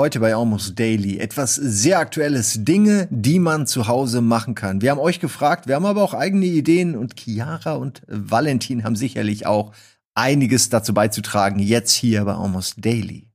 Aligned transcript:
Heute 0.00 0.20
bei 0.20 0.34
Almost 0.34 0.78
Daily 0.78 1.18
etwas 1.18 1.54
sehr 1.54 1.98
aktuelles, 1.98 2.64
Dinge, 2.64 3.08
die 3.10 3.38
man 3.38 3.66
zu 3.66 3.88
Hause 3.88 4.22
machen 4.22 4.54
kann. 4.54 4.80
Wir 4.80 4.90
haben 4.90 4.98
euch 4.98 5.20
gefragt, 5.20 5.66
wir 5.68 5.74
haben 5.74 5.84
aber 5.84 6.02
auch 6.02 6.14
eigene 6.14 6.46
Ideen 6.46 6.96
und 6.96 7.20
Chiara 7.20 7.74
und 7.74 8.00
Valentin 8.06 8.84
haben 8.84 8.96
sicherlich 8.96 9.44
auch 9.44 9.72
einiges 10.14 10.70
dazu 10.70 10.94
beizutragen, 10.94 11.58
jetzt 11.58 11.92
hier 11.92 12.24
bei 12.24 12.32
Almost 12.32 12.82
Daily. 12.82 13.28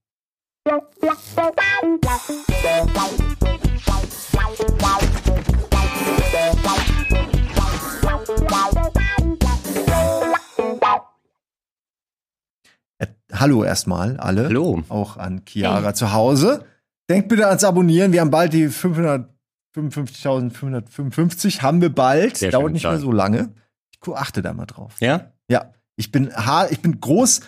Hallo 13.39 13.63
erstmal 13.63 14.17
alle. 14.17 14.45
Hallo. 14.45 14.83
Auch 14.89 15.17
an 15.17 15.43
Chiara 15.45 15.87
hey. 15.87 15.93
zu 15.93 16.13
Hause. 16.13 16.65
Denkt 17.09 17.29
bitte 17.29 17.47
ans 17.47 17.63
Abonnieren. 17.63 18.11
Wir 18.11 18.19
haben 18.21 18.31
bald 18.31 18.53
die 18.53 18.69
555.555. 18.69 21.61
Haben 21.61 21.81
wir 21.81 21.93
bald. 21.93 22.37
Sehr 22.37 22.49
Dauert 22.51 22.73
nicht 22.73 22.83
mehr 22.83 22.99
so 22.99 23.11
lange. 23.11 23.53
Ich 23.91 23.99
achte 24.13 24.41
da 24.41 24.53
mal 24.53 24.65
drauf. 24.65 24.95
Ja? 24.99 25.31
Ja. 25.49 25.73
Ich 25.95 26.11
bin, 26.11 26.31
ich 26.69 26.81
bin 26.81 26.99
groß, 26.99 27.41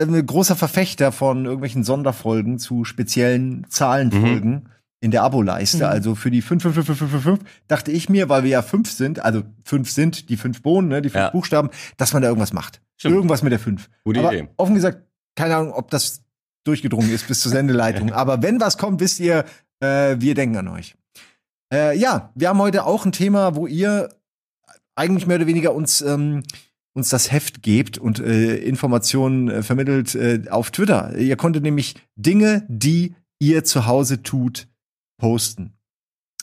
ein 0.00 0.14
äh, 0.14 0.22
großer 0.22 0.56
Verfechter 0.56 1.12
von 1.12 1.44
irgendwelchen 1.44 1.84
Sonderfolgen 1.84 2.58
zu 2.58 2.84
speziellen 2.84 3.66
Zahlenfolgen. 3.68 4.50
Mhm 4.50 4.68
in 5.00 5.10
der 5.10 5.22
Abo-Leiste. 5.22 5.78
Mhm. 5.78 5.84
Also 5.84 6.14
für 6.14 6.30
die 6.30 6.42
55555 6.42 7.46
dachte 7.68 7.92
ich 7.92 8.08
mir, 8.08 8.28
weil 8.28 8.42
wir 8.42 8.50
ja 8.50 8.62
fünf 8.62 8.90
sind, 8.90 9.20
also 9.20 9.42
fünf 9.64 9.90
sind 9.90 10.28
die 10.28 10.36
fünf 10.36 10.62
Bohnen, 10.62 10.88
ne, 10.88 11.02
die 11.02 11.10
fünf 11.10 11.22
ja. 11.22 11.30
Buchstaben, 11.30 11.70
dass 11.96 12.12
man 12.12 12.22
da 12.22 12.28
irgendwas 12.28 12.52
macht. 12.52 12.80
Stimmt. 12.96 13.14
Irgendwas 13.14 13.42
mit 13.42 13.52
der 13.52 13.58
fünf. 13.58 13.90
Gute 14.04 14.20
Aber 14.20 14.32
Idee. 14.32 14.48
Offen 14.56 14.74
gesagt, 14.74 15.02
keine 15.36 15.56
Ahnung, 15.56 15.72
ob 15.72 15.90
das 15.90 16.22
durchgedrungen 16.64 17.10
ist 17.10 17.28
bis 17.28 17.40
zur 17.40 17.52
Sendeleitung. 17.52 18.12
Aber 18.12 18.42
wenn 18.42 18.60
was 18.60 18.78
kommt, 18.78 19.00
wisst 19.00 19.20
ihr, 19.20 19.44
äh, 19.80 20.16
wir 20.18 20.34
denken 20.34 20.56
an 20.56 20.68
euch. 20.68 20.96
Äh, 21.72 21.96
ja, 21.96 22.32
wir 22.34 22.48
haben 22.48 22.58
heute 22.58 22.84
auch 22.84 23.04
ein 23.06 23.12
Thema, 23.12 23.54
wo 23.54 23.66
ihr 23.66 24.08
eigentlich 24.96 25.26
mehr 25.26 25.36
oder 25.36 25.46
weniger 25.46 25.74
uns 25.74 26.00
ähm, 26.00 26.42
uns 26.96 27.10
das 27.10 27.30
Heft 27.30 27.62
gebt 27.62 27.98
und 27.98 28.20
äh, 28.20 28.56
Informationen 28.56 29.50
äh, 29.50 29.62
vermittelt 29.62 30.14
äh, 30.14 30.44
auf 30.48 30.70
Twitter. 30.70 31.14
Ihr 31.16 31.36
konntet 31.36 31.62
nämlich 31.62 31.94
Dinge, 32.16 32.64
die 32.68 33.14
ihr 33.38 33.64
zu 33.64 33.86
Hause 33.86 34.22
tut, 34.22 34.66
posten. 35.18 35.74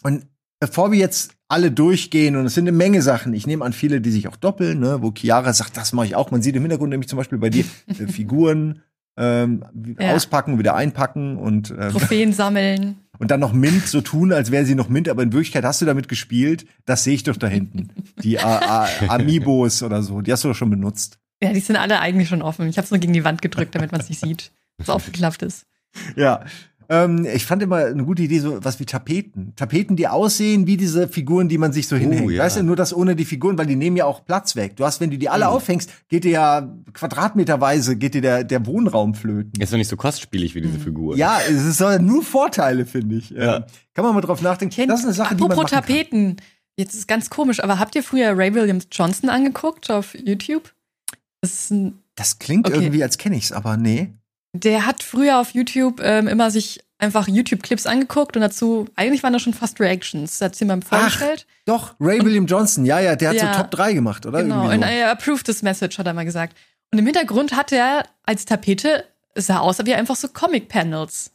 Und 0.03 0.27
bevor 0.59 0.91
wir 0.91 0.99
jetzt 0.99 1.35
alle 1.53 1.71
durchgehen 1.71 2.35
und 2.35 2.47
es 2.47 2.55
sind 2.55 2.67
eine 2.67 2.75
Menge 2.75 3.03
Sachen. 3.03 3.33
Ich 3.33 3.45
nehme 3.45 3.63
an 3.63 3.73
viele, 3.73 4.01
die 4.01 4.09
sich 4.09 4.27
auch 4.27 4.35
doppeln, 4.35 4.79
ne? 4.79 4.97
wo 5.01 5.13
Chiara 5.15 5.53
sagt, 5.53 5.77
das 5.77 5.93
mache 5.93 6.07
ich 6.07 6.15
auch. 6.15 6.31
Man 6.31 6.41
sieht 6.41 6.55
im 6.55 6.63
Hintergrund 6.63 6.89
nämlich 6.89 7.07
zum 7.07 7.17
Beispiel 7.17 7.37
bei 7.37 7.51
dir 7.51 7.63
äh, 7.87 8.07
Figuren 8.07 8.81
ähm, 9.17 9.63
ja. 9.99 10.15
auspacken, 10.15 10.57
wieder 10.57 10.75
einpacken 10.75 11.37
und 11.37 11.69
ähm, 11.69 11.91
Trophäen 11.91 12.33
sammeln. 12.33 12.97
Und 13.19 13.29
dann 13.29 13.39
noch 13.39 13.53
Mint 13.53 13.85
so 13.85 14.01
tun, 14.01 14.33
als 14.33 14.49
wäre 14.49 14.65
sie 14.65 14.73
noch 14.73 14.89
Mint, 14.89 15.07
aber 15.07 15.21
in 15.21 15.31
Wirklichkeit 15.31 15.63
hast 15.63 15.79
du 15.81 15.85
damit 15.85 16.09
gespielt. 16.09 16.65
Das 16.85 17.03
sehe 17.03 17.13
ich 17.13 17.23
doch 17.23 17.37
da 17.37 17.45
hinten. 17.45 17.89
Die 18.23 18.39
A 18.39 18.87
A 19.07 19.13
Amiibos 19.13 19.83
oder 19.83 20.01
so, 20.01 20.21
die 20.21 20.31
hast 20.31 20.43
du 20.43 20.47
doch 20.47 20.55
schon 20.55 20.71
benutzt. 20.71 21.19
Ja, 21.41 21.53
die 21.53 21.59
sind 21.59 21.75
alle 21.75 21.99
eigentlich 21.99 22.29
schon 22.29 22.41
offen. 22.41 22.67
Ich 22.67 22.77
habe 22.77 22.85
es 22.85 22.91
nur 22.91 22.99
gegen 22.99 23.13
die 23.13 23.23
Wand 23.23 23.43
gedrückt, 23.43 23.75
damit 23.75 23.91
man 23.91 24.01
es 24.01 24.09
nicht 24.09 24.21
sieht, 24.21 24.51
was 24.79 24.89
aufgeklappt 24.89 25.43
ist. 25.43 25.67
Ja, 26.15 26.45
ähm, 26.89 27.25
ich 27.25 27.45
fand 27.45 27.63
immer 27.63 27.77
eine 27.77 28.03
gute 28.03 28.23
Idee, 28.23 28.39
so 28.39 28.63
was 28.63 28.79
wie 28.79 28.85
Tapeten. 28.85 29.53
Tapeten, 29.55 29.95
die 29.95 30.07
aussehen 30.07 30.67
wie 30.67 30.77
diese 30.77 31.07
Figuren, 31.07 31.49
die 31.49 31.57
man 31.57 31.73
sich 31.73 31.87
so 31.87 31.95
oh, 31.95 31.99
hinhängt. 31.99 32.31
Ja. 32.31 32.43
Weißt 32.43 32.57
du, 32.57 32.63
nur 32.63 32.75
das 32.75 32.93
ohne 32.93 33.15
die 33.15 33.25
Figuren, 33.25 33.57
weil 33.57 33.65
die 33.65 33.75
nehmen 33.75 33.97
ja 33.97 34.05
auch 34.05 34.25
Platz 34.25 34.55
weg. 34.55 34.75
Du 34.75 34.85
hast, 34.85 35.01
wenn 35.01 35.11
du 35.11 35.17
die 35.17 35.29
alle 35.29 35.45
mhm. 35.45 35.51
aufhängst, 35.51 35.89
geht 36.09 36.23
dir 36.23 36.31
ja 36.31 36.73
quadratmeterweise, 36.93 37.95
geht 37.95 38.13
dir 38.13 38.21
der, 38.21 38.43
der 38.43 38.65
Wohnraum 38.65 39.15
flöten. 39.15 39.51
Ist 39.61 39.73
doch 39.73 39.77
nicht 39.77 39.89
so 39.89 39.97
kostspielig 39.97 40.55
wie 40.55 40.61
diese 40.61 40.77
mhm. 40.77 40.81
Figur. 40.83 41.17
Ja, 41.17 41.39
es 41.47 41.63
ist 41.63 42.01
nur 42.01 42.23
Vorteile, 42.23 42.85
finde 42.85 43.17
ich. 43.17 43.31
Ja. 43.31 43.57
Ähm, 43.57 43.63
kann 43.93 44.05
man 44.05 44.15
mal 44.15 44.21
drauf 44.21 44.41
nachdenken. 44.41 44.87
Das 44.87 44.99
ist 44.99 45.05
eine 45.05 45.13
Sache, 45.13 45.35
Apropos 45.35 45.55
die 45.55 45.75
man 45.75 45.83
Tapeten. 45.83 46.35
Kann. 46.35 46.45
Jetzt 46.75 46.95
ist 46.95 47.07
ganz 47.07 47.29
komisch, 47.29 47.63
aber 47.63 47.77
habt 47.77 47.95
ihr 47.95 48.03
früher 48.03 48.35
Ray 48.35 48.53
Williams 48.53 48.87
Johnson 48.91 49.29
angeguckt 49.29 49.91
auf 49.91 50.15
YouTube? 50.15 50.73
Das, 51.41 51.71
das 52.15 52.39
klingt 52.39 52.67
okay. 52.67 52.77
irgendwie, 52.77 53.03
als 53.03 53.17
kenne 53.17 53.35
ich's, 53.35 53.51
aber 53.51 53.77
nee. 53.77 54.13
Der 54.53 54.85
hat 54.85 55.01
früher 55.03 55.39
auf 55.39 55.51
YouTube 55.51 55.99
ähm, 56.01 56.27
immer 56.27 56.51
sich 56.51 56.79
einfach 56.99 57.27
YouTube-Clips 57.27 57.85
angeguckt 57.85 58.35
und 58.37 58.41
dazu, 58.41 58.85
eigentlich 58.95 59.23
waren 59.23 59.33
das 59.33 59.41
schon 59.41 59.53
fast 59.53 59.79
Reactions. 59.79 60.37
Da 60.37 60.45
hat 60.45 60.55
sie 60.55 60.63
jemand 60.63 60.85
vorgestellt. 60.85 61.45
Ach, 61.47 61.63
doch, 61.65 61.95
Ray 61.99 62.19
und, 62.19 62.25
William 62.25 62.45
Johnson, 62.45 62.85
ja, 62.85 62.99
ja, 62.99 63.15
der 63.15 63.29
hat 63.29 63.35
ja, 63.35 63.53
so 63.53 63.59
Top 63.59 63.71
3 63.71 63.93
gemacht, 63.93 64.25
oder? 64.25 64.41
Genau, 64.41 64.69
und 64.69 64.81
er 64.81 65.11
approved 65.11 65.45
this 65.45 65.61
message, 65.61 65.97
hat 65.97 66.07
er 66.07 66.13
mal 66.13 66.23
gesagt. 66.23 66.55
Und 66.91 66.99
im 66.99 67.05
Hintergrund 67.05 67.55
hat 67.55 67.71
er 67.71 68.05
als 68.23 68.45
Tapete, 68.45 69.03
es 69.35 69.47
sah 69.47 69.59
aus 69.59 69.79
wie 69.83 69.93
einfach 69.93 70.15
so 70.15 70.27
Comic-Panels. 70.27 71.31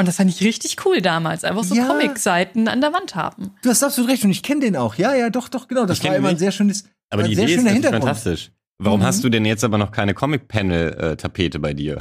Und 0.00 0.06
das 0.06 0.16
fand 0.16 0.30
ich 0.30 0.42
richtig 0.42 0.76
cool 0.84 1.00
damals, 1.00 1.42
einfach 1.42 1.64
so 1.64 1.74
ja. 1.74 1.86
Comic-Seiten 1.86 2.68
an 2.68 2.80
der 2.80 2.92
Wand 2.92 3.16
haben. 3.16 3.54
Du 3.62 3.70
hast 3.70 3.82
absolut 3.82 4.10
recht 4.10 4.22
und 4.24 4.30
ich 4.30 4.44
kenne 4.44 4.60
den 4.60 4.76
auch. 4.76 4.94
Ja, 4.94 5.14
ja, 5.14 5.30
doch, 5.30 5.48
doch, 5.48 5.66
genau. 5.66 5.86
Das 5.86 5.98
ich 5.98 6.04
war 6.04 6.14
immer 6.14 6.28
ein 6.28 6.38
sehr 6.38 6.52
schönes, 6.52 6.84
aber 7.10 7.24
die 7.24 7.32
Idee 7.32 7.54
ist 7.54 7.86
fantastisch. 7.86 8.52
Warum 8.78 9.00
mhm. 9.00 9.04
hast 9.04 9.24
du 9.24 9.28
denn 9.28 9.44
jetzt 9.44 9.64
aber 9.64 9.76
noch 9.76 9.90
keine 9.90 10.14
Comic-Panel-Tapete 10.14 11.58
bei 11.58 11.74
dir? 11.74 11.98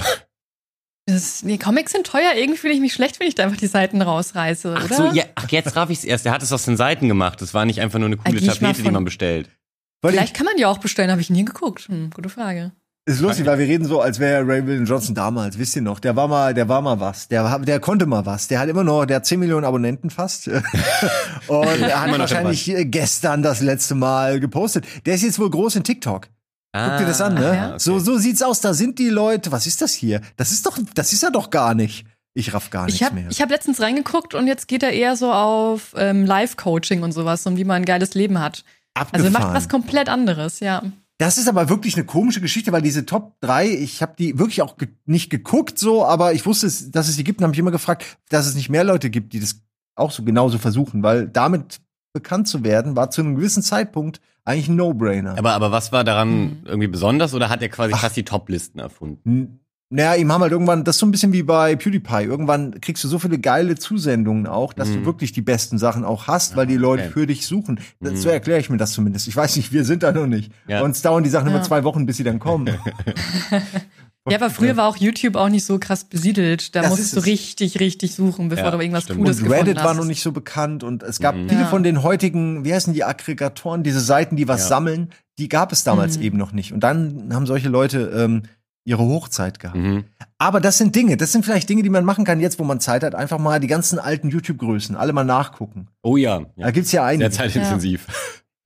Das, 1.08 1.42
nee, 1.42 1.58
Comics 1.58 1.94
sind 1.94 2.06
teuer. 2.06 2.34
Irgendwie 2.36 2.58
fühle 2.58 2.74
ich 2.74 2.82
mich 2.82 2.94
schlecht, 2.94 3.22
wenn 3.22 3.28
ich 3.28 3.36
da 3.36 3.44
einfach 3.44 3.58
die 3.58 3.68
Seiten 3.68 4.02
rausreiße, 4.02 4.76
ach 4.78 4.86
oder? 4.86 4.96
So, 4.96 5.12
ja, 5.14 5.24
ach, 5.36 5.50
jetzt 5.50 5.74
raff 5.78 5.90
ich's 5.90 6.04
erst. 6.04 6.26
Der 6.26 6.34
hat 6.34 6.44
es 6.44 6.52
aus 6.52 6.66
den 6.66 6.76
Seiten 6.76 7.08
gemacht. 7.08 7.42
Das 7.42 7.54
war 7.54 7.66
nicht 7.66 7.80
einfach 7.80 7.98
nur 7.98 8.08
eine 8.08 8.18
coole 8.18 8.46
Tapete, 8.46 8.84
die 8.84 8.92
man 8.92 9.06
bestellt. 9.06 9.50
Vielleicht 10.06 10.36
kann 10.36 10.46
man 10.46 10.58
die 10.58 10.66
auch 10.66 10.80
bestellen, 10.80 11.10
habe 11.10 11.22
ich 11.22 11.30
nie 11.30 11.46
geguckt. 11.46 11.88
Hm, 11.88 12.10
gute 12.14 12.28
Frage. 12.28 12.74
Ist 13.06 13.22
lustig, 13.22 13.46
weil 13.46 13.58
wir 13.58 13.68
reden 13.68 13.86
so, 13.86 14.02
als 14.02 14.20
wäre 14.20 14.46
Ray 14.46 14.68
William 14.68 14.84
Johnson 14.84 15.16
damals, 15.16 15.58
wisst 15.58 15.78
ihr 15.78 15.82
noch? 15.82 16.02
Der 16.02 16.18
war 16.18 16.28
mal, 16.28 16.54
der 16.54 16.68
war 16.68 16.82
mal 16.82 17.00
was. 17.00 17.30
Der, 17.30 17.58
der 17.60 17.80
konnte 17.80 18.06
mal 18.06 18.26
was. 18.26 18.50
Der 18.50 18.60
hat 18.60 18.68
immer 18.68 18.84
noch, 18.84 19.06
der 19.06 19.16
hat 19.16 19.26
10 19.26 19.40
Millionen 19.40 19.64
Abonnenten 19.64 20.10
fast. 20.10 20.48
Und 21.48 21.82
er 21.82 22.02
hat 22.02 22.20
wahrscheinlich 22.20 22.70
gestern 22.92 23.44
das 23.44 23.62
letzte 23.62 23.96
Mal 23.96 24.42
gepostet. 24.42 24.86
Der 25.06 25.16
ist 25.16 25.24
jetzt 25.24 25.40
wohl 25.40 25.50
groß 25.50 25.78
in 25.78 25.86
TikTok. 25.86 26.28
Guck 26.86 27.00
dir 27.00 27.06
das 27.06 27.22
an, 27.22 27.34
ne? 27.36 27.52
Ah, 27.52 27.68
okay. 27.70 27.80
So, 27.80 28.00
so 28.00 28.18
sieht's 28.18 28.42
aus. 28.42 28.62
Da 28.62 28.74
sind 28.74 29.00
die 29.00 29.10
Leute. 29.10 29.52
Was 29.52 29.68
ist 29.68 29.82
das 29.82 29.94
hier? 29.94 30.22
Das 30.36 30.52
ist 30.52 30.66
doch, 30.66 30.78
das 30.94 31.14
ist 31.14 31.24
ja 31.24 31.30
doch 31.30 31.50
gar 31.50 31.74
nicht. 31.74 32.06
Ich 32.34 32.54
raff 32.54 32.70
gar 32.70 32.86
nichts 32.86 33.02
ich 33.02 33.06
hab, 33.06 33.14
mehr. 33.14 33.28
Ich 33.32 33.42
habe 33.42 33.52
letztens 33.52 33.82
reingeguckt 33.82 34.36
und 34.36 34.46
jetzt 34.46 34.68
geht 34.68 34.84
er 34.84 34.92
eher 34.92 35.16
so 35.16 35.34
auf 35.34 35.96
ähm, 35.98 36.24
Live-Coaching 36.24 37.02
und 37.02 37.12
sowas, 37.12 37.46
um 37.48 37.58
wie 37.58 37.64
man 37.64 37.78
ein 37.78 37.86
geiles 37.86 38.14
Leben 38.14 38.40
hat. 38.40 38.64
Abgefahren. 38.94 39.36
Also 39.36 39.40
macht 39.40 39.56
was 39.56 39.70
komplett 39.70 40.08
anderes, 40.08 40.60
ja. 40.60 40.84
Das 41.18 41.40
ist 41.40 41.50
aber 41.50 41.68
wirklich 41.68 41.96
eine 41.96 42.06
komische 42.06 42.42
Geschichte, 42.42 42.72
weil 42.72 42.84
diese 42.84 43.08
Top 43.08 43.40
3, 43.42 43.70
ich 43.70 44.04
habe 44.04 44.14
die 44.20 44.38
wirklich 44.38 44.62
auch 44.62 44.78
ge 44.78 44.90
nicht 45.06 45.32
geguckt 45.32 45.80
so, 45.80 46.06
aber 46.06 46.34
ich 46.34 46.46
wusste, 46.46 46.68
dass 46.92 47.08
es 47.08 47.16
sie 47.16 47.24
gibt 47.24 47.40
und 47.40 47.44
habe 47.44 47.52
mich 47.52 47.60
immer 47.60 47.72
gefragt, 47.72 48.06
dass 48.30 48.46
es 48.46 48.54
nicht 48.54 48.70
mehr 48.70 48.84
Leute 48.84 49.10
gibt, 49.10 49.34
die 49.34 49.40
das 49.40 49.60
auch 49.96 50.12
so 50.12 50.24
genauso 50.24 50.60
versuchen, 50.60 51.02
weil 51.02 51.28
damit 51.28 51.82
bekannt 52.14 52.48
zu 52.48 52.64
werden, 52.64 52.96
war 52.96 53.10
zu 53.10 53.22
einem 53.22 53.36
gewissen 53.36 53.64
Zeitpunkt 53.64 54.22
eigentlich 54.48 54.70
ein 54.70 54.76
No-Brainer. 54.76 55.38
Aber, 55.38 55.54
aber 55.54 55.72
was 55.72 55.92
war 55.92 56.04
daran 56.04 56.40
mhm. 56.40 56.58
irgendwie 56.66 56.88
besonders 56.88 57.34
oder 57.34 57.50
hat 57.50 57.62
er 57.62 57.70
quasi 57.70 57.94
Ach, 57.94 58.00
fast 58.00 58.16
die 58.16 58.24
Top-Listen 58.24 58.80
erfunden? 58.80 59.60
Naja, 59.90 60.16
ihm 60.16 60.32
haben 60.34 60.42
halt 60.42 60.52
irgendwann, 60.52 60.84
das 60.84 60.98
ist 60.98 61.00
so 61.00 61.06
ein 61.06 61.12
bisschen 61.12 61.32
wie 61.32 61.44
bei 61.44 61.78
PewDiePie. 61.78 62.24
Irgendwann 62.24 62.82
kriegst 62.82 63.04
du 63.06 63.08
so 63.08 63.20
viele 63.20 63.40
geile 63.40 63.76
Zusendungen 63.76 64.46
auch, 64.46 64.74
dass 64.74 64.90
mhm. 64.90 64.96
du 64.96 65.06
wirklich 65.06 65.32
die 65.32 65.42
besten 65.42 65.78
Sachen 65.78 66.04
auch 66.04 66.28
hast, 66.28 66.58
weil 66.58 66.68
die 66.68 66.76
ah, 66.76 66.82
Leute 66.82 67.04
okay. 67.04 67.12
für 67.12 67.28
dich 67.28 67.46
suchen. 67.46 67.80
Mhm. 68.02 68.16
So 68.18 68.28
erkläre 68.30 68.60
ich 68.60 68.70
mir 68.70 68.78
das 68.78 68.92
zumindest. 68.92 69.28
Ich 69.30 69.36
weiß 69.36 69.56
nicht, 69.56 69.72
wir 69.72 69.86
sind 69.86 70.04
da 70.04 70.12
noch 70.12 70.28
nicht. 70.28 70.52
Ja. 70.68 70.80
Bei 70.80 70.86
uns 70.86 71.02
dauern 71.02 71.24
die 71.24 71.30
Sachen 71.30 71.48
ja. 71.48 71.56
immer 71.56 71.64
zwei 71.64 71.86
Wochen, 71.86 72.06
bis 72.06 72.18
sie 72.18 72.26
dann 72.26 72.40
kommen. 72.40 72.70
Ja, 74.30 74.38
aber 74.38 74.50
früher 74.50 74.78
war 74.78 74.88
auch 74.88 74.98
YouTube 74.98 75.36
auch 75.36 75.50
nicht 75.50 75.66
so 75.66 75.80
krass 75.80 76.04
besiedelt. 76.04 76.76
Da 76.76 76.82
das 76.82 76.90
musst 76.92 77.16
du 77.16 77.20
richtig, 77.22 77.80
richtig 77.80 78.16
suchen, 78.16 78.50
bevor 78.50 78.66
ja, 78.66 78.72
du 78.72 78.80
irgendwas 78.80 79.04
stimmt. 79.04 79.20
Cooles 79.20 79.42
Und 79.42 79.52
Reddit 79.52 79.78
war 79.78 79.94
noch 79.94 80.06
nicht 80.06 80.22
so 80.22 80.32
bekannt 80.32 80.84
und 80.84 81.04
es 81.04 81.20
gab 81.20 81.36
mhm. 81.36 81.50
viele 81.50 81.62
ja. 81.62 81.68
von 81.68 81.84
den 81.84 82.04
heutigen, 82.04 82.66
wie 82.66 82.74
heißen 82.74 82.94
die 82.94 83.04
Aggregatoren, 83.04 83.84
diese 83.84 84.02
Seiten, 84.02 84.36
die 84.36 84.48
was 84.48 84.62
ja. 84.62 84.68
sammeln, 84.68 85.10
die 85.38 85.50
gab 85.50 85.72
es 85.72 85.84
damals 85.84 86.18
mhm. 86.18 86.24
eben 86.24 86.38
noch 86.38 86.52
nicht. 86.52 86.74
Und 86.74 86.82
dann 86.82 87.34
haben 87.34 87.46
solche 87.46 87.70
Leute 87.70 88.12
ähm, 88.16 88.44
ihre 88.88 89.04
Hochzeit 89.04 89.60
gehabt. 89.60 89.78
Mhm. 89.78 90.06
Aber 90.38 90.62
das 90.62 90.78
sind 90.78 90.96
Dinge, 90.96 91.18
das 91.18 91.32
sind 91.32 91.44
vielleicht 91.44 91.68
Dinge, 91.68 91.84
die 91.84 91.90
man 91.90 92.06
machen 92.06 92.24
kann, 92.24 92.40
jetzt 92.40 92.58
wo 92.58 92.64
man 92.64 92.80
Zeit 92.80 93.04
hat, 93.04 93.16
einfach 93.16 93.38
mal 93.38 93.60
die 93.60 93.68
ganzen 93.68 94.00
alten 94.00 94.30
YouTube-Größen, 94.30 94.96
alle 94.96 95.14
mal 95.14 95.26
nachgucken. 95.26 95.88
Oh 96.04 96.16
ja. 96.16 96.40
ja. 96.40 96.46
Da 96.58 96.72
gibt's 96.72 96.92
ja 96.92 97.06
einige. 97.06 97.30
Sehr 97.30 97.44
zeitintensiv. 97.44 98.08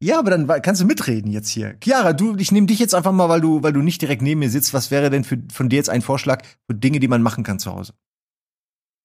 Ja, 0.01 0.17
aber 0.17 0.31
dann 0.31 0.47
kannst 0.63 0.81
du 0.81 0.85
mitreden 0.85 1.31
jetzt 1.31 1.49
hier. 1.49 1.75
Chiara, 1.81 2.13
du, 2.13 2.35
ich 2.37 2.51
nehme 2.51 2.65
dich 2.65 2.79
jetzt 2.79 2.95
einfach 2.95 3.11
mal, 3.11 3.29
weil 3.29 3.39
du, 3.39 3.61
weil 3.61 3.71
du 3.71 3.81
nicht 3.81 4.01
direkt 4.01 4.23
neben 4.23 4.39
mir 4.39 4.49
sitzt. 4.49 4.73
Was 4.73 4.89
wäre 4.89 5.11
denn 5.11 5.23
für, 5.23 5.37
von 5.53 5.69
dir 5.69 5.75
jetzt 5.75 5.89
ein 5.89 6.01
Vorschlag 6.01 6.43
für 6.67 6.75
Dinge, 6.75 6.99
die 6.99 7.07
man 7.07 7.21
machen 7.21 7.43
kann 7.43 7.59
zu 7.59 7.71
Hause? 7.71 7.93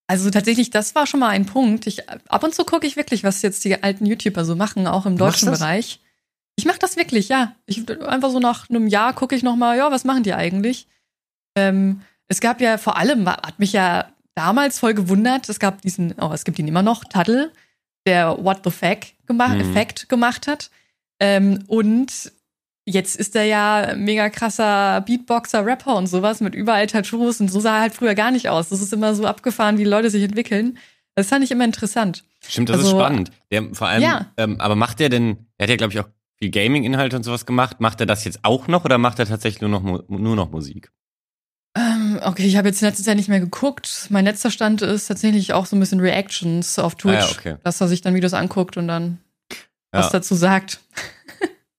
Also 0.07 0.31
tatsächlich, 0.31 0.71
das 0.71 0.95
war 0.95 1.07
schon 1.07 1.21
mal 1.21 1.29
ein 1.29 1.45
Punkt. 1.45 1.87
Ich, 1.87 2.09
ab 2.09 2.45
und 2.45 2.55
zu 2.55 2.65
gucke 2.65 2.87
ich 2.87 2.97
wirklich, 2.97 3.25
was 3.25 3.43
jetzt 3.43 3.65
die 3.65 3.83
alten 3.83 4.07
YouTuber 4.07 4.45
so 4.47 4.57
machen, 4.57 4.87
auch 4.87 5.05
im 5.05 5.19
deutschen 5.19 5.51
Bereich. 5.51 6.01
Ich 6.57 6.65
mache 6.65 6.79
das 6.79 6.97
wirklich, 6.97 7.29
ja. 7.29 7.55
Ich 7.67 7.87
einfach 8.01 8.31
so 8.31 8.41
nach 8.41 8.71
einem 8.71 8.87
Jahr 8.87 9.13
gucke 9.13 9.35
ich 9.35 9.43
noch 9.43 9.57
mal, 9.57 9.77
ja, 9.77 9.91
was 9.91 10.05
machen 10.05 10.23
die 10.23 10.33
eigentlich? 10.33 10.89
Ähm, 11.57 12.01
es 12.29 12.41
gab 12.41 12.63
ja 12.63 12.79
vor 12.79 12.97
allem, 12.97 13.29
hat 13.29 13.59
mich 13.59 13.73
ja 13.73 14.09
damals 14.35 14.79
voll 14.79 14.95
gewundert, 14.95 15.49
es 15.51 15.59
gab 15.59 15.83
diesen, 15.83 16.15
oh, 16.21 16.31
es 16.33 16.45
gibt 16.45 16.59
ihn 16.59 16.69
immer 16.69 16.83
noch, 16.83 17.05
Taddle, 17.05 17.53
der 18.07 18.43
What 18.43 18.61
the 18.65 18.71
Fact 18.71 19.15
gemacht, 19.27 19.59
mhm. 19.59 19.75
Fact 19.75 20.09
gemacht 20.09 20.47
hat. 20.47 20.71
Ähm, 21.21 21.65
und 21.67 22.33
jetzt 22.85 23.17
ist 23.17 23.35
er 23.37 23.45
ja 23.45 23.95
mega 23.97 24.31
krasser 24.31 25.01
Beatboxer, 25.01 25.65
Rapper 25.65 25.97
und 25.97 26.07
sowas 26.07 26.41
mit 26.41 26.55
überall 26.55 26.87
Tattoos 26.87 27.41
und 27.41 27.51
so 27.51 27.61
sah 27.61 27.77
er 27.77 27.81
halt 27.83 27.95
früher 27.95 28.15
gar 28.15 28.31
nicht 28.31 28.49
aus. 28.49 28.69
Das 28.69 28.81
ist 28.81 28.93
immer 28.93 29.15
so 29.15 29.27
abgefahren, 29.27 29.79
wie 29.79 29.85
Leute 29.85 30.11
sich 30.11 30.23
entwickeln. 30.23 30.79
Das 31.15 31.29
fand 31.29 31.43
ich 31.45 31.51
immer 31.51 31.65
interessant. 31.65 32.25
Stimmt, 32.47 32.69
das 32.69 32.79
also, 32.79 32.89
ist 32.89 32.95
spannend. 32.95 33.31
Der, 33.51 33.75
vor 33.75 33.89
allem, 33.89 34.03
ja. 34.03 34.33
ähm, 34.37 34.61
aber 34.61 34.77
macht 34.77 35.01
der 35.01 35.09
denn, 35.09 35.47
er 35.57 35.65
hat 35.65 35.71
ja, 35.71 35.77
glaube 35.77 35.93
ich, 35.93 36.01
auch 36.01 36.09
viel 36.39 36.51
Gaming-Inhalte 36.51 37.17
und 37.17 37.23
sowas 37.23 37.47
gemacht. 37.47 37.81
Macht 37.81 38.01
er 38.01 38.07
das 38.07 38.25
jetzt 38.25 38.41
auch 38.43 38.69
noch 38.69 38.85
oder 38.85 38.99
macht 38.99 39.19
er 39.19 39.27
tatsächlich 39.27 39.63
nur 39.63 39.71
noch, 39.71 40.09
nur 40.09 40.37
noch 40.37 40.51
Musik? 40.51 40.93
Ähm, 41.77 42.21
okay, 42.23 42.47
ich 42.47 42.57
habe 42.57 42.69
jetzt 42.69 42.83
in 42.83 42.89
letzter 42.89 43.05
Zeit 43.05 43.17
nicht 43.17 43.29
mehr 43.29 43.41
geguckt. 43.41 44.07
Mein 44.11 44.25
letzter 44.25 44.51
Stand 44.51 44.83
ist 44.83 45.07
tatsächlich 45.07 45.53
auch 45.53 45.67
so 45.67 45.77
ein 45.77 45.81
bisschen 45.81 46.01
Reactions 46.01 46.79
auf 46.79 46.95
Twitch, 46.95 47.17
ah, 47.17 47.21
ja, 47.21 47.31
okay. 47.31 47.57
dass 47.65 47.81
er 47.81 47.89
sich 47.89 48.01
dann 48.01 48.15
Videos 48.15 48.35
anguckt 48.35 48.77
und 48.77 48.89
dann. 48.89 49.19
Was 49.99 50.13
dazu 50.13 50.35
sagt. 50.35 50.81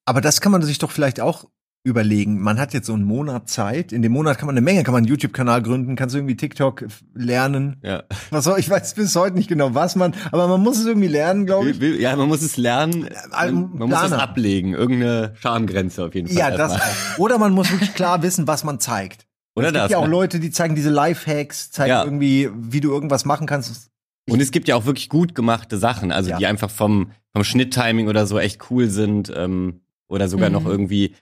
Aber 0.06 0.22
das 0.22 0.42
kann 0.42 0.52
man 0.52 0.62
sich 0.62 0.80
doch 0.80 0.92
vielleicht 0.92 1.20
auch 1.20 1.46
überlegen. 1.88 2.40
Man 2.40 2.60
hat 2.60 2.74
jetzt 2.74 2.88
so 2.88 2.94
einen 2.94 3.04
Monat 3.04 3.50
Zeit. 3.50 3.92
In 3.92 4.02
dem 4.02 4.12
Monat 4.12 4.38
kann 4.38 4.46
man 4.48 4.54
eine 4.54 4.62
Menge, 4.62 4.84
kann 4.84 4.94
man 4.94 5.04
einen 5.04 5.08
YouTube-Kanal 5.08 5.62
gründen, 5.62 5.96
kannst 5.96 6.14
du 6.14 6.20
irgendwie 6.20 6.36
TikTok 6.36 6.86
lernen. 7.14 7.78
Ja. 7.82 8.04
Was 8.30 8.44
soll, 8.44 8.60
ich 8.60 8.70
weiß 8.70 8.94
bis 8.96 9.16
heute 9.16 9.36
nicht 9.36 9.48
genau, 9.48 9.74
was 9.74 9.96
man, 9.96 10.14
aber 10.32 10.48
man 10.48 10.62
muss 10.62 10.80
es 10.80 10.86
irgendwie 10.86 11.08
lernen, 11.08 11.46
glaube 11.46 11.70
ich. 11.70 11.80
Ja, 12.00 12.16
man 12.16 12.28
muss 12.28 12.42
es 12.42 12.58
lernen. 12.58 13.10
Man, 13.32 13.72
man 13.74 13.90
muss 13.90 14.04
es 14.04 14.12
ablegen. 14.12 14.74
Irgendeine 14.74 15.34
Schamgrenze 15.40 16.06
auf 16.06 16.14
jeden 16.14 16.28
Fall. 16.28 16.38
Ja, 16.38 16.52
das 16.52 16.74
auch. 16.74 17.20
Oder 17.20 17.38
man 17.38 17.54
muss 17.54 17.72
wirklich 17.72 17.94
klar 17.94 18.22
wissen, 18.22 18.48
was 18.48 18.64
man 18.64 18.80
zeigt. 18.80 19.26
Oder 19.56 19.68
es 19.68 19.74
gibt 19.74 19.84
das. 19.86 19.92
ja 19.92 19.98
auch 19.98 20.08
Leute, 20.08 20.40
die 20.40 20.52
zeigen 20.52 20.76
diese 20.76 20.90
Lifehacks, 20.90 21.72
zeigen 21.72 21.90
ja. 21.90 22.04
irgendwie, 22.04 22.50
wie 22.54 22.82
du 22.82 22.92
irgendwas 22.92 23.26
machen 23.26 23.48
kannst. 23.48 23.90
Und 24.30 24.42
es 24.42 24.52
gibt 24.52 24.68
ja 24.68 24.76
auch 24.76 24.86
wirklich 24.86 25.10
gut 25.10 25.36
gemachte 25.36 25.78
Sachen, 25.78 26.12
also 26.12 26.32
ja. 26.32 26.38
die 26.38 26.48
einfach 26.48 26.70
vom, 26.70 27.12
vom 27.34 27.44
Schnitttiming 27.44 28.08
oder 28.08 28.26
so 28.26 28.40
echt 28.40 28.70
cool 28.70 28.90
sind. 28.90 29.32
Ähm, 29.36 29.82
oder 30.10 30.30
sogar 30.30 30.50
mhm. 30.50 30.54
noch 30.54 30.66
irgendwie 30.66 31.14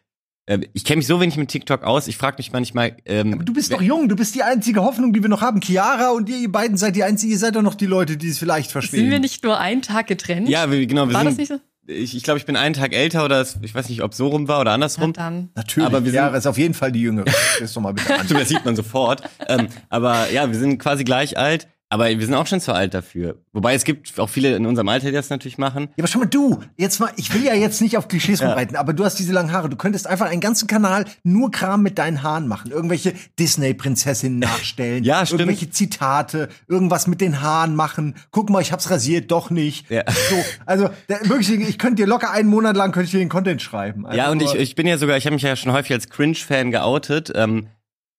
ähm, 0.48 0.64
ich 0.74 0.84
kenne 0.84 0.98
mich 0.98 1.08
so 1.08 1.20
wenig 1.20 1.38
mit 1.38 1.50
TikTok 1.50 1.84
aus. 1.84 2.08
Ich 2.08 2.18
frage 2.18 2.38
mich 2.38 2.52
manchmal. 2.52 2.98
Ähm, 3.06 3.34
aber 3.34 3.44
du 3.44 3.54
bist 3.54 3.74
doch 3.74 3.82
jung. 3.82 4.10
Du 4.10 4.16
bist 4.16 4.36
die 4.36 4.44
einzige 4.44 4.84
Hoffnung, 4.84 5.12
die 5.12 5.22
wir 5.22 5.30
noch 5.30 5.42
haben. 5.42 5.60
Chiara 5.62 6.12
und 6.12 6.30
ihr, 6.30 6.38
ihr 6.38 6.52
beiden 6.52 6.78
seid 6.78 6.96
die 6.96 7.04
einzigen. 7.04 7.32
Ihr 7.32 7.40
seid 7.40 7.56
doch 7.56 7.64
noch 7.64 7.76
die 7.76 7.88
Leute, 7.88 8.18
die 8.18 8.30
es 8.30 8.38
vielleicht 8.38 8.72
verstehen. 8.72 9.02
Sind 9.02 9.12
wir 9.12 9.20
nicht 9.20 9.44
nur 9.44 9.60
einen 9.60 9.82
Tag 9.82 10.08
getrennt? 10.08 10.48
Ja, 10.48 10.70
wir, 10.70 10.86
genau. 10.86 11.08
Wir 11.08 11.14
war 11.16 11.22
sind, 11.22 11.32
das 11.32 11.38
nicht 11.38 11.48
so? 11.48 11.60
Ich, 11.88 12.16
ich 12.16 12.24
glaube, 12.24 12.40
ich 12.40 12.46
bin 12.46 12.56
einen 12.56 12.74
Tag 12.74 12.94
älter 12.94 13.26
oder 13.26 13.42
es, 13.42 13.58
ich 13.62 13.74
weiß 13.74 13.90
nicht, 13.90 14.02
ob 14.04 14.14
so 14.14 14.28
rum 14.28 14.48
war 14.48 14.60
oder 14.60 14.72
andersrum. 14.72 15.10
Ja, 15.10 15.24
dann. 15.24 15.50
Natürlich. 15.56 15.88
Aber 15.88 16.04
wir 16.04 16.12
sind, 16.12 16.20
Chiara 16.20 16.38
ist 16.38 16.48
auf 16.48 16.58
jeden 16.58 16.74
Fall 16.76 16.92
die 16.92 17.02
Jüngere. 17.02 17.26
Das, 17.60 17.74
doch 17.74 17.82
mal 17.82 17.94
bitte 17.94 18.14
das 18.34 18.50
sieht 18.50 18.66
man 18.66 18.76
sofort. 18.76 19.24
ähm, 19.48 19.68
aber 19.90 20.30
ja, 20.32 20.52
wir 20.52 20.58
sind 20.58 20.78
quasi 20.78 21.04
gleich 21.04 21.38
alt. 21.38 21.68
Aber 21.90 22.10
wir 22.10 22.26
sind 22.26 22.34
auch 22.34 22.48
schon 22.48 22.60
zu 22.60 22.74
alt 22.74 22.96
dafür. 22.96 23.38
Wobei 23.54 23.76
es 23.76 23.84
gibt 23.84 24.20
auch 24.20 24.30
viele 24.30 24.56
in 24.56 24.66
unserem 24.66 24.90
Alter, 24.90 25.08
die 25.08 25.14
das 25.14 25.30
natürlich 25.30 25.60
machen. 25.60 25.90
Ja, 25.96 26.00
aber 26.00 26.08
schau 26.08 26.20
mal, 26.20 26.26
du, 26.26 26.60
jetzt 26.78 27.00
mal, 27.00 27.12
ich 27.16 27.32
will 27.34 27.44
ja 27.44 27.54
jetzt 27.54 27.80
nicht 27.80 27.96
auf 27.96 28.08
Klischees 28.08 28.40
ja. 28.42 28.48
rumreiten, 28.48 28.76
aber 28.76 28.94
du 28.94 29.06
hast 29.06 29.20
diese 29.20 29.32
langen 29.34 29.52
Haare. 29.52 29.70
Du 29.70 29.78
könntest 29.78 30.08
einfach 30.08 30.26
einen 30.26 30.42
ganzen 30.42 30.68
Kanal 30.68 31.06
nur 31.24 31.52
Kram 31.52 31.84
mit 31.84 32.00
deinen 32.00 32.24
Haaren 32.24 32.48
machen. 32.48 32.72
Irgendwelche 32.72 33.14
Disney-Prinzessinnen 33.38 34.40
nachstellen. 34.40 35.04
ja, 35.04 35.26
stimmt. 35.26 35.42
Irgendwelche 35.42 35.70
Zitate, 35.70 36.50
irgendwas 36.68 37.06
mit 37.06 37.22
den 37.22 37.42
Haaren 37.42 37.76
machen. 37.76 38.16
Guck 38.32 38.50
mal, 38.50 38.62
ich 38.62 38.72
hab's 38.72 38.90
rasiert, 38.90 39.30
doch 39.30 39.52
nicht. 39.52 39.90
Ja. 39.92 40.04
So, 40.08 40.36
also, 40.66 40.90
der, 41.08 41.30
wirklich, 41.30 41.52
ich 41.52 41.78
könnte 41.78 42.02
dir 42.02 42.08
locker 42.08 42.32
einen 42.32 42.50
Monat 42.50 42.76
lang 42.76 42.94
könnte 42.94 43.06
ich 43.06 43.12
dir 43.12 43.20
den 43.20 43.30
Content 43.30 43.62
schreiben. 43.62 44.08
Also, 44.08 44.18
ja, 44.18 44.32
und 44.32 44.42
ich, 44.42 44.56
ich 44.56 44.74
bin 44.74 44.88
ja 44.88 44.98
sogar, 44.98 45.18
ich 45.18 45.26
habe 45.28 45.36
mich 45.36 45.44
ja 45.44 45.56
schon 45.56 45.72
häufig 45.72 45.94
als 45.94 46.10
Cringe-Fan 46.10 46.72
geoutet. 46.72 47.32
Ähm, 47.36 47.68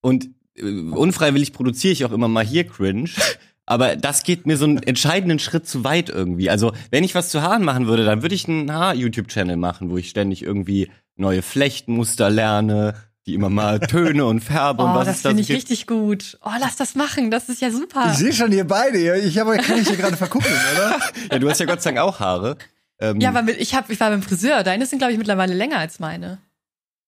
und 0.03 0.31
äh, 0.55 0.63
unfreiwillig 0.63 1.53
produziere 1.53 1.93
ich 1.93 2.05
auch 2.05 2.13
immer 2.13 2.29
mal 2.29 2.45
hier 2.45 2.65
Cringe. 2.65 3.11
Aber 3.67 3.97
das 3.97 4.23
geht 4.23 4.47
mir 4.47 4.57
so 4.57 4.65
einen 4.65 4.83
entscheidenden 4.83 5.41
Schritt 5.41 5.67
zu 5.67 5.83
weit 5.83 6.09
irgendwie. 6.09 6.49
Also, 6.49 6.73
wenn 6.91 7.03
ich 7.03 7.17
was 7.17 7.29
zu 7.31 7.43
Haaren 7.43 7.65
machen 7.65 7.89
würde, 7.89 8.05
dann 8.05 8.23
würde 8.23 8.35
ich 8.35 8.49
einen 8.49 8.73
Haar-YouTube-Channel 8.73 9.57
machen, 9.57 9.91
wo 9.91 9.97
ich 9.97 10.09
ständig 10.09 10.43
irgendwie 10.43 10.89
neue 11.17 11.43
Flechtmuster 11.43 12.31
lerne, 12.31 12.95
die 13.27 13.35
immer 13.35 13.51
mal 13.51 13.81
Töne 13.89 14.25
und 14.25 14.41
Färbe 14.41 14.85
oh, 14.85 14.87
und 14.87 14.95
was 14.95 15.07
das 15.07 15.23
finde 15.23 15.43
ich 15.43 15.49
gibt. 15.49 15.59
richtig 15.59 15.89
gut. 15.89 16.39
Oh, 16.45 16.51
lass 16.61 16.77
das 16.77 16.95
machen, 16.95 17.33
das 17.33 17.49
ist 17.49 17.61
ja 17.61 17.73
super. 17.73 18.11
Ich 18.13 18.19
sehe 18.19 18.33
schon 18.33 18.53
hier 18.53 18.67
beide. 18.67 19.19
Ich 19.19 19.37
habe 19.39 19.57
kann 19.57 19.79
ich 19.79 19.89
hier 19.89 19.97
gerade 19.97 20.17
vergucken, 20.17 20.53
oder? 20.77 21.01
ja, 21.33 21.39
du 21.41 21.51
hast 21.51 21.59
ja 21.59 21.67
Gott 21.67 21.83
sei 21.83 21.91
Dank 21.91 22.07
auch 22.07 22.21
Haare. 22.21 22.57
Ähm, 23.01 23.21
ja, 23.21 23.31
aber 23.31 23.47
ich, 23.49 23.75
hab, 23.75 23.91
ich 23.91 23.99
war 23.99 24.11
beim 24.11 24.23
Friseur. 24.23 24.63
Deine 24.63 24.87
sind, 24.87 24.99
glaube 24.99 25.13
ich, 25.13 25.19
mittlerweile 25.19 25.55
länger 25.55 25.79
als 25.79 25.99
meine. 25.99 26.39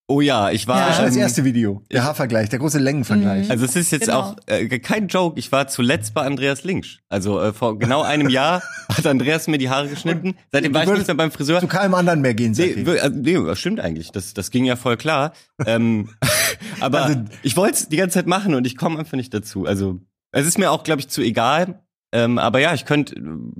Oh 0.09 0.21
ja, 0.21 0.49
ich 0.49 0.67
war. 0.67 0.79
Ja. 0.79 0.87
Das 0.87 0.97
das 0.97 1.15
erste 1.15 1.43
Video. 1.43 1.83
Der 1.91 2.03
Haarvergleich, 2.03 2.49
der 2.49 2.57
große 2.57 2.79
Längenvergleich. 2.79 3.45
Mhm. 3.45 3.51
Also 3.51 3.65
es 3.65 3.75
ist 3.75 3.91
jetzt 3.91 4.07
genau. 4.07 4.19
auch 4.21 4.35
äh, 4.47 4.79
kein 4.79 5.07
Joke. 5.07 5.37
Ich 5.37 5.51
war 5.51 5.67
zuletzt 5.67 6.15
bei 6.15 6.23
Andreas 6.23 6.63
Linksch. 6.63 6.97
Also 7.09 7.39
äh, 7.39 7.53
vor 7.53 7.77
genau 7.77 8.01
einem 8.01 8.27
Jahr 8.27 8.63
hat 8.89 9.05
Andreas 9.05 9.47
mir 9.47 9.59
die 9.59 9.69
Haare 9.69 9.87
geschnitten. 9.87 10.33
Seitdem 10.51 10.73
war 10.73 10.83
ich 10.83 10.89
nicht 10.89 11.05
mehr 11.05 11.15
beim 11.15 11.29
Friseur. 11.29 11.59
Zu 11.59 11.67
keinem 11.67 11.93
anderen 11.93 12.21
mehr 12.21 12.33
gehen 12.33 12.55
seitdem. 12.55 12.85
Nee, 12.85 12.99
also, 12.99 13.19
nee 13.19 13.35
das 13.35 13.59
stimmt 13.59 13.79
eigentlich. 13.81 14.11
Das, 14.11 14.33
das 14.33 14.49
ging 14.49 14.65
ja 14.65 14.77
voll 14.77 14.97
klar. 14.97 15.31
ähm, 15.67 16.09
aber 16.79 17.03
also, 17.03 17.19
ich 17.43 17.55
wollte 17.55 17.75
es 17.75 17.89
die 17.89 17.97
ganze 17.97 18.15
Zeit 18.15 18.25
machen 18.25 18.55
und 18.55 18.65
ich 18.65 18.77
komme 18.77 18.97
einfach 18.97 19.15
nicht 19.15 19.31
dazu. 19.31 19.67
Also 19.67 19.99
es 20.31 20.47
ist 20.47 20.57
mir 20.57 20.71
auch, 20.71 20.83
glaube 20.83 21.01
ich, 21.01 21.09
zu 21.09 21.21
egal. 21.21 21.83
Ähm, 22.11 22.39
aber 22.39 22.59
ja, 22.59 22.73
ich 22.73 22.85
könnte 22.85 23.15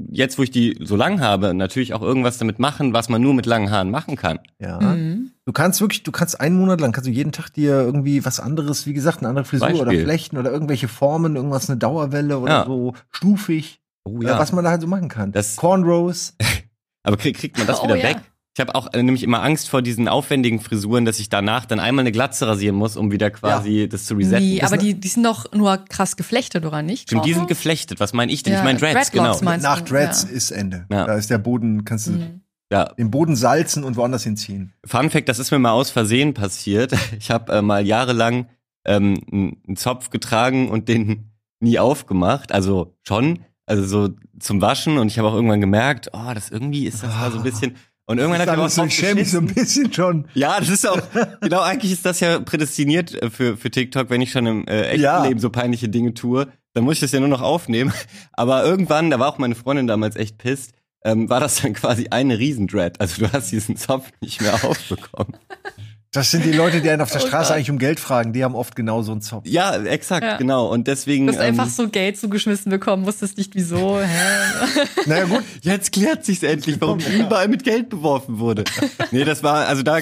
jetzt, 0.09 0.39
wo 0.39 0.43
ich 0.43 0.49
die 0.49 0.79
so 0.81 0.95
lang 0.95 1.21
habe, 1.21 1.53
natürlich 1.53 1.93
auch 1.93 2.01
irgendwas 2.01 2.39
damit 2.39 2.57
machen, 2.57 2.93
was 2.93 3.07
man 3.07 3.21
nur 3.21 3.35
mit 3.35 3.45
langen 3.45 3.69
Haaren 3.69 3.91
machen 3.91 4.15
kann. 4.15 4.39
Ja. 4.59 4.79
Mhm. 4.79 5.31
Du 5.49 5.53
kannst 5.53 5.81
wirklich, 5.81 6.03
du 6.03 6.11
kannst 6.11 6.39
einen 6.39 6.59
Monat 6.59 6.79
lang, 6.79 6.91
kannst 6.91 7.07
du 7.07 7.11
jeden 7.11 7.31
Tag 7.31 7.49
dir 7.49 7.71
irgendwie 7.71 8.23
was 8.23 8.39
anderes, 8.39 8.85
wie 8.85 8.93
gesagt, 8.93 9.17
eine 9.17 9.29
andere 9.29 9.45
Frisur 9.45 9.69
Beispiel. 9.69 9.81
oder 9.81 9.99
Flechten 10.03 10.37
oder 10.37 10.51
irgendwelche 10.51 10.87
Formen, 10.87 11.35
irgendwas, 11.35 11.71
eine 11.71 11.79
Dauerwelle 11.79 12.37
oder 12.37 12.51
ja. 12.51 12.65
so 12.67 12.93
stufig. 13.09 13.81
Oh 14.03 14.21
ja. 14.21 14.37
Was 14.37 14.51
man 14.51 14.63
da 14.63 14.69
halt 14.69 14.81
so 14.81 14.85
machen 14.87 15.09
kann. 15.09 15.31
Das 15.31 15.55
Cornrows. 15.55 16.35
aber 17.03 17.17
krieg, 17.17 17.35
kriegt 17.35 17.57
man 17.57 17.65
das 17.65 17.79
oh, 17.81 17.85
wieder 17.85 17.95
ja. 17.95 18.09
weg? 18.09 18.17
Ich 18.53 18.61
habe 18.61 18.75
auch 18.75 18.93
äh, 18.93 19.01
nämlich 19.01 19.23
immer 19.23 19.41
Angst 19.41 19.69
vor 19.69 19.81
diesen 19.81 20.07
aufwendigen 20.07 20.59
Frisuren, 20.59 21.05
dass 21.05 21.17
ich 21.17 21.29
danach 21.29 21.65
dann 21.65 21.79
einmal 21.79 22.03
eine 22.03 22.11
Glatze 22.11 22.45
rasieren 22.45 22.75
muss, 22.75 22.95
um 22.95 23.11
wieder 23.11 23.31
quasi 23.31 23.71
ja. 23.71 23.87
das 23.87 24.05
zu 24.05 24.13
resetten. 24.13 24.47
Nee, 24.47 24.61
aber 24.61 24.77
die, 24.77 24.93
die 24.93 25.07
sind 25.07 25.23
doch 25.23 25.51
nur 25.51 25.77
krass 25.77 26.15
geflechtet, 26.15 26.63
oder 26.63 26.83
nicht? 26.83 27.09
Stimmt, 27.09 27.25
die 27.25 27.33
sind 27.33 27.47
geflechtet. 27.47 27.99
Was 27.99 28.13
meine 28.13 28.31
ich 28.31 28.43
denn? 28.43 28.53
Ja, 28.53 28.59
ich 28.59 28.65
meine 28.65 28.77
Dreads, 28.77 29.09
Dreadlocks 29.09 29.39
genau. 29.39 29.57
Nach 29.57 29.81
Dreads 29.81 30.27
ja. 30.29 30.29
ist 30.29 30.51
Ende. 30.51 30.85
Da 30.89 31.15
ist 31.15 31.31
der 31.31 31.39
Boden, 31.39 31.85
kannst 31.85 32.05
du 32.05 32.11
mhm. 32.11 32.41
Ja. 32.71 32.85
den 32.93 33.11
Boden 33.11 33.35
salzen 33.35 33.83
und 33.83 33.95
woanders 33.97 34.23
hinziehen. 34.23 34.73
Fun 34.85 35.09
Fact, 35.09 35.29
das 35.29 35.39
ist 35.39 35.51
mir 35.51 35.59
mal 35.59 35.71
aus 35.71 35.89
Versehen 35.89 36.33
passiert. 36.33 36.93
Ich 37.19 37.31
habe 37.31 37.51
äh, 37.53 37.61
mal 37.61 37.85
jahrelang 37.85 38.47
ähm, 38.85 39.17
einen 39.31 39.75
Zopf 39.75 40.09
getragen 40.09 40.69
und 40.69 40.87
den 40.87 41.31
nie 41.59 41.79
aufgemacht. 41.79 42.51
Also 42.51 42.95
schon, 43.07 43.39
also 43.65 43.85
so 43.85 44.15
zum 44.39 44.61
Waschen 44.61 44.97
und 44.97 45.07
ich 45.07 45.17
habe 45.17 45.27
auch 45.27 45.33
irgendwann 45.33 45.61
gemerkt, 45.61 46.09
oh, 46.13 46.33
das 46.33 46.49
irgendwie 46.49 46.85
ist 46.85 47.03
das 47.03 47.13
mal 47.13 47.31
so 47.31 47.37
ein 47.37 47.43
bisschen 47.43 47.75
und 48.09 48.17
irgendwann 48.17 48.41
hat 48.41 48.47
er 48.47 48.59
auch 48.59 48.69
so, 48.69 48.85
ich 48.85 49.13
mich 49.13 49.29
so 49.29 49.37
ein 49.37 49.45
bisschen 49.45 49.93
schon. 49.93 50.27
Ja, 50.33 50.59
das 50.59 50.69
ist 50.69 50.89
auch, 50.89 50.99
genau, 51.41 51.61
eigentlich 51.61 51.91
ist 51.91 52.07
das 52.07 52.19
ja 52.19 52.39
prädestiniert 52.39 53.13
äh, 53.21 53.29
für, 53.29 53.55
für 53.55 53.69
TikTok, 53.69 54.09
wenn 54.09 54.19
ich 54.19 54.31
schon 54.31 54.47
im 54.47 54.67
äh, 54.67 54.87
echten 54.87 55.03
ja. 55.03 55.23
Leben 55.23 55.39
so 55.39 55.51
peinliche 55.51 55.89
Dinge 55.89 56.15
tue, 56.15 56.47
dann 56.73 56.85
muss 56.85 56.95
ich 56.95 57.01
das 57.01 57.11
ja 57.11 57.19
nur 57.19 57.29
noch 57.29 57.43
aufnehmen. 57.43 57.93
Aber 58.33 58.65
irgendwann, 58.65 59.11
da 59.11 59.19
war 59.19 59.27
auch 59.27 59.37
meine 59.37 59.53
Freundin 59.53 59.85
damals 59.85 60.15
echt 60.15 60.39
pisst, 60.39 60.73
ähm, 61.03 61.29
war 61.29 61.39
das 61.39 61.61
dann 61.61 61.73
quasi 61.73 62.07
eine 62.09 62.37
Riesendread. 62.37 62.99
Also 62.99 63.25
du 63.25 63.31
hast 63.31 63.51
diesen 63.51 63.77
Zopf 63.77 64.11
nicht 64.21 64.41
mehr 64.41 64.53
aufbekommen. 64.63 65.37
Das 66.11 66.31
sind 66.31 66.43
die 66.43 66.51
Leute, 66.51 66.81
die 66.81 66.89
einen 66.89 67.03
auf 67.03 67.11
der 67.11 67.23
oh 67.23 67.27
Straße 67.27 67.53
eigentlich 67.53 67.69
um 67.69 67.77
Geld 67.77 67.99
fragen. 67.99 68.33
Die 68.33 68.43
haben 68.43 68.55
oft 68.55 68.75
genau 68.75 69.03
so 69.03 69.11
einen 69.11 69.21
Zopf. 69.21 69.45
Ja, 69.47 69.75
exakt, 69.83 70.23
ja. 70.23 70.37
genau. 70.37 70.65
Und 70.65 70.87
deswegen. 70.87 71.27
Du 71.27 71.33
hast 71.33 71.39
ähm, 71.39 71.49
einfach 71.49 71.67
so 71.67 71.87
Geld 71.87 72.17
zugeschmissen 72.17 72.71
bekommen, 72.71 73.05
wusstest 73.05 73.37
nicht 73.37 73.53
wieso. 73.53 73.99
Hä? 73.99 74.07
naja, 75.05 75.25
gut. 75.25 75.43
Jetzt 75.61 75.91
klärt 75.91 76.25
sich's 76.25 76.41
endlich, 76.41 76.81
warum 76.81 76.97
ja. 76.97 77.09
überall 77.25 77.47
mit 77.47 77.63
Geld 77.63 77.89
beworfen 77.89 78.39
wurde. 78.39 78.63
nee, 79.11 79.23
das 79.23 79.43
war, 79.43 79.67
also 79.67 79.83
da, 79.83 79.99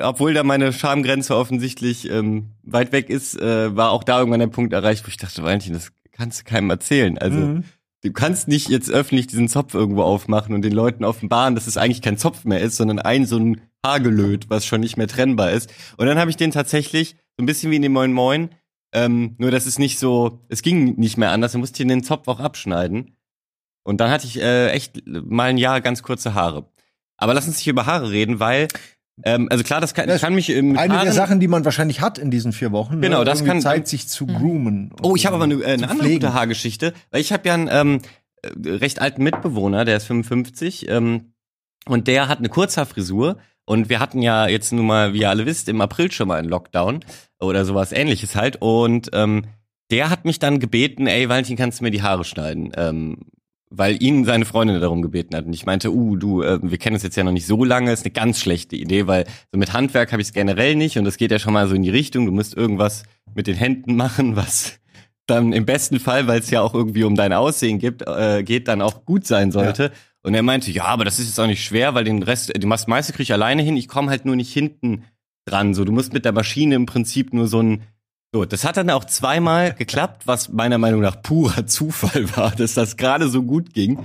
obwohl 0.00 0.32
da 0.32 0.44
meine 0.44 0.72
Schamgrenze 0.72 1.36
offensichtlich 1.36 2.08
ähm, 2.10 2.52
weit 2.62 2.92
weg 2.92 3.10
ist, 3.10 3.38
äh, 3.38 3.76
war 3.76 3.90
auch 3.90 4.02
da 4.02 4.20
irgendwann 4.20 4.40
der 4.40 4.46
Punkt 4.46 4.72
erreicht, 4.72 5.04
wo 5.04 5.08
ich 5.08 5.18
dachte, 5.18 5.42
Valentin, 5.42 5.74
das 5.74 5.92
kannst 6.12 6.40
du 6.40 6.44
keinem 6.44 6.70
erzählen. 6.70 7.18
Also. 7.18 7.38
Mhm. 7.38 7.64
Du 8.04 8.12
kannst 8.12 8.48
nicht 8.48 8.68
jetzt 8.68 8.90
öffentlich 8.90 9.28
diesen 9.28 9.48
Zopf 9.48 9.72
irgendwo 9.72 10.02
aufmachen 10.02 10.54
und 10.54 10.60
den 10.60 10.74
Leuten 10.74 11.04
offenbaren, 11.04 11.54
dass 11.54 11.66
es 11.66 11.78
eigentlich 11.78 12.02
kein 12.02 12.18
Zopf 12.18 12.44
mehr 12.44 12.60
ist, 12.60 12.76
sondern 12.76 12.98
ein 12.98 13.24
so 13.24 13.38
ein 13.38 13.62
Haargelöt, 13.82 14.50
was 14.50 14.66
schon 14.66 14.82
nicht 14.82 14.98
mehr 14.98 15.08
trennbar 15.08 15.52
ist. 15.52 15.72
Und 15.96 16.06
dann 16.06 16.18
habe 16.18 16.28
ich 16.28 16.36
den 16.36 16.50
tatsächlich 16.50 17.16
so 17.38 17.42
ein 17.42 17.46
bisschen 17.46 17.70
wie 17.70 17.76
in 17.76 17.82
dem 17.82 17.94
Moin 17.94 18.12
Moin, 18.12 18.50
ähm, 18.92 19.36
nur 19.38 19.50
dass 19.50 19.64
es 19.64 19.78
nicht 19.78 19.98
so, 19.98 20.44
es 20.50 20.60
ging 20.60 20.96
nicht 20.96 21.16
mehr 21.16 21.30
anders, 21.30 21.52
dann 21.52 21.62
musste 21.62 21.82
ich 21.82 21.88
den 21.88 22.04
Zopf 22.04 22.28
auch 22.28 22.40
abschneiden. 22.40 23.16
Und 23.84 24.02
dann 24.02 24.10
hatte 24.10 24.26
ich 24.26 24.38
äh, 24.38 24.68
echt 24.68 25.02
mal 25.06 25.48
ein 25.48 25.58
Jahr 25.58 25.80
ganz 25.80 26.02
kurze 26.02 26.34
Haare. 26.34 26.70
Aber 27.16 27.32
lass 27.32 27.46
uns 27.46 27.56
nicht 27.56 27.68
über 27.68 27.86
Haare 27.86 28.10
reden, 28.10 28.38
weil 28.38 28.68
ähm, 29.22 29.48
also 29.50 29.62
klar, 29.62 29.80
das 29.80 29.94
kann, 29.94 30.08
das 30.08 30.22
kann 30.22 30.34
mich 30.34 30.50
im 30.50 30.76
eine 30.76 30.94
Haaren, 30.94 31.04
der 31.04 31.12
Sachen, 31.12 31.40
die 31.40 31.48
man 31.48 31.64
wahrscheinlich 31.64 32.00
hat 32.00 32.18
in 32.18 32.30
diesen 32.30 32.52
vier 32.52 32.72
Wochen. 32.72 33.00
Genau, 33.00 33.20
ne? 33.20 33.24
das 33.24 33.44
kann 33.44 33.60
Zeit 33.60 33.86
sich 33.86 34.08
zu 34.08 34.24
mhm. 34.24 34.34
groomen. 34.34 34.92
Oh, 35.02 35.14
ich 35.14 35.26
habe 35.26 35.36
aber 35.36 35.44
eine, 35.44 35.54
äh, 35.54 35.74
eine 35.74 35.88
andere 35.88 36.10
gute 36.10 36.34
Haargeschichte, 36.34 36.92
weil 37.10 37.20
ich 37.20 37.32
habe 37.32 37.46
ja 37.46 37.54
einen 37.54 37.68
ähm, 37.70 38.00
äh, 38.42 38.70
recht 38.70 39.00
alten 39.00 39.22
Mitbewohner, 39.22 39.84
der 39.84 39.96
ist 39.98 40.06
55 40.06 40.88
ähm, 40.88 41.32
und 41.86 42.08
der 42.08 42.28
hat 42.28 42.38
eine 42.38 42.48
Kurzhaarfrisur 42.48 43.38
und 43.66 43.88
wir 43.88 44.00
hatten 44.00 44.20
ja 44.20 44.46
jetzt 44.46 44.72
nun 44.72 44.86
mal, 44.86 45.14
wie 45.14 45.20
ihr 45.20 45.30
alle 45.30 45.46
wisst, 45.46 45.68
im 45.68 45.80
April 45.80 46.10
schon 46.12 46.28
mal 46.28 46.38
einen 46.38 46.48
Lockdown 46.48 47.00
oder 47.40 47.64
sowas 47.64 47.92
ähnliches 47.92 48.36
halt. 48.36 48.60
Und 48.60 49.10
ähm, 49.12 49.46
der 49.90 50.10
hat 50.10 50.24
mich 50.24 50.38
dann 50.38 50.60
gebeten, 50.60 51.06
ey, 51.06 51.28
Valentin, 51.28 51.56
kannst 51.56 51.80
du 51.80 51.84
mir 51.84 51.90
die 51.90 52.02
Haare 52.02 52.24
schneiden? 52.24 52.72
Ähm, 52.76 53.18
weil 53.76 54.02
ihn 54.02 54.24
seine 54.24 54.44
Freundin 54.44 54.80
darum 54.80 55.02
gebeten 55.02 55.36
hat. 55.36 55.46
Und 55.46 55.52
ich 55.52 55.66
meinte, 55.66 55.92
uh, 55.92 56.16
du, 56.16 56.42
äh, 56.42 56.58
wir 56.62 56.78
kennen 56.78 56.94
uns 56.94 57.02
jetzt 57.02 57.16
ja 57.16 57.24
noch 57.24 57.32
nicht 57.32 57.46
so 57.46 57.64
lange, 57.64 57.92
ist 57.92 58.04
eine 58.04 58.12
ganz 58.12 58.40
schlechte 58.40 58.76
Idee, 58.76 59.06
weil 59.06 59.26
so 59.52 59.58
mit 59.58 59.72
Handwerk 59.72 60.12
habe 60.12 60.22
ich 60.22 60.28
es 60.28 60.34
generell 60.34 60.76
nicht 60.76 60.98
und 60.98 61.04
das 61.04 61.16
geht 61.16 61.30
ja 61.30 61.38
schon 61.38 61.52
mal 61.52 61.68
so 61.68 61.74
in 61.74 61.82
die 61.82 61.90
Richtung, 61.90 62.26
du 62.26 62.32
musst 62.32 62.54
irgendwas 62.56 63.04
mit 63.34 63.46
den 63.46 63.56
Händen 63.56 63.96
machen, 63.96 64.36
was 64.36 64.78
dann 65.26 65.52
im 65.52 65.64
besten 65.64 66.00
Fall, 66.00 66.26
weil 66.26 66.40
es 66.40 66.50
ja 66.50 66.60
auch 66.60 66.74
irgendwie 66.74 67.04
um 67.04 67.14
dein 67.14 67.32
Aussehen 67.32 67.78
gibt, 67.78 68.06
äh, 68.06 68.42
geht, 68.42 68.68
dann 68.68 68.82
auch 68.82 69.04
gut 69.04 69.26
sein 69.26 69.52
sollte. 69.52 69.84
Ja. 69.84 69.90
Und 70.22 70.34
er 70.34 70.42
meinte, 70.42 70.70
ja, 70.70 70.84
aber 70.84 71.04
das 71.04 71.18
ist 71.18 71.28
jetzt 71.28 71.40
auch 71.40 71.46
nicht 71.46 71.64
schwer, 71.64 71.94
weil 71.94 72.04
den 72.04 72.22
Rest, 72.22 72.52
die 72.56 72.66
meiste 72.66 73.12
kriege 73.12 73.22
ich 73.22 73.32
alleine 73.32 73.62
hin, 73.62 73.76
ich 73.76 73.88
komme 73.88 74.10
halt 74.10 74.24
nur 74.24 74.36
nicht 74.36 74.52
hinten 74.52 75.04
dran. 75.46 75.74
So, 75.74 75.84
du 75.84 75.92
musst 75.92 76.12
mit 76.12 76.24
der 76.24 76.32
Maschine 76.32 76.74
im 76.74 76.86
Prinzip 76.86 77.32
nur 77.32 77.46
so 77.46 77.60
ein 77.60 77.82
so, 78.34 78.44
das 78.44 78.64
hat 78.64 78.76
dann 78.76 78.90
auch 78.90 79.04
zweimal 79.04 79.74
geklappt, 79.74 80.26
was 80.26 80.48
meiner 80.48 80.76
Meinung 80.76 81.00
nach 81.00 81.22
purer 81.22 81.66
Zufall 81.68 82.36
war, 82.36 82.50
dass 82.50 82.74
das 82.74 82.96
gerade 82.96 83.28
so 83.28 83.44
gut 83.44 83.72
ging. 83.72 84.04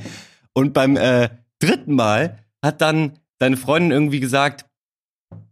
Und 0.53 0.73
beim 0.73 0.97
äh, 0.97 1.29
dritten 1.57 1.95
Mal 1.95 2.37
hat 2.63 2.79
dann 2.81 3.13
seine 3.39 3.57
Freundin 3.57 3.89
irgendwie 3.89 4.19
gesagt, 4.19 4.65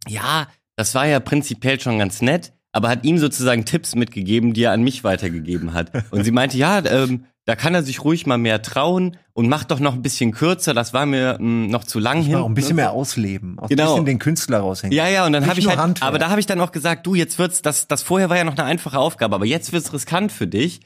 ja, 0.07 0.47
das 0.75 0.93
war 0.93 1.07
ja 1.07 1.19
prinzipiell 1.19 1.79
schon 1.79 1.97
ganz 1.97 2.21
nett, 2.21 2.53
aber 2.71 2.89
hat 2.89 3.03
ihm 3.03 3.17
sozusagen 3.17 3.65
Tipps 3.65 3.95
mitgegeben, 3.95 4.53
die 4.53 4.63
er 4.63 4.73
an 4.73 4.83
mich 4.83 5.03
weitergegeben 5.03 5.73
hat. 5.73 5.91
Und 6.11 6.23
sie 6.23 6.31
meinte, 6.31 6.57
ja, 6.57 6.85
ähm, 6.85 7.25
da 7.47 7.55
kann 7.55 7.73
er 7.73 7.81
sich 7.81 8.03
ruhig 8.03 8.27
mal 8.27 8.37
mehr 8.37 8.61
trauen 8.61 9.15
und 9.31 9.47
macht 9.47 9.71
doch 9.71 9.79
noch 9.79 9.93
ein 9.93 10.01
bisschen 10.01 10.33
kürzer. 10.33 10.73
Das 10.73 10.93
war 10.93 11.05
mir 11.05 11.35
mh, 11.35 11.37
hm, 11.39 11.67
noch 11.69 11.85
zu 11.85 11.97
lang 11.97 12.21
hin. 12.21 12.35
Auch 12.35 12.45
ein 12.45 12.53
bisschen 12.53 12.75
mehr 12.75 12.91
ausleben, 12.91 13.57
auch 13.57 13.69
genau. 13.69 13.83
ein 13.83 13.87
bisschen 13.87 14.05
den 14.05 14.19
Künstler 14.19 14.59
raushängen. 14.59 14.95
Ja, 14.95 15.07
ja, 15.07 15.25
und 15.25 15.31
dann 15.31 15.47
habe 15.47 15.57
ich 15.57 15.65
halt, 15.65 15.79
Handwerk. 15.79 16.05
aber 16.05 16.19
da 16.19 16.29
habe 16.29 16.41
ich 16.41 16.45
dann 16.45 16.59
auch 16.59 16.73
gesagt, 16.73 17.07
du, 17.07 17.15
jetzt 17.15 17.39
wird's, 17.39 17.61
das, 17.61 17.87
das 17.87 18.03
vorher 18.03 18.29
war 18.29 18.35
ja 18.35 18.43
noch 18.43 18.57
eine 18.57 18.65
einfache 18.65 18.99
Aufgabe, 18.99 19.33
aber 19.33 19.45
jetzt 19.45 19.71
wird's 19.71 19.93
riskant 19.93 20.33
für 20.33 20.45
dich. 20.45 20.81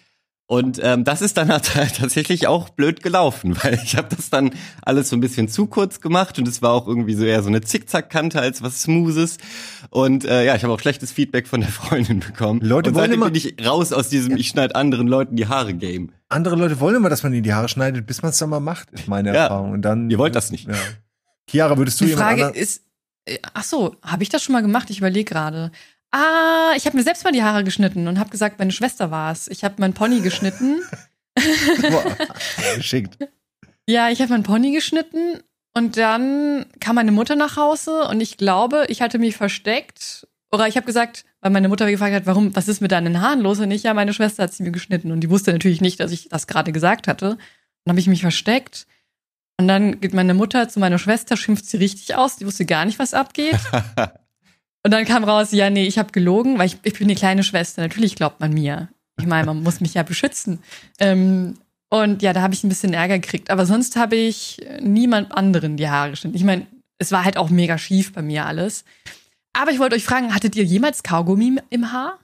Und 0.51 0.81
ähm, 0.84 1.05
das 1.05 1.22
ist 1.22 1.38
dann 1.38 1.48
tatsächlich 1.63 2.46
auch 2.46 2.67
blöd 2.67 3.01
gelaufen, 3.01 3.55
weil 3.63 3.79
ich 3.81 3.96
habe 3.96 4.13
das 4.13 4.29
dann 4.29 4.51
alles 4.81 5.08
so 5.08 5.15
ein 5.15 5.22
bisschen 5.22 5.48
zu 5.48 5.65
kurz 5.65 6.01
gemacht 6.01 6.38
und 6.39 6.46
es 6.46 6.62
war 6.62 6.74
auch 6.74 6.89
irgendwie 6.89 7.13
so 7.13 7.24
eher 7.24 7.41
so 7.41 7.48
eine 7.48 7.62
Zickzackkante 7.62 8.38
als 8.41 8.62
was 8.62 8.81
Smoothes. 8.81 9.38
Und 9.91 10.25
äh, 10.25 10.46
ja, 10.46 10.53
ich 10.53 10.63
habe 10.65 10.74
auch 10.74 10.79
schlechtes 10.81 11.13
Feedback 11.13 11.48
von 11.48 11.62
der 11.62 11.70
Freundin 11.72 12.20
bekommen. 12.20 12.60
Leute 12.60 12.89
und 12.89 12.98
wollen 12.98 13.13
immer 13.13 13.27
bin 13.27 13.36
ich 13.36 13.65
raus 13.65 13.93
aus 13.93 14.10
diesem 14.10 14.36
ich 14.36 14.50
schneide 14.50 14.75
anderen 14.75 15.08
Leuten 15.08 15.38
die 15.38 15.48
Haare 15.48 15.74
Game. 15.74 16.12
Andere 16.27 16.58
Leute 16.58 16.81
wollen 16.81 16.98
immer, 16.98 17.08
dass 17.08 17.24
man 17.24 17.31
ihnen 17.31 17.43
die 17.43 17.53
Haare 17.53 17.70
schneidet, 17.70 18.05
bis 18.05 18.22
man 18.22 18.31
es 18.31 18.38
dann 18.38 18.50
mal 18.50 18.60
macht, 18.60 18.91
ist 18.91 19.08
meine 19.08 19.34
ja, 19.34 19.43
Erfahrung. 19.43 19.72
Und 19.72 19.84
dann 19.84 20.10
ihr 20.10 20.17
wollt 20.17 20.36
das 20.36 20.51
nicht. 20.51 20.67
Ja. 20.67 20.75
Chiara, 21.50 21.77
würdest 21.77 22.01
du 22.01 22.05
die 22.05 22.12
Frage 22.12 22.48
ist 22.48 22.84
äh, 23.24 23.38
Ach 23.53 23.63
so, 23.63 23.96
habe 24.01 24.22
ich 24.24 24.27
das 24.27 24.43
schon 24.43 24.51
mal 24.51 24.62
gemacht? 24.62 24.89
Ich 24.89 24.98
überlege 24.98 25.24
gerade. 25.31 25.72
Ah, 26.12 26.74
ich 26.75 26.86
habe 26.86 26.98
mir 26.98 27.03
selbst 27.03 27.24
mal 27.24 27.32
die 27.32 27.44
Haare 27.44 27.63
geschnitten 27.63 28.08
und 28.08 28.20
habe 28.20 28.30
gesagt, 28.30 28.60
meine 28.60 28.72
Schwester 28.72 29.12
war 29.12 29.32
es. 29.32 29.48
Ich 29.48 29.63
habe 29.63 29.75
meinen 29.77 29.94
Pony 29.94 30.20
geschnitten. 30.20 30.82
Boah, 31.82 32.18
geschickt. 32.75 33.18
Ja, 33.88 34.10
ich 34.10 34.22
habe 34.22 34.32
meinen 34.34 34.44
Pony 34.44 34.72
geschnitten 34.74 35.39
und 35.74 35.96
dann 35.96 36.65
kam 36.80 36.96
meine 36.96 37.13
Mutter 37.13 37.36
nach 37.36 37.56
Hause 37.56 38.08
und 38.10 38.20
ich 38.20 38.38
glaube, 38.38 38.86
ich 38.89 39.01
hatte 39.01 39.20
mich 39.20 39.38
versteckt. 39.38 40.27
Oder 40.51 40.68
ich 40.68 40.75
habe 40.75 40.86
gesagt, 40.86 41.24
weil 41.39 41.51
meine 41.51 41.70
Mutter 41.70 41.89
gefragt 41.89 42.13
hat, 42.13 42.25
warum, 42.25 42.53
was 42.56 42.68
ist 42.68 42.82
mit 42.82 42.91
deinen 42.91 43.22
Haaren 43.22 43.39
los? 43.39 43.60
Und 43.60 43.72
ich, 43.72 43.84
ja, 43.84 43.94
meine 43.94 44.13
Schwester 44.13 44.44
hat 44.44 44.53
sie 44.53 44.63
mir 44.63 44.72
geschnitten 44.72 45.13
und 45.13 45.22
die 45.22 45.30
wusste 45.30 45.53
natürlich 45.53 45.80
nicht, 45.80 46.01
dass 46.01 46.12
ich 46.12 46.27
das 46.27 46.46
gerade 46.46 46.74
gesagt 46.74 47.08
hatte. 47.08 47.38
Dann 47.86 47.91
habe 47.91 48.00
ich 48.00 48.08
mich 48.08 48.22
versteckt. 48.22 48.86
Und 49.58 49.68
dann 49.70 50.01
geht 50.01 50.13
meine 50.13 50.34
Mutter 50.34 50.68
zu 50.68 50.80
meiner 50.80 51.00
Schwester, 51.00 51.38
schimpft 51.38 51.65
sie 51.65 51.77
richtig 51.77 52.15
aus, 52.15 52.36
die 52.36 52.46
wusste 52.46 52.65
gar 52.65 52.84
nicht, 52.84 53.00
was 53.00 53.13
abgeht. 53.13 53.60
Und 54.83 54.91
dann 54.91 55.05
kam 55.05 55.23
raus, 55.23 55.51
ja, 55.51 55.69
nee, 55.69 55.85
ich 55.85 56.00
habe 56.00 56.11
gelogen, 56.11 56.57
weil 56.57 56.67
ich, 56.67 56.77
ich 56.83 56.97
bin 56.97 57.07
die 57.07 57.15
kleine 57.15 57.43
Schwester. 57.43 57.81
Natürlich 57.81 58.15
glaubt 58.15 58.39
man 58.39 58.53
mir. 58.53 58.89
Ich 59.19 59.27
meine, 59.27 59.45
man 59.45 59.61
muss 59.61 59.81
mich 59.81 59.93
ja 59.93 60.03
beschützen. 60.03 60.59
Ähm, 61.00 61.55
und 61.89 62.21
ja, 62.21 62.33
da 62.33 62.41
habe 62.41 62.53
ich 62.53 62.63
ein 62.63 62.69
bisschen 62.69 62.93
Ärger 62.93 63.19
gekriegt. 63.19 63.50
Aber 63.50 63.65
sonst 63.65 63.95
habe 63.95 64.15
ich 64.15 64.65
niemand 64.81 65.31
anderen 65.31 65.77
die 65.77 65.89
Haare 65.89 66.11
geschnitten. 66.11 66.38
Ich 66.38 66.43
meine, 66.43 66.65
es 66.97 67.11
war 67.11 67.25
halt 67.25 67.38
auch 67.38 67.50
mega 67.50 67.77
schief 67.77 68.13
bei 68.13 68.21
mir 68.21 68.45
alles. 68.45 68.85
Aber 69.53 69.71
ich 69.71 69.79
wollte 69.79 69.95
euch 69.95 70.05
fragen, 70.05 70.33
hattet 70.33 70.55
ihr 70.55 70.63
jemals 70.63 71.03
Kaugummi 71.03 71.59
im 71.69 71.91
Haar? 71.91 72.19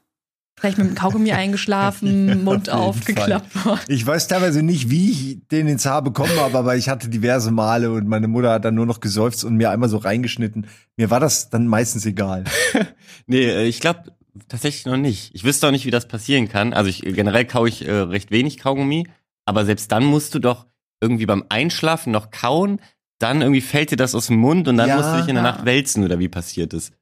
Vielleicht 0.60 0.80
mit 0.80 0.88
dem 0.88 0.96
Kaugummi 0.96 1.34
eingeschlafen, 1.34 2.44
Mund 2.44 2.72
auf 2.72 2.98
aufgeklappt. 2.98 3.52
Ich 3.88 4.06
weiß 4.06 4.28
teilweise 4.28 4.64
nicht, 4.64 4.90
wie 4.90 5.12
ich 5.12 5.48
den 5.50 5.68
ins 5.68 5.86
Haar 5.86 6.02
bekommen 6.02 6.36
habe, 6.40 6.58
aber 6.58 6.76
ich 6.76 6.90
hatte 6.90 7.10
diverse 7.10 7.52
Male 7.52 7.92
und 7.92 8.08
meine 8.08 8.28
Mutter 8.28 8.54
hat 8.54 8.66
dann 8.66 8.74
nur 8.74 8.88
noch 8.88 9.00
geseufzt 9.00 9.44
und 9.44 9.56
mir 9.56 9.70
einmal 9.70 9.88
so 9.88 9.98
reingeschnitten. 9.98 10.66
Mir 10.96 11.12
war 11.12 11.20
das 11.20 11.52
dann 11.52 11.68
meistens 11.68 12.08
egal. 12.08 12.44
nee, 13.28 13.46
äh, 13.46 13.66
ich 13.66 13.82
glaube 13.82 14.12
tatsächlich 14.50 14.88
noch 14.88 14.98
nicht. 14.98 15.30
Ich 15.36 15.44
wüsste 15.44 15.68
auch 15.68 15.72
nicht, 15.72 15.86
wie 15.86 15.92
das 15.92 16.08
passieren 16.08 16.50
kann. 16.50 16.74
Also 16.74 16.90
ich, 16.90 17.02
generell 17.02 17.46
kaue 17.46 17.70
ich 17.70 17.88
äh, 17.88 17.92
recht 17.92 18.32
wenig 18.32 18.58
Kaugummi, 18.58 19.08
aber 19.46 19.64
selbst 19.64 19.92
dann 19.92 20.06
musst 20.06 20.34
du 20.34 20.40
doch 20.40 20.66
irgendwie 21.02 21.28
beim 21.28 21.46
Einschlafen 21.50 22.12
noch 22.12 22.32
kauen, 22.32 22.82
dann 23.20 23.42
irgendwie 23.42 23.62
fällt 23.62 23.92
dir 23.92 23.96
das 23.96 24.16
aus 24.16 24.28
dem 24.28 24.38
Mund 24.38 24.68
und 24.68 24.78
dann 24.78 24.90
ja, 24.90 24.98
musst 24.98 25.10
du 25.12 25.18
dich 25.18 25.28
in 25.28 25.36
der 25.36 25.44
Nacht 25.44 25.66
wälzen 25.66 26.04
oder 26.04 26.18
wie 26.18 26.30
passiert 26.30 26.74
ist. 26.74 26.94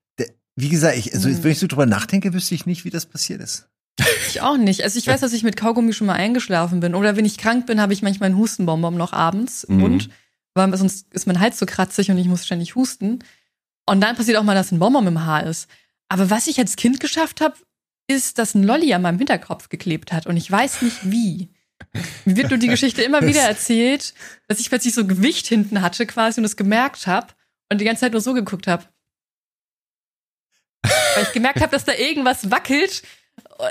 Wie 0.55 0.69
gesagt, 0.69 0.97
ich, 0.97 1.13
also, 1.13 1.29
wenn 1.43 1.51
ich 1.51 1.59
so 1.59 1.67
drüber 1.67 1.85
nachdenke, 1.85 2.33
wüsste 2.33 2.55
ich 2.55 2.65
nicht, 2.65 2.85
wie 2.85 2.89
das 2.89 3.05
passiert 3.05 3.41
ist. 3.41 3.67
Ich 4.27 4.41
auch 4.41 4.57
nicht. 4.57 4.83
Also 4.83 4.99
ich 4.99 5.07
weiß, 5.07 5.21
dass 5.21 5.33
ich 5.33 5.43
mit 5.43 5.55
Kaugummi 5.55 5.93
schon 5.93 6.07
mal 6.07 6.13
eingeschlafen 6.13 6.79
bin. 6.79 6.95
Oder 6.95 7.15
wenn 7.15 7.25
ich 7.25 7.37
krank 7.37 7.65
bin, 7.65 7.79
habe 7.79 7.93
ich 7.93 8.01
manchmal 8.01 8.27
einen 8.27 8.37
Hustenbonbon 8.37 8.95
noch 8.95 9.13
abends 9.13 9.63
im 9.63 9.75
mhm. 9.75 9.81
Mund, 9.81 10.09
weil 10.53 10.75
sonst 10.77 11.13
ist 11.13 11.27
mein 11.27 11.39
Hals 11.39 11.59
so 11.59 11.65
kratzig 11.65 12.11
und 12.11 12.17
ich 12.17 12.27
muss 12.27 12.45
ständig 12.45 12.75
husten. 12.75 13.19
Und 13.85 14.01
dann 14.01 14.15
passiert 14.15 14.37
auch 14.37 14.43
mal, 14.43 14.55
dass 14.55 14.71
ein 14.71 14.79
Bonbon 14.79 15.07
im 15.07 15.25
Haar 15.25 15.45
ist. 15.45 15.69
Aber 16.09 16.29
was 16.29 16.47
ich 16.47 16.59
als 16.59 16.75
Kind 16.75 16.99
geschafft 16.99 17.41
habe, 17.41 17.55
ist, 18.07 18.37
dass 18.37 18.55
ein 18.55 18.63
Lolli 18.63 18.93
an 18.93 19.01
meinem 19.01 19.17
Hinterkopf 19.17 19.69
geklebt 19.69 20.11
hat. 20.11 20.27
Und 20.27 20.37
ich 20.37 20.51
weiß 20.51 20.81
nicht 20.81 21.09
wie. 21.09 21.49
Mir 22.25 22.37
wird 22.37 22.49
nur 22.49 22.59
die 22.59 22.67
Geschichte 22.67 23.01
immer 23.01 23.25
wieder 23.25 23.41
erzählt, 23.41 24.13
dass 24.47 24.59
ich 24.59 24.69
plötzlich 24.69 24.93
so 24.93 25.05
Gewicht 25.05 25.47
hinten 25.47 25.81
hatte 25.81 26.05
quasi 26.05 26.39
und 26.39 26.45
es 26.45 26.55
gemerkt 26.55 27.07
habe 27.07 27.27
und 27.71 27.81
die 27.81 27.85
ganze 27.85 28.01
Zeit 28.01 28.11
nur 28.11 28.21
so 28.21 28.33
geguckt 28.33 28.67
habe. 28.67 28.85
Weil 31.15 31.23
ich 31.23 31.33
gemerkt 31.33 31.61
habe, 31.61 31.71
dass 31.71 31.85
da 31.85 31.93
irgendwas 31.93 32.51
wackelt. 32.51 33.03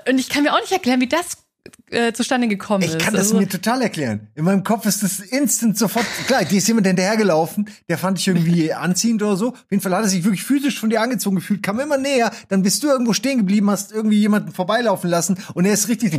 Und 0.08 0.18
ich 0.18 0.28
kann 0.28 0.42
mir 0.42 0.52
auch 0.54 0.60
nicht 0.60 0.72
erklären, 0.72 1.00
wie 1.00 1.08
das 1.08 1.44
äh, 1.90 2.12
zustande 2.12 2.48
gekommen 2.48 2.82
ist. 2.82 2.94
Ich 2.94 2.98
kann 2.98 3.14
das 3.14 3.28
also, 3.28 3.38
mir 3.38 3.48
total 3.48 3.82
erklären. 3.82 4.28
In 4.34 4.44
meinem 4.44 4.64
Kopf 4.64 4.86
ist 4.86 5.02
das 5.02 5.20
instant 5.20 5.78
sofort 5.78 6.06
klar. 6.26 6.44
Dir 6.44 6.58
ist 6.58 6.68
jemand 6.68 6.86
hinterhergelaufen, 6.86 7.70
der 7.88 7.98
fand 7.98 8.18
ich 8.18 8.28
irgendwie 8.28 8.72
anziehend 8.74 9.22
oder 9.22 9.36
so. 9.36 9.48
Auf 9.50 9.64
jeden 9.70 9.82
Fall 9.82 9.94
hat 9.94 10.02
er 10.02 10.08
sich 10.08 10.24
wirklich 10.24 10.42
physisch 10.42 10.78
von 10.78 10.90
dir 10.90 11.00
angezogen 11.00 11.36
gefühlt, 11.36 11.62
kam 11.62 11.80
immer 11.80 11.96
näher. 11.96 12.32
Dann 12.48 12.62
bist 12.62 12.82
du 12.82 12.88
irgendwo 12.88 13.12
stehen 13.12 13.38
geblieben, 13.38 13.70
hast 13.70 13.92
irgendwie 13.92 14.18
jemanden 14.18 14.52
vorbeilaufen 14.52 15.08
lassen 15.08 15.38
und 15.54 15.64
er 15.64 15.72
ist 15.72 15.88
richtig 15.88 16.12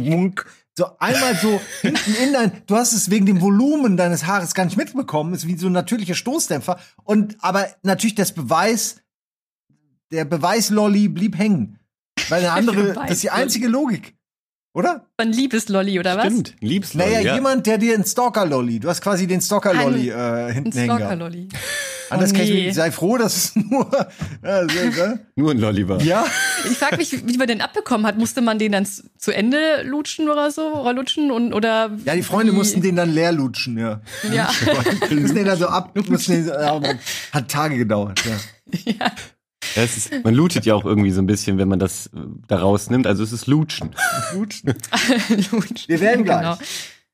so 0.78 0.88
einmal 1.00 1.36
so 1.36 1.62
hinten 1.82 2.16
in 2.24 2.34
dein, 2.34 2.52
du 2.68 2.76
hast 2.76 2.94
es 2.94 3.10
wegen 3.10 3.26
dem 3.26 3.42
Volumen 3.42 3.98
deines 3.98 4.26
Haares 4.26 4.54
gar 4.54 4.66
nicht 4.66 4.78
mitbekommen, 4.78 5.34
ist 5.34 5.48
wie 5.48 5.58
so 5.58 5.68
ein 5.68 5.74
natürlicher 5.74 6.16
Stoßdämpfer. 6.16 6.80
Und 7.04 7.38
aber 7.40 7.68
natürlich 7.84 8.16
das 8.16 8.34
Beweis, 8.34 8.98
der 10.12 10.26
Beweislolli 10.26 11.08
blieb 11.08 11.38
hängen. 11.38 11.80
Weil 12.30 12.42
eine 12.42 12.52
andere, 12.52 12.94
das 13.08 13.12
ist 13.12 13.24
die 13.24 13.32
einzige 13.32 13.68
Logik. 13.68 14.16
Oder? 14.76 15.08
Ein 15.16 15.32
Liebeslolli, 15.32 16.00
oder 16.00 16.18
was? 16.18 16.26
Stimmt, 16.26 16.56
Liebeslolli. 16.60 17.10
Naja, 17.10 17.22
ja. 17.22 17.36
jemand, 17.36 17.66
der 17.66 17.78
dir 17.78 17.94
einen 17.94 18.04
Stalker-Lolli, 18.04 18.82
du 18.82 18.90
hast 18.90 19.02
quasi 19.02 19.26
den 19.26 19.40
Stalker-Lolli 19.40 20.10
äh, 20.10 20.52
hinten 20.52 20.74
hängen. 20.74 20.98
Stalker-Lolli. 20.98 21.48
Anders 22.10 22.34
oh, 22.34 22.38
nee. 22.38 22.72
sei 22.72 22.92
froh, 22.92 23.18
dass 23.18 23.36
es 23.36 23.56
nur, 23.56 23.90
äh, 24.44 24.68
nur 25.36 25.52
ein 25.52 25.60
Lolli 25.60 25.88
war. 25.88 26.02
Ja. 26.02 26.26
Ich 26.70 26.78
frage 26.78 26.98
mich, 26.98 27.26
wie 27.26 27.38
man 27.38 27.48
den 27.48 27.62
abbekommen 27.62 28.06
hat. 28.06 28.18
Musste 28.18 28.42
man 28.42 28.60
den 28.60 28.74
dann 28.74 28.86
zu 28.86 29.32
Ende 29.32 29.82
lutschen 29.84 30.30
oder 30.30 30.52
so? 30.52 30.74
Oder 30.74 30.94
lutschen 30.94 31.32
und, 31.32 31.54
oder? 31.54 31.92
Ja, 32.04 32.14
die 32.14 32.22
Freunde 32.22 32.52
wie? 32.52 32.58
mussten 32.58 32.82
den 32.82 32.96
dann 32.96 33.12
leer 33.12 33.32
lutschen, 33.32 33.78
ja. 33.78 34.02
Ja. 34.32 34.50
mussten 35.10 35.36
den 35.36 35.46
dann 35.46 35.58
so 35.58 35.68
ab, 35.68 35.96
mussten 36.10 36.46
den, 36.46 36.48
ja, 36.48 36.80
hat 37.32 37.50
Tage 37.50 37.78
gedauert, 37.78 38.22
ja. 38.26 38.92
Ja. 38.92 39.12
Ist, 39.76 40.12
man 40.24 40.34
lootet 40.34 40.66
ja 40.66 40.74
auch 40.74 40.86
irgendwie 40.86 41.12
so 41.12 41.22
ein 41.22 41.26
bisschen, 41.26 41.58
wenn 41.58 41.68
man 41.68 41.80
das 41.80 42.08
äh, 42.08 42.20
da 42.48 42.58
rausnimmt. 42.58 43.08
Also 43.08 43.24
es 43.24 43.32
ist 43.32 43.48
Lutschen. 43.48 43.92
Lutschen. 44.34 44.74
Lutschen. 45.52 45.88
Wir 45.88 46.00
werden 46.00 46.24
gleich. 46.24 46.42
Genau. 46.42 46.58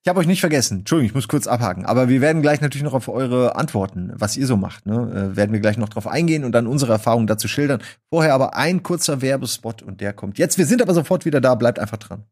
Ich 0.03 0.09
habe 0.09 0.19
euch 0.19 0.25
nicht 0.25 0.39
vergessen. 0.39 0.79
Entschuldigung, 0.79 1.09
ich 1.09 1.13
muss 1.13 1.27
kurz 1.27 1.45
abhaken. 1.45 1.85
Aber 1.85 2.09
wir 2.09 2.21
werden 2.21 2.41
gleich 2.41 2.59
natürlich 2.59 2.83
noch 2.83 2.95
auf 2.95 3.07
eure 3.07 3.55
Antworten, 3.55 4.11
was 4.15 4.35
ihr 4.35 4.47
so 4.47 4.57
macht, 4.57 4.87
ne, 4.87 5.31
äh, 5.33 5.35
werden 5.35 5.51
wir 5.51 5.59
gleich 5.59 5.77
noch 5.77 5.89
drauf 5.89 6.07
eingehen 6.07 6.43
und 6.43 6.53
dann 6.53 6.65
unsere 6.65 6.91
Erfahrungen 6.91 7.27
dazu 7.27 7.47
schildern. 7.47 7.83
Vorher 8.09 8.33
aber 8.33 8.55
ein 8.55 8.81
kurzer 8.81 9.21
Werbespot 9.21 9.83
und 9.83 10.01
der 10.01 10.13
kommt 10.13 10.39
jetzt. 10.39 10.57
Wir 10.57 10.65
sind 10.65 10.81
aber 10.81 10.95
sofort 10.95 11.25
wieder 11.25 11.39
da. 11.39 11.53
Bleibt 11.53 11.77
einfach 11.77 11.97
dran. 11.97 12.23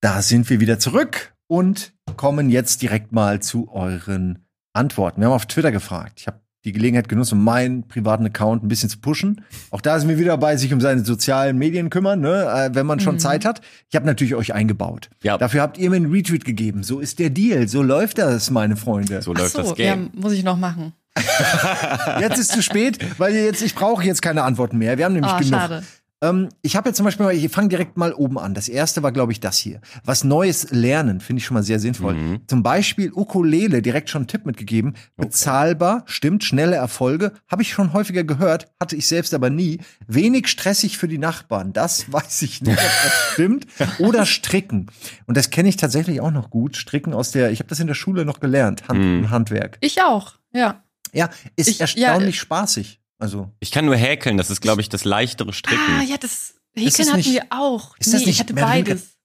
Da 0.00 0.22
sind 0.22 0.48
wir 0.50 0.60
wieder 0.60 0.78
zurück 0.78 1.34
und 1.46 1.94
kommen 2.16 2.50
jetzt 2.50 2.82
direkt 2.82 3.12
mal 3.12 3.40
zu 3.40 3.70
euren 3.72 4.46
Antworten. 4.72 5.20
Wir 5.20 5.26
haben 5.26 5.34
auf 5.34 5.46
Twitter 5.46 5.72
gefragt. 5.72 6.20
Ich 6.20 6.26
habe 6.26 6.40
die 6.66 6.72
Gelegenheit 6.72 7.08
genutzt, 7.08 7.32
um 7.32 7.42
meinen 7.42 7.86
privaten 7.86 8.26
Account 8.26 8.64
ein 8.64 8.68
bisschen 8.68 8.88
zu 8.90 8.98
pushen. 8.98 9.42
Auch 9.70 9.80
da 9.80 9.98
sind 9.98 10.08
wir 10.08 10.18
wieder 10.18 10.36
bei 10.36 10.56
sich 10.56 10.72
um 10.72 10.80
seine 10.80 11.04
sozialen 11.04 11.56
Medien 11.56 11.90
kümmern, 11.90 12.20
ne? 12.20 12.44
äh, 12.44 12.74
wenn 12.74 12.86
man 12.86 12.98
schon 12.98 13.14
mhm. 13.14 13.20
Zeit 13.20 13.44
hat. 13.44 13.60
Ich 13.88 13.94
habe 13.94 14.04
natürlich 14.04 14.34
euch 14.34 14.52
eingebaut. 14.52 15.08
Ja. 15.22 15.38
Dafür 15.38 15.62
habt 15.62 15.78
ihr 15.78 15.88
mir 15.90 15.96
einen 15.96 16.10
Retweet 16.10 16.44
gegeben. 16.44 16.82
So 16.82 16.98
ist 16.98 17.20
der 17.20 17.30
Deal. 17.30 17.68
So 17.68 17.82
läuft 17.82 18.18
das, 18.18 18.50
meine 18.50 18.76
Freunde. 18.76 19.22
So 19.22 19.32
läuft 19.32 19.52
so, 19.52 19.62
das 19.62 19.74
Game. 19.76 20.10
Ja, 20.12 20.20
muss 20.20 20.32
ich 20.32 20.42
noch 20.42 20.58
machen. 20.58 20.92
jetzt 22.20 22.38
ist 22.38 22.52
zu 22.52 22.62
spät, 22.62 22.98
weil 23.18 23.34
jetzt 23.34 23.62
ich 23.62 23.74
brauche 23.74 24.04
jetzt 24.04 24.20
keine 24.20 24.42
Antworten 24.42 24.76
mehr. 24.76 24.98
Wir 24.98 25.04
haben 25.04 25.14
nämlich 25.14 25.32
oh, 25.32 25.38
genug. 25.38 25.54
Schade. 25.54 25.82
Ähm, 26.22 26.48
ich 26.62 26.76
habe 26.76 26.88
jetzt 26.88 26.96
zum 26.96 27.04
Beispiel, 27.04 27.28
ich 27.30 27.50
fange 27.50 27.68
direkt 27.68 27.96
mal 27.96 28.12
oben 28.14 28.38
an. 28.38 28.54
Das 28.54 28.68
erste 28.68 29.02
war, 29.02 29.12
glaube 29.12 29.32
ich, 29.32 29.40
das 29.40 29.58
hier. 29.58 29.80
Was 30.04 30.24
Neues 30.24 30.70
lernen, 30.70 31.20
finde 31.20 31.40
ich 31.40 31.46
schon 31.46 31.54
mal 31.54 31.62
sehr 31.62 31.78
sinnvoll. 31.78 32.14
Mhm. 32.14 32.40
Zum 32.46 32.62
Beispiel 32.62 33.12
Ukulele, 33.12 33.82
direkt 33.82 34.08
schon 34.08 34.20
einen 34.20 34.28
Tipp 34.28 34.46
mitgegeben. 34.46 34.94
Okay. 35.16 35.28
Bezahlbar, 35.28 36.04
stimmt, 36.06 36.42
schnelle 36.44 36.76
Erfolge. 36.76 37.32
Habe 37.50 37.62
ich 37.62 37.72
schon 37.72 37.92
häufiger 37.92 38.24
gehört, 38.24 38.72
hatte 38.80 38.96
ich 38.96 39.06
selbst 39.06 39.34
aber 39.34 39.50
nie. 39.50 39.78
Wenig 40.06 40.48
stressig 40.48 40.96
für 40.96 41.08
die 41.08 41.18
Nachbarn. 41.18 41.72
Das 41.72 42.10
weiß 42.12 42.42
ich 42.42 42.62
nicht, 42.62 42.78
ob 42.78 43.02
das 43.04 43.32
stimmt. 43.32 43.66
Oder 43.98 44.24
Stricken. 44.24 44.86
Und 45.26 45.36
das 45.36 45.50
kenne 45.50 45.68
ich 45.68 45.76
tatsächlich 45.76 46.20
auch 46.20 46.30
noch 46.30 46.48
gut. 46.48 46.76
Stricken 46.76 47.12
aus 47.12 47.30
der, 47.30 47.50
ich 47.50 47.58
habe 47.58 47.68
das 47.68 47.80
in 47.80 47.88
der 47.88 47.94
Schule 47.94 48.24
noch 48.24 48.40
gelernt, 48.40 48.88
Hand, 48.88 49.00
mhm. 49.00 49.30
Handwerk. 49.30 49.76
Ich 49.80 50.00
auch, 50.02 50.34
ja. 50.52 50.82
Ja, 51.12 51.30
ist 51.56 51.68
ich, 51.68 51.80
erstaunlich 51.80 52.36
ja, 52.36 52.40
spaßig. 52.40 53.00
Also. 53.18 53.50
Ich 53.60 53.70
kann 53.70 53.86
nur 53.86 53.96
häkeln, 53.96 54.36
das 54.36 54.50
ist, 54.50 54.60
glaube 54.60 54.80
ich, 54.80 54.88
das 54.88 55.04
leichtere 55.04 55.52
Stricken. 55.52 55.98
Ah, 55.98 56.02
ja, 56.02 56.16
das 56.16 56.54
Häkeln 56.74 57.08
hatten 57.08 57.18
nicht, 57.18 57.32
wir 57.32 57.46
auch. 57.50 57.96
Ist 57.98 58.08
nee, 58.08 58.12
das 58.12 58.20
nicht, 58.20 58.28
ich 58.30 58.40
hatte 58.40 58.54
beides. 58.54 59.16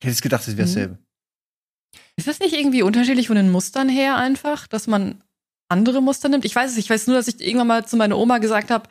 Ich 0.00 0.08
hätte 0.08 0.22
gedacht, 0.22 0.46
das 0.46 0.56
wäre 0.56 0.66
dasselbe. 0.66 0.94
Hm. 0.94 1.04
Ist 2.16 2.28
das 2.28 2.40
nicht 2.40 2.54
irgendwie 2.54 2.82
unterschiedlich 2.82 3.26
von 3.26 3.36
den 3.36 3.50
Mustern 3.50 3.88
her 3.88 4.16
einfach, 4.16 4.66
dass 4.66 4.86
man 4.86 5.22
andere 5.68 6.00
Muster 6.00 6.28
nimmt? 6.28 6.44
Ich 6.44 6.54
weiß 6.54 6.70
es, 6.70 6.76
ich 6.78 6.88
weiß 6.88 7.06
nur, 7.06 7.16
dass 7.16 7.28
ich 7.28 7.40
irgendwann 7.40 7.66
mal 7.66 7.86
zu 7.86 7.96
meiner 7.96 8.16
Oma 8.16 8.38
gesagt 8.38 8.70
habe, 8.70 8.88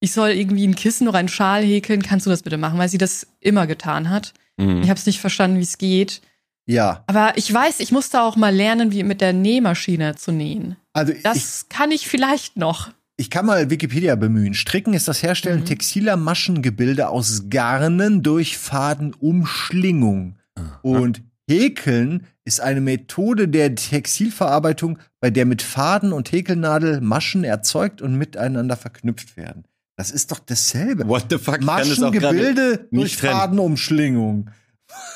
ich 0.00 0.12
soll 0.12 0.30
irgendwie 0.30 0.66
ein 0.66 0.74
Kissen 0.74 1.08
oder 1.08 1.18
einen 1.18 1.28
Schal 1.28 1.62
häkeln, 1.62 2.02
kannst 2.02 2.26
du 2.26 2.30
das 2.30 2.42
bitte 2.42 2.58
machen, 2.58 2.78
weil 2.78 2.88
sie 2.88 2.98
das 2.98 3.26
immer 3.40 3.66
getan 3.66 4.10
hat. 4.10 4.34
Mhm. 4.56 4.82
Ich 4.82 4.90
habe 4.90 4.98
es 4.98 5.06
nicht 5.06 5.20
verstanden, 5.20 5.58
wie 5.58 5.62
es 5.62 5.78
geht. 5.78 6.20
Ja. 6.66 7.04
Aber 7.06 7.36
ich 7.36 7.52
weiß, 7.52 7.80
ich 7.80 7.92
musste 7.92 8.20
auch 8.20 8.36
mal 8.36 8.54
lernen, 8.54 8.92
wie 8.92 9.02
mit 9.02 9.20
der 9.20 9.32
Nähmaschine 9.32 10.16
zu 10.16 10.32
nähen. 10.32 10.76
Also 10.92 11.12
das 11.22 11.62
ich, 11.62 11.68
kann 11.68 11.90
ich 11.90 12.08
vielleicht 12.08 12.56
noch. 12.56 12.90
Ich 13.16 13.30
kann 13.30 13.46
mal 13.46 13.70
Wikipedia 13.70 14.16
bemühen. 14.16 14.54
Stricken 14.54 14.94
ist 14.94 15.06
das 15.06 15.22
Herstellen 15.22 15.60
mhm. 15.60 15.66
textiler 15.66 16.16
Maschengebilde 16.16 17.08
aus 17.08 17.44
Garnen 17.50 18.22
durch 18.22 18.58
Fadenumschlingung. 18.58 20.36
Und 20.82 21.22
Häkeln 21.48 22.26
ist 22.44 22.60
eine 22.60 22.80
Methode 22.80 23.48
der 23.48 23.74
Textilverarbeitung, 23.74 24.98
bei 25.20 25.30
der 25.30 25.46
mit 25.46 25.62
Faden 25.62 26.12
und 26.12 26.32
Häkelnadel 26.32 27.00
Maschen 27.00 27.44
erzeugt 27.44 28.02
und 28.02 28.16
miteinander 28.16 28.76
verknüpft 28.76 29.36
werden. 29.36 29.64
Das 29.96 30.10
ist 30.10 30.32
doch 30.32 30.38
dasselbe. 30.38 31.06
What 31.06 31.26
the 31.30 31.38
fuck? 31.38 31.60
Maschengebilde 31.60 32.88
durch 32.90 33.16
Fadenumschlingung. 33.16 34.50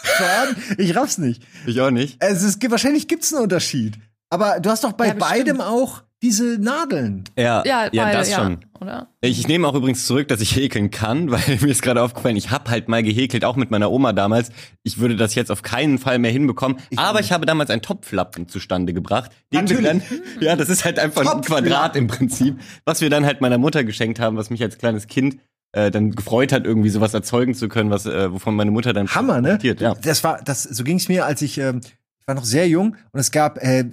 Faden? 0.03 0.57
Ich 0.79 0.95
raff's 0.95 1.19
nicht. 1.19 1.43
Ich 1.67 1.81
auch 1.81 1.91
nicht. 1.91 2.17
Es 2.21 2.43
ist, 2.43 2.71
wahrscheinlich 2.71 3.09
gibt's 3.09 3.33
einen 3.33 3.43
Unterschied. 3.43 3.99
Aber 4.31 4.61
du 4.61 4.71
hast 4.71 4.85
doch 4.85 4.93
bei 4.93 5.09
ja, 5.09 5.15
beidem 5.15 5.61
auch 5.61 6.03
diese 6.23 6.59
Nadeln. 6.59 7.25
Ja, 7.37 7.63
ja, 7.65 7.89
ja 7.93 8.13
das 8.13 8.31
ja, 8.31 8.37
schon. 8.37 8.65
Oder? 8.81 9.09
Ich, 9.21 9.39
ich 9.39 9.49
nehme 9.49 9.69
auch 9.69 9.75
übrigens 9.75 10.07
zurück, 10.07 10.29
dass 10.29 10.41
ich 10.41 10.57
häkeln 10.57 10.91
kann, 10.91 11.31
weil 11.31 11.59
mir 11.61 11.69
ist 11.69 11.83
gerade 11.83 12.03
aufgefallen, 12.03 12.37
ich 12.37 12.51
habe 12.51 12.71
halt 12.71 12.89
mal 12.89 13.03
gehäkelt, 13.03 13.45
auch 13.45 13.57
mit 13.57 13.71
meiner 13.71 13.91
Oma 13.91 14.13
damals. 14.13 14.51
Ich 14.83 14.99
würde 14.99 15.17
das 15.17 15.35
jetzt 15.35 15.51
auf 15.51 15.63
keinen 15.63 15.99
Fall 15.99 16.19
mehr 16.19 16.31
hinbekommen. 16.31 16.79
Ich 16.91 16.99
aber 16.99 17.21
ich 17.21 17.33
habe 17.33 17.47
damals 17.47 17.71
einen 17.71 17.83
Topflappen 17.83 18.49
zustande 18.49 18.93
gebracht. 18.93 19.31
Den 19.53 19.69
wir 19.69 19.83
dann, 19.83 20.03
ja, 20.41 20.57
das 20.57 20.69
ist 20.69 20.85
halt 20.85 20.99
einfach 20.99 21.35
ein 21.35 21.43
Quadrat 21.43 21.97
im 21.97 22.07
Prinzip, 22.07 22.59
was 22.85 23.01
wir 23.01 23.11
dann 23.11 23.27
halt 23.27 23.41
meiner 23.41 23.59
Mutter 23.59 23.85
geschenkt 23.85 24.19
haben, 24.19 24.37
was 24.37 24.51
mich 24.51 24.63
als 24.63 24.79
kleines 24.79 25.07
Kind 25.07 25.37
äh, 25.73 25.91
dann 25.91 26.13
gefreut 26.13 26.53
hat, 26.53 26.65
irgendwie 26.65 26.89
sowas 26.89 27.13
erzeugen 27.13 27.55
zu 27.55 27.69
können, 27.69 27.91
was 27.91 28.07
äh, 28.07 28.33
wovon 28.33 28.57
meine 28.57 28.71
Mutter 28.71 28.93
dann 28.93 29.09
Hammer, 29.09 29.41
ne? 29.41 29.59
Ja. 29.63 29.95
Das 29.95 30.25
war 30.25 30.41
das 30.43 30.63
so 30.63 30.85
ging 30.85 30.97
es 30.97 31.09
mir, 31.09 31.27
als 31.27 31.43
ich 31.43 31.59
ähm, 31.59 31.81
ich 32.27 32.29
war 32.29 32.35
noch 32.35 32.45
sehr 32.45 32.67
jung 32.67 32.97
und 33.13 33.21
es 33.21 33.31
gab 33.31 33.63
äh, 33.63 33.85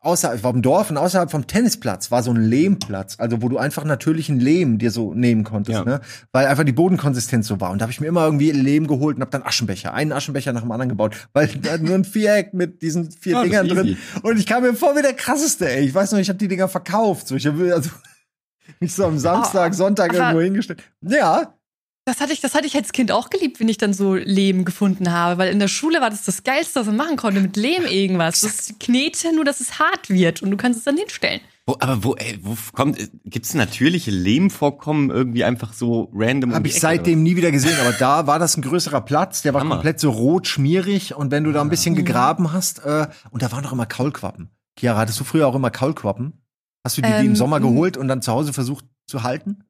außerhalb 0.00 0.40
vom 0.40 0.62
Dorf 0.62 0.88
und 0.88 0.96
außerhalb 0.96 1.30
vom 1.30 1.46
Tennisplatz 1.46 2.10
war 2.10 2.22
so 2.22 2.30
ein 2.30 2.42
Lehmplatz, 2.42 3.16
also 3.18 3.42
wo 3.42 3.50
du 3.50 3.58
einfach 3.58 3.84
natürlichen 3.84 4.40
Lehm 4.40 4.78
dir 4.78 4.90
so 4.90 5.12
nehmen 5.12 5.44
konntest, 5.44 5.80
ja. 5.80 5.84
ne? 5.84 6.00
Weil 6.32 6.46
einfach 6.46 6.64
die 6.64 6.72
Bodenkonsistenz 6.72 7.48
so 7.48 7.60
war. 7.60 7.70
Und 7.70 7.80
da 7.80 7.82
habe 7.82 7.92
ich 7.92 8.00
mir 8.00 8.06
immer 8.06 8.24
irgendwie 8.24 8.50
Lehm 8.50 8.86
geholt 8.86 9.16
und 9.16 9.20
habe 9.20 9.30
dann 9.30 9.42
Aschenbecher, 9.42 9.92
einen 9.92 10.12
Aschenbecher 10.12 10.54
nach 10.54 10.62
dem 10.62 10.72
anderen 10.72 10.88
gebaut, 10.88 11.28
weil 11.34 11.48
da 11.62 11.76
nur 11.76 11.96
ein 11.96 12.04
Viereck 12.04 12.54
mit 12.54 12.80
diesen 12.80 13.10
vier 13.10 13.40
oh, 13.40 13.42
Dingern 13.42 13.68
drin. 13.68 13.98
Und 14.22 14.38
ich 14.38 14.46
kam 14.46 14.62
mir 14.62 14.72
vor 14.72 14.96
wie 14.96 15.02
der 15.02 15.12
krasseste, 15.12 15.70
ey. 15.70 15.84
Ich 15.84 15.94
weiß 15.94 16.12
noch, 16.12 16.18
ich 16.18 16.30
habe 16.30 16.38
die 16.38 16.48
Dinger 16.48 16.68
verkauft. 16.68 17.28
So, 17.28 17.36
ich 17.36 17.46
hab, 17.46 17.60
also 17.60 17.90
mich 18.80 18.94
so 18.94 19.04
am 19.04 19.18
Samstag, 19.18 19.72
oh, 19.72 19.76
Sonntag 19.76 20.14
irgendwo 20.14 20.40
hingestellt. 20.40 20.82
Ja, 21.02 21.58
das 22.04 22.20
hatte 22.20 22.32
ich, 22.32 22.40
das 22.40 22.54
hatte 22.54 22.66
ich 22.66 22.74
als 22.74 22.92
Kind 22.92 23.12
auch 23.12 23.30
geliebt, 23.30 23.60
wenn 23.60 23.68
ich 23.68 23.78
dann 23.78 23.94
so 23.94 24.14
Lehm 24.14 24.64
gefunden 24.64 25.12
habe, 25.12 25.38
weil 25.38 25.52
in 25.52 25.60
der 25.60 25.68
Schule 25.68 26.00
war 26.00 26.10
das 26.10 26.24
das 26.24 26.42
Geilste, 26.42 26.80
was 26.80 26.86
man 26.86 26.96
machen 26.96 27.16
konnte, 27.16 27.40
mit 27.40 27.56
Lehm 27.56 27.84
irgendwas. 27.84 28.40
Das 28.40 28.74
knete, 28.80 29.32
nur 29.34 29.44
dass 29.44 29.60
es 29.60 29.78
hart 29.78 30.10
wird 30.10 30.42
und 30.42 30.50
du 30.50 30.56
kannst 30.56 30.78
es 30.78 30.84
dann 30.84 30.96
hinstellen. 30.96 31.40
Wo, 31.64 31.76
aber 31.78 32.02
wo, 32.02 32.14
ey, 32.14 32.40
wo 32.42 32.56
kommt, 32.72 32.98
gibt's 33.24 33.54
natürliche 33.54 34.10
Lehmvorkommen 34.10 35.10
irgendwie 35.10 35.44
einfach 35.44 35.72
so 35.72 36.10
random? 36.12 36.54
Habe 36.54 36.62
um 36.62 36.64
ich 36.66 36.80
seitdem 36.80 37.22
nie 37.22 37.36
wieder 37.36 37.52
gesehen, 37.52 37.78
aber 37.80 37.92
da 37.92 38.26
war 38.26 38.40
das 38.40 38.56
ein 38.56 38.62
größerer 38.62 39.02
Platz, 39.02 39.42
der 39.42 39.54
war 39.54 39.60
Hammer. 39.60 39.76
komplett 39.76 40.00
so 40.00 40.10
rot 40.10 40.48
schmierig 40.48 41.14
und 41.14 41.30
wenn 41.30 41.44
du 41.44 41.52
da 41.52 41.60
ein 41.60 41.70
bisschen 41.70 41.94
gegraben 41.94 42.52
hast, 42.52 42.80
äh, 42.80 43.06
und 43.30 43.42
da 43.42 43.52
waren 43.52 43.62
doch 43.62 43.72
immer 43.72 43.86
Kaulquappen. 43.86 44.50
Chiara, 44.76 44.98
hattest 44.98 45.20
du 45.20 45.24
früher 45.24 45.46
auch 45.46 45.54
immer 45.54 45.70
Kaulquappen? 45.70 46.42
Hast 46.84 46.98
du 46.98 47.02
die, 47.02 47.08
die 47.08 47.20
im 47.20 47.26
ähm, 47.26 47.36
Sommer 47.36 47.60
geholt 47.60 47.96
und 47.96 48.08
dann 48.08 48.22
zu 48.22 48.32
Hause 48.32 48.52
versucht 48.52 48.84
zu 49.06 49.22
halten? 49.22 49.62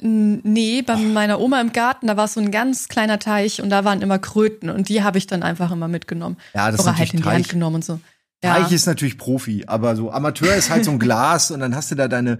Nee, 0.00 0.82
bei 0.82 0.96
meiner 0.96 1.40
Oma 1.40 1.60
im 1.60 1.72
Garten, 1.72 2.08
da 2.08 2.16
war 2.16 2.28
so 2.28 2.40
ein 2.40 2.50
ganz 2.50 2.88
kleiner 2.88 3.18
Teich 3.18 3.62
und 3.62 3.70
da 3.70 3.84
waren 3.84 4.02
immer 4.02 4.18
Kröten 4.18 4.68
und 4.68 4.88
die 4.88 5.02
habe 5.02 5.18
ich 5.18 5.26
dann 5.26 5.42
einfach 5.42 5.72
immer 5.72 5.88
mitgenommen. 5.88 6.36
Ja, 6.54 6.70
das 6.70 6.80
Oder 6.80 6.92
ist 6.92 6.98
halt 6.98 7.14
in 7.14 7.22
die 7.22 7.28
Hand 7.28 7.48
genommen 7.48 7.76
und 7.76 7.84
so. 7.84 7.98
Ja. 8.44 8.54
Teich 8.54 8.72
ist 8.72 8.86
natürlich 8.86 9.18
Profi, 9.18 9.64
aber 9.66 9.96
so 9.96 10.10
Amateur 10.10 10.54
ist 10.54 10.70
halt 10.70 10.84
so 10.84 10.90
ein 10.90 10.98
Glas 11.00 11.50
und 11.50 11.60
dann 11.60 11.74
hast 11.74 11.90
du 11.90 11.94
da 11.94 12.06
deine 12.06 12.38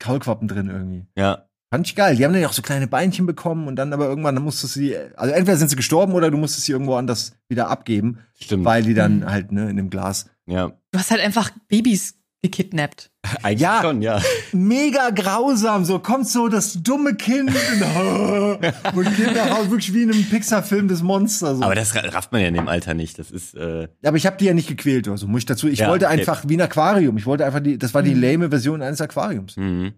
Kaulquappen 0.00 0.48
drin 0.48 0.68
irgendwie. 0.68 1.06
Ja. 1.16 1.46
Fand 1.72 1.86
ich 1.86 1.94
geil. 1.94 2.16
Die 2.16 2.24
haben 2.24 2.32
dann 2.32 2.42
ja 2.42 2.48
auch 2.48 2.52
so 2.52 2.62
kleine 2.62 2.88
Beinchen 2.88 3.26
bekommen 3.26 3.68
und 3.68 3.76
dann 3.76 3.92
aber 3.92 4.06
irgendwann, 4.06 4.34
dann 4.34 4.42
musstest 4.42 4.74
du 4.74 4.80
sie, 4.80 4.96
also 5.16 5.32
entweder 5.32 5.56
sind 5.56 5.68
sie 5.68 5.76
gestorben 5.76 6.14
oder 6.14 6.28
du 6.30 6.36
musstest 6.36 6.66
sie 6.66 6.72
irgendwo 6.72 6.96
anders 6.96 7.36
wieder 7.48 7.68
abgeben. 7.68 8.18
Stimmt. 8.34 8.64
Weil 8.64 8.82
die 8.82 8.94
dann 8.94 9.20
mhm. 9.20 9.30
halt, 9.30 9.52
ne, 9.52 9.70
in 9.70 9.76
dem 9.76 9.88
Glas. 9.88 10.26
Ja. 10.46 10.72
Du 10.90 10.98
hast 10.98 11.12
halt 11.12 11.20
einfach 11.20 11.50
Babys 11.68 12.16
gekidnappt. 12.42 13.10
Eigentlich 13.42 13.60
ja, 13.60 13.82
schon, 13.82 14.02
ja. 14.02 14.20
Mega 14.52 15.10
grausam, 15.10 15.84
so 15.84 15.98
kommt 15.98 16.26
so 16.26 16.48
das 16.48 16.82
dumme 16.82 17.14
Kind 17.14 17.50
und 17.50 19.16
Kinder 19.16 19.50
haut 19.50 19.70
wirklich 19.70 19.92
wie 19.92 20.02
in 20.02 20.12
einem 20.12 20.24
Pixar-Film 20.24 20.88
des 20.88 21.02
Monsters. 21.02 21.58
So. 21.58 21.64
Aber 21.64 21.74
das 21.74 21.94
rafft 21.94 22.32
man 22.32 22.40
ja 22.40 22.48
in 22.48 22.54
dem 22.54 22.68
Alter 22.68 22.94
nicht. 22.94 23.18
Das 23.18 23.30
ist. 23.30 23.54
Äh 23.54 23.88
aber 24.02 24.16
ich 24.16 24.26
habe 24.26 24.36
die 24.38 24.46
ja 24.46 24.54
nicht 24.54 24.68
gequält, 24.68 25.06
also 25.08 25.26
muss 25.26 25.40
ich 25.40 25.46
dazu. 25.46 25.68
Ich 25.68 25.80
ja, 25.80 25.88
wollte 25.88 26.06
okay. 26.06 26.18
einfach 26.18 26.44
wie 26.46 26.56
ein 26.56 26.62
Aquarium. 26.62 27.16
Ich 27.18 27.26
wollte 27.26 27.44
einfach 27.44 27.60
die. 27.60 27.78
Das 27.78 27.92
war 27.92 28.02
die 28.02 28.14
mhm. 28.14 28.22
lame 28.22 28.50
Version 28.50 28.82
eines 28.82 29.00
Aquariums. 29.00 29.56
Mhm. 29.56 29.92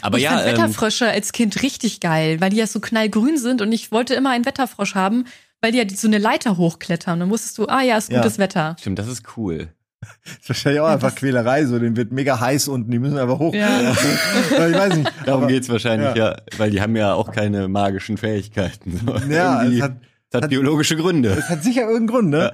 Aber 0.00 0.18
ich 0.18 0.24
ja, 0.24 0.30
fand 0.30 0.46
ähm, 0.46 0.52
Wetterfrösche 0.52 1.08
als 1.08 1.32
Kind 1.32 1.62
richtig 1.62 2.00
geil, 2.00 2.40
weil 2.40 2.50
die 2.50 2.56
ja 2.56 2.66
so 2.66 2.80
knallgrün 2.80 3.38
sind 3.38 3.62
und 3.62 3.72
ich 3.72 3.90
wollte 3.90 4.14
immer 4.14 4.30
einen 4.30 4.44
Wetterfrosch 4.44 4.94
haben, 4.94 5.24
weil 5.60 5.72
die 5.72 5.78
ja 5.78 5.84
so 5.88 6.06
eine 6.06 6.18
Leiter 6.18 6.56
hochklettern. 6.56 7.20
Dann 7.20 7.30
wusstest 7.30 7.58
du, 7.58 7.66
ah 7.66 7.82
ja, 7.82 7.96
ist 7.96 8.10
gutes 8.10 8.36
ja. 8.36 8.42
Wetter. 8.42 8.76
Stimmt, 8.78 8.98
das 8.98 9.08
ist 9.08 9.22
cool. 9.36 9.72
Das 10.00 10.38
ist 10.40 10.48
wahrscheinlich 10.48 10.80
auch 10.80 10.86
ja, 10.86 10.94
einfach 10.94 11.14
Quälerei, 11.14 11.64
so, 11.66 11.78
den 11.78 11.96
wird 11.96 12.12
mega 12.12 12.38
heiß 12.38 12.68
unten, 12.68 12.90
die 12.90 12.98
müssen 12.98 13.18
einfach 13.18 13.38
hoch. 13.38 13.52
Ja. 13.52 13.90
ich 14.50 14.58
weiß 14.58 14.96
nicht. 14.96 15.12
Darum 15.26 15.42
aber, 15.42 15.52
geht's 15.52 15.68
wahrscheinlich, 15.68 16.14
ja. 16.14 16.32
ja. 16.32 16.36
weil 16.56 16.70
die 16.70 16.80
haben 16.80 16.94
ja 16.96 17.14
auch 17.14 17.32
keine 17.32 17.68
magischen 17.68 18.16
Fähigkeiten. 18.16 19.00
So. 19.04 19.16
Ja, 19.32 19.64
es 19.64 19.82
hat, 19.82 19.96
es 20.30 20.42
hat, 20.42 20.50
biologische 20.50 20.96
Gründe. 20.96 21.30
Es 21.30 21.48
hat 21.48 21.64
sicher 21.64 21.82
irgendeinen 21.82 22.06
Grund, 22.06 22.30
ne? 22.30 22.52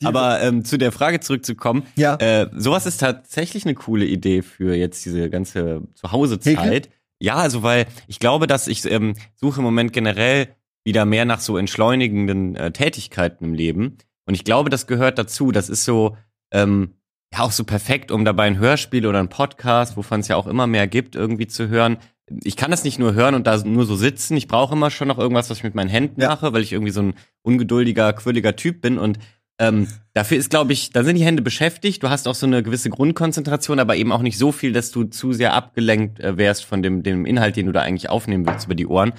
Ja. 0.00 0.08
Aber 0.08 0.40
ähm, 0.42 0.64
zu 0.64 0.78
der 0.78 0.92
Frage 0.92 1.20
zurückzukommen, 1.20 1.84
ja. 1.96 2.14
äh, 2.16 2.48
sowas 2.54 2.86
ist 2.86 2.98
tatsächlich 2.98 3.64
eine 3.64 3.74
coole 3.74 4.04
Idee 4.04 4.42
für 4.42 4.74
jetzt 4.74 5.04
diese 5.04 5.28
ganze 5.28 5.82
Zuhausezeit. 5.94 6.88
Ja, 7.20 7.34
also 7.34 7.64
weil 7.64 7.86
ich 8.06 8.20
glaube, 8.20 8.46
dass 8.46 8.68
ich 8.68 8.84
ähm, 8.88 9.14
suche 9.34 9.58
im 9.58 9.64
Moment 9.64 9.92
generell 9.92 10.48
wieder 10.84 11.04
mehr 11.04 11.24
nach 11.24 11.40
so 11.40 11.56
entschleunigenden 11.56 12.54
äh, 12.54 12.70
Tätigkeiten 12.70 13.44
im 13.44 13.54
Leben. 13.54 13.98
Und 14.24 14.34
ich 14.34 14.44
glaube, 14.44 14.70
das 14.70 14.86
gehört 14.86 15.18
dazu. 15.18 15.50
Das 15.50 15.68
ist 15.68 15.84
so, 15.84 16.16
ähm, 16.52 16.94
ja 17.32 17.40
auch 17.40 17.52
so 17.52 17.64
perfekt, 17.64 18.10
um 18.10 18.24
dabei 18.24 18.44
ein 18.44 18.58
Hörspiel 18.58 19.06
oder 19.06 19.20
ein 19.20 19.28
Podcast, 19.28 19.96
wovon 19.96 20.20
es 20.20 20.28
ja 20.28 20.36
auch 20.36 20.46
immer 20.46 20.66
mehr 20.66 20.86
gibt, 20.86 21.14
irgendwie 21.14 21.46
zu 21.46 21.68
hören. 21.68 21.98
Ich 22.44 22.56
kann 22.56 22.70
das 22.70 22.84
nicht 22.84 22.98
nur 22.98 23.14
hören 23.14 23.34
und 23.34 23.46
da 23.46 23.56
nur 23.64 23.86
so 23.86 23.96
sitzen. 23.96 24.36
Ich 24.36 24.48
brauche 24.48 24.74
immer 24.74 24.90
schon 24.90 25.08
noch 25.08 25.18
irgendwas, 25.18 25.48
was 25.50 25.58
ich 25.58 25.64
mit 25.64 25.74
meinen 25.74 25.88
Händen 25.88 26.20
ja. 26.20 26.28
mache, 26.28 26.52
weil 26.52 26.62
ich 26.62 26.72
irgendwie 26.72 26.92
so 26.92 27.02
ein 27.02 27.14
ungeduldiger, 27.42 28.12
quirliger 28.12 28.56
Typ 28.56 28.80
bin 28.80 28.98
und 28.98 29.18
ähm, 29.60 29.88
dafür 30.14 30.38
ist, 30.38 30.50
glaube 30.50 30.72
ich, 30.72 30.90
da 30.90 31.02
sind 31.02 31.16
die 31.16 31.24
Hände 31.24 31.42
beschäftigt. 31.42 32.02
Du 32.02 32.10
hast 32.10 32.28
auch 32.28 32.34
so 32.34 32.46
eine 32.46 32.62
gewisse 32.62 32.90
Grundkonzentration, 32.90 33.80
aber 33.80 33.96
eben 33.96 34.12
auch 34.12 34.22
nicht 34.22 34.38
so 34.38 34.52
viel, 34.52 34.72
dass 34.72 34.92
du 34.92 35.04
zu 35.04 35.32
sehr 35.32 35.52
abgelenkt 35.52 36.20
äh, 36.20 36.36
wärst 36.36 36.64
von 36.64 36.82
dem, 36.82 37.02
dem 37.02 37.26
Inhalt, 37.26 37.56
den 37.56 37.66
du 37.66 37.72
da 37.72 37.80
eigentlich 37.80 38.08
aufnehmen 38.08 38.46
willst 38.46 38.66
über 38.66 38.76
die 38.76 38.86
Ohren. 38.86 39.12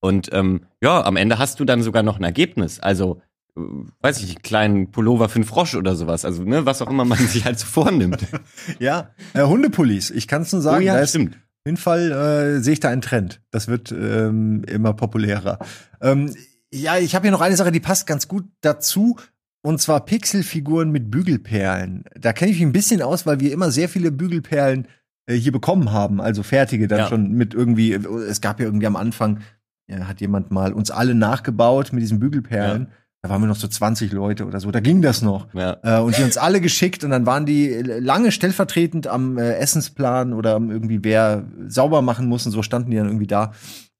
Und 0.00 0.30
ähm, 0.32 0.66
ja, 0.82 1.04
am 1.04 1.16
Ende 1.16 1.38
hast 1.38 1.60
du 1.60 1.64
dann 1.64 1.82
sogar 1.82 2.02
noch 2.02 2.18
ein 2.18 2.24
Ergebnis. 2.24 2.80
Also 2.80 3.22
weiß 3.56 4.20
ich, 4.22 4.30
einen 4.30 4.42
kleinen 4.42 4.90
Pullover 4.90 5.28
für 5.28 5.36
einen 5.36 5.44
Frosch 5.44 5.74
oder 5.74 5.94
sowas. 5.94 6.24
Also, 6.24 6.42
ne, 6.42 6.66
was 6.66 6.82
auch 6.82 6.90
immer 6.90 7.04
man 7.04 7.18
sich 7.18 7.44
halt 7.44 7.58
so 7.58 7.66
vornimmt. 7.66 8.26
ja, 8.78 9.10
äh, 9.32 9.42
Hundepullis, 9.42 10.10
ich 10.10 10.26
kann 10.28 10.42
es 10.42 10.52
nur 10.52 10.62
sagen. 10.62 10.82
Oh 10.82 10.86
ja, 10.86 11.06
stimmt. 11.06 11.34
Auf 11.36 11.66
jeden 11.66 11.76
Fall 11.78 12.12
äh, 12.12 12.60
sehe 12.60 12.74
ich 12.74 12.80
da 12.80 12.90
einen 12.90 13.00
Trend. 13.00 13.40
Das 13.50 13.68
wird 13.68 13.90
ähm, 13.92 14.64
immer 14.64 14.92
populärer. 14.92 15.58
Ähm, 16.00 16.34
ja, 16.72 16.98
ich 16.98 17.14
habe 17.14 17.22
hier 17.22 17.32
noch 17.32 17.40
eine 17.40 17.56
Sache, 17.56 17.72
die 17.72 17.80
passt 17.80 18.06
ganz 18.06 18.28
gut 18.28 18.44
dazu. 18.60 19.16
Und 19.62 19.80
zwar 19.80 20.04
Pixelfiguren 20.04 20.90
mit 20.90 21.10
Bügelperlen. 21.10 22.04
Da 22.20 22.34
kenne 22.34 22.50
ich 22.50 22.58
mich 22.58 22.66
ein 22.66 22.72
bisschen 22.72 23.00
aus, 23.00 23.24
weil 23.24 23.40
wir 23.40 23.50
immer 23.50 23.70
sehr 23.70 23.88
viele 23.88 24.12
Bügelperlen 24.12 24.88
äh, 25.26 25.36
hier 25.36 25.52
bekommen 25.52 25.90
haben. 25.90 26.20
Also 26.20 26.42
fertige 26.42 26.86
dann 26.86 26.98
Ja. 26.98 27.08
schon 27.08 27.32
mit 27.32 27.54
irgendwie. 27.54 27.94
Es 27.94 28.42
gab 28.42 28.60
ja 28.60 28.66
irgendwie 28.66 28.86
am 28.86 28.96
Anfang, 28.96 29.40
ja, 29.86 30.06
hat 30.06 30.20
jemand 30.20 30.50
mal 30.50 30.74
uns 30.74 30.90
alle 30.90 31.14
nachgebaut 31.14 31.94
mit 31.94 32.02
diesen 32.02 32.18
Bügelperlen. 32.18 32.88
Da 33.24 33.30
waren 33.30 33.40
wir 33.40 33.46
noch 33.46 33.56
so 33.56 33.66
20 33.66 34.12
Leute 34.12 34.44
oder 34.44 34.60
so. 34.60 34.70
Da 34.70 34.80
ging 34.80 35.00
das 35.00 35.22
noch. 35.22 35.46
Ja. 35.54 35.78
Äh, 35.82 35.98
und 36.02 36.18
die 36.18 36.22
uns 36.24 36.36
alle 36.36 36.60
geschickt 36.60 37.04
und 37.04 37.10
dann 37.10 37.24
waren 37.24 37.46
die 37.46 37.68
lange 37.70 38.30
stellvertretend 38.30 39.06
am 39.06 39.38
äh, 39.38 39.54
Essensplan 39.54 40.34
oder 40.34 40.56
am 40.56 40.70
irgendwie 40.70 41.02
wer 41.02 41.46
sauber 41.66 42.02
machen 42.02 42.28
muss 42.28 42.44
und 42.44 42.52
so 42.52 42.62
standen 42.62 42.90
die 42.90 42.98
dann 42.98 43.06
irgendwie 43.06 43.26
da. 43.26 43.52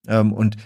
Ähm, 0.06 0.34
und 0.34 0.58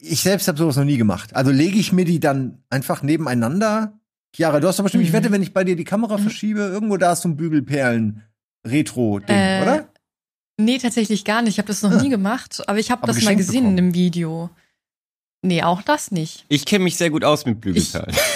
ich 0.00 0.22
selbst 0.22 0.48
habe 0.48 0.58
sowas 0.58 0.74
noch 0.74 0.82
nie 0.84 0.96
gemacht. 0.96 1.36
Also 1.36 1.52
lege 1.52 1.78
ich 1.78 1.92
mir 1.92 2.04
die 2.04 2.18
dann 2.18 2.58
einfach 2.68 3.04
nebeneinander. 3.04 3.92
Chiara, 4.34 4.58
du 4.58 4.66
hast 4.66 4.80
doch 4.80 4.84
bestimmt, 4.84 5.04
ich 5.04 5.10
Mhm. 5.10 5.16
wette, 5.18 5.30
wenn 5.30 5.42
ich 5.42 5.54
bei 5.54 5.62
dir 5.62 5.76
die 5.76 5.84
Kamera 5.84 6.16
Mhm. 6.18 6.22
verschiebe, 6.22 6.62
irgendwo 6.62 6.96
da 6.96 7.12
ist 7.12 7.22
so 7.22 7.28
ein 7.28 7.36
Bügelperlen-Retro-Ding, 7.36 9.36
Äh, 9.36 9.62
oder? 9.62 9.88
Nee, 10.58 10.78
tatsächlich 10.78 11.24
gar 11.24 11.42
nicht. 11.42 11.52
Ich 11.52 11.58
habe 11.58 11.68
das 11.68 11.80
noch 11.82 12.02
nie 12.02 12.08
gemacht, 12.08 12.60
aber 12.66 12.80
ich 12.80 12.90
habe 12.90 13.06
das 13.06 13.22
mal 13.22 13.36
gesehen 13.36 13.60
bekommen. 13.62 13.78
in 13.78 13.84
einem 13.84 13.94
Video. 13.94 14.50
Nee, 15.42 15.62
auch 15.62 15.82
das 15.82 16.10
nicht. 16.10 16.44
Ich 16.48 16.64
kenne 16.64 16.84
mich 16.84 16.96
sehr 16.96 17.10
gut 17.10 17.24
aus 17.24 17.44
mit 17.46 17.60
Bügelperlen. 17.60 18.14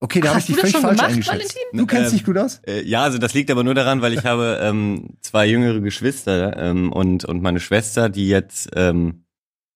Okay, 0.00 0.20
da 0.20 0.28
habe 0.28 0.38
ich 0.38 0.44
Hast 0.44 0.48
dich 0.50 0.54
du 0.56 0.62
das 0.62 0.70
völlig 0.70 0.72
schon 0.74 0.82
falsch 0.96 0.96
gemacht, 0.96 1.10
eingeschätzt. 1.10 1.56
Valentin? 1.56 1.78
Du 1.80 1.86
kennst 1.86 2.12
Ähm, 2.12 2.16
dich 2.18 2.24
gut 2.24 2.38
aus? 2.38 2.60
Äh, 2.68 2.82
ja, 2.84 3.02
also 3.02 3.18
das 3.18 3.34
liegt 3.34 3.50
aber 3.50 3.64
nur 3.64 3.74
daran, 3.74 4.00
weil 4.00 4.12
ich 4.12 4.24
habe 4.24 4.60
ähm, 4.62 5.16
zwei 5.22 5.44
jüngere 5.46 5.80
Geschwister 5.80 6.56
ähm, 6.56 6.92
und 6.92 7.24
und 7.24 7.42
meine 7.42 7.58
Schwester, 7.58 8.08
die 8.08 8.28
jetzt, 8.28 8.68
ähm, 8.76 9.24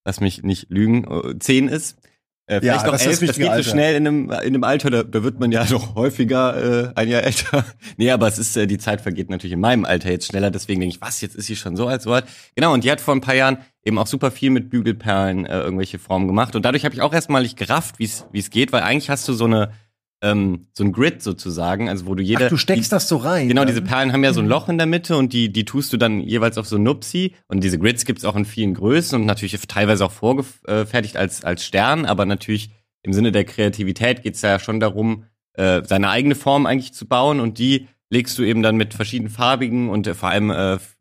lass 0.04 0.20
mich 0.20 0.44
nicht 0.44 0.70
lügen, 0.70 1.02
äh, 1.10 1.36
zehn 1.40 1.66
ist. 1.66 1.98
Äh, 2.46 2.60
vielleicht 2.60 2.64
Ja, 2.64 2.86
noch 2.86 2.92
das 2.92 3.06
elf, 3.06 3.20
das 3.20 3.36
geht 3.36 3.54
so 3.54 3.62
schnell 3.62 3.94
in 3.94 4.06
einem, 4.06 4.24
in 4.30 4.32
einem 4.32 4.64
Alter, 4.64 4.90
da, 4.90 5.02
da 5.04 5.22
wird 5.22 5.38
man 5.38 5.52
ja 5.52 5.64
noch 5.70 5.94
häufiger 5.94 6.90
äh, 6.90 6.92
ein 6.94 7.08
Jahr 7.08 7.22
älter. 7.22 7.64
nee, 7.96 8.10
aber 8.10 8.26
es 8.26 8.38
ist, 8.38 8.56
äh, 8.56 8.66
die 8.66 8.78
Zeit 8.78 9.00
vergeht 9.00 9.30
natürlich 9.30 9.52
in 9.52 9.60
meinem 9.60 9.84
Alter 9.84 10.10
jetzt 10.10 10.26
schneller, 10.26 10.50
deswegen 10.50 10.80
denke 10.80 10.96
ich, 10.96 11.00
was, 11.00 11.20
jetzt 11.20 11.36
ist 11.36 11.46
sie 11.46 11.56
schon 11.56 11.76
so 11.76 11.86
alt, 11.86 12.02
so 12.02 12.12
alt. 12.12 12.24
Genau, 12.56 12.72
und 12.72 12.84
die 12.84 12.90
hat 12.90 13.00
vor 13.00 13.14
ein 13.14 13.20
paar 13.20 13.34
Jahren 13.34 13.58
eben 13.84 13.98
auch 13.98 14.06
super 14.06 14.30
viel 14.30 14.50
mit 14.50 14.70
Bügelperlen 14.70 15.46
äh, 15.46 15.60
irgendwelche 15.60 15.98
Formen 15.98 16.26
gemacht. 16.26 16.56
Und 16.56 16.64
dadurch 16.64 16.84
habe 16.84 16.94
ich 16.94 17.02
auch 17.02 17.12
erstmalig 17.12 17.56
gerafft, 17.56 17.98
wie 17.98 18.04
es 18.04 18.26
wie 18.32 18.38
es 18.38 18.50
geht, 18.50 18.72
weil 18.72 18.82
eigentlich 18.82 19.10
hast 19.10 19.28
du 19.28 19.32
so 19.32 19.44
eine 19.44 19.72
ähm, 20.22 20.68
so 20.72 20.84
ein 20.84 20.92
Grid 20.92 21.22
sozusagen, 21.22 21.88
also 21.88 22.06
wo 22.06 22.14
du 22.14 22.22
jede 22.22 22.46
Ach, 22.46 22.48
du 22.50 22.56
steckst 22.56 22.92
das 22.92 23.08
so 23.08 23.16
rein. 23.16 23.48
Genau, 23.48 23.62
dann. 23.62 23.68
diese 23.68 23.82
Perlen 23.82 24.12
haben 24.12 24.24
ja 24.24 24.32
so 24.32 24.40
ein 24.40 24.46
Loch 24.46 24.68
in 24.68 24.78
der 24.78 24.86
Mitte 24.86 25.16
und 25.16 25.32
die, 25.32 25.52
die 25.52 25.64
tust 25.64 25.92
du 25.92 25.96
dann 25.96 26.20
jeweils 26.20 26.56
auf 26.58 26.66
so 26.66 26.76
ein 26.76 26.82
Nupsi. 26.84 27.34
Und 27.48 27.62
diese 27.64 27.78
Grids 27.78 28.04
gibt's 28.04 28.24
auch 28.24 28.36
in 28.36 28.44
vielen 28.44 28.74
Größen 28.74 29.18
und 29.20 29.26
natürlich 29.26 29.58
teilweise 29.66 30.04
auch 30.04 30.12
vorgefertigt 30.12 31.16
als, 31.16 31.44
als 31.44 31.64
Stern, 31.64 32.06
aber 32.06 32.24
natürlich 32.24 32.70
im 33.02 33.12
Sinne 33.12 33.32
der 33.32 33.44
Kreativität 33.44 34.22
geht's 34.22 34.42
ja 34.42 34.58
schon 34.60 34.78
darum, 34.78 35.24
äh, 35.54 35.82
seine 35.84 36.08
eigene 36.08 36.36
Form 36.36 36.66
eigentlich 36.66 36.94
zu 36.94 37.06
bauen 37.06 37.40
und 37.40 37.58
die 37.58 37.88
legst 38.10 38.38
du 38.38 38.44
eben 38.44 38.62
dann 38.62 38.76
mit 38.76 38.94
verschiedenen 38.94 39.30
farbigen 39.30 39.88
und 39.90 40.06
äh, 40.06 40.14
vor 40.14 40.28
allem 40.28 40.50
äh, 40.50 40.74
f- 40.74 40.96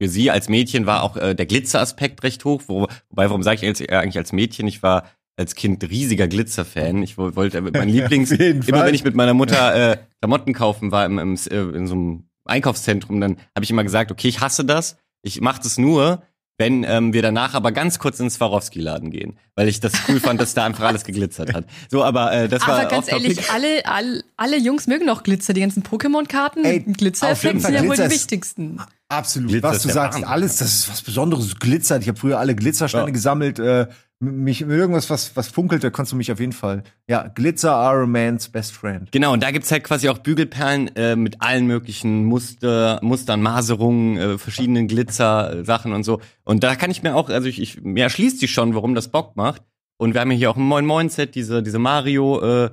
für 0.00 0.08
sie 0.08 0.30
als 0.30 0.48
Mädchen 0.48 0.86
war 0.86 1.02
auch 1.02 1.16
äh, 1.16 1.34
der 1.34 1.46
Glitzeraspekt 1.46 2.22
recht 2.22 2.44
hoch. 2.44 2.62
Wo, 2.66 2.86
wobei, 3.08 3.28
warum 3.30 3.42
sage 3.42 3.56
ich 3.56 3.62
jetzt 3.62 3.80
eher 3.80 4.00
eigentlich 4.00 4.18
als 4.18 4.32
Mädchen? 4.32 4.66
Ich 4.68 4.82
war 4.82 5.08
als 5.36 5.54
Kind 5.54 5.82
riesiger 5.88 6.28
Glitzer-Fan. 6.28 7.02
Ich 7.02 7.18
wo- 7.18 7.34
wollte 7.36 7.60
mein 7.60 7.88
Lieblings 7.88 8.30
immer 8.30 8.62
Fall. 8.62 8.86
wenn 8.86 8.94
ich 8.94 9.04
mit 9.04 9.14
meiner 9.14 9.34
Mutter 9.34 9.92
äh, 9.92 9.96
Klamotten 10.20 10.52
kaufen 10.54 10.92
war 10.92 11.04
im, 11.06 11.18
im, 11.18 11.34
äh, 11.50 11.54
in 11.76 11.86
so 11.86 11.94
einem 11.94 12.24
Einkaufszentrum, 12.44 13.20
dann 13.20 13.36
habe 13.54 13.64
ich 13.64 13.70
immer 13.70 13.82
gesagt, 13.84 14.10
okay, 14.10 14.28
ich 14.28 14.40
hasse 14.40 14.64
das. 14.64 14.96
Ich 15.22 15.40
mache 15.40 15.60
das 15.62 15.78
nur, 15.78 16.22
wenn 16.58 16.84
ähm, 16.84 17.12
wir 17.12 17.22
danach 17.22 17.54
aber 17.54 17.72
ganz 17.72 17.98
kurz 17.98 18.20
ins 18.20 18.34
Swarovski-Laden 18.34 19.10
gehen, 19.10 19.38
weil 19.56 19.66
ich 19.66 19.80
das 19.80 19.92
cool 20.08 20.20
fand, 20.20 20.40
dass 20.40 20.54
da 20.54 20.64
einfach 20.64 20.84
alles 20.84 21.02
geglitzert 21.04 21.52
hat. 21.52 21.64
So, 21.90 22.04
aber 22.04 22.32
äh, 22.32 22.48
das 22.48 22.64
war 22.68 22.78
Aber 22.80 22.88
ganz 22.88 23.10
ehrlich, 23.10 23.50
alle, 23.50 23.84
alle, 23.86 24.22
alle 24.36 24.58
Jungs 24.58 24.86
mögen 24.86 25.06
doch 25.08 25.24
Glitzer. 25.24 25.52
Die 25.52 25.62
ganzen 25.62 25.82
Pokémon-Karten 25.82 26.64
Ey, 26.64 26.74
mit 26.76 26.86
dem 26.86 26.92
Glitzereffekt 26.92 27.38
auf 27.38 27.44
jeden 27.44 27.60
Fall. 27.60 27.72
sind 27.72 27.82
ja 27.82 27.88
wohl 27.88 28.08
die 28.08 28.14
wichtigsten. 28.14 28.80
Absolut. 29.08 29.48
Glitzer 29.50 29.68
was 29.68 29.82
du 29.82 29.88
sagst, 29.88 30.14
Wahnsinn. 30.18 30.28
alles, 30.30 30.56
das 30.58 30.74
ist 30.74 30.90
was 30.90 31.02
Besonderes, 31.02 31.44
es 31.46 31.58
glitzert. 31.58 32.02
Ich 32.02 32.08
habe 32.08 32.18
früher 32.20 32.38
alle 32.38 32.54
Glitzersteine 32.54 33.06
Ja. 33.06 33.10
gesammelt. 33.12 33.58
Äh, 33.58 33.88
mich 34.24 34.60
mit 34.62 34.70
irgendwas, 34.76 35.10
was, 35.10 35.36
was 35.36 35.48
funkelte, 35.48 35.90
konntest 35.90 36.12
du 36.12 36.16
mich 36.16 36.30
auf 36.32 36.40
jeden 36.40 36.52
Fall. 36.52 36.82
Ja, 37.08 37.28
Glitzer 37.28 37.74
are 37.74 38.02
a 38.02 38.06
man's 38.06 38.48
best 38.48 38.72
friend. 38.72 39.10
Genau, 39.12 39.32
und 39.32 39.42
da 39.42 39.50
gibt's 39.50 39.70
halt 39.70 39.84
quasi 39.84 40.08
auch 40.08 40.18
Bügelperlen 40.18 40.94
äh, 40.96 41.16
mit 41.16 41.40
allen 41.42 41.66
möglichen 41.66 42.24
Muster, 42.24 42.98
Mustern, 43.02 43.42
Maserungen, 43.42 44.16
äh, 44.16 44.38
verschiedenen 44.38 44.88
Glitzer-Sachen 44.88 45.92
und 45.92 46.04
so. 46.04 46.20
Und 46.44 46.64
da 46.64 46.74
kann 46.76 46.90
ich 46.90 47.02
mir 47.02 47.14
auch, 47.14 47.28
also 47.30 47.48
ich, 47.48 47.60
ich 47.60 47.82
mir 47.82 48.04
erschließt 48.04 48.40
sich 48.40 48.50
schon, 48.52 48.74
warum 48.74 48.94
das 48.94 49.08
Bock 49.08 49.36
macht. 49.36 49.62
Und 49.96 50.14
wir 50.14 50.20
haben 50.20 50.30
ja 50.32 50.36
hier 50.36 50.50
auch 50.50 50.56
ein 50.56 50.62
Moin 50.62 50.86
Moin 50.86 51.08
Set, 51.08 51.34
diese, 51.34 51.62
diese 51.62 51.78
Mario 51.78 52.40
äh, 52.64 52.70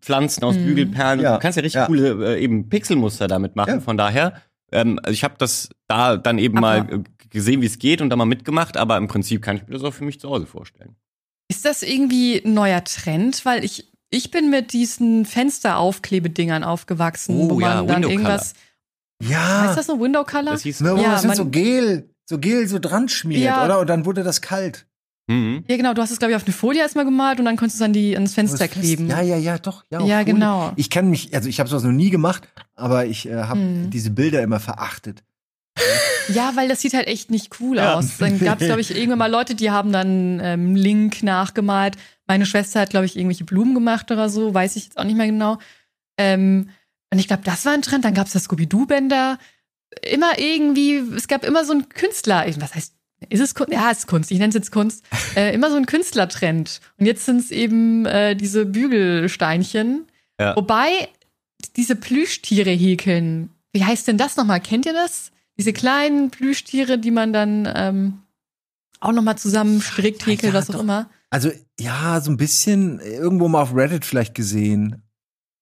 Pflanzen 0.00 0.44
aus 0.44 0.56
Mhm. 0.56 0.66
Bügelperlen. 0.66 1.20
Ja, 1.20 1.34
Du 1.34 1.40
kannst 1.40 1.56
ja 1.56 1.62
richtig 1.62 1.80
ja. 1.80 1.86
coole 1.86 2.36
äh, 2.36 2.42
eben 2.42 2.68
Pixelmuster 2.68 3.28
damit 3.28 3.56
machen. 3.56 3.74
Ja. 3.76 3.80
Von 3.80 3.96
daher, 3.96 4.34
ähm, 4.70 4.98
also 5.02 5.12
ich 5.12 5.24
habe 5.24 5.34
das 5.38 5.70
da 5.88 6.16
dann 6.16 6.38
eben 6.38 6.58
Aber- 6.58 6.84
mal 6.84 6.94
äh, 7.00 7.02
gesehen, 7.34 7.60
wie 7.60 7.66
es 7.66 7.78
geht 7.78 8.00
und 8.00 8.08
da 8.08 8.16
mal 8.16 8.24
mitgemacht. 8.24 8.78
Aber 8.78 8.96
im 8.96 9.08
Prinzip 9.08 9.42
kann 9.42 9.56
ich 9.56 9.66
mir 9.66 9.74
das 9.74 9.82
auch 9.84 9.92
für 9.92 10.04
mich 10.04 10.18
zu 10.20 10.30
Hause 10.30 10.46
vorstellen. 10.46 10.96
Ist 11.48 11.66
das 11.66 11.82
irgendwie 11.82 12.42
ein 12.42 12.54
neuer 12.54 12.82
Trend? 12.84 13.44
Weil 13.44 13.62
ich, 13.64 13.92
ich 14.10 14.30
bin 14.30 14.48
mit 14.48 14.72
diesen 14.72 15.26
Fensteraufklebedingern 15.26 16.64
aufgewachsen, 16.64 17.36
Oh 17.38 17.50
wo 17.50 17.60
ja, 17.60 17.76
man 17.76 17.86
dann 17.86 17.96
Window 17.96 18.08
irgendwas. 18.10 18.54
Ja. 19.22 19.68
Heißt 19.68 19.76
das 19.78 19.86
so 19.86 20.00
Window 20.00 20.24
Color? 20.24 20.52
Das 20.52 20.62
hieß 20.62 20.80
Ne, 20.80 20.96
wo 20.96 21.02
Ja, 21.02 21.12
das 21.12 21.24
man- 21.24 21.36
so 21.36 21.46
Gel, 21.46 22.08
so 22.28 22.38
Gel 22.38 22.66
so 22.68 22.78
dran 22.78 23.08
schmiert, 23.08 23.42
Ja. 23.42 23.64
oder? 23.64 23.80
Und 23.80 23.88
dann 23.88 24.04
wurde 24.06 24.22
das 24.22 24.40
kalt. 24.40 24.86
mhm. 25.26 25.64
Ja, 25.68 25.76
genau. 25.76 25.94
Du 25.94 26.02
hast 26.02 26.10
es, 26.10 26.18
glaube 26.18 26.32
ich, 26.32 26.36
auf 26.36 26.44
eine 26.44 26.52
Folie 26.52 26.80
erstmal 26.82 27.04
gemalt 27.04 27.38
und 27.38 27.44
dann 27.46 27.56
konntest 27.56 27.80
du 27.80 27.84
es 27.84 27.86
an 27.86 27.92
die, 27.92 28.14
ans 28.14 28.34
Fenster 28.34 28.68
kleben. 28.68 29.08
Ja, 29.08 29.20
ja, 29.22 29.36
ja, 29.36 29.58
doch. 29.58 29.84
Ja, 29.90 30.00
Ja, 30.02 30.22
genau. 30.22 30.72
Ich 30.76 30.90
kann 30.90 31.08
mich, 31.10 31.34
also 31.34 31.48
ich 31.48 31.60
habe 31.60 31.68
sowas 31.70 31.82
noch 31.82 31.92
nie 31.92 32.10
gemacht, 32.10 32.48
aber 32.74 33.06
ich 33.06 33.26
äh, 33.28 33.34
habe 33.44 33.60
Hm. 33.60 33.90
diese 33.90 34.10
Bilder 34.10 34.42
immer 34.42 34.60
verachtet. 34.60 35.22
Ja, 36.28 36.52
weil 36.54 36.68
das 36.68 36.80
sieht 36.80 36.94
halt 36.94 37.06
echt 37.06 37.30
nicht 37.30 37.60
cool 37.60 37.76
Ja. 37.76 37.94
aus. 37.94 38.18
Dann 38.18 38.38
gab 38.38 38.60
es, 38.60 38.66
glaube 38.66 38.80
ich, 38.80 38.90
irgendwann 38.96 39.18
mal 39.18 39.30
Leute, 39.30 39.54
die 39.54 39.70
haben 39.70 39.92
dann 39.92 40.40
ähm, 40.42 40.76
Link 40.76 41.22
nachgemalt. 41.22 41.96
Meine 42.26 42.46
Schwester 42.46 42.80
hat, 42.80 42.90
glaube 42.90 43.06
ich, 43.06 43.16
irgendwelche 43.16 43.44
Blumen 43.44 43.74
gemacht 43.74 44.10
oder 44.10 44.28
so, 44.28 44.54
weiß 44.54 44.76
ich 44.76 44.84
jetzt 44.84 44.98
auch 44.98 45.04
nicht 45.04 45.16
mehr 45.16 45.26
genau. 45.26 45.58
Ähm, 46.16 46.70
und 47.12 47.18
ich 47.18 47.26
glaube, 47.26 47.42
das 47.44 47.64
war 47.66 47.72
ein 47.72 47.82
Trend. 47.82 48.04
Dann 48.04 48.14
gab 48.14 48.26
es 48.26 48.32
das 48.32 48.44
Scooby-Doo-Bänder. 48.44 49.38
Immer 50.10 50.38
irgendwie, 50.38 50.96
es 51.14 51.28
gab 51.28 51.44
immer 51.44 51.64
so 51.64 51.72
einen 51.72 51.88
Künstler, 51.88 52.46
was 52.58 52.74
heißt, 52.74 52.94
ist 53.28 53.40
es 53.40 53.54
Kunst? 53.54 53.72
Ja, 53.72 53.90
es 53.90 53.98
ist 53.98 54.06
Kunst, 54.06 54.30
ich 54.30 54.38
nenne 54.38 54.48
es 54.50 54.54
jetzt 54.54 54.70
Kunst. 54.72 55.04
Äh, 55.36 55.52
immer 55.54 55.68
so 55.70 55.76
ein 55.76 55.86
Künstlertrend. 55.86 56.80
Und 56.98 57.06
jetzt 57.06 57.24
sind 57.26 57.38
es 57.40 57.50
eben 57.50 58.06
äh, 58.06 58.36
diese 58.36 58.64
Bügelsteinchen. 58.66 60.06
Ja. 60.40 60.54
Wobei 60.56 61.08
diese 61.76 61.96
Plüschtiere 61.96 62.70
häkeln, 62.70 63.50
wie 63.72 63.84
heißt 63.84 64.06
denn 64.08 64.16
das 64.18 64.36
nochmal? 64.36 64.60
Kennt 64.60 64.86
ihr 64.86 64.92
das? 64.92 65.32
Diese 65.58 65.72
kleinen 65.72 66.30
Plüschtiere, 66.30 66.98
die 66.98 67.10
man 67.10 67.32
dann 67.32 67.68
ähm, 67.74 68.18
auch 69.00 69.12
nochmal 69.12 69.38
zusammen 69.38 69.80
strickt, 69.80 70.26
häkelt, 70.26 70.52
Ja, 70.52 70.58
was 70.58 70.68
auch 70.70 70.74
doch. 70.74 70.80
immer. 70.82 71.08
Also, 71.30 71.50
ja, 71.78 72.20
so 72.20 72.30
ein 72.30 72.36
bisschen 72.36 73.00
irgendwo 73.00 73.48
mal 73.48 73.62
auf 73.62 73.74
Reddit 73.74 74.04
vielleicht 74.04 74.34
gesehen. 74.34 75.02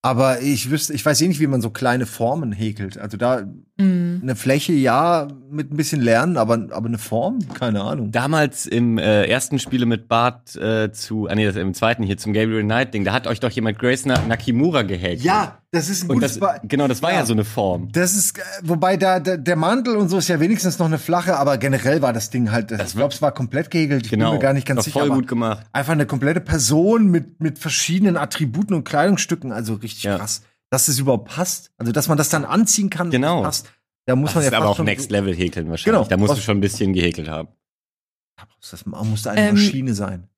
Aber 0.02 0.42
ich 0.42 0.70
wüsste, 0.70 0.92
ich 0.94 1.07
weiß 1.07 1.20
eh 1.22 1.28
nicht, 1.28 1.40
wie 1.40 1.46
man 1.46 1.62
so 1.62 1.70
kleine 1.70 2.07
Formen 2.07 2.50
häkelt. 2.52 2.98
Also 2.98 3.16
da 3.16 3.46
Mhm. 3.78 4.20
eine 4.22 4.37
Fläche, 4.37 4.74
ja, 4.74 5.28
mit 5.50 5.72
ein 5.72 5.76
bisschen 5.78 6.02
Lernen, 6.02 6.37
aber, 6.37 6.66
aber 6.72 6.87
eine 6.88 6.98
Form, 6.98 7.38
keine 7.54 7.80
Ahnung. 7.80 8.12
Damals 8.12 8.66
im 8.66 8.98
äh, 8.98 9.24
ersten 9.24 9.58
Spiele 9.58 9.87
mit 9.87 10.08
Bart 10.08 10.54
äh, 10.56 10.92
zu, 10.92 11.26
ah 11.28 11.35
nee, 11.35 11.46
das 11.46 11.56
im 11.56 11.72
zweiten 11.72 12.02
hier 12.02 12.18
zum 12.18 12.35
Gabriel 12.35 12.62
Knight 12.64 12.92
Ding, 12.92 13.04
da 13.04 13.14
hat 13.14 13.26
euch 13.26 13.40
doch 13.40 13.50
jemand 13.50 13.78
Grace 13.78 14.04
Na 14.04 14.20
Nakimura 14.28 14.82
gehackt. 14.82 15.22
Ja, 15.22 15.58
das 15.70 15.88
ist 15.88 16.04
ein 16.04 16.11
Und 16.11 16.16
gutes 16.16 16.38
das, 16.38 16.61
genau, 16.64 16.87
das 16.87 17.02
war 17.02 17.12
ja. 17.12 17.20
Ja. 17.20 17.24
so 17.26 17.32
eine 17.32 17.44
Form. 17.44 17.88
Das 17.92 18.14
ist, 18.14 18.38
äh, 18.38 18.42
wobei 18.62 18.98
da, 18.98 19.20
da 19.20 19.38
der 19.38 19.56
Mantel 19.56 19.96
und 19.96 20.11
so 20.11 20.18
ist 20.18 20.28
ja 20.28 20.38
wenigstens 20.38 20.78
noch 20.78 20.87
eine 20.87 20.98
flache, 20.98 21.38
aber 21.38 21.56
generell 21.56 22.02
war 22.02 22.12
das 22.12 22.28
Ding 22.28 22.52
halt, 22.52 22.72
ich 22.72 22.94
glaube, 22.94 23.14
es 23.14 23.22
war 23.22 23.32
komplett 23.32 23.70
gehegelt. 23.70 24.04
Ich 24.04 24.11
Genau. 24.11 24.32
bin 24.32 24.38
mir 24.38 24.42
gar 24.42 24.52
nicht 24.52 24.66
ganz 24.66 24.76
War 24.78 24.85
sicher. 24.85 25.00
voll 25.00 25.08
aber 25.08 25.14
gut 25.16 25.28
gemacht. 25.28 25.66
Einfach 25.72 25.94
eine 25.94 26.04
komplette 26.04 26.42
Person 26.42 27.06
mit, 27.06 27.40
mit 27.40 27.58
verschiedenen 27.58 28.18
Attributen 28.18 28.74
und 28.74 28.85
Kleidungsstücken, 28.85 29.50
also 29.50 29.74
richtig 29.74 30.02
Ja. 30.04 30.18
krass. 30.18 30.42
Dass 30.72 30.88
es 30.88 30.98
überhaupt 30.98 31.28
passt. 31.28 31.70
Also, 31.76 31.92
dass 31.92 32.08
man 32.08 32.16
das 32.16 32.30
dann 32.30 32.44
anziehen 32.46 32.88
kann, 32.88 33.08
dass 33.08 33.12
Genau. 33.12 33.42
passt. 33.42 33.70
Da 34.06 34.16
muss 34.16 34.30
Das 34.30 34.35
man 34.37 34.44
ist 34.44 34.50
ja 34.52 34.58
aber 34.58 34.68
auch 34.70 34.76
schon- 34.76 34.87
Next 34.87 35.11
Level 35.11 35.35
häkeln 35.35 35.68
wahrscheinlich. 35.70 35.98
Genau. 36.00 36.08
Da 36.08 36.16
musst 36.16 36.37
du 36.37 36.40
schon 36.40 36.56
ein 36.56 36.61
bisschen 36.61 36.92
gehäkelt 36.94 37.28
haben. 37.28 37.48
Das 38.70 38.85
musste 38.87 39.30
eine 39.30 39.48
Ähm, 39.48 39.54
Maschine 39.54 39.94
sein. 39.94 40.28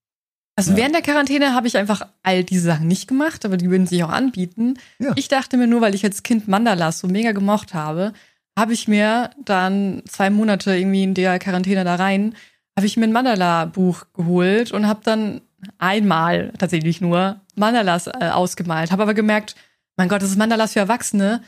Also 0.57 0.73
Ja. 0.73 0.77
während 0.77 0.95
der 0.95 1.03
Quarantäne 1.03 1.55
habe 1.55 1.67
ich 1.67 1.77
einfach 1.77 2.07
all 2.23 2.45
diese 2.45 2.63
Sachen 2.67 2.87
nicht 2.89 3.09
gemacht, 3.09 3.45
aber 3.45 3.57
die 3.57 3.71
würden 3.71 3.87
sich 3.87 4.03
auch 4.05 4.11
anbieten. 4.11 4.75
Ja. 4.99 5.13
Ich 5.17 5.29
dachte 5.29 5.57
mir 5.57 5.67
nur, 5.67 5.81
weil 5.81 5.95
ich 5.95 6.05
als 6.05 6.23
Kind 6.23 6.47
Mandalas 6.49 6.99
so 7.01 7.07
mega 7.09 7.33
gemocht 7.33 7.75
habe, 7.75 8.13
habe 8.59 8.73
ich 8.73 8.87
mir 8.89 9.31
dann 9.45 10.03
zwei 10.09 10.31
Monate 10.31 10.77
irgendwie 10.77 11.03
in 11.05 11.15
der 11.15 11.39
Quarantäne 11.39 11.85
da 11.85 11.95
rein, 11.97 12.35
habe 12.77 12.87
ich 12.87 12.97
mir 12.97 13.05
ein 13.05 13.13
Mandala-Buch 13.13 14.07
geholt 14.15 14.73
und 14.73 14.87
habe 14.87 15.01
dann 15.05 15.41
einmal 15.79 16.53
tatsächlich 16.59 17.01
nur 17.01 17.41
Mandalas 17.57 18.07
äh, 18.09 18.31
ausgemalt. 18.33 18.91
Habe 18.93 19.03
aber 19.05 19.15
gemerkt, 19.15 19.55
mein 19.97 20.09
Gott, 20.09 20.23
das 20.23 20.31
ist 20.31 20.37
Mandalas 20.39 20.73
für 20.73 20.81
Erwachsene. 20.81 21.43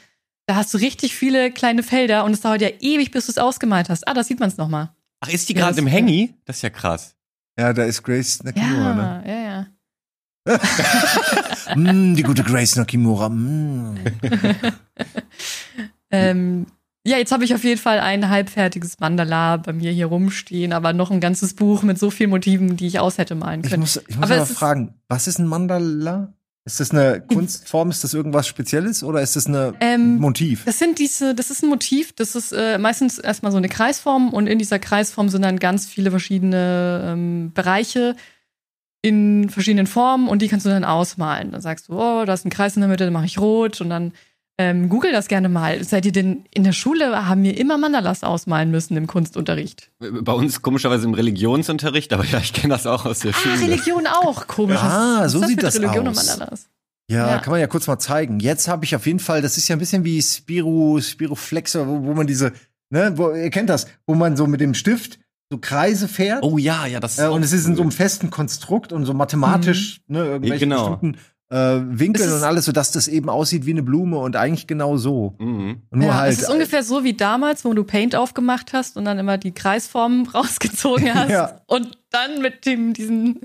Da 0.46 0.54
hast 0.56 0.72
du 0.72 0.78
richtig 0.78 1.14
viele 1.16 1.50
kleine 1.50 1.82
Felder 1.82 2.24
und 2.24 2.32
es 2.32 2.40
dauert 2.40 2.62
ja 2.62 2.68
ewig, 2.80 3.10
bis 3.10 3.26
du 3.26 3.32
es 3.32 3.38
ausgemalt 3.38 3.88
hast. 3.88 4.06
Ah, 4.06 4.14
da 4.14 4.22
sieht 4.22 4.38
man 4.38 4.48
es 4.48 4.56
nochmal. 4.56 4.90
Ach, 5.20 5.28
ist 5.28 5.48
die 5.48 5.54
Ja, 5.54 5.66
gerade 5.66 5.78
im 5.80 5.90
Hangy? 5.90 6.34
Das 6.44 6.56
ist 6.56 6.62
ja 6.62 6.70
krass. 6.70 7.16
Ja, 7.58 7.72
da 7.72 7.84
ist 7.84 8.02
Grace 8.02 8.42
Nakimura, 8.44 8.94
ne? 8.94 9.24
Ja, 9.26 9.34
ja, 9.34 9.42
ja. 9.50 9.66
Mm, 11.74 12.14
die 12.14 12.22
gute 12.22 12.44
Grace 12.44 12.76
Nakimura. 12.76 13.28
Mm. 13.28 13.96
Ähm, 16.10 16.66
ja, 17.04 17.18
jetzt 17.18 17.32
habe 17.32 17.44
ich 17.44 17.54
auf 17.54 17.64
jeden 17.64 17.80
Fall 17.80 17.98
ein 18.00 18.28
halbfertiges 18.28 19.00
Mandala 19.00 19.56
bei 19.56 19.72
mir 19.72 19.90
hier 19.90 20.06
rumstehen, 20.06 20.72
aber 20.72 20.92
noch 20.92 21.10
ein 21.10 21.20
ganzes 21.20 21.54
Buch 21.54 21.82
mit 21.82 21.98
so 21.98 22.10
vielen 22.10 22.30
Motiven, 22.30 22.76
die 22.76 22.86
ich 22.86 23.00
aus 23.00 23.18
hätte 23.18 23.34
malen 23.34 23.62
Ich 23.64 23.70
können. 23.70 23.80
muss, 23.80 23.96
ich 24.08 24.16
muss 24.16 24.24
Aber 24.30 24.36
aber 24.36 24.46
fragen, 24.46 24.94
was 25.08 25.26
ist 25.26 25.38
ein 25.38 25.46
Mandala? 25.46 26.32
Ist 26.66 26.80
das 26.80 26.90
eine 26.90 27.20
Kunstform? 27.20 27.90
Ist 27.90 28.02
das 28.02 28.12
irgendwas 28.12 28.48
Spezielles 28.48 29.04
oder 29.04 29.22
ist 29.22 29.36
das 29.36 29.46
eine 29.46 29.74
Ähm, 29.78 30.16
Motiv? 30.18 30.64
Das 30.64 30.80
sind 30.80 30.98
diese, 30.98 31.32
das 31.32 31.50
ist 31.50 31.62
ein 31.62 31.68
Motiv, 31.68 32.12
das 32.12 32.34
ist 32.34 32.52
äh, 32.52 32.76
meistens 32.76 33.18
erstmal 33.20 33.52
so 33.52 33.58
eine 33.58 33.68
Kreisform 33.68 34.30
und 34.30 34.48
in 34.48 34.58
dieser 34.58 34.80
Kreisform 34.80 35.28
sind 35.28 35.42
dann 35.42 35.60
ganz 35.60 35.86
viele 35.86 36.10
verschiedene 36.10 37.12
ähm, 37.12 37.52
Bereiche 37.54 38.16
in 39.00 39.48
verschiedenen 39.48 39.86
Formen 39.86 40.26
und 40.26 40.42
die 40.42 40.48
kannst 40.48 40.66
du 40.66 40.70
dann 40.70 40.84
ausmalen. 40.84 41.52
Dann 41.52 41.60
sagst 41.60 41.88
du, 41.88 41.92
oh, 41.92 42.24
da 42.24 42.34
ist 42.34 42.44
ein 42.44 42.50
Kreis 42.50 42.74
in 42.74 42.80
der 42.80 42.88
Mitte, 42.88 43.04
dann 43.04 43.12
mache 43.12 43.26
ich 43.26 43.38
rot 43.38 43.80
und 43.80 43.88
dann 43.88 44.12
ähm, 44.58 44.88
google 44.88 45.12
das 45.12 45.28
gerne 45.28 45.48
mal. 45.48 45.84
Seid 45.84 46.06
ihr 46.06 46.12
denn 46.12 46.44
in 46.54 46.64
der 46.64 46.72
Schule 46.72 47.26
haben 47.28 47.42
wir 47.42 47.56
immer 47.58 47.76
Mandalas 47.78 48.22
ausmalen 48.24 48.70
müssen 48.70 48.96
im 48.96 49.06
Kunstunterricht? 49.06 49.90
Bei 49.98 50.32
uns 50.32 50.62
komischerweise 50.62 51.06
im 51.06 51.14
Religionsunterricht, 51.14 52.12
aber 52.12 52.24
ja, 52.24 52.38
ich 52.38 52.52
kenne 52.52 52.72
das 52.74 52.86
auch 52.86 53.04
aus 53.04 53.18
der 53.20 53.32
Ah, 53.32 53.38
Schule. 53.38 53.60
Religion 53.60 54.06
auch, 54.06 54.46
komisch. 54.46 54.78
Ah, 54.80 55.18
Was 55.24 55.32
so 55.32 55.40
sieht 55.40 55.56
mit 55.56 55.62
das 55.62 55.76
Religion 55.76 56.08
aus. 56.08 56.18
und 56.18 56.26
Mandalas? 56.26 56.68
Ja, 57.10 57.28
Ja. 57.28 57.38
kann 57.38 57.50
man 57.52 57.60
ja 57.60 57.66
kurz 57.66 57.86
mal 57.86 57.98
zeigen. 57.98 58.40
Jetzt 58.40 58.66
habe 58.66 58.84
ich 58.84 58.96
auf 58.96 59.06
jeden 59.06 59.20
Fall, 59.20 59.42
das 59.42 59.56
ist 59.58 59.68
ja 59.68 59.76
ein 59.76 59.78
bisschen 59.78 60.04
wie 60.04 60.20
Spiro, 60.22 61.00
Spiroflexer, 61.00 61.86
wo, 61.86 62.02
wo 62.04 62.14
man 62.14 62.26
diese, 62.26 62.52
ne, 62.90 63.12
wo, 63.16 63.30
ihr 63.32 63.50
kennt 63.50 63.68
das, 63.70 63.86
wo 64.06 64.14
man 64.14 64.36
so 64.36 64.46
mit 64.46 64.60
dem 64.60 64.74
Stift 64.74 65.18
so 65.50 65.58
Kreise 65.58 66.08
fährt. 66.08 66.42
Oh 66.42 66.58
ja, 66.58 66.86
ja, 66.86 66.98
das 66.98 67.12
ist 67.12 67.18
äh, 67.20 67.28
und 67.28 67.42
es 67.44 67.52
ist 67.52 67.66
in 67.66 67.76
so 67.76 67.82
einem 67.82 67.92
festen 67.92 68.30
Konstrukt 68.30 68.92
und 68.92 69.04
so 69.06 69.14
mathematisch, 69.14 70.00
ne, 70.08 70.24
irgendwelche 70.24 70.64
genau. 70.66 70.90
bestimmten 70.96 71.18
äh, 71.48 71.56
Winkeln 71.80 72.32
und 72.32 72.42
alles, 72.42 72.64
sodass 72.64 72.90
das 72.90 73.06
eben 73.08 73.28
aussieht 73.28 73.66
wie 73.66 73.70
eine 73.70 73.82
Blume 73.82 74.18
und 74.18 74.34
eigentlich 74.36 74.66
genau 74.66 74.96
so. 74.96 75.34
Mhm. 75.38 75.82
Und 75.90 75.98
nur 76.00 76.08
ja, 76.08 76.14
halt. 76.16 76.32
es 76.32 76.42
ist 76.42 76.50
ungefähr 76.50 76.82
so 76.82 77.04
wie 77.04 77.14
damals, 77.14 77.64
wo 77.64 77.72
du 77.72 77.84
Paint 77.84 78.16
aufgemacht 78.16 78.72
hast 78.72 78.96
und 78.96 79.04
dann 79.04 79.18
immer 79.18 79.38
die 79.38 79.52
Kreisformen 79.52 80.26
rausgezogen 80.34 81.14
hast 81.14 81.30
Ja. 81.30 81.60
und 81.66 81.98
dann 82.10 82.42
mit 82.42 82.66
dem 82.66 82.92
diesen 82.94 83.40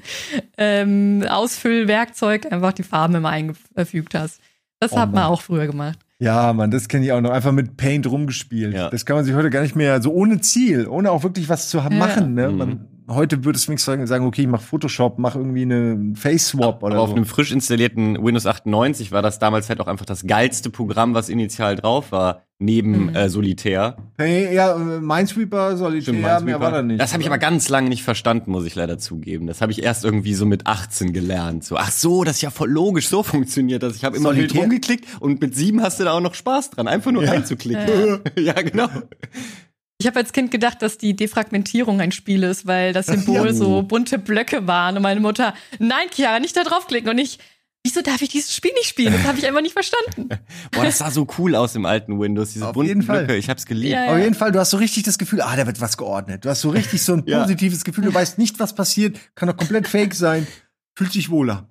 ähm, 0.57 1.23
Ausfüllwerkzeug 1.29 2.51
einfach 2.51 2.73
die 2.73 2.83
Farben 2.83 3.15
immer 3.15 3.29
eingefügt 3.29 4.15
hast. 4.15 4.39
Das 4.79 4.93
Oh 4.93 4.97
hat 4.97 5.11
man 5.11 5.23
Mann. 5.23 5.31
auch 5.31 5.41
früher 5.41 5.67
gemacht. 5.67 5.99
Ja, 6.19 6.53
Mann, 6.53 6.69
das 6.71 6.87
kenne 6.87 7.05
ich 7.05 7.11
auch 7.11 7.21
noch. 7.21 7.31
Einfach 7.31 7.51
mit 7.51 7.77
Paint 7.77 8.05
rumgespielt. 8.09 8.73
Ja. 8.75 8.89
Das 8.89 9.05
kann 9.05 9.15
man 9.15 9.25
sich 9.25 9.33
heute 9.33 9.49
gar 9.49 9.61
nicht 9.61 9.75
mehr, 9.75 10.01
so 10.01 10.11
ohne 10.11 10.39
Ziel, 10.41 10.87
ohne 10.87 11.11
auch 11.11 11.23
wirklich 11.23 11.49
was 11.49 11.69
zu 11.69 11.77
machen. 11.77 12.35
Ne? 12.35 12.49
Mhm. 12.49 12.57
Man, 12.57 12.87
heute 13.07 13.43
würde 13.45 13.57
es 13.57 13.67
wenigstens 13.67 14.09
sagen, 14.09 14.25
okay, 14.25 14.41
ich 14.43 14.47
mach 14.47 14.61
Photoshop, 14.61 15.17
mach 15.19 15.35
irgendwie 15.35 15.63
eine 15.63 16.13
Face-Swap 16.15 16.83
oder 16.83 16.95
Aber 16.95 17.03
auf 17.03 17.09
so. 17.09 17.15
einem 17.15 17.25
frisch 17.25 17.51
installierten 17.51 18.23
Windows 18.23 18.45
98 18.45 19.11
war 19.11 19.21
das 19.21 19.39
damals 19.39 19.69
halt 19.69 19.79
auch 19.81 19.87
einfach 19.87 20.05
das 20.05 20.25
geilste 20.25 20.69
Programm, 20.69 21.13
was 21.13 21.29
initial 21.29 21.75
drauf 21.75 22.11
war, 22.11 22.43
neben 22.59 23.07
Mhm. 23.07 23.15
äh, 23.15 23.29
Solitär. 23.29 23.97
Hey, 24.17 24.53
ja, 24.53 24.75
äh, 24.75 24.99
Minesweeper, 24.99 25.77
Solitär, 25.77 26.01
Stimmt, 26.03 26.21
mehr 26.21 26.39
Minesweeper. 26.39 26.59
war 26.61 26.71
da 26.71 26.81
nicht. 26.83 27.01
Das 27.01 27.11
habe 27.13 27.21
ich 27.23 27.27
aber 27.27 27.37
ganz 27.39 27.69
lange 27.69 27.89
nicht 27.89 28.03
verstanden, 28.03 28.51
muss 28.51 28.65
ich 28.65 28.75
leider 28.75 28.97
zugeben. 28.99 29.47
Das 29.47 29.61
habe 29.61 29.71
ich 29.71 29.81
erst 29.83 30.05
irgendwie 30.05 30.33
so 30.35 30.45
mit 30.45 30.67
18 30.67 31.11
gelernt. 31.11 31.63
So, 31.63 31.77
ach 31.77 31.91
so, 31.91 32.23
das 32.23 32.35
ist 32.37 32.41
ja 32.43 32.51
voll 32.51 32.69
logisch, 32.69 33.07
so 33.09 33.23
funktioniert 33.23 33.81
das. 33.83 33.95
Ich 33.95 34.05
habe 34.05 34.15
immer 34.15 34.35
wild 34.35 34.55
rumgeklickt 34.55 35.05
und 35.19 35.41
mit 35.41 35.55
sieben 35.55 35.81
hast 35.81 35.99
du 35.99 36.03
da 36.03 36.11
auch 36.13 36.21
noch 36.21 36.35
Spaß 36.35 36.69
dran, 36.71 36.87
einfach 36.87 37.11
nur 37.11 37.23
Ja. 37.23 37.31
reinzuklicken. 37.31 38.19
Ja, 38.37 38.53
genau. 38.53 38.87
Ich 40.01 40.07
habe 40.07 40.17
als 40.19 40.33
Kind 40.33 40.49
gedacht, 40.49 40.81
dass 40.81 40.97
die 40.97 41.15
Defragmentierung 41.15 42.01
ein 42.01 42.11
Spiel 42.11 42.41
ist, 42.41 42.65
weil 42.65 42.91
das 42.91 43.05
Symbol 43.05 43.45
Ja. 43.45 43.53
so 43.53 43.83
bunte 43.83 44.17
Blöcke 44.17 44.65
waren 44.65 44.97
und 44.97 45.03
meine 45.03 45.19
Mutter, 45.19 45.53
nein, 45.77 46.07
Chiara, 46.11 46.39
nicht 46.39 46.57
da 46.57 46.63
draufklicken 46.63 47.07
und 47.11 47.19
ich, 47.19 47.37
wieso 47.83 48.01
darf 48.01 48.19
ich 48.23 48.29
dieses 48.29 48.55
Spiel 48.55 48.71
nicht 48.73 48.87
spielen? 48.87 49.13
Das 49.13 49.23
habe 49.25 49.37
ich 49.37 49.45
einfach 49.47 49.61
nicht 49.61 49.73
verstanden. 49.73 50.29
Boah, 50.71 50.83
das 50.85 50.97
sah 50.97 51.11
so 51.11 51.27
cool 51.37 51.55
aus 51.55 51.75
im 51.75 51.85
alten 51.85 52.19
Windows, 52.19 52.53
diese 52.53 52.65
Auf 52.67 52.73
bunten 52.73 52.87
jeden 52.87 53.01
Fall. 53.03 53.25
Blöcke. 53.25 53.37
Ich 53.37 53.47
hab's 53.49 53.67
geliebt. 53.67 53.93
Ja, 53.93 54.07
Auf 54.13 54.17
jeden 54.17 54.33
Fall, 54.33 54.51
du 54.51 54.59
hast 54.59 54.71
so 54.71 54.77
richtig 54.77 55.03
das 55.03 55.19
Gefühl, 55.19 55.41
ah, 55.41 55.55
da 55.55 55.67
wird 55.67 55.79
was 55.81 55.97
geordnet. 55.97 56.45
Du 56.45 56.49
hast 56.49 56.61
so 56.61 56.71
richtig 56.71 57.03
so 57.03 57.13
ein 57.13 57.23
Ja. 57.27 57.41
positives 57.41 57.83
Gefühl, 57.83 58.05
du 58.05 58.13
weißt 58.13 58.39
nicht, 58.39 58.59
was 58.59 58.73
passiert, 58.73 59.17
kann 59.35 59.49
doch 59.49 59.57
komplett 59.57 59.87
fake 59.87 60.15
sein, 60.15 60.47
fühlt 60.95 61.13
sich 61.13 61.29
wohler. 61.29 61.69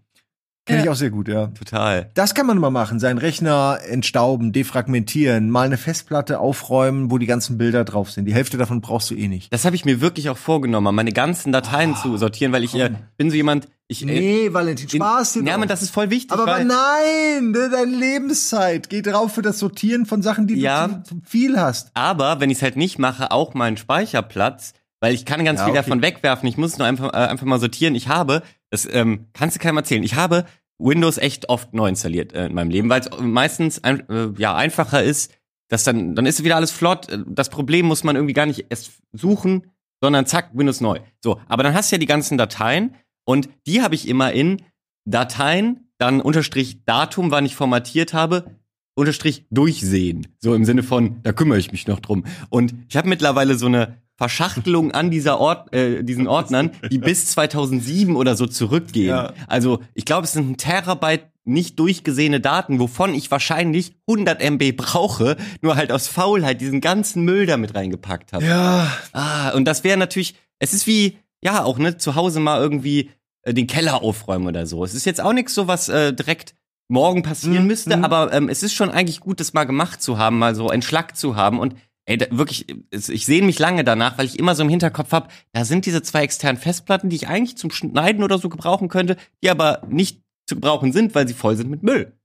Kenne 0.71 0.83
ich 0.85 0.89
auch 0.89 0.95
sehr 0.97 1.11
gut, 1.11 1.29
ja. 1.29 1.49
Total. 1.49 2.11
Das 2.15 2.35
kann 2.35 2.47
man 2.47 2.59
mal 2.59 2.71
machen, 2.71 2.99
seinen 3.01 3.19
Rechner 3.19 3.79
entstauben, 3.89 4.53
defragmentieren, 4.53 5.51
mal 5.51 5.67
eine 5.67 5.77
Festplatte 5.77 6.39
aufräumen, 6.41 7.11
wo 7.11 7.19
die 7.19 7.27
ganzen 7.27 7.59
Bilder 7.59 7.85
drauf 7.85 8.11
sind. 8.11 8.25
Die 8.25 8.35
Hälfte 8.35 8.57
davon 8.57 8.81
brauchst 8.81 9.11
du 9.11 9.15
eh 9.15 9.29
nicht. 9.29 9.53
Das 9.53 9.65
habe 9.65 9.77
ich 9.77 9.85
mir 9.85 10.01
wirklich 10.01 10.31
auch 10.31 10.39
vorgenommen, 10.39 10.95
meine 10.95 11.13
ganzen 11.13 11.53
Dateien 11.53 11.95
zu 11.97 12.17
sortieren, 12.17 12.53
weil 12.53 12.65
ich 12.65 12.75
äh, 12.75 12.91
bin 13.17 13.31
so 13.31 13.37
jemand, 13.37 13.69
ich 13.89 14.03
äh, 14.03 14.07
Nee, 14.07 14.53
Valentin, 14.53 14.89
Spaß 14.89 15.35
dir 15.35 15.43
Ja, 15.45 15.59
man, 15.59 15.69
das 15.69 15.83
ist 15.83 15.91
voll 15.91 16.11
wichtig. 16.11 16.33
Aber 16.33 16.47
weil, 16.47 16.65
nein, 16.65 17.51
ne, 17.51 17.69
deine 17.71 17.91
Lebenszeit 17.97 18.89
geht 18.89 19.07
drauf 19.07 19.35
für 19.35 19.43
das 19.43 19.59
Sortieren 19.59 20.07
von 20.07 20.23
Sachen, 20.23 20.47
die 20.47 20.55
Ja. 20.61 20.87
du 20.89 21.03
zu, 21.03 21.15
zu 21.17 21.21
viel 21.27 21.59
hast. 21.61 21.91
aber 21.95 22.41
wenn 22.41 22.51
ich 22.51 22.59
es 22.59 22.63
halt 22.63 22.77
nicht 22.77 22.99
mache, 22.99 23.31
auch 23.33 23.55
meinen 23.55 23.77
Speicherplatz, 23.77 24.75
weil 25.01 25.15
ich 25.15 25.25
kann 25.25 25.45
ganz 25.45 25.61
Ja, 25.61 25.65
viel 25.65 25.73
okay. 25.73 25.83
davon 25.83 26.03
wegwerfen. 26.03 26.47
Ich 26.49 26.57
muss 26.59 26.77
nur 26.79 26.87
einfach, 26.87 27.13
äh, 27.15 27.17
einfach 27.17 27.47
mal 27.47 27.59
sortieren. 27.59 27.95
Ich 27.95 28.09
habe, 28.09 28.43
das 28.71 28.87
ähm, 28.91 29.27
kannst 29.33 29.57
du 29.57 29.61
keinem 29.61 29.79
erzählen, 29.79 30.03
ich 30.03 30.15
habe 30.15 30.45
Windows 30.81 31.19
echt 31.19 31.49
oft 31.49 31.73
neu 31.75 31.89
installiert 31.89 32.33
äh, 32.33 32.47
in 32.47 32.55
meinem 32.55 32.71
Leben, 32.71 32.89
weil 32.89 33.01
es 33.01 33.11
meistens 33.21 33.83
ein, 33.85 34.09
äh, 34.09 34.31
ja 34.39 34.55
einfacher 34.57 35.03
ist, 35.03 35.33
dass 35.69 35.85
dann 35.85 36.15
dann 36.15 36.27
ist 36.27 36.43
wieder 36.43 36.57
alles 36.57 36.71
flott. 36.71 37.07
Das 37.27 37.49
Problem 37.49 37.87
muss 37.87 38.05
man 38.05 38.17
irgendwie 38.17 38.35
gar 38.35 38.47
nicht 38.47 38.67
erst 38.71 38.93
suchen, 39.13 39.71
sondern 40.01 40.27
zack 40.27 40.51
Windows 40.55 40.81
neu. 40.81 40.99
So, 41.23 41.41
aber 41.49 41.63
dann 41.63 41.75
hast 41.75 41.91
du 41.91 41.97
ja 41.97 42.01
die 42.01 42.07
ganzen 42.07 42.39
Dateien 42.39 42.95
und 43.25 43.49
die 43.67 43.83
habe 43.83 43.95
ich 43.95 44.09
immer 44.09 44.33
in 44.33 44.63
Dateien, 45.05 45.91
dann 45.99 46.21
Unterstrich 46.21 46.85
Datum, 46.85 47.31
wann 47.31 47.47
ich 47.47 47.55
formatiert 47.55 48.15
habe, 48.15 48.57
Unterstrich 48.95 49.47
durchsehen. 49.51 50.27
So 50.39 50.55
im 50.55 50.65
Sinne 50.65 50.83
von, 50.83 51.23
da 51.23 51.33
kümmere 51.33 51.59
ich 51.59 51.73
mich 51.73 51.87
noch 51.87 52.01
drum. 52.01 52.25
Und 52.49 52.75
ich 52.89 52.97
habe 52.97 53.09
mittlerweile 53.09 53.57
so 53.57 53.67
eine 53.67 53.99
Verschachtelung 54.21 54.93
an 54.93 55.11
dieser 55.11 55.41
Ort, 55.41 55.73
äh, 55.75 56.03
diesen 56.05 56.29
Ordnern, 56.29 56.73
die 56.91 56.99
bis 57.11 57.29
2007 57.33 58.17
oder 58.17 58.37
so 58.37 58.47
zurückgehen. 58.47 59.09
Ja. 59.09 59.33
Also 59.47 59.81
ich 59.95 60.05
glaube, 60.05 60.25
es 60.25 60.33
sind 60.33 60.51
ein 60.51 60.57
Terabyte 60.59 61.23
nicht 61.47 61.79
durchgesehene 61.79 62.39
Daten, 62.39 62.79
wovon 62.81 63.15
ich 63.15 63.31
wahrscheinlich 63.31 63.95
100 64.07 64.43
MB 64.43 64.73
brauche, 64.77 65.39
nur 65.63 65.77
halt 65.77 65.91
aus 65.91 66.07
Faulheit 66.07 66.61
diesen 66.61 66.83
ganzen 66.83 67.25
Müll 67.25 67.47
da 67.47 67.57
mit 67.57 67.75
reingepackt 67.75 68.35
habe. 68.35 68.45
Ja, 68.45 68.93
Ah, 69.13 69.53
und 69.53 69.65
das 69.65 69.85
wäre 69.85 69.97
natürlich, 69.97 70.35
es 70.59 70.75
ist 70.75 70.87
wie, 70.87 71.17
ja, 71.43 71.65
auch 71.65 71.79
ne, 71.79 71.97
zu 71.97 72.15
Hause 72.15 72.41
mal 72.41 72.61
irgendwie 72.61 73.09
äh, 73.41 73.55
den 73.55 73.67
Keller 73.67 74.03
aufräumen 74.03 74.47
oder 74.49 74.67
so. 74.67 74.85
Es 74.85 74.95
ist 74.95 75.07
jetzt 75.07 75.23
auch 75.23 75.33
nichts 75.33 75.55
so, 75.55 75.67
was 75.67 75.89
äh, 75.89 76.13
direkt 76.13 76.55
morgen 76.89 77.23
passieren 77.23 77.63
Mhm, 77.63 77.69
müsste, 77.69 77.97
mhm. 77.97 78.05
aber 78.05 78.35
ähm, 78.35 78.51
es 78.51 78.63
ist 78.63 78.75
schon 78.75 78.91
eigentlich 78.91 79.21
gut, 79.21 79.41
das 79.41 79.55
mal 79.55 79.65
gemacht 79.65 80.03
zu 80.03 80.19
haben, 80.19 80.39
mal 80.39 80.55
so 80.55 80.69
entschlackt 80.69 81.17
zu 81.17 81.37
haben 81.37 81.59
und 81.59 81.75
ey, 82.11 82.19
da, 82.19 82.27
wirklich, 82.31 82.67
ich 82.91 83.25
sehne 83.25 83.47
mich 83.47 83.61
lange 83.61 83.85
danach, 83.85 84.19
weil 84.19 84.27
ich 84.27 84.39
immer 84.39 84.57
so 84.57 84.65
im 84.65 84.69
Hinterkopf 84.69 85.13
habe, 85.13 85.29
da 85.53 85.65
sind 85.65 85.87
diese 85.87 86.03
zwei 86.03 86.25
externen 86.25 86.61
Festplatten, 86.61 87.09
die 87.09 87.17
ich 87.17 87.29
eigentlich 87.29 87.57
zum 87.57 87.71
Schneiden 87.71 88.25
oder 88.25 88.39
so 88.39 88.49
gebrauchen 88.49 88.89
könnte, 88.89 89.17
die 89.43 89.51
aber 89.51 89.83
nicht 89.89 90.21
zu 90.49 90.57
gebrauchen 90.57 90.93
sind, 90.93 91.15
weil 91.15 91.29
sie 91.29 91.35
voll 91.35 91.57
sind 91.57 91.71
mit 91.71 91.85
Müll. 91.85 92.19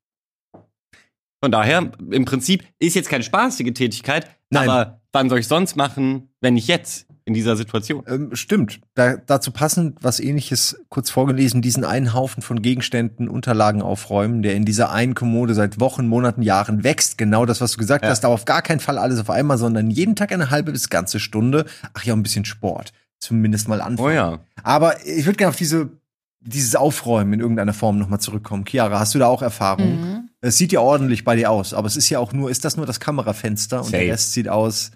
Von 1.43 1.52
daher, 1.52 1.91
im 2.10 2.26
Prinzip 2.26 2.65
ist 2.80 2.95
jetzt 2.95 3.10
keine 3.10 3.24
spaßige 3.24 3.74
Tätigkeit, 3.74 4.28
Nein. 4.50 4.67
aber 4.67 5.02
wann 5.12 5.30
soll 5.30 5.39
ich 5.39 5.48
sonst 5.48 5.76
machen, 5.76 6.30
wenn 6.41 6.56
nicht 6.56 6.67
jetzt 6.67 7.06
in 7.25 7.33
dieser 7.33 7.55
Situation? 7.57 8.03
ähm, 8.07 8.35
stimmt. 8.35 8.79
Da, 8.93 9.17
dazu 9.17 9.51
passend 9.51 9.97
was 10.01 10.19
ähnliches 10.19 10.77
kurz 10.89 11.09
vorgelesen, 11.09 11.61
diesen 11.61 11.83
einen 11.83 12.13
Haufen 12.13 12.41
von 12.43 12.61
Gegenständen, 12.61 13.27
Unterlagen 13.27 13.81
aufräumen, 13.81 14.41
der 14.43 14.55
in 14.55 14.63
dieser 14.65 14.91
einen 14.91 15.15
Kommode 15.15 15.53
seit 15.55 15.79
Wochen, 15.79 16.07
Monaten, 16.07 16.41
Jahren 16.43 16.83
wächst. 16.83 17.17
Genau 17.17 17.45
das, 17.45 17.61
was 17.61 17.71
du 17.73 17.77
gesagt 17.77 18.03
Ja. 18.05 18.11
hast, 18.11 18.23
aber 18.25 18.33
auf 18.35 18.45
gar 18.45 18.61
keinen 18.61 18.79
Fall 18.79 18.97
alles 18.97 19.19
auf 19.19 19.29
einmal, 19.29 19.57
sondern 19.57 19.89
jeden 19.89 20.15
Tag 20.15 20.31
eine 20.31 20.51
halbe 20.51 20.71
bis 20.71 20.89
ganze 20.89 21.19
Stunde. 21.19 21.65
Ach 21.93 22.03
ja, 22.03 22.13
ein 22.13 22.23
bisschen 22.23 22.45
Sport. 22.45 22.93
Zumindest 23.19 23.67
mal 23.67 23.81
anfangen. 23.81 24.07
Oh 24.07 24.11
ja. 24.11 24.39
Aber 24.63 25.05
ich 25.05 25.25
würde 25.25 25.38
gerne 25.38 25.49
auf 25.49 25.55
diese, 25.55 25.89
dieses 26.41 26.75
Aufräumen 26.75 27.33
in 27.33 27.39
irgendeiner 27.39 27.73
Form 27.73 27.97
nochmal 27.97 28.19
zurückkommen. 28.19 28.65
Chiara, 28.65 28.99
hast 28.99 29.15
du 29.15 29.19
da 29.19 29.25
auch 29.27 29.41
Erfahrung? 29.41 29.99
Mhm. 29.99 30.29
Es 30.41 30.57
sieht 30.59 30.71
ja 30.71 30.79
ordentlich 30.81 31.23
bei 31.23 31.35
dir 31.35 31.49
aus, 31.49 31.73
aber 31.73 31.88
es 31.88 31.97
ist 31.97 32.07
ja 32.11 32.19
auch 32.19 32.33
nur, 32.33 32.51
ist 32.51 32.63
das 32.65 32.77
nur 32.77 32.85
das 32.85 32.99
Kamerafenster 32.99 33.79
und 33.79 33.85
Safe. 33.85 33.97
der 33.97 34.13
Rest 34.13 34.33
sieht 34.33 34.47
aus. 34.47 34.91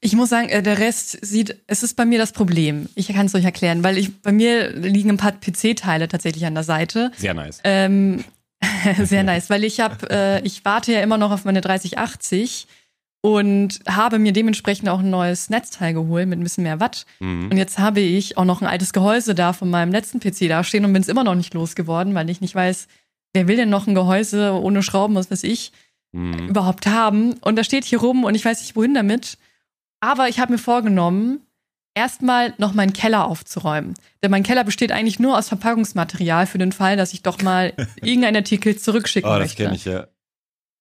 Ich 0.00 0.14
muss 0.14 0.28
sagen, 0.28 0.48
äh, 0.48 0.62
der 0.62 0.78
Rest 0.78 1.18
sieht, 1.22 1.56
es 1.66 1.82
ist 1.82 1.94
bei 1.94 2.04
mir 2.04 2.18
das 2.18 2.32
Problem. 2.32 2.88
Ich 2.94 3.08
kann 3.08 3.26
es 3.26 3.34
euch 3.34 3.44
erklären, 3.44 3.82
weil 3.82 3.98
ich, 3.98 4.22
bei 4.22 4.32
mir 4.32 4.70
liegen 4.70 5.10
ein 5.10 5.16
paar 5.16 5.32
PC-Teile 5.32 6.08
tatsächlich 6.08 6.46
an 6.46 6.54
der 6.54 6.62
Seite. 6.62 7.10
Sehr 7.16 7.34
nice. 7.34 7.60
Ähm, 7.64 8.24
sehr 9.04 9.24
nice, 9.24 9.50
weil 9.50 9.64
ich 9.64 9.80
habe, 9.80 10.08
äh, 10.10 10.40
ich 10.42 10.64
warte 10.64 10.92
ja 10.92 11.02
immer 11.02 11.18
noch 11.18 11.32
auf 11.32 11.44
meine 11.44 11.60
3080 11.60 12.68
und 13.20 13.80
habe 13.88 14.20
mir 14.20 14.32
dementsprechend 14.32 14.88
auch 14.88 15.00
ein 15.00 15.10
neues 15.10 15.50
Netzteil 15.50 15.94
geholt 15.94 16.28
mit 16.28 16.38
ein 16.38 16.44
bisschen 16.44 16.62
mehr 16.62 16.78
Watt. 16.78 17.04
Mhm. 17.18 17.50
Und 17.50 17.56
jetzt 17.56 17.78
habe 17.78 18.00
ich 18.00 18.36
auch 18.36 18.44
noch 18.44 18.60
ein 18.60 18.68
altes 18.68 18.92
Gehäuse 18.92 19.34
da 19.34 19.52
von 19.52 19.68
meinem 19.68 19.90
letzten 19.90 20.20
PC 20.20 20.48
da 20.48 20.62
stehen 20.62 20.84
und 20.84 20.92
bin 20.92 21.02
es 21.02 21.08
immer 21.08 21.24
noch 21.24 21.34
nicht 21.34 21.54
losgeworden, 21.54 22.14
weil 22.14 22.30
ich 22.30 22.40
nicht 22.40 22.54
weiß, 22.54 22.86
wer 23.32 23.48
will 23.48 23.56
denn 23.56 23.70
noch 23.70 23.88
ein 23.88 23.96
Gehäuse 23.96 24.52
ohne 24.52 24.84
Schrauben, 24.84 25.16
was 25.16 25.30
weiß 25.30 25.42
ich, 25.42 25.72
mhm. 26.12 26.48
überhaupt 26.48 26.86
haben. 26.86 27.34
Und 27.40 27.56
da 27.56 27.64
steht 27.64 27.84
hier 27.84 27.98
rum 27.98 28.22
und 28.22 28.36
ich 28.36 28.44
weiß 28.44 28.60
nicht, 28.60 28.76
wohin 28.76 28.94
damit. 28.94 29.36
Aber 30.00 30.28
ich 30.28 30.38
habe 30.38 30.52
mir 30.52 30.58
vorgenommen, 30.58 31.40
erstmal 31.94 32.54
noch 32.58 32.74
meinen 32.74 32.92
Keller 32.92 33.26
aufzuräumen. 33.26 33.94
Denn 34.22 34.30
mein 34.30 34.44
Keller 34.44 34.64
besteht 34.64 34.92
eigentlich 34.92 35.18
nur 35.18 35.36
aus 35.36 35.48
Verpackungsmaterial 35.48 36.46
für 36.46 36.58
den 36.58 36.72
Fall, 36.72 36.96
dass 36.96 37.12
ich 37.12 37.22
doch 37.22 37.42
mal 37.42 37.72
irgendeinen 38.02 38.36
Artikel 38.36 38.76
zurückschicken 38.76 39.28
oh, 39.28 39.34
das 39.34 39.40
möchte. 39.40 39.64
Kenne 39.64 39.76
ich 39.76 39.84
ja. 39.84 40.06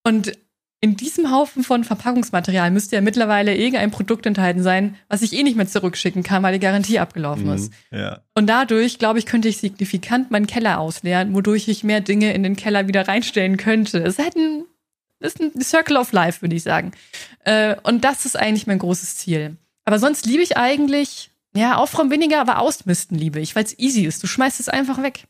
Und 0.03 0.34
in 0.80 0.95
diesem 0.95 1.32
Haufen 1.32 1.63
von 1.63 1.84
Verpackungsmaterial 1.84 2.69
müsste 2.69 2.95
ja 2.95 3.01
mittlerweile 3.01 3.56
irgendein 3.56 3.89
Produkt 3.89 4.27
enthalten 4.27 4.62
sein, 4.62 4.95
was 5.10 5.23
ich 5.23 5.34
eh 5.34 5.41
nicht 5.41 5.58
mehr 5.58 5.67
zurückschicken 5.67 6.21
kann, 6.21 6.43
weil 6.43 6.53
die 6.53 6.60
Garantie 6.60 6.99
abgelaufen 6.99 7.47
mhm, 7.47 7.53
ist. 7.53 7.73
Ja. 7.89 8.21
Und 8.36 8.47
dadurch, 8.47 8.99
glaube 8.99 9.17
ich, 9.17 9.25
könnte 9.25 9.47
ich 9.47 9.58
signifikant 9.58 10.30
meinen 10.30 10.45
Keller 10.45 10.80
ausleeren, 10.80 11.34
wodurch 11.34 11.67
ich 11.67 11.84
mehr 11.84 12.01
Dinge 12.01 12.32
in 12.34 12.43
den 12.43 12.56
Keller 12.56 12.88
wieder 12.88 13.08
reinstellen 13.08 13.58
könnte. 13.58 14.03
Es 14.03 14.19
ein, 14.19 14.65
ist 15.19 15.39
ein 15.39 15.62
Circle 15.62 15.97
of 15.97 16.12
Life, 16.12 16.41
würde 16.41 16.56
ich 16.56 16.63
sagen. 16.63 16.91
Äh, 17.43 17.75
und 17.84 18.03
das 18.03 18.25
ist 18.25 18.38
eigentlich 18.38 18.67
mein 18.67 18.80
großes 18.80 19.17
Ziel. 19.17 19.58
Aber 19.86 19.99
sonst 19.99 20.25
liebe 20.25 20.43
ich 20.43 20.58
eigentlich, 20.58 21.32
ja, 21.56 21.75
aufräumen 21.75 22.12
weniger, 22.12 22.41
aber 22.41 22.60
ausmisten 22.60 23.17
liebe 23.17 23.39
ich, 23.39 23.56
weil 23.56 23.63
es 23.63 23.77
easy 23.80 24.06
ist. 24.06 24.21
Du 24.21 24.27
schmeißt 24.27 24.60
es 24.60 24.69
einfach 24.69 25.01
weg. 25.01 25.27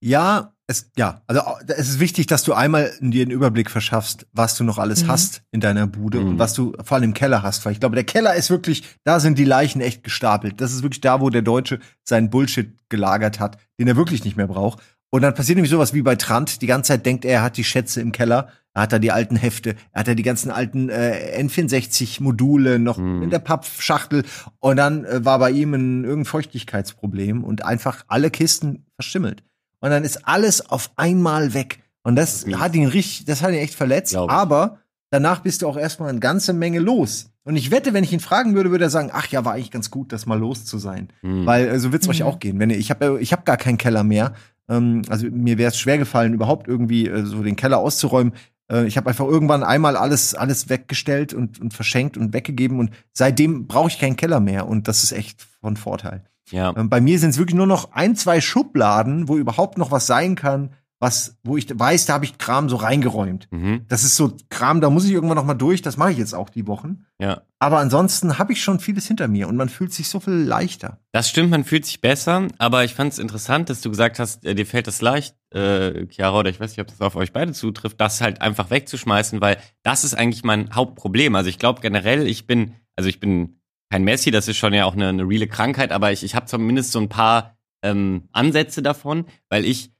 Ja, 0.00 0.54
es, 0.66 0.90
ja, 0.96 1.22
also 1.26 1.42
es 1.68 1.88
ist 1.90 2.00
wichtig, 2.00 2.26
dass 2.26 2.42
du 2.42 2.54
einmal 2.54 2.92
dir 3.00 3.22
einen 3.22 3.30
Überblick 3.30 3.70
verschaffst, 3.70 4.26
was 4.32 4.56
du 4.56 4.64
noch 4.64 4.78
alles 4.78 5.04
mhm. 5.04 5.08
hast 5.08 5.42
in 5.50 5.60
deiner 5.60 5.86
Bude 5.86 6.20
mhm. 6.20 6.28
und 6.28 6.38
was 6.38 6.54
du 6.54 6.72
vor 6.82 6.96
allem 6.96 7.04
im 7.04 7.14
Keller 7.14 7.42
hast. 7.42 7.64
Weil 7.64 7.72
ich 7.72 7.80
glaube, 7.80 7.96
der 7.96 8.04
Keller 8.04 8.34
ist 8.34 8.48
wirklich, 8.48 8.82
da 9.04 9.20
sind 9.20 9.38
die 9.38 9.44
Leichen 9.44 9.82
echt 9.82 10.02
gestapelt. 10.02 10.60
Das 10.60 10.72
ist 10.72 10.82
wirklich 10.82 11.02
da, 11.02 11.20
wo 11.20 11.28
der 11.28 11.42
Deutsche 11.42 11.80
seinen 12.02 12.30
Bullshit 12.30 12.78
gelagert 12.88 13.40
hat, 13.40 13.58
den 13.78 13.88
er 13.88 13.96
wirklich 13.96 14.24
nicht 14.24 14.36
mehr 14.36 14.46
braucht. 14.46 14.80
Und 15.14 15.22
dann 15.22 15.32
passiert 15.32 15.54
nämlich 15.54 15.70
sowas 15.70 15.94
wie 15.94 16.02
bei 16.02 16.16
Trant. 16.16 16.60
Die 16.60 16.66
ganze 16.66 16.88
Zeit 16.88 17.06
denkt 17.06 17.24
er, 17.24 17.34
er 17.34 17.42
hat 17.42 17.56
die 17.56 17.62
Schätze 17.62 18.00
im 18.00 18.10
Keller. 18.10 18.48
Er 18.72 18.82
hat 18.82 18.92
da 18.92 18.98
die 18.98 19.12
alten 19.12 19.36
Hefte. 19.36 19.76
Er 19.92 20.00
hat 20.00 20.08
da 20.08 20.14
die 20.14 20.24
ganzen 20.24 20.50
alten 20.50 20.88
äh, 20.88 21.40
N64-Module 21.40 22.80
noch 22.80 22.98
mhm. 22.98 23.22
in 23.22 23.30
der 23.30 23.38
Pappschachtel. 23.38 24.24
Und 24.58 24.76
dann 24.76 25.04
äh, 25.04 25.24
war 25.24 25.38
bei 25.38 25.52
ihm 25.52 25.72
ein 25.72 26.02
irgendein 26.02 26.24
Feuchtigkeitsproblem 26.24 27.44
und 27.44 27.64
einfach 27.64 28.04
alle 28.08 28.32
Kisten 28.32 28.86
verschimmelt 28.96 29.44
und 29.84 29.90
dann 29.90 30.02
ist 30.02 30.26
alles 30.26 30.70
auf 30.70 30.90
einmal 30.96 31.52
weg. 31.52 31.78
Und 32.02 32.16
das, 32.16 32.44
das 32.44 32.58
hat 32.58 32.74
ihn 32.74 32.88
richtig, 32.88 33.26
das 33.26 33.42
hat 33.42 33.50
ihn 33.50 33.58
echt 33.58 33.74
verletzt. 33.74 34.16
Aber 34.16 34.78
danach 35.10 35.40
bist 35.40 35.60
du 35.60 35.68
auch 35.68 35.76
erstmal 35.76 36.08
eine 36.08 36.20
ganze 36.20 36.54
Menge 36.54 36.78
los. 36.78 37.30
Und 37.44 37.56
ich 37.56 37.70
wette, 37.70 37.92
wenn 37.92 38.02
ich 38.02 38.12
ihn 38.14 38.20
fragen 38.20 38.54
würde, 38.54 38.70
würde 38.70 38.84
er 38.84 38.90
sagen, 38.90 39.10
ach 39.12 39.26
ja, 39.28 39.44
war 39.44 39.52
eigentlich 39.52 39.70
ganz 39.70 39.90
gut, 39.90 40.10
das 40.10 40.24
mal 40.24 40.38
los 40.38 40.64
zu 40.64 40.78
sein. 40.78 41.08
Mhm. 41.20 41.44
Weil 41.44 41.68
äh, 41.68 41.78
so 41.78 41.92
wird's 41.92 42.06
mhm. 42.06 42.12
euch 42.12 42.22
auch 42.22 42.38
gehen. 42.38 42.58
Wenn 42.58 42.70
ihr, 42.70 42.78
ich 42.78 42.90
habe 42.90 43.18
ich 43.20 43.34
hab 43.34 43.44
gar 43.44 43.58
keinen 43.58 43.76
Keller 43.76 44.04
mehr. 44.04 44.32
Ähm, 44.68 45.02
also 45.08 45.26
mir 45.30 45.58
wäre 45.58 45.70
es 45.70 45.78
schwer 45.78 45.98
gefallen, 45.98 46.34
überhaupt 46.34 46.68
irgendwie 46.68 47.08
äh, 47.08 47.24
so 47.24 47.42
den 47.42 47.56
Keller 47.56 47.78
auszuräumen. 47.78 48.32
Äh, 48.70 48.86
ich 48.86 48.96
habe 48.96 49.08
einfach 49.08 49.26
irgendwann 49.26 49.62
einmal 49.62 49.96
alles, 49.96 50.34
alles 50.34 50.68
weggestellt 50.68 51.34
und, 51.34 51.60
und 51.60 51.74
verschenkt 51.74 52.16
und 52.16 52.32
weggegeben. 52.32 52.78
Und 52.78 52.90
seitdem 53.12 53.66
brauche 53.66 53.88
ich 53.88 53.98
keinen 53.98 54.16
Keller 54.16 54.40
mehr. 54.40 54.66
Und 54.66 54.88
das 54.88 55.02
ist 55.02 55.12
echt 55.12 55.46
von 55.60 55.76
Vorteil. 55.76 56.24
Ja. 56.50 56.74
Ähm, 56.76 56.88
bei 56.88 57.00
mir 57.00 57.18
sind 57.18 57.30
es 57.30 57.38
wirklich 57.38 57.56
nur 57.56 57.66
noch 57.66 57.92
ein, 57.92 58.16
zwei 58.16 58.40
Schubladen, 58.40 59.28
wo 59.28 59.36
überhaupt 59.36 59.78
noch 59.78 59.90
was 59.90 60.06
sein 60.06 60.34
kann, 60.34 60.70
was, 61.00 61.36
wo 61.42 61.56
ich 61.56 61.66
weiß, 61.68 62.06
da 62.06 62.14
habe 62.14 62.24
ich 62.24 62.38
Kram 62.38 62.68
so 62.68 62.76
reingeräumt. 62.76 63.48
Mhm. 63.50 63.84
Das 63.88 64.04
ist 64.04 64.16
so 64.16 64.36
Kram, 64.48 64.80
da 64.80 64.90
muss 64.90 65.04
ich 65.04 65.10
irgendwann 65.10 65.36
noch 65.36 65.44
mal 65.44 65.54
durch. 65.54 65.82
Das 65.82 65.96
mache 65.96 66.12
ich 66.12 66.18
jetzt 66.18 66.34
auch 66.34 66.48
die 66.48 66.66
Wochen. 66.66 67.04
Ja. 67.18 67.42
Aber 67.58 67.78
ansonsten 67.78 68.38
habe 68.38 68.52
ich 68.52 68.62
schon 68.62 68.80
vieles 68.80 69.06
hinter 69.06 69.28
mir 69.28 69.48
und 69.48 69.56
man 69.56 69.68
fühlt 69.68 69.92
sich 69.92 70.08
so 70.08 70.20
viel 70.20 70.34
leichter. 70.34 71.00
Das 71.12 71.28
stimmt, 71.28 71.50
man 71.50 71.64
fühlt 71.64 71.84
sich 71.84 72.00
besser. 72.00 72.48
Aber 72.58 72.84
ich 72.84 72.94
fand 72.94 73.12
es 73.12 73.18
interessant, 73.18 73.70
dass 73.70 73.80
du 73.80 73.90
gesagt 73.90 74.18
hast, 74.18 74.44
äh, 74.44 74.54
dir 74.54 74.66
fällt 74.66 74.86
das 74.86 75.02
leicht, 75.02 75.36
äh, 75.50 76.06
Chiara, 76.06 76.38
oder 76.38 76.50
ich 76.50 76.60
weiß 76.60 76.70
nicht, 76.70 76.80
ob 76.80 76.88
das 76.88 77.00
auf 77.00 77.16
euch 77.16 77.32
beide 77.32 77.52
zutrifft, 77.52 78.00
das 78.00 78.20
halt 78.20 78.40
einfach 78.40 78.70
wegzuschmeißen, 78.70 79.40
weil 79.40 79.58
das 79.82 80.04
ist 80.04 80.14
eigentlich 80.14 80.44
mein 80.44 80.74
Hauptproblem. 80.74 81.34
Also 81.34 81.50
ich 81.50 81.58
glaube 81.58 81.80
generell, 81.80 82.26
ich 82.26 82.46
bin, 82.46 82.74
also 82.96 83.08
ich 83.08 83.20
bin 83.20 83.60
kein 83.90 84.04
Messi, 84.04 84.30
das 84.30 84.48
ist 84.48 84.56
schon 84.56 84.74
ja 84.74 84.86
auch 84.86 84.94
eine, 84.94 85.08
eine 85.08 85.28
reale 85.28 85.48
Krankheit, 85.48 85.92
aber 85.92 86.12
ich, 86.12 86.24
ich 86.24 86.34
habe 86.34 86.46
zumindest 86.46 86.92
so 86.92 86.98
ein 86.98 87.08
paar 87.08 87.56
ähm, 87.82 88.28
Ansätze 88.32 88.82
davon, 88.82 89.26
weil 89.48 89.64
ich 89.64 89.93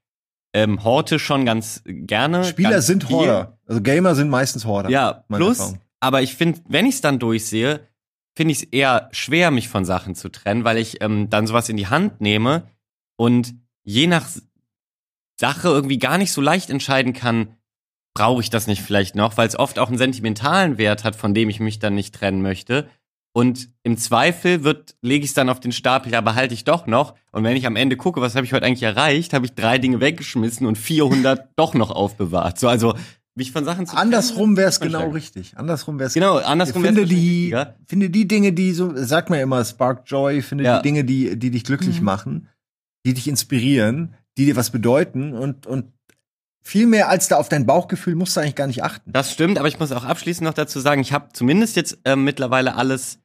ähm, 0.55 0.83
horte 0.85 1.19
schon 1.19 1.45
ganz 1.45 1.83
gerne. 1.85 2.45
Spieler 2.45 2.71
ganz 2.71 2.87
sind. 2.87 3.11
Horder. 3.11 3.59
Also 3.67 3.83
Gamer 3.83 4.15
sind 4.15 4.31
meistens 4.31 4.65
Horder. 4.65 4.89
Ja, 4.89 5.25
plus, 5.29 5.59
Erfahrung. 5.59 5.81
aber 6.01 6.23
ich 6.23 6.37
finde, 6.37 6.61
wenn 6.69 6.87
ich 6.87 6.95
es 6.95 7.01
dann 7.01 7.19
durchsehe, 7.19 7.81
finde 8.35 8.53
ich 8.53 8.63
es 8.63 8.65
eher 8.65 9.09
schwer, 9.13 9.51
mich 9.51 9.69
von 9.69 9.85
Sachen 9.85 10.15
zu 10.15 10.29
trennen, 10.31 10.65
weil 10.65 10.79
ich 10.79 11.03
ähm, 11.03 11.29
dann 11.29 11.47
sowas 11.47 11.69
in 11.69 11.77
die 11.77 11.89
Hand 11.89 12.21
nehme 12.21 12.69
und 13.17 13.55
je 13.83 14.07
nach 14.07 14.27
Sache 15.39 15.69
irgendwie 15.69 15.99
gar 15.99 16.19
nicht 16.19 16.33
so 16.33 16.41
leicht 16.41 16.71
entscheiden 16.71 17.13
kann, 17.13 17.57
brauche 18.15 18.41
ich 18.41 18.49
das 18.49 18.69
nicht 18.69 18.81
vielleicht 18.81 19.17
noch, 19.17 19.37
weil 19.37 19.49
es 19.49 19.59
oft 19.59 19.81
auch 19.81 19.89
einen 19.89 19.99
sentimentalen 19.99 20.79
Wert 20.79 21.03
hat, 21.03 21.17
von 21.17 21.35
dem 21.35 21.51
ich 21.51 21.59
mich 21.59 21.81
dann 21.81 21.97
nicht 21.97 22.15
trennen 22.15 22.43
möchte. 22.43 22.89
Und 23.37 23.69
im 23.83 23.97
Zweifel 23.97 24.63
wird, 24.63 24.95
lege 25.03 25.25
ich 25.25 25.33
es 25.33 25.35
dann 25.35 25.49
auf 25.49 25.59
den 25.59 25.73
Stapel, 25.73 26.13
ja, 26.13 26.21
behalte 26.21 26.55
ich 26.55 26.63
doch 26.63 26.87
noch. 26.87 27.15
Und 27.33 27.43
wenn 27.43 27.57
ich 27.57 27.67
am 27.67 27.75
Ende 27.75 27.97
gucke, 27.97 28.21
was 28.21 28.37
habe 28.37 28.47
ich 28.47 28.53
heute 28.53 28.65
eigentlich 28.65 28.85
erreicht, 28.85 29.33
habe 29.33 29.45
ich 29.45 29.55
drei 29.55 29.79
Dinge 29.79 30.01
weggeschmissen 30.01 30.69
und 30.69 30.79
400 30.79 31.49
doch 31.57 31.75
noch 31.75 31.91
aufbewahrt. 31.91 32.61
So, 32.61 32.69
also 32.69 32.95
mich 33.35 33.51
von 33.51 33.65
Sachen 33.65 33.87
zu 33.87 33.97
Andersrum 33.97 34.57
wäre 34.57 34.69
es 34.69 34.79
genau 34.79 35.09
richtig. 35.11 35.59
Andersrum 35.59 35.99
wäre 35.99 36.07
es 36.07 36.15
genau. 36.15 36.37
Andersrum 36.37 36.85
finde 36.85 37.07
die, 37.07 37.15
richtiger. 37.15 37.75
finde 37.85 38.09
die 38.09 38.29
Dinge, 38.29 38.53
die 38.53 38.73
so, 38.73 38.93
sagt 38.95 39.31
man 39.31 39.41
immer, 39.41 39.65
Spark 39.65 40.05
Joy. 40.07 40.41
Finde 40.41 40.63
ja. 40.63 40.77
die 40.77 40.83
Dinge, 40.85 41.03
die, 41.03 41.37
die 41.37 41.51
dich 41.51 41.65
glücklich 41.65 41.99
mhm. 41.99 42.05
machen, 42.05 42.49
die 43.05 43.15
dich 43.15 43.27
inspirieren, 43.27 44.15
die 44.39 44.47
dir 44.47 44.55
was 44.55 44.71
bedeuten 44.71 45.33
und 45.33 45.67
und 45.67 45.87
viel 46.63 46.87
mehr 46.87 47.09
als 47.09 47.27
da 47.29 47.37
auf 47.37 47.49
dein 47.49 47.67
Bauchgefühl 47.67 48.15
musst 48.15 48.37
du 48.37 48.41
eigentlich 48.41 48.55
gar 48.55 48.69
nicht 48.69 48.85
achten. 48.85 49.13
Das 49.13 49.33
stimmt, 49.33 49.59
aber 49.59 49.69
ich 49.69 49.79
muss 49.81 49.93
auch 49.93 50.05
abschließend 50.05 50.47
noch 50.47 50.55
dazu 50.55 50.81
sagen, 50.81 51.01
ich 51.01 51.13
habe 51.13 51.29
zumindest 51.33 51.77
jetzt 51.77 51.99
äh, 52.05 52.17
mittlerweile 52.17 52.77
alles 52.77 53.19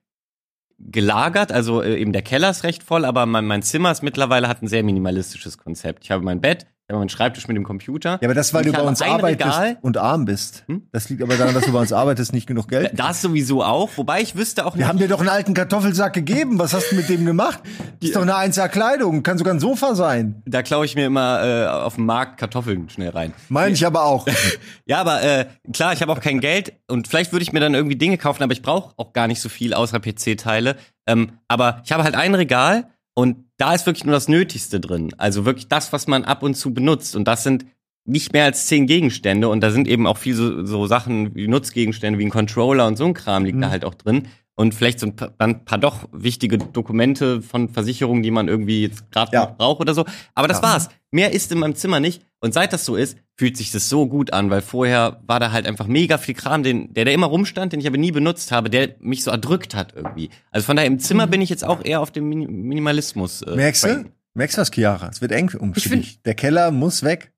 gelagert, 0.80 1.52
also 1.52 1.82
äh, 1.82 2.00
eben 2.00 2.14
der 2.14 2.22
Keller 2.22 2.50
ist 2.50 2.64
recht 2.64 2.84
voll, 2.84 3.06
aber 3.06 3.26
mein, 3.26 3.46
mein 3.46 3.62
Zimmer 3.62 3.92
ist 3.92 4.02
mittlerweile 4.02 4.48
hat 4.48 4.62
ein 4.62 4.68
sehr 4.68 4.84
minimalistisches 4.84 5.58
Konzept. 5.58 6.04
Ich 6.06 6.12
habe 6.12 6.24
mein 6.24 6.42
Bett, 6.42 6.66
ich 6.90 6.94
habe 6.94 7.02
meinen 7.02 7.10
Schreibtisch 7.10 7.48
mit 7.48 7.56
dem 7.56 7.66
Computer. 7.66 8.18
Ja, 8.20 8.28
aber 8.28 8.34
das, 8.34 8.52
weil 8.52 8.66
du 8.66 8.72
bei 8.72 8.82
uns 8.82 9.04
arbeitest 9.04 9.46
Regal. 9.46 9.78
und 9.84 10.00
arm 10.00 10.26
bist. 10.26 10.64
Hm? 10.66 10.88
Das 10.92 11.08
liegt 11.08 11.22
aber 11.22 11.38
daran, 11.38 11.54
dass 11.54 11.66
du 11.66 11.72
bei 11.72 11.80
uns 11.80 11.94
arbeitest, 11.94 12.34
nicht 12.34 12.48
genug 12.48 12.68
Geld. 12.68 12.94
Das 13.00 13.22
sowieso 13.22 13.64
auch, 13.64 13.92
wobei 13.96 14.22
ich 14.22 14.36
wüsste 14.36 14.66
auch 14.66 14.74
nicht. 14.74 14.80
Wir 14.80 14.88
haben 14.88 14.98
dir 14.98 15.08
doch 15.08 15.20
einen 15.20 15.30
alten 15.30 15.54
Kartoffelsack 15.54 16.14
gegeben. 16.14 16.58
Was 16.58 16.74
hast 16.74 16.92
du 16.92 16.96
mit 16.96 17.08
dem 17.08 17.28
gemacht? 17.28 17.60
Das 18.00 18.10
ist 18.10 18.16
doch 18.16 18.24
eine 18.24 18.36
einzige 18.36 18.70
Kleidung. 18.70 19.22
Kann 19.22 19.38
sogar 19.38 19.54
ein 19.54 19.60
Sofa 19.60 19.94
sein. 19.94 20.42
Da 20.48 20.64
klaue 20.64 20.84
ich 20.86 20.96
mir 20.96 21.06
immer 21.06 21.44
äh, 21.44 21.68
auf 21.68 21.94
dem 21.96 22.08
Markt 22.08 22.40
Kartoffeln 22.40 22.90
schnell 22.90 23.10
rein. 23.10 23.36
Meine 23.50 23.76
ich 23.76 23.86
aber 23.86 24.06
auch. 24.06 24.26
ja, 24.88 25.00
aber 25.00 25.22
äh, 25.22 25.46
klar, 25.72 25.94
ich 25.94 26.02
habe 26.02 26.12
auch 26.12 26.22
kein 26.22 26.40
Geld 26.40 26.74
und 26.88 27.08
vielleicht 27.08 27.32
würde 27.32 27.44
ich 27.44 27.54
mir 27.54 27.60
dann 27.60 27.76
irgendwie 27.76 27.98
Dinge 27.98 28.18
kaufen, 28.18 28.42
aber 28.42 28.54
ich 28.54 28.64
brauche 28.64 28.96
auch 28.98 29.14
gar 29.14 29.28
nicht 29.28 29.42
so 29.42 29.50
viel 29.50 29.76
außer 29.76 30.00
PC-Teile. 30.00 30.76
Ähm, 31.06 31.34
aber 31.48 31.84
ich 31.86 31.92
habe 31.92 32.04
halt 32.04 32.16
ein 32.16 32.34
Regal 32.34 32.90
und 33.20 33.44
da 33.58 33.74
ist 33.74 33.86
wirklich 33.86 34.06
nur 34.06 34.14
das 34.14 34.30
Nötigste 34.30 34.80
drin. 34.80 35.14
Also 35.18 35.44
wirklich 35.44 35.68
das, 35.68 35.92
was 35.92 36.08
man 36.08 36.24
ab 36.24 36.42
und 36.42 36.56
zu 36.56 36.74
benutzt. 36.74 37.18
Und 37.18 37.28
das 37.28 37.44
sind 37.44 37.66
nicht 38.06 38.32
mehr 38.32 38.46
als 38.46 38.68
zehn 38.68 38.88
Gegenstände. 38.88 39.50
Und 39.50 39.60
da 39.60 39.72
sind 39.72 39.90
eben 39.90 40.08
auch 40.08 40.18
viel 40.18 40.36
so, 40.36 40.66
so 40.66 40.88
Sachen 40.88 41.36
wie 41.36 41.50
Nutzgegenstände, 41.50 42.18
wie 42.18 42.26
ein 42.26 42.30
Controller 42.30 42.88
und 42.88 42.96
so 42.96 43.04
ein 43.04 43.14
Kram 43.14 43.44
liegt 43.44 43.58
mhm. 43.58 43.62
da 43.62 43.70
halt 43.72 43.84
auch 43.84 43.94
drin. 43.94 44.30
Und 44.60 44.76
vielleicht 44.76 45.00
so 45.00 45.08
ein 45.08 45.16
paar, 45.16 45.34
ein 45.38 45.64
paar 45.64 45.78
doch 45.78 46.10
wichtige 46.12 46.58
Dokumente 46.58 47.42
von 47.42 47.70
Versicherungen, 47.70 48.24
die 48.24 48.30
man 48.30 48.50
irgendwie 48.50 48.82
jetzt 48.82 49.10
gerade 49.10 49.32
ja. 49.32 49.46
braucht 49.46 49.80
oder 49.80 49.94
so. 49.94 50.04
Aber 50.36 50.50
das 50.50 50.58
ja. 50.58 50.64
war's. 50.64 50.90
Mehr 51.12 51.32
ist 51.32 51.50
in 51.54 51.60
meinem 51.60 51.76
Zimmer 51.76 52.02
nicht. 52.02 52.26
Und 52.42 52.54
seit 52.54 52.74
das 52.74 52.84
so 52.84 52.98
ist, 52.98 53.18
fühlt 53.38 53.56
sich 53.56 53.72
das 53.72 53.88
so 53.88 54.06
gut 54.06 54.34
an, 54.34 54.50
weil 54.50 54.62
vorher 54.62 55.22
war 55.26 55.40
da 55.40 55.54
halt 55.54 55.66
einfach 55.66 55.88
mega 55.88 56.18
viel 56.18 56.36
Kram, 56.36 56.64
den, 56.64 56.94
der 56.94 57.06
da 57.06 57.12
immer 57.12 57.28
rumstand, 57.28 57.72
den 57.72 57.80
ich 57.80 57.88
aber 57.88 57.98
nie 57.98 58.12
benutzt 58.12 58.52
habe, 58.52 58.70
der 58.70 58.96
mich 59.00 59.24
so 59.24 59.32
erdrückt 59.32 59.76
hat 59.76 59.94
irgendwie. 59.96 60.30
Also 60.52 60.66
von 60.66 60.76
daher 60.76 60.88
im 60.88 61.00
Zimmer 61.00 61.28
mhm. 61.28 61.32
bin 61.32 61.42
ich 61.42 61.50
jetzt 61.50 61.64
auch 61.64 61.86
eher 61.86 62.02
auf 62.02 62.12
dem 62.12 62.28
Minimalismus. 62.28 63.44
Äh, 63.44 63.56
Merkst 63.56 63.86
du? 63.86 64.12
Merkst 64.34 64.58
du 64.58 64.62
was, 64.62 64.72
Chiara? 64.72 65.08
Es 65.08 65.22
wird 65.22 65.32
eng 65.32 65.54
um 65.58 65.72
dich. 65.72 66.22
Der 66.24 66.36
Keller 66.36 66.72
muss 66.72 67.02
weg. 67.04 67.32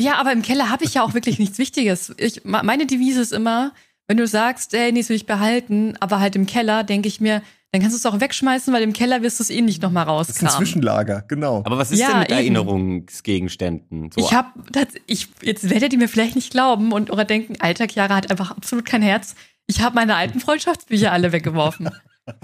Ja, 0.00 0.18
aber 0.18 0.32
im 0.32 0.42
Keller 0.42 0.70
habe 0.70 0.84
ich 0.84 0.94
ja 0.94 1.04
auch 1.04 1.14
wirklich 1.14 1.38
nichts 1.38 1.58
Wichtiges. 1.58 2.12
Ich, 2.18 2.44
meine 2.44 2.86
Devise 2.86 3.20
ist 3.20 3.32
immer, 3.32 3.72
wenn 4.08 4.16
du 4.16 4.26
sagst, 4.26 4.74
ey, 4.74 4.92
nee, 4.92 5.00
das 5.00 5.08
will 5.08 5.16
ich 5.16 5.26
behalten, 5.26 5.94
aber 6.00 6.20
halt 6.20 6.36
im 6.36 6.46
Keller, 6.46 6.84
denke 6.84 7.08
ich 7.08 7.20
mir, 7.20 7.42
dann 7.72 7.82
kannst 7.82 7.94
du 7.94 7.98
es 7.98 8.06
auch 8.06 8.20
wegschmeißen, 8.20 8.72
weil 8.72 8.82
im 8.82 8.92
Keller 8.92 9.22
wirst 9.22 9.38
du 9.38 9.42
es 9.42 9.50
eh 9.50 9.60
nicht 9.60 9.82
nochmal 9.82 10.04
rauskramen. 10.04 10.44
Das 10.44 10.52
ist 10.52 10.58
ein 10.58 10.64
Zwischenlager, 10.64 11.24
genau. 11.28 11.62
Aber 11.66 11.76
was 11.78 11.90
ist 11.90 11.98
ja, 11.98 12.08
denn 12.08 12.18
mit 12.20 12.30
eben. 12.30 12.38
Erinnerungsgegenständen? 12.38 14.10
So? 14.12 14.20
Ich 14.20 14.32
hab, 14.32 14.54
das, 14.70 14.86
ich, 15.06 15.28
jetzt 15.42 15.68
werdet 15.68 15.92
ihr 15.92 15.98
mir 15.98 16.08
vielleicht 16.08 16.36
nicht 16.36 16.50
glauben 16.50 16.92
und 16.92 17.10
oder 17.10 17.24
denken, 17.24 17.56
alter 17.60 17.86
Chiara 17.86 18.16
hat 18.16 18.30
einfach 18.30 18.52
absolut 18.52 18.86
kein 18.86 19.02
Herz. 19.02 19.34
Ich 19.66 19.82
habe 19.82 19.96
meine 19.96 20.14
alten 20.14 20.40
Freundschaftsbücher 20.40 21.12
alle 21.12 21.32
weggeworfen. 21.32 21.90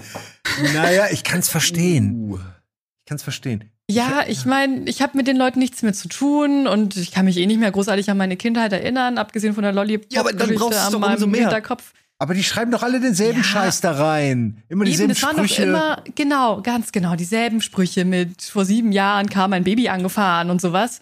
naja, 0.74 1.06
ich 1.10 1.24
kann 1.24 1.38
es 1.38 1.48
verstehen. 1.48 2.14
Uh. 2.14 2.36
Ich 2.36 3.08
kann 3.08 3.16
es 3.16 3.22
verstehen. 3.22 3.71
Ja, 3.90 4.24
ich 4.26 4.46
meine, 4.46 4.88
ich 4.88 5.02
habe 5.02 5.16
mit 5.16 5.26
den 5.26 5.36
Leuten 5.36 5.58
nichts 5.58 5.82
mehr 5.82 5.92
zu 5.92 6.08
tun 6.08 6.66
und 6.66 6.96
ich 6.96 7.10
kann 7.10 7.24
mich 7.24 7.36
eh 7.36 7.46
nicht 7.46 7.60
mehr 7.60 7.70
großartig 7.70 8.08
an 8.10 8.16
meine 8.16 8.36
Kindheit 8.36 8.72
erinnern, 8.72 9.18
abgesehen 9.18 9.54
von 9.54 9.62
der 9.64 9.72
Lollipop 9.72 10.12
Ja, 10.12 10.20
aber 10.20 10.32
dann 10.32 10.54
brauchst 10.54 10.92
du 10.92 10.96
an 10.96 11.00
meinem 11.00 11.30
mehr. 11.30 11.42
Hinterkopf. 11.42 11.92
Aber 12.18 12.34
die 12.34 12.44
schreiben 12.44 12.70
doch 12.70 12.84
alle 12.84 13.00
denselben 13.00 13.38
Ja. 13.38 13.44
Scheiß 13.44 13.80
da 13.80 13.92
rein. 13.92 14.62
Immer 14.68 14.84
dieselben 14.84 15.10
Eben, 15.10 15.20
das 15.20 15.22
waren 15.24 15.36
doch 15.36 15.44
Sprüche. 15.44 15.64
immer, 15.64 16.02
genau, 16.14 16.62
ganz 16.62 16.92
genau, 16.92 17.16
dieselben 17.16 17.60
Sprüche 17.60 18.04
mit 18.04 18.42
vor 18.42 18.64
sieben 18.64 18.92
Jahren 18.92 19.28
kam 19.28 19.52
ein 19.52 19.64
Baby 19.64 19.88
angefahren 19.88 20.48
und 20.50 20.60
sowas. 20.60 21.00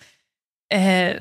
Äh, 0.71 1.19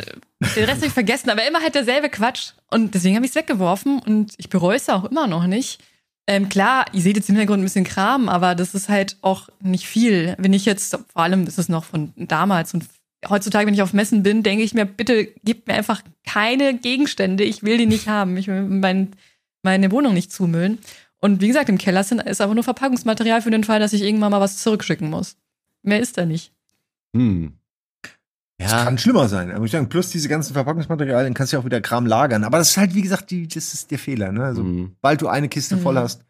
den 0.56 0.64
Rest 0.64 0.78
habe 0.78 0.86
ich 0.86 0.94
vergessen, 0.94 1.30
aber 1.30 1.46
immer 1.46 1.60
halt 1.62 1.76
derselbe 1.76 2.10
Quatsch. 2.10 2.52
Und 2.72 2.94
deswegen 2.96 3.16
habe 3.16 3.26
ich 3.26 3.32
es 3.32 3.36
weggeworfen 3.36 4.00
und 4.00 4.34
ich 4.38 4.50
bereue 4.50 4.78
es 4.78 4.88
auch 4.90 5.04
immer 5.06 5.28
noch 5.28 5.46
nicht. 5.48 5.82
Ähm, 6.30 6.48
klar, 6.48 6.86
ihr 6.94 7.02
seht 7.02 7.16
jetzt 7.16 7.28
im 7.28 7.36
Hintergrund 7.36 7.60
ein 7.60 7.66
bisschen 7.66 7.86
Kram, 7.86 8.30
aber 8.30 8.54
das 8.54 8.76
ist 8.76 8.88
halt 8.88 9.18
auch 9.22 9.50
nicht 9.62 9.88
viel. 9.88 10.36
Wenn 10.38 10.54
ich 10.54 10.64
jetzt, 10.64 10.92
vor 10.92 11.24
allem 11.24 11.48
ist 11.48 11.58
es 11.58 11.70
noch 11.70 11.86
von 11.86 12.14
damals 12.18 12.72
und 12.76 12.86
heutzutage, 13.28 13.66
wenn 13.66 13.74
ich 13.74 13.82
auf 13.82 13.94
Messen 13.94 14.22
bin, 14.22 14.44
denke 14.44 14.64
ich 14.64 14.76
mir, 14.76 14.86
bitte 14.86 15.26
gebt 15.44 15.68
mir 15.68 15.74
einfach 15.74 16.04
keine 16.28 16.78
Gegenstände. 16.78 17.44
Ich 17.44 17.64
will 17.64 17.80
die 17.80 17.88
nicht 17.88 18.08
haben. 18.08 18.38
Ich 18.38 18.46
will 18.46 18.62
mein, 18.62 19.08
meine 19.64 19.92
Wohnung 19.92 20.14
nicht 20.14 20.32
zumüllen. 20.32 20.78
Und 21.20 21.42
wie 21.42 21.48
gesagt, 21.48 21.68
im 21.68 21.80
Keller 21.80 22.04
sind, 22.04 22.22
ist 22.22 22.42
einfach 22.42 22.54
nur 22.54 22.64
Verpackungsmaterial 22.64 23.42
für 23.42 23.50
den 23.50 23.64
Fall, 23.64 23.80
dass 23.80 23.94
ich 23.94 24.04
irgendwann 24.04 24.30
mal 24.30 24.40
was 24.40 24.58
zurückschicken 24.58 25.10
muss. 25.10 25.36
Mehr 25.82 26.00
ist 26.00 26.16
da 26.20 26.28
nicht. 26.28 26.52
Hm. 27.16 27.54
Das 28.60 28.72
Ja, 28.74 28.84
kann 28.84 28.98
schlimmer 28.98 29.28
sein. 29.30 29.52
Aber 29.52 29.66
ich 29.66 29.72
sagen, 29.72 29.90
plus 29.90 30.10
diese 30.10 30.28
ganzen 30.30 30.54
Verpackungsmaterialien 30.54 31.34
kannst 31.34 31.52
du 31.54 31.58
ja 31.58 31.62
auch 31.62 31.66
wieder 31.66 31.82
Kram 31.82 32.06
lagern. 32.06 32.44
Aber 32.44 32.58
das 32.60 32.72
ist 32.72 32.78
halt, 32.78 32.94
wie 32.94 33.02
gesagt, 33.02 33.32
die, 33.32 33.48
das 33.48 33.74
ist 33.74 33.90
der 33.90 33.98
Fehler. 34.00 34.32
Ne? 34.32 34.44
Also, 34.44 34.62
hm. 34.64 34.96
bald 35.02 35.22
du 35.22 35.28
eine 35.30 35.48
Kiste 35.50 35.78
Mhm. 35.78 35.82
voll 35.82 35.98
hast. 35.98 36.26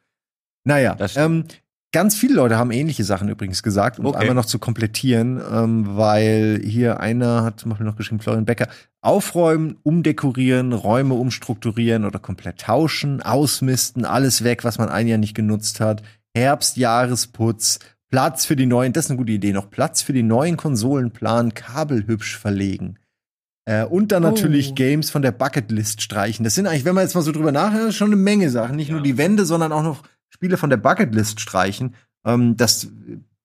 Naja, 0.64 0.96
ähm, 1.16 1.46
ganz 1.92 2.16
viele 2.16 2.36
Leute 2.36 2.58
haben 2.58 2.70
ähnliche 2.70 3.04
Sachen 3.04 3.30
übrigens 3.30 3.64
gesagt, 3.64 3.98
um 3.98 4.06
Okay. 4.06 4.20
einmal 4.20 4.36
noch 4.36 4.46
zu 4.46 4.60
komplettieren, 4.60 5.42
ähm, 5.52 5.98
weil 5.98 6.62
hier 6.64 7.00
einer 7.00 7.44
hat 7.44 7.60
zum 7.60 7.70
Beispiel 7.72 7.88
noch 7.88 7.96
geschrieben, 7.96 8.20
Florian 8.22 8.46
Becker, 8.46 8.68
aufräumen, 9.02 9.78
umdekorieren, 9.82 10.72
Räume 10.74 11.16
umstrukturieren 11.16 12.06
oder 12.06 12.20
komplett 12.20 12.60
tauschen, 12.62 13.24
ausmisten, 13.24 14.06
alles 14.06 14.44
weg, 14.44 14.64
was 14.64 14.78
man 14.78 14.90
ein 14.90 15.08
Jahr 15.08 15.18
nicht 15.18 15.34
genutzt 15.34 15.80
hat, 15.80 16.04
Herbst, 16.36 16.78
Jahresputz, 16.78 17.80
Platz 18.10 18.46
für 18.46 18.56
die 18.56 18.66
neuen, 18.66 18.94
das 18.94 19.06
ist 19.06 19.12
eine 19.12 19.18
gute 19.18 19.32
Idee, 19.32 19.54
noch 19.54 19.70
Platz 19.70 20.02
für 20.02 20.14
die 20.14 20.24
neuen 20.24 20.58
Konsolen 20.58 21.12
planen, 21.12 21.54
Kabel 21.54 22.08
hübsch 22.08 22.38
verlegen. 22.38 22.98
Äh, 23.66 23.86
und 23.86 24.12
dann 24.12 24.24
Oh. 24.26 24.30
natürlich 24.30 24.74
Games 24.76 25.10
von 25.12 25.22
der 25.22 25.32
Bucketlist 25.32 26.02
streichen. 26.02 26.44
Das 26.44 26.56
sind 26.56 26.66
eigentlich, 26.68 26.86
wenn 26.86 26.96
man 26.96 27.04
jetzt 27.04 27.14
mal 27.16 27.22
so 27.22 27.32
drüber 27.32 27.52
nachdenkt, 27.52 27.94
schon 27.94 28.08
eine 28.08 28.16
Menge 28.16 28.50
Sachen. 28.50 28.76
Nicht 28.76 28.90
nur 28.92 29.02
die 29.02 29.18
Wände, 29.18 29.46
sondern 29.46 29.72
auch 29.72 29.84
noch 29.84 30.04
Spiele 30.30 30.58
von 30.58 30.70
der 30.72 30.78
Bucketlist 30.78 31.40
streichen. 31.40 31.96
Ähm, 32.26 32.58
das, 32.58 32.88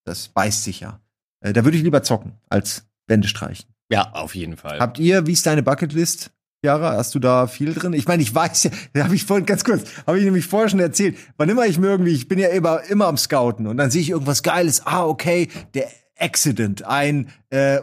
das 0.05 0.29
beißt 0.29 0.65
sich 0.65 0.81
ja. 0.81 1.01
Äh, 1.41 1.53
da 1.53 1.65
würde 1.65 1.77
ich 1.77 1.83
lieber 1.83 2.03
zocken, 2.03 2.33
als 2.49 2.87
Wände 3.07 3.29
streichen. 3.29 3.67
ja, 3.91 4.13
auf 4.13 4.35
jeden 4.35 4.57
Fall. 4.57 4.79
Habt 4.81 4.99
ihr, 4.99 5.27
wie 5.27 5.33
ist 5.33 5.45
deine 5.47 5.63
Bucketlist? 5.63 6.31
Jara, 6.65 6.97
hast 6.97 7.15
du 7.15 7.19
da 7.19 7.47
viel 7.47 7.75
drin? 7.75 7.93
Ich 7.93 8.09
meine, 8.09 8.23
ich 8.23 8.35
weiß 8.35 8.65
ja, 8.65 8.71
da 8.95 9.05
habe 9.05 9.15
ich 9.15 9.27
vorhin 9.27 9.45
ganz 9.45 9.65
kurz, 9.65 9.83
habe 10.07 10.19
ich 10.19 10.25
nämlich 10.25 10.47
vorher 10.47 10.71
schon 10.71 10.81
erzählt, 10.81 11.19
wann 11.37 11.51
immer 11.51 11.67
ich 11.67 11.79
mir 11.79 11.89
irgendwie, 11.89 12.15
ich 12.15 12.27
bin 12.27 12.39
ja 12.39 12.49
immer, 12.49 12.83
immer 12.85 13.07
am 13.07 13.19
Scouten 13.19 13.67
und 13.67 13.77
dann 13.77 13.91
sehe 13.91 14.01
ich 14.01 14.09
irgendwas 14.09 14.43
Geiles, 14.43 14.87
ah, 14.87 15.05
okay, 15.05 15.49
der 15.75 15.89
Accident, 16.19 16.87
ein, 16.87 17.29
äh, 17.51 17.81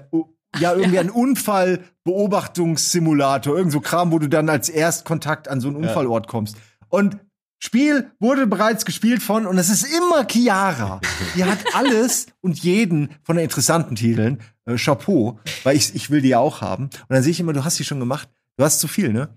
ja, 0.59 0.73
irgendwie 0.73 0.97
ein 0.97 1.11
Unfallbeobachtungssimulator, 1.11 3.55
irgend 3.55 3.71
so 3.71 3.82
Kram, 3.82 4.11
wo 4.11 4.17
du 4.17 4.27
dann 4.27 4.49
als 4.49 4.67
Erstkontakt 4.67 5.47
an 5.47 5.61
so 5.61 5.67
einen 5.67 5.77
Unfallort 5.77 6.27
kommst. 6.27 6.57
Und 6.89 7.19
Spiel 7.63 8.09
wurde 8.19 8.47
bereits 8.47 8.86
gespielt 8.86 9.21
von, 9.21 9.45
und 9.45 9.59
es 9.59 9.69
ist 9.69 9.84
immer 9.84 10.25
Chiara. 10.27 10.99
Die 11.36 11.43
hat 11.43 11.59
alles 11.75 12.25
und 12.41 12.57
jeden 12.57 13.09
von 13.21 13.36
den 13.36 13.43
interessanten 13.43 13.95
Titeln. 13.95 14.39
Äh, 14.65 14.77
Chapeau, 14.77 15.39
weil 15.63 15.75
ich, 15.75 15.93
ich 15.93 16.09
will 16.09 16.21
die 16.21 16.36
auch 16.36 16.61
haben. 16.61 16.86
Und 16.86 17.09
dann 17.09 17.21
sehe 17.21 17.29
ich 17.29 17.39
immer, 17.39 17.53
du 17.53 17.63
hast 17.63 17.77
die 17.77 17.84
schon 17.84 17.99
gemacht. 17.99 18.29
Du 18.62 18.66
hast 18.66 18.80
zu 18.80 18.88
viel, 18.88 19.12
ne? 19.12 19.28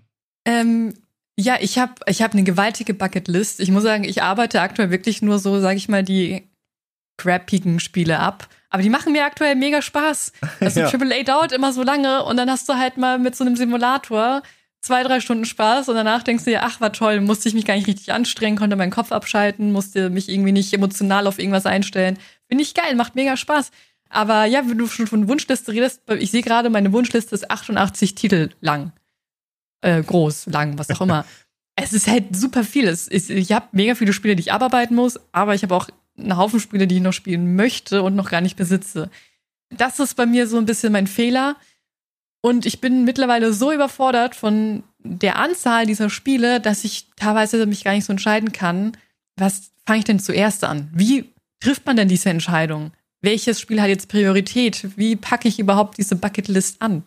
Ähm, 0.45 0.93
ja, 1.35 1.57
ich 1.59 1.79
habe 1.79 1.93
ich 2.05 2.21
hab 2.21 2.33
eine 2.33 2.43
gewaltige 2.43 2.93
Bucketlist. 2.93 3.59
Ich 3.59 3.71
muss 3.71 3.81
sagen, 3.81 4.03
ich 4.03 4.21
arbeite 4.21 4.61
aktuell 4.61 4.91
wirklich 4.91 5.23
nur 5.23 5.39
so, 5.39 5.59
sage 5.59 5.77
ich 5.77 5.89
mal, 5.89 6.03
die 6.03 6.47
crappigen 7.17 7.79
Spiele 7.79 8.19
ab. 8.19 8.47
Aber 8.69 8.83
die 8.83 8.91
machen 8.91 9.13
mir 9.13 9.25
aktuell 9.25 9.55
mega 9.55 9.81
Spaß. 9.81 10.31
Also 10.59 10.79
Ja. 10.79 10.91
Triple 10.91 11.19
A 11.19 11.23
dauert 11.23 11.53
immer 11.53 11.73
so 11.73 11.81
lange 11.81 12.23
und 12.23 12.37
dann 12.37 12.51
hast 12.51 12.69
du 12.69 12.75
halt 12.75 12.97
mal 12.97 13.17
mit 13.17 13.35
so 13.35 13.43
einem 13.43 13.55
Simulator 13.55 14.43
zwei, 14.81 15.01
drei 15.01 15.19
Stunden 15.19 15.45
Spaß 15.45 15.89
und 15.89 15.95
danach 15.95 16.21
denkst 16.21 16.43
du 16.43 16.51
dir, 16.51 16.61
ach, 16.61 16.79
war 16.79 16.93
toll, 16.93 17.19
musste 17.19 17.49
ich 17.49 17.55
mich 17.55 17.65
gar 17.65 17.73
nicht 17.73 17.87
richtig 17.87 18.13
anstrengen, 18.13 18.59
konnte 18.59 18.75
meinen 18.75 18.91
Kopf 18.91 19.11
abschalten, 19.11 19.71
musste 19.71 20.11
mich 20.11 20.29
irgendwie 20.29 20.51
nicht 20.51 20.71
emotional 20.71 21.25
auf 21.25 21.39
irgendwas 21.39 21.65
einstellen. 21.65 22.19
Finde 22.47 22.63
ich 22.63 22.75
geil, 22.75 22.93
macht 22.93 23.15
mega 23.15 23.37
Spaß. 23.37 23.71
Aber 24.07 24.45
ja, 24.45 24.69
wenn 24.69 24.77
du 24.77 24.85
schon 24.85 25.07
von 25.07 25.27
Wunschliste 25.27 25.71
redest, 25.71 26.03
ich 26.19 26.29
sehe 26.29 26.43
gerade, 26.43 26.69
meine 26.69 26.93
Wunschliste 26.93 27.33
ist 27.33 27.49
88 27.49 28.13
Titel 28.13 28.49
lang. 28.61 28.93
Äh, 29.81 30.01
groß, 30.01 30.47
lang, 30.47 30.77
was 30.77 30.89
auch 30.89 31.01
immer. 31.01 31.25
es 31.75 31.93
ist 31.93 32.07
halt 32.07 32.35
super 32.35 32.63
viel. 32.63 32.87
Es 32.87 33.07
ist, 33.07 33.29
ich 33.29 33.51
habe 33.51 33.67
mega 33.71 33.95
viele 33.95 34.13
Spiele, 34.13 34.35
die 34.35 34.41
ich 34.41 34.53
abarbeiten 34.53 34.95
muss, 34.95 35.19
aber 35.31 35.55
ich 35.55 35.63
habe 35.63 35.75
auch 35.75 35.89
einen 36.17 36.37
Haufen 36.37 36.59
Spiele, 36.59 36.87
die 36.87 36.95
ich 36.95 37.01
noch 37.01 37.13
spielen 37.13 37.55
möchte 37.55 38.01
und 38.01 38.15
noch 38.15 38.29
gar 38.29 38.41
nicht 38.41 38.55
besitze. 38.55 39.09
Das 39.69 39.99
ist 39.99 40.15
bei 40.15 40.25
mir 40.25 40.47
so 40.47 40.57
ein 40.57 40.65
bisschen 40.65 40.93
mein 40.93 41.07
Fehler. 41.07 41.57
Und 42.41 42.65
ich 42.65 42.79
bin 42.79 43.05
mittlerweile 43.05 43.53
so 43.53 43.71
überfordert 43.71 44.35
von 44.35 44.83
der 44.99 45.37
Anzahl 45.37 45.85
dieser 45.85 46.09
Spiele, 46.09 46.61
dass 46.61 46.83
ich 46.83 47.07
teilweise 47.15 47.65
mich 47.65 47.83
gar 47.83 47.93
nicht 47.93 48.05
so 48.05 48.13
entscheiden 48.13 48.51
kann, 48.51 48.95
was 49.35 49.71
fange 49.85 49.99
ich 49.99 50.05
denn 50.05 50.19
zuerst 50.19 50.63
an? 50.63 50.89
Wie 50.93 51.33
trifft 51.59 51.85
man 51.85 51.97
denn 51.97 52.07
diese 52.07 52.29
Entscheidung? 52.29 52.91
Welches 53.21 53.59
Spiel 53.59 53.81
hat 53.81 53.89
jetzt 53.89 54.07
Priorität? 54.07 54.87
Wie 54.95 55.15
packe 55.15 55.47
ich 55.47 55.59
überhaupt 55.59 55.97
diese 55.97 56.15
Bucketlist 56.15 56.81
an? 56.81 57.03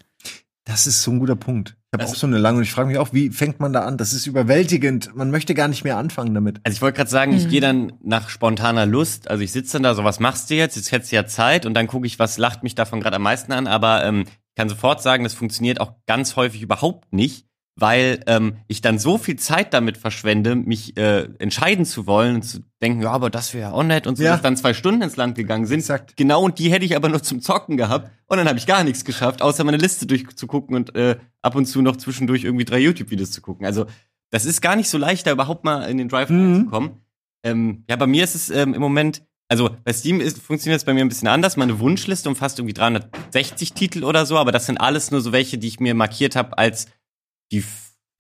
Das 0.65 0.87
ist 0.87 1.03
so 1.03 1.13
ein 1.13 1.21
guter 1.21 1.37
Punkt. 1.37 1.78
Ich 1.91 1.97
habe 1.97 2.03
Also- 2.03 2.17
auch 2.17 2.21
so 2.21 2.27
eine 2.27 2.37
lange 2.37 2.59
und 2.59 2.65
ich 2.65 2.71
frage 2.73 2.89
mich 2.89 2.99
auch, 2.99 3.15
wie 3.15 3.31
fängt 3.31 3.61
man 3.61 3.73
da 3.73 3.81
an? 3.87 3.97
Das 3.97 4.13
ist 4.13 4.27
überwältigend. 4.27 5.17
Man 5.17 5.31
möchte 5.31 5.55
gar 5.55 5.69
nicht 5.69 5.85
mehr 5.85 5.97
anfangen 5.97 6.35
damit. 6.35 6.61
Also 6.65 6.77
ich 6.77 6.83
wollte 6.83 6.99
gerade 6.99 7.09
sagen, 7.09 7.33
ich 7.33 7.47
Mhm. 7.47 7.49
gehe 7.49 7.61
dann 7.63 7.93
nach 8.03 8.29
spontaner 8.29 8.85
Lust. 8.85 9.31
Also 9.31 9.43
ich 9.43 9.53
sitze 9.53 9.73
dann 9.75 9.85
da, 9.85 9.95
so 9.95 10.05
was 10.05 10.21
machst 10.21 10.51
du 10.51 10.55
jetzt? 10.55 10.77
Jetzt 10.77 10.93
hättest 10.93 11.13
du 11.13 11.17
ja 11.17 11.27
Zeit 11.27 11.65
und 11.65 11.73
dann 11.73 11.87
gucke 11.87 12.07
ich, 12.07 12.19
was 12.19 12.37
lacht 12.37 12.63
mich 12.63 12.75
davon 12.75 13.01
gerade 13.01 13.17
am 13.17 13.23
meisten 13.23 13.53
an. 13.53 13.67
Aber 13.67 14.05
ähm, 14.05 14.25
ich 14.27 14.55
kann 14.55 14.69
sofort 14.69 15.03
sagen, 15.03 15.25
das 15.25 15.33
funktioniert 15.33 15.81
auch 15.81 15.95
ganz 16.07 16.37
häufig 16.37 16.61
überhaupt 16.61 17.11
nicht, 17.11 17.47
weil 17.81 18.21
ähm, 18.27 18.57
ich 18.67 18.81
dann 18.81 18.99
so 18.99 19.19
viel 19.19 19.37
Zeit 19.37 19.73
damit 19.73 19.97
verschwende, 19.99 20.57
mich 20.57 20.97
äh, 20.97 21.29
entscheiden 21.39 21.85
zu 21.85 22.07
wollen 22.07 22.37
und 22.37 22.43
zu 22.43 22.59
denken, 22.83 23.03
ja, 23.03 23.11
aber 23.13 23.31
das 23.31 23.55
wäre 23.55 23.71
ja 23.71 23.73
auch 23.73 23.83
nett 23.85 24.07
und 24.07 24.17
so, 24.17 24.25
Ja. 24.25 24.33
dass 24.33 24.43
dann 24.43 24.57
zwei 24.57 24.75
Stunden 24.75 25.01
ins 25.03 25.17
Land 25.17 25.37
gegangen 25.37 25.67
sind. 25.67 25.79
Exakt. 25.81 26.17
Genau, 26.17 26.43
und 26.43 26.59
die 26.59 26.73
hätte 26.73 26.85
ich 26.85 26.97
aber 26.97 27.09
nur 27.09 27.23
zum 27.23 27.41
Zocken 27.41 27.77
gehabt. 27.77 28.11
Und 28.27 28.39
dann 28.39 28.49
habe 28.49 28.59
ich 28.59 28.67
gar 28.67 28.83
nichts 28.85 29.05
geschafft, 29.05 29.43
außer 29.43 29.63
meine 29.65 29.77
Liste 29.77 30.07
durchzugucken 30.07 30.75
und 30.77 30.95
äh, 30.97 31.17
ab 31.43 31.55
und 31.55 31.67
zu 31.67 31.81
noch 31.83 31.97
zwischendurch 31.97 32.45
irgendwie 32.45 32.65
drei 32.65 32.79
YouTube-Videos 32.81 33.31
zu 33.31 33.41
gucken. 33.41 33.65
Also 33.65 33.87
das 34.31 34.45
ist 34.45 34.61
gar 34.61 34.77
nicht 34.77 34.89
so 34.91 34.99
leicht, 34.99 35.27
da 35.27 35.31
überhaupt 35.33 35.65
mal 35.65 35.83
in 35.89 35.99
den 35.99 36.09
Drive 36.09 36.31
Mhm. 36.31 36.53
reinzukommen. 36.55 36.91
Ähm, 37.45 37.85
ja, 37.89 37.97
bei 37.97 38.07
mir 38.07 38.25
ist 38.25 38.35
es 38.35 38.51
ähm, 38.51 38.75
im 38.75 38.81
Moment, 38.81 39.23
also 39.49 39.71
bei 39.85 39.93
Steam 39.93 40.21
ist, 40.21 40.39
funktioniert 40.43 40.81
es 40.81 40.85
bei 40.85 40.93
mir 40.93 41.01
ein 41.01 41.09
bisschen 41.09 41.29
anders. 41.29 41.57
Meine 41.57 41.79
Wunschliste 41.81 42.29
umfasst 42.29 42.59
irgendwie 42.59 42.75
360 42.75 43.73
Titel 43.73 44.05
oder 44.05 44.27
so, 44.27 44.37
aber 44.37 44.53
das 44.53 44.67
sind 44.67 44.79
alles 44.79 45.11
nur 45.11 45.21
so 45.21 45.33
welche, 45.33 45.57
die 45.57 45.69
ich 45.69 45.81
mir 45.81 45.95
markiert 45.95 46.37
habe 46.37 46.59
als 46.59 46.87
die 47.53 47.65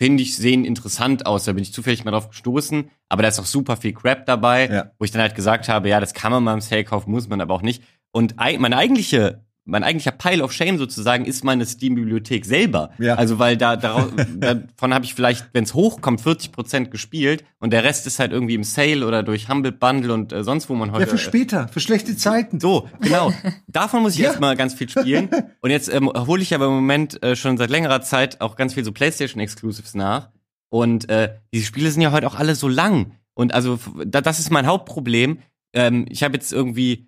finde 0.00 0.22
ich, 0.22 0.36
sehen 0.36 0.64
interessant 0.64 1.26
aus. 1.26 1.44
Da 1.44 1.52
bin 1.52 1.62
ich 1.62 1.72
zufällig 1.72 2.04
mal 2.04 2.12
drauf 2.12 2.28
gestoßen. 2.28 2.90
Aber 3.08 3.22
da 3.22 3.28
ist 3.28 3.40
auch 3.40 3.46
super 3.46 3.76
viel 3.76 3.92
Crap 3.92 4.26
dabei, 4.26 4.68
Ja. 4.68 4.90
wo 4.98 5.04
ich 5.04 5.10
dann 5.10 5.20
halt 5.22 5.34
gesagt 5.34 5.68
habe, 5.68 5.88
ja, 5.88 5.98
das 5.98 6.14
kann 6.14 6.30
man 6.30 6.44
mal 6.44 6.54
im 6.54 6.60
Sale 6.60 6.84
kaufen, 6.84 7.10
muss 7.10 7.28
man 7.28 7.40
aber 7.40 7.54
auch 7.54 7.62
nicht. 7.62 7.82
Und 8.12 8.36
meine 8.36 8.76
eigentliche, 8.76 9.44
mein 9.68 9.84
eigentlicher 9.84 10.12
Pile 10.12 10.42
of 10.42 10.52
Shame 10.52 10.78
sozusagen 10.78 11.24
ist 11.26 11.44
meine 11.44 11.66
Steam-Bibliothek 11.66 12.44
selber. 12.44 12.90
Ja. 12.98 13.14
Also 13.16 13.38
weil 13.38 13.56
da 13.56 13.76
daraus, 13.76 14.10
davon 14.36 14.94
habe 14.94 15.04
ich 15.04 15.14
vielleicht, 15.14 15.46
wenn 15.52 15.64
es 15.64 15.74
hochkommt, 15.74 16.20
40 16.20 16.52
Prozent 16.52 16.90
gespielt 16.90 17.44
und 17.60 17.72
der 17.72 17.84
Rest 17.84 18.06
ist 18.06 18.18
halt 18.18 18.32
irgendwie 18.32 18.54
im 18.54 18.64
Sale 18.64 19.06
oder 19.06 19.22
durch 19.22 19.48
Humble 19.48 19.72
Bundle 19.72 20.12
und 20.12 20.32
äh, 20.32 20.42
sonst 20.42 20.68
wo 20.68 20.74
man 20.74 20.90
heute 20.92 21.02
Ja, 21.02 21.06
für 21.06 21.18
später, 21.18 21.68
für 21.68 21.80
schlechte 21.80 22.16
Zeiten. 22.16 22.60
so, 22.60 22.88
genau. 23.00 23.32
Davon 23.66 24.02
muss 24.02 24.14
ich 24.14 24.20
Ja. 24.22 24.28
erstmal 24.28 24.56
ganz 24.56 24.74
viel 24.74 24.88
spielen. 24.88 25.28
Und 25.60 25.70
jetzt 25.70 25.92
ähm, 25.92 26.08
hole 26.08 26.40
ich 26.42 26.54
aber 26.54 26.66
im 26.66 26.72
Moment 26.72 27.22
äh, 27.22 27.36
schon 27.36 27.58
seit 27.58 27.70
längerer 27.70 28.00
Zeit 28.00 28.40
auch 28.40 28.56
ganz 28.56 28.74
viel 28.74 28.84
so 28.84 28.92
PlayStation-Exclusives 28.92 29.94
nach. 29.94 30.30
Und 30.70 31.08
äh, 31.08 31.34
diese 31.52 31.64
Spiele 31.66 31.90
sind 31.90 32.02
ja 32.02 32.12
heute 32.12 32.26
auch 32.26 32.34
alle 32.34 32.54
so 32.54 32.68
lang. 32.68 33.12
Und 33.34 33.54
also, 33.54 33.78
da, 34.06 34.20
das 34.20 34.38
ist 34.38 34.50
mein 34.50 34.66
Hauptproblem. 34.66 35.38
Ähm, 35.74 36.06
ich 36.08 36.22
habe 36.22 36.34
jetzt 36.34 36.52
irgendwie 36.52 37.07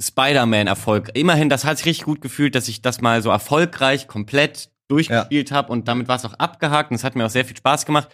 Spider-Man-Erfolg. 0.00 1.10
Immerhin, 1.14 1.48
das 1.48 1.64
hat 1.64 1.78
sich 1.78 1.86
richtig 1.86 2.04
gut 2.04 2.20
gefühlt, 2.20 2.54
dass 2.54 2.68
ich 2.68 2.82
das 2.82 3.00
mal 3.00 3.22
so 3.22 3.30
erfolgreich 3.30 4.06
komplett 4.08 4.70
durchgespielt 4.88 5.52
habe 5.52 5.72
und 5.72 5.86
damit 5.88 6.08
war 6.08 6.16
es 6.16 6.24
auch 6.24 6.34
abgehakt 6.34 6.90
und 6.90 6.96
es 6.96 7.04
hat 7.04 7.14
mir 7.14 7.26
auch 7.26 7.30
sehr 7.30 7.44
viel 7.44 7.56
Spaß 7.56 7.86
gemacht. 7.86 8.08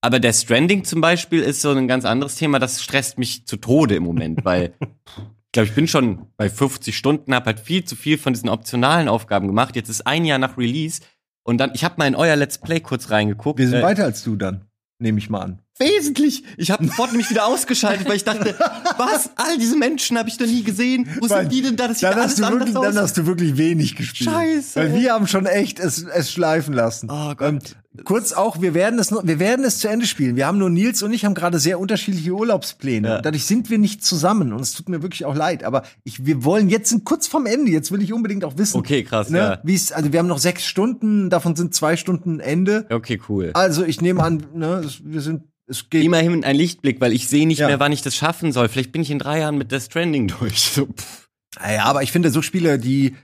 Aber 0.00 0.20
der 0.20 0.32
Stranding 0.32 0.84
zum 0.84 1.00
Beispiel 1.00 1.40
ist 1.42 1.62
so 1.62 1.70
ein 1.70 1.88
ganz 1.88 2.04
anderes 2.04 2.36
Thema, 2.36 2.58
das 2.58 2.82
stresst 2.82 3.18
mich 3.18 3.46
zu 3.46 3.56
Tode 3.56 3.96
im 3.96 4.02
Moment, 4.02 4.44
weil 4.44 4.74
ich 4.80 5.52
glaube, 5.52 5.68
ich 5.68 5.74
bin 5.74 5.88
schon 5.88 6.26
bei 6.36 6.50
50 6.50 6.96
Stunden, 6.96 7.34
habe 7.34 7.46
halt 7.46 7.60
viel 7.60 7.84
zu 7.84 7.96
viel 7.96 8.18
von 8.18 8.32
diesen 8.32 8.48
optionalen 8.48 9.08
Aufgaben 9.08 9.46
gemacht. 9.46 9.76
Jetzt 9.76 9.88
ist 9.88 10.06
ein 10.06 10.24
Jahr 10.24 10.38
nach 10.38 10.58
Release 10.58 11.00
und 11.44 11.58
dann, 11.58 11.72
ich 11.74 11.84
habe 11.84 11.94
mal 11.98 12.06
in 12.06 12.16
euer 12.16 12.36
Let's 12.36 12.58
Play 12.58 12.80
kurz 12.80 13.10
reingeguckt. 13.10 13.58
Wir 13.58 13.68
sind 13.68 13.80
Äh, 13.80 13.82
weiter 13.82 14.04
als 14.04 14.22
du 14.24 14.36
dann, 14.36 14.66
nehme 14.98 15.18
ich 15.18 15.30
mal 15.30 15.40
an. 15.40 15.62
Wesentlich. 15.78 16.44
Ich 16.56 16.70
habe 16.70 16.84
sofort 16.86 17.10
nämlich 17.12 17.30
wieder 17.30 17.46
ausgeschaltet, 17.46 18.08
weil 18.08 18.16
ich 18.16 18.24
dachte, 18.24 18.54
was? 18.98 19.30
All 19.36 19.58
diese 19.58 19.76
Menschen 19.76 20.18
habe 20.18 20.28
ich 20.28 20.38
noch 20.38 20.46
nie 20.46 20.62
gesehen. 20.62 21.08
Wo 21.20 21.28
sind 21.28 21.52
die 21.52 21.62
denn 21.62 21.76
da? 21.76 21.88
Das 21.88 21.98
sieht 21.98 22.08
dann 22.08 22.16
hast, 22.16 22.38
du 22.38 22.48
wirklich, 22.48 22.76
aus. 22.76 22.84
dann 22.84 22.98
hast 22.98 23.16
du 23.16 23.26
wirklich 23.26 23.56
wenig 23.56 23.96
gespielt. 23.96 24.30
Scheiße, 24.30 24.80
Weil 24.80 24.94
wir 24.94 25.12
haben 25.12 25.26
schon 25.26 25.46
echt 25.46 25.78
es, 25.78 26.02
es 26.02 26.30
schleifen 26.30 26.74
lassen. 26.74 27.08
Oh 27.10 27.34
Gott. 27.34 27.48
Ähm, 27.48 27.58
kurz 28.04 28.32
auch, 28.32 28.60
wir 28.60 28.74
werden 28.74 28.98
es 28.98 29.10
wir 29.10 29.38
werden 29.38 29.64
es 29.64 29.78
zu 29.78 29.88
Ende 29.88 30.06
spielen. 30.06 30.36
Wir 30.36 30.46
haben 30.46 30.58
nur 30.58 30.70
Nils 30.70 31.02
und 31.02 31.12
ich 31.12 31.24
haben 31.24 31.34
gerade 31.34 31.58
sehr 31.58 31.78
unterschiedliche 31.80 32.32
Urlaubspläne. 32.32 33.08
Ja. 33.08 33.20
Dadurch 33.22 33.44
sind 33.46 33.70
wir 33.70 33.78
nicht 33.78 34.04
zusammen 34.04 34.52
und 34.52 34.60
es 34.60 34.72
tut 34.72 34.88
mir 34.88 35.02
wirklich 35.02 35.24
auch 35.24 35.34
leid. 35.34 35.64
Aber 35.64 35.82
ich, 36.04 36.24
wir 36.26 36.44
wollen 36.44 36.68
jetzt 36.68 36.90
sind 36.90 37.04
kurz 37.04 37.26
vorm 37.26 37.46
Ende. 37.46 37.70
Jetzt 37.70 37.92
will 37.92 38.02
ich 38.02 38.12
unbedingt 38.12 38.44
auch 38.44 38.56
wissen. 38.58 38.78
Okay, 38.78 39.02
krass, 39.02 39.30
Ne, 39.30 39.38
ja. 39.38 39.60
wie 39.62 39.74
es, 39.74 39.92
also 39.92 40.12
wir 40.12 40.18
haben 40.18 40.26
noch 40.26 40.38
sechs 40.38 40.64
Stunden, 40.66 41.30
davon 41.30 41.56
sind 41.56 41.74
zwei 41.74 41.96
Stunden 41.96 42.40
Ende. 42.40 42.86
Okay, 42.90 43.20
cool. 43.28 43.50
Also 43.54 43.84
ich 43.84 44.00
nehme 44.00 44.22
an, 44.22 44.46
ne, 44.54 44.82
wir 45.04 45.20
sind, 45.20 45.42
es 45.66 45.88
geht. 45.90 46.04
Immerhin 46.04 46.44
ein 46.44 46.56
Lichtblick, 46.56 47.00
weil 47.00 47.12
ich 47.12 47.28
sehe 47.28 47.46
nicht 47.46 47.58
Ja. 47.58 47.66
mehr, 47.68 47.80
wann 47.80 47.92
ich 47.92 48.02
das 48.02 48.14
schaffen 48.16 48.52
soll. 48.52 48.68
Vielleicht 48.68 48.92
bin 48.92 49.02
ich 49.02 49.10
in 49.10 49.18
drei 49.18 49.40
Jahren 49.40 49.58
mit 49.58 49.72
Death 49.72 49.82
Stranding 49.84 50.28
durch. 50.40 50.60
So, 50.60 50.86
pff. 50.86 51.28
Ja, 51.60 51.84
aber 51.84 52.02
ich 52.02 52.12
finde 52.12 52.30
so 52.30 52.42
Spiele, 52.42 52.78
die, 52.78 53.16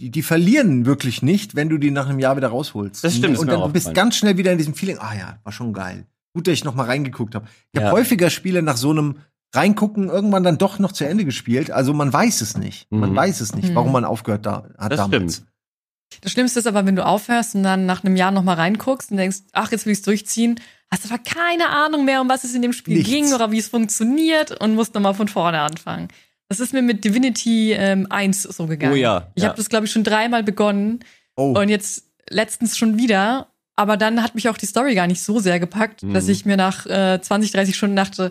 die, 0.00 0.10
die 0.10 0.22
verlieren 0.22 0.86
wirklich 0.86 1.20
nicht, 1.22 1.54
wenn 1.56 1.68
du 1.68 1.78
die 1.78 1.90
nach 1.90 2.08
einem 2.08 2.18
Jahr 2.20 2.36
wieder 2.36 2.48
rausholst. 2.48 3.02
Das 3.04 3.14
stimmt, 3.16 3.38
Und 3.38 3.46
mir 3.46 3.52
dann 3.52 3.60
du 3.60 3.68
bist 3.68 3.86
aufgefallen. 3.86 3.94
ganz 3.94 4.16
schnell 4.16 4.36
wieder 4.36 4.52
in 4.52 4.58
diesem 4.58 4.74
Feeling, 4.74 4.98
ah 4.98 5.14
ja, 5.14 5.38
war 5.44 5.52
schon 5.52 5.72
geil. 5.72 6.06
Gut, 6.32 6.46
dass 6.46 6.54
ich 6.54 6.64
noch 6.64 6.74
mal 6.76 6.84
reingeguckt 6.86 7.34
habe. 7.34 7.46
Ich 7.72 7.78
habe 7.80 7.88
Ja. 7.88 7.92
häufiger 7.92 8.30
Spiele 8.30 8.62
nach 8.62 8.76
so 8.76 8.90
einem 8.90 9.16
Reingucken 9.52 10.08
irgendwann 10.08 10.44
dann 10.44 10.58
doch 10.58 10.78
noch 10.78 10.92
zu 10.92 11.04
Ende 11.04 11.24
gespielt. 11.24 11.72
Also 11.72 11.92
man 11.92 12.12
weiß 12.12 12.40
es 12.40 12.56
nicht. 12.56 12.86
Man 12.92 13.10
Mhm. 13.10 13.16
weiß 13.16 13.40
es 13.40 13.52
nicht, 13.56 13.70
Mhm. 13.70 13.74
warum 13.74 13.90
man 13.92 14.04
aufgehört 14.04 14.46
da, 14.46 14.68
hat 14.78 14.92
Das 14.92 14.98
damals. 15.00 15.34
stimmt. 15.34 15.50
Das 16.22 16.30
Schlimmste 16.32 16.60
ist 16.60 16.66
aber, 16.68 16.86
wenn 16.86 16.94
du 16.96 17.04
aufhörst 17.04 17.56
und 17.56 17.64
dann 17.64 17.84
nach 17.84 18.04
einem 18.04 18.14
Jahr 18.14 18.30
nochmal 18.30 18.56
reinguckst 18.56 19.10
und 19.10 19.16
denkst, 19.16 19.38
ach, 19.52 19.72
jetzt 19.72 19.86
will 19.86 19.92
ich's 19.92 20.02
durchziehen, 20.02 20.60
hast 20.92 21.06
aber 21.10 21.18
keine 21.18 21.68
Ahnung 21.70 22.04
mehr, 22.04 22.20
um 22.20 22.28
was 22.28 22.44
es 22.44 22.54
in 22.54 22.62
dem 22.62 22.72
Spiel 22.72 22.98
Nichts. 22.98 23.10
ging 23.10 23.32
oder 23.32 23.50
wie 23.52 23.58
es 23.58 23.68
funktioniert 23.68 24.60
und 24.60 24.74
musst 24.74 24.94
nochmal 24.94 25.14
von 25.14 25.28
vorne 25.28 25.60
anfangen. 25.60 26.08
Das 26.48 26.58
ist 26.60 26.72
mir 26.72 26.82
mit 26.82 27.04
Divinity 27.04 27.72
ähm, 27.72 28.06
1 28.10 28.42
so 28.42 28.66
gegangen. 28.66 28.92
Oh 28.94 28.96
ja, 28.96 29.28
Ich 29.36 29.42
ja. 29.42 29.48
habe 29.50 29.56
das, 29.56 29.68
glaube 29.68 29.86
ich, 29.86 29.92
schon 29.92 30.04
dreimal 30.04 30.42
begonnen 30.42 31.00
Oh, 31.36 31.58
und 31.58 31.68
jetzt 31.68 32.10
letztens 32.28 32.76
schon 32.76 32.98
wieder. 32.98 33.46
Aber 33.76 33.96
dann 33.96 34.22
hat 34.22 34.34
mich 34.34 34.48
auch 34.48 34.58
die 34.58 34.66
Story 34.66 34.94
gar 34.94 35.06
nicht 35.06 35.22
so 35.22 35.38
sehr 35.38 35.60
gepackt, 35.60 36.02
Mhm. 36.02 36.12
dass 36.12 36.28
ich 36.28 36.44
mir 36.44 36.56
nach 36.56 36.86
äh, 36.86 37.20
20, 37.22 37.52
30 37.52 37.76
Stunden 37.76 37.96
dachte, 37.96 38.30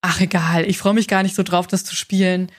ach 0.00 0.20
egal, 0.20 0.64
ich 0.64 0.78
freue 0.78 0.94
mich 0.94 1.08
gar 1.08 1.22
nicht 1.22 1.34
so 1.36 1.42
drauf, 1.42 1.66
das 1.66 1.84
zu 1.84 1.94
spielen. 1.94 2.50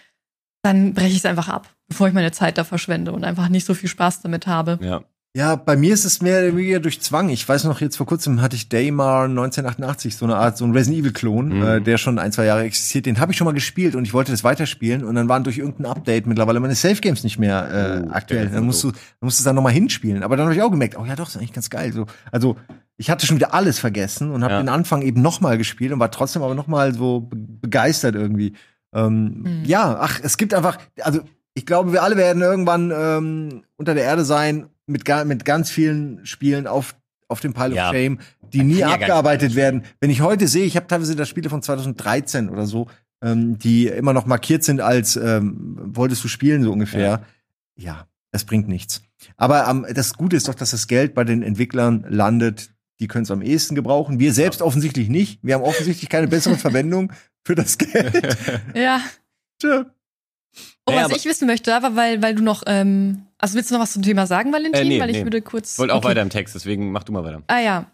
Dann 0.61 0.93
breche 0.93 1.09
ich 1.09 1.17
es 1.17 1.25
einfach 1.25 1.49
ab, 1.49 1.67
bevor 1.87 2.07
ich 2.07 2.13
meine 2.13 2.31
Zeit 2.31 2.57
da 2.57 2.63
verschwende 2.63 3.11
und 3.11 3.23
einfach 3.23 3.49
nicht 3.49 3.65
so 3.65 3.73
viel 3.73 3.89
Spaß 3.89 4.21
damit 4.21 4.45
habe. 4.45 4.77
Ja. 4.81 5.03
Ja, 5.35 5.55
bei 5.55 5.75
mir 5.77 5.93
ist 5.93 6.05
es 6.05 6.21
mehr 6.23 6.39
oder 6.41 6.57
weniger 6.57 6.79
durch 6.79 7.01
Zwang. 7.01 7.29
Ich 7.29 7.47
weiß 7.47 7.65
noch, 7.65 7.81
jetzt 7.81 7.97
vor 7.97 8.07
kurzem 8.07 8.41
hatte 8.41 8.55
ich 8.55 8.67
Daymar 8.67 9.25
1988, 9.25 10.15
so 10.17 10.25
eine 10.25 10.35
Art, 10.37 10.57
so 10.57 10.65
ein 10.65 10.71
Resident 10.71 11.01
Evil-Klon, 11.01 11.49
Mhm. 11.49 11.61
äh, 11.61 11.81
der 11.81 11.97
schon 11.99 12.17
ein, 12.17 12.31
zwei 12.31 12.45
Jahre 12.45 12.63
existiert. 12.63 13.05
Den 13.05 13.19
habe 13.19 13.31
ich 13.31 13.37
schon 13.37 13.45
mal 13.45 13.51
gespielt 13.53 13.95
und 13.95 14.05
ich 14.05 14.13
wollte 14.13 14.31
das 14.31 14.43
weiterspielen 14.43 15.03
und 15.03 15.13
dann 15.15 15.29
waren 15.29 15.43
durch 15.43 15.59
irgendein 15.59 15.85
Update 15.85 16.25
mittlerweile 16.25 16.59
meine 16.59 16.73
Safe-Games 16.73 17.23
nicht 17.23 17.37
mehr 17.37 18.01
äh, 18.03 18.07
Oh, 18.07 18.11
aktuell. 18.11 18.49
Dann 18.49 18.65
musst 18.65 18.83
du, 18.83 18.91
dann 18.91 18.97
musst 19.21 19.37
du 19.39 19.41
es 19.41 19.45
dann 19.45 19.55
nochmal 19.55 19.71
hinspielen. 19.73 20.23
Aber 20.23 20.35
dann 20.35 20.47
habe 20.47 20.55
ich 20.55 20.61
auch 20.63 20.71
gemerkt, 20.71 20.97
oh 20.97 21.05
ja 21.05 21.15
doch, 21.15 21.27
ist 21.27 21.37
eigentlich 21.37 21.53
ganz 21.53 21.69
geil. 21.69 21.93
So, 21.93 22.07
also 22.31 22.55
ich 22.97 23.09
hatte 23.11 23.27
schon 23.27 23.35
wieder 23.37 23.53
alles 23.53 23.77
vergessen 23.77 24.31
und 24.31 24.43
habe 24.43 24.55
Ja. 24.55 24.61
den 24.63 24.69
Anfang 24.69 25.03
eben 25.03 25.21
nochmal 25.21 25.59
gespielt 25.59 25.91
und 25.93 25.99
war 25.99 26.09
trotzdem 26.11 26.41
aber 26.41 26.55
nochmal 26.55 26.93
so 26.95 27.21
be 27.21 27.37
begeistert 27.61 28.15
irgendwie. 28.15 28.53
Ähm, 28.95 29.43
Mhm. 29.43 29.63
Ja, 29.65 29.99
ach, 30.01 30.19
es 30.23 30.37
gibt 30.37 30.55
einfach, 30.55 30.79
also 31.01 31.19
ich 31.53 31.67
glaube, 31.67 31.93
wir 31.93 32.01
alle 32.01 32.17
werden 32.17 32.41
irgendwann 32.41 32.91
ähm, 32.95 33.61
unter 33.77 33.93
der 33.93 34.03
Erde 34.05 34.25
sein 34.25 34.65
mit, 34.89 35.05
ga, 35.05 35.23
mit 35.23 35.45
ganz 35.45 35.69
vielen 35.71 36.25
Spielen 36.25 36.67
auf, 36.67 36.95
auf 37.27 37.39
dem 37.39 37.53
Pile 37.53 37.75
Ja. 37.75 37.89
of 37.89 37.95
Shame, 37.95 38.19
die 38.53 38.63
nie 38.63 38.79
ja 38.79 38.89
abgearbeitet 38.93 39.55
werden. 39.55 39.83
Wenn 39.99 40.09
ich 40.09 40.21
heute 40.21 40.47
sehe, 40.47 40.65
ich 40.65 40.75
habe 40.75 40.87
teilweise 40.87 41.15
das 41.15 41.29
Spiele 41.29 41.49
von 41.49 41.61
2013 41.61 42.49
oder 42.49 42.65
so, 42.65 42.87
ähm, 43.21 43.57
die 43.59 43.87
immer 43.87 44.13
noch 44.13 44.25
markiert 44.25 44.63
sind 44.63 44.81
als 44.81 45.15
ähm, 45.15 45.75
wolltest 45.77 46.23
du 46.23 46.27
spielen, 46.27 46.63
so 46.63 46.71
ungefähr. 46.71 47.23
Ja, 47.75 48.07
das 48.31 48.45
bringt 48.45 48.67
nichts. 48.67 49.01
Aber 49.37 49.67
ähm, 49.67 49.85
das 49.93 50.13
Gute 50.15 50.35
ist 50.35 50.47
doch, 50.47 50.55
dass 50.55 50.71
das 50.71 50.87
Geld 50.87 51.13
bei 51.13 51.23
den 51.23 51.43
Entwicklern 51.43 52.05
landet, 52.09 52.71
die 52.99 53.07
können 53.07 53.23
es 53.23 53.31
am 53.31 53.41
ehesten 53.41 53.75
gebrauchen. 53.75 54.19
Wir 54.19 54.33
selbst 54.33 54.61
offensichtlich 54.61 55.09
nicht. 55.09 55.39
Wir 55.43 55.55
haben 55.55 55.63
offensichtlich 55.63 56.09
keine 56.09 56.27
bessere 56.27 56.57
Verwendung 56.57 57.11
für 57.43 57.55
das 57.55 57.77
Geld. 57.77 58.37
Ja. 58.73 59.01
Tja. 59.59 59.85
Oh, 60.85 60.93
was 60.93 61.11
ich 61.15 61.25
wissen 61.25 61.45
möchte, 61.45 61.75
aber 61.75 61.95
weil, 61.95 62.21
weil 62.21 62.33
du 62.35 62.41
noch, 62.43 62.63
ähm, 62.65 63.25
also 63.39 63.55
willst 63.55 63.71
du 63.71 63.75
noch 63.75 63.81
was 63.81 63.93
zum 63.93 64.03
Thema 64.03 64.27
sagen, 64.27 64.53
Valentin? 64.53 64.81
Äh, 64.81 64.85
nee, 64.85 64.99
weil 65.01 65.09
ich 65.09 65.17
nee. 65.17 65.23
würde 65.23 65.41
kurz. 65.41 65.73
Ich 65.73 65.79
wollte 65.79 65.93
auch 65.93 65.99
Okay. 65.99 66.09
weiter 66.09 66.21
im 66.21 66.29
Text, 66.29 66.53
deswegen 66.55 66.91
mach 66.91 67.03
du 67.03 67.11
mal 67.11 67.23
weiter. 67.23 67.41
Ah 67.47 67.59
ja. 67.59 67.85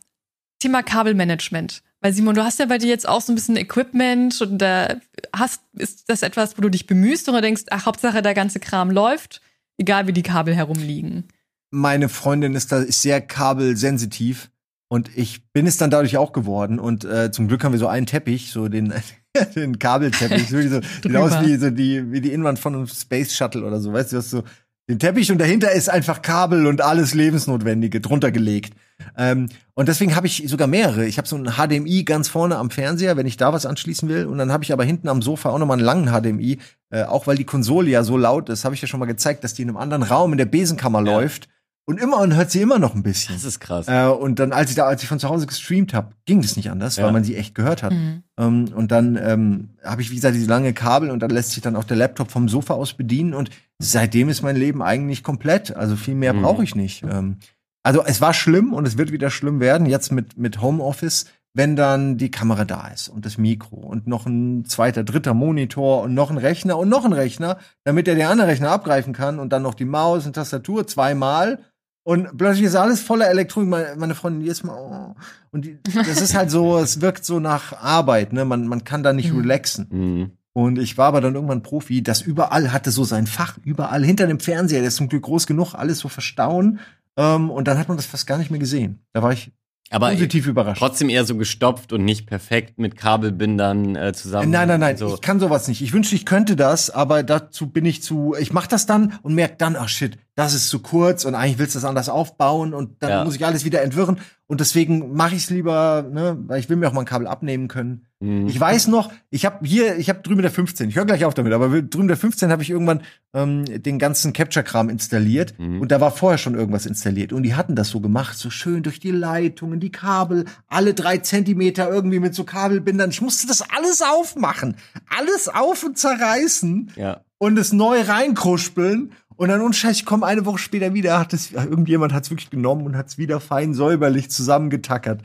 Thema 0.60 0.84
Kabelmanagement. 0.84 1.82
Weil 2.02 2.14
Simon, 2.14 2.36
du 2.36 2.44
hast 2.44 2.60
ja 2.60 2.66
bei 2.66 2.78
dir 2.78 2.88
jetzt 2.88 3.08
auch 3.08 3.22
so 3.22 3.32
ein 3.32 3.36
bisschen 3.36 3.58
Equipment 3.58 4.40
und 4.42 4.60
da 4.60 4.96
hast, 5.36 5.62
ist 5.74 6.10
das 6.10 6.22
etwas, 6.22 6.58
wo 6.58 6.62
du 6.62 6.70
dich 6.70 6.86
bemühst 6.88 7.28
oder 7.30 7.42
denkst, 7.42 7.64
ach, 7.72 7.86
Hauptsache 7.86 8.22
der 8.22 8.34
ganze 8.34 8.60
Kram 8.60 8.92
läuft, 8.92 9.42
egal 9.78 10.06
wie 10.08 10.14
die 10.14 10.22
Kabel 10.24 10.56
herumliegen. 10.56 11.26
meine 11.72 12.10
Freundin 12.10 12.54
ist 12.56 12.72
da 12.72 12.80
ist 12.80 13.02
sehr 13.02 13.22
kabelsensitiv 13.22 14.50
und 14.88 15.10
ich 15.18 15.52
bin 15.52 15.68
es 15.68 15.78
dann 15.78 15.90
dadurch 15.90 16.18
auch 16.18 16.32
geworden 16.32 16.80
und 16.80 17.04
äh, 17.06 17.32
zum 17.32 17.48
Glück 17.48 17.64
haben 17.64 17.72
wir 17.74 17.80
so 17.80 17.88
einen 17.88 18.06
Teppich, 18.06 18.52
so 18.52 18.68
den 18.68 18.94
den 19.56 19.80
Kabelteppich, 19.80 20.48
so, 20.50 20.58
wie 20.60 20.68
so 20.68 20.82
sieht 21.04 21.16
aus 21.16 21.42
wie 21.42 21.56
so 21.58 21.70
die 21.70 22.12
wie 22.12 22.22
die 22.22 22.32
Innenwand 22.32 22.60
von 22.60 22.76
einem 22.76 22.88
Space 22.88 23.36
Shuttle 23.36 23.66
oder 23.66 23.80
so, 23.80 23.92
weißt 23.94 24.14
du, 24.14 24.18
ist 24.18 24.30
so 24.30 24.44
den 24.88 25.00
Teppich 25.00 25.32
und 25.32 25.40
dahinter 25.40 25.72
ist 25.72 25.90
einfach 25.90 26.22
Kabel 26.22 26.68
und 26.68 26.82
alles 26.82 27.14
lebensnotwendige 27.14 28.02
drunter 28.02 28.32
gelegt. 28.32 28.74
Ähm, 29.18 29.50
und 29.74 29.88
deswegen 29.90 30.16
habe 30.16 30.28
ich 30.28 30.44
sogar 30.48 30.68
mehrere. 30.68 31.06
Ich 31.06 31.18
habe 31.18 31.28
so 31.28 31.36
ein 31.36 31.46
HDMI 31.58 32.04
ganz 32.04 32.28
vorne 32.30 32.58
am 32.58 32.70
Fernseher, 32.70 33.18
wenn 33.18 33.26
ich 33.26 33.36
da 33.38 33.52
was 33.52 33.66
anschließen 33.66 34.08
will. 34.08 34.26
Und 34.26 34.38
dann 34.38 34.52
habe 34.52 34.64
ich 34.64 34.72
aber 34.72 34.84
hinten 34.84 35.10
am 35.10 35.22
Sofa 35.22 35.50
auch 35.50 35.58
nochmal 35.58 35.78
einen 35.78 35.86
langen 35.86 36.08
HDMI, 36.08 36.60
äh, 36.92 37.04
auch 37.04 37.28
weil 37.28 37.36
die 37.36 37.44
Konsole 37.46 37.90
ja 37.90 38.04
so 38.04 38.16
laut 38.16 38.50
ist, 38.50 38.64
habe 38.64 38.76
ich 38.76 38.82
ja 38.82 38.88
schon 38.88 39.00
mal 39.00 39.06
gezeigt, 39.08 39.44
dass 39.44 39.54
die 39.54 39.64
in 39.64 39.70
einem 39.70 39.78
anderen 39.78 40.04
Raum 40.04 40.32
in 40.32 40.38
der 40.38 40.46
Besenkammer 40.46 41.00
Ja. 41.04 41.14
läuft. 41.18 41.50
Und 41.88 42.00
immer 42.00 42.18
und 42.20 42.36
hört 42.36 42.50
sie 42.50 42.62
immer 42.62 42.80
noch 42.80 42.96
ein 42.96 43.04
bisschen. 43.04 43.36
Das 43.36 43.44
ist 43.44 43.60
krass. 43.60 43.88
Äh, 43.88 44.08
und 44.08 44.40
dann, 44.40 44.52
als 44.54 44.72
ich 44.72 44.76
da, 44.76 44.86
als 44.88 45.04
ich 45.04 45.08
von 45.10 45.20
zu 45.20 45.30
Hause 45.30 45.46
gestreamt 45.46 45.94
habe, 45.94 46.14
ging 46.26 46.42
das 46.42 46.56
nicht 46.56 46.72
anders, 46.72 46.96
Ja. 46.96 47.06
weil 47.06 47.12
man 47.12 47.24
sie 47.24 47.36
echt 47.36 47.54
gehört 47.54 47.84
hat. 47.84 47.94
Mhm. 47.94 48.24
Ähm, 48.40 48.66
und 48.76 48.92
dann 48.92 49.20
ähm, 49.22 49.70
habe 49.84 50.02
ich, 50.02 50.10
wie 50.10 50.16
gesagt, 50.16 50.34
diese 50.36 50.48
lange 50.50 50.74
Kabel 50.74 51.12
und 51.12 51.20
dann 51.20 51.30
lässt 51.30 51.52
sich 51.52 51.62
dann 51.62 51.76
auch 51.76 51.84
der 51.84 51.98
Laptop 51.98 52.32
vom 52.32 52.50
Sofa 52.50 52.74
aus 52.74 52.94
bedienen. 52.94 53.36
Und 53.36 53.52
seitdem 53.78 54.30
ist 54.30 54.42
mein 54.42 54.56
Leben 54.56 54.82
eigentlich 54.82 55.22
komplett. 55.22 55.76
Also 55.76 55.96
viel 55.96 56.16
mehr 56.16 56.34
Mhm. 56.34 56.42
brauche 56.42 56.64
ich 56.64 56.74
nicht. 56.76 57.04
Ähm, 57.04 57.38
also 57.84 58.04
es 58.04 58.20
war 58.20 58.34
schlimm 58.34 58.74
und 58.74 58.88
es 58.88 58.98
wird 58.98 59.12
wieder 59.12 59.30
schlimm 59.30 59.60
werden, 59.60 59.86
jetzt 59.86 60.12
mit, 60.12 60.40
mit 60.40 60.60
Homeoffice, 60.62 61.26
wenn 61.54 61.76
dann 61.76 62.18
die 62.18 62.32
Kamera 62.32 62.66
da 62.66 62.88
ist 62.88 63.10
und 63.10 63.28
das 63.28 63.38
Mikro 63.38 63.76
und 63.78 64.08
noch 64.08 64.26
ein 64.26 64.66
zweiter, 64.66 65.04
dritter 65.04 65.36
Monitor 65.36 66.02
und 66.02 66.16
noch 66.16 66.32
ein 66.32 66.38
Rechner 66.40 66.80
und 66.80 66.90
noch 66.90 67.06
ein 67.06 67.14
Rechner, 67.14 67.60
damit 67.84 68.08
er 68.08 68.16
den 68.16 68.26
anderen 68.26 68.50
Rechner 68.50 68.72
abgreifen 68.72 69.14
kann 69.14 69.38
und 69.40 69.54
dann 69.54 69.62
noch 69.62 69.76
die 69.76 69.86
Maus 69.86 70.26
und 70.26 70.34
Tastatur 70.34 70.88
zweimal. 70.88 71.60
Und 72.08 72.38
plötzlich 72.38 72.66
ist 72.66 72.76
alles 72.76 73.02
voller 73.02 73.28
Elektronik. 73.30 73.98
Meine, 73.98 74.14
Freundin 74.14 74.42
jedes 74.44 74.64
Mal, 74.64 74.76
oh. 74.78 75.16
Und 75.52 75.66
die, 75.66 75.80
das 75.94 76.22
ist 76.22 76.36
halt 76.36 76.52
so, 76.52 76.78
es 76.80 77.02
wirkt 77.02 77.26
so 77.26 77.40
nach 77.40 77.74
Arbeit, 77.74 78.32
ne? 78.32 78.46
Man, 78.46 78.68
man 78.68 78.84
kann 78.84 79.02
da 79.02 79.12
nicht 79.12 79.32
Mhm. 79.34 79.40
relaxen. 79.40 79.88
Mhm. 79.90 80.32
Und 80.54 80.78
ich 80.78 80.98
war 81.00 81.08
aber 81.08 81.20
dann 81.20 81.34
irgendwann 81.34 81.64
Profi, 81.64 82.04
das 82.04 82.22
überall 82.22 82.72
hatte 82.72 82.92
so 82.92 83.04
sein 83.04 83.26
Fach, 83.28 83.58
überall 83.66 84.06
hinter 84.06 84.28
dem 84.28 84.40
Fernseher, 84.40 84.80
der 84.80 84.88
ist 84.90 84.96
zum 84.98 85.10
Glück 85.10 85.24
groß 85.24 85.48
genug, 85.48 85.74
alles 85.74 85.98
so 86.00 86.08
verstauen. 86.08 86.80
Ähm, 87.18 87.50
und 87.50 87.68
dann 87.68 87.78
hat 87.80 87.88
man 87.88 87.98
das 87.98 88.06
fast 88.06 88.28
gar 88.28 88.38
nicht 88.38 88.52
mehr 88.52 88.60
gesehen. 88.60 89.00
Da 89.12 89.24
war 89.24 89.34
ich 89.34 89.52
Aber 89.90 90.12
positiv 90.12 90.46
überrascht. 90.48 90.80
trotzdem 90.80 91.10
eher 91.10 91.26
so 91.26 91.36
gestopft 91.36 91.92
und 91.92 92.06
nicht 92.06 92.28
perfekt 92.28 92.78
mit 92.78 92.96
Kabelbindern 92.96 93.96
äh, 93.96 94.14
zusammen. 94.14 94.52
Nein, 94.52 94.68
nein, 94.68 94.80
nein, 94.80 94.96
So. 94.98 95.16
ich 95.16 95.22
kann 95.22 95.40
sowas 95.40 95.68
nicht. 95.68 95.82
Ich 95.82 95.92
wünschte, 95.92 96.16
ich 96.16 96.26
könnte 96.26 96.56
das, 96.56 96.90
aber 96.90 97.24
dazu 97.24 97.68
bin 97.68 97.84
ich 97.86 98.04
zu. 98.04 98.36
Ich 98.40 98.54
mach 98.54 98.68
das 98.68 98.86
dann 98.86 99.18
und 99.24 99.34
merk 99.34 99.58
dann, 99.58 99.76
ach 99.76 99.90
shit, 99.90 100.18
das 100.36 100.54
ist 100.54 100.70
zu 100.70 100.80
kurz 100.80 101.24
und 101.26 101.34
eigentlich 101.34 101.58
willst 101.60 101.76
du 101.76 101.80
das 101.80 101.86
anders 101.86 102.10
aufbauen 102.10 102.74
und 102.74 103.02
dann 103.02 103.10
Ja. 103.10 103.24
muss 103.24 103.36
ich 103.36 103.46
alles 103.46 103.64
wieder 103.66 103.82
entwirren. 103.82 104.20
Und 104.48 104.60
deswegen 104.60 105.14
mache 105.16 105.34
ich 105.34 105.46
es 105.46 105.50
lieber, 105.50 106.06
ne, 106.12 106.38
weil 106.46 106.60
ich 106.60 106.70
will 106.70 106.76
mir 106.78 106.88
auch 106.88 106.94
mal 106.94 107.00
ein 107.02 107.06
Kabel 107.08 107.26
abnehmen 107.26 107.68
können. 107.68 108.06
Mhm. 108.20 108.46
Ich 108.48 108.60
weiß 108.60 108.88
noch, 108.90 109.12
ich 109.32 109.44
habe 109.46 109.66
hier, 109.66 109.98
ich 109.98 110.08
habe 110.10 110.20
drüben 110.22 110.44
der 110.44 110.52
15, 110.52 110.90
ich 110.90 110.98
höre 110.98 111.06
gleich 111.06 111.26
auf 111.26 111.34
damit, 111.34 111.52
aber 111.52 111.70
drüben 111.82 112.08
der 112.08 112.18
15 112.18 112.52
habe 112.52 112.62
ich 112.62 112.70
irgendwann 112.70 113.02
ähm, 113.34 113.66
den 113.82 113.98
ganzen 113.98 114.34
Capture-Kram 114.34 114.90
installiert 114.90 115.58
Mhm. 115.58 115.82
und 115.82 115.92
da 115.92 116.00
war 116.00 116.12
vorher 116.12 116.38
schon 116.38 116.54
irgendwas 116.54 116.86
installiert 116.86 117.34
und 117.34 117.42
die 117.44 117.56
hatten 117.56 117.76
das 117.76 117.90
so 117.90 118.02
gemacht, 118.02 118.38
so 118.38 118.50
schön 118.52 118.84
durch 118.84 119.00
die 119.00 119.12
Leitungen, 119.12 119.80
die 119.80 119.92
Kabel, 119.92 120.46
alle 120.68 120.94
drei 120.94 121.18
Zentimeter 121.18 121.90
irgendwie 121.90 122.20
mit 122.20 122.36
so 122.36 122.44
Kabelbindern. 122.44 123.10
Ich 123.10 123.22
musste 123.22 123.48
das 123.48 123.64
alles 123.76 124.02
aufmachen, 124.04 124.76
alles 125.18 125.48
auf 125.48 125.84
und 125.84 125.98
zerreißen 125.98 126.92
ja. 126.98 127.22
und 127.40 127.58
es 127.58 127.74
neu 127.74 128.02
reinkruspeln. 128.02 129.12
Und 129.38 129.50
dann 129.50 129.62
unscheiß, 129.62 129.98
ich 129.98 130.06
komme 130.06 130.26
eine 130.26 130.46
Woche 130.46 130.60
später 130.60 130.94
wieder, 130.94 131.20
hat 131.20 131.34
es, 131.34 131.52
irgendjemand 131.52 132.14
hat 132.14 132.24
es 132.24 132.30
wirklich 132.30 132.50
genommen 132.50 132.86
und 132.86 132.96
hat 132.96 133.08
es 133.08 133.18
wieder 133.18 133.40
fein 133.40 133.74
säuberlich 133.74 134.30
zusammengetackert. 134.30 135.22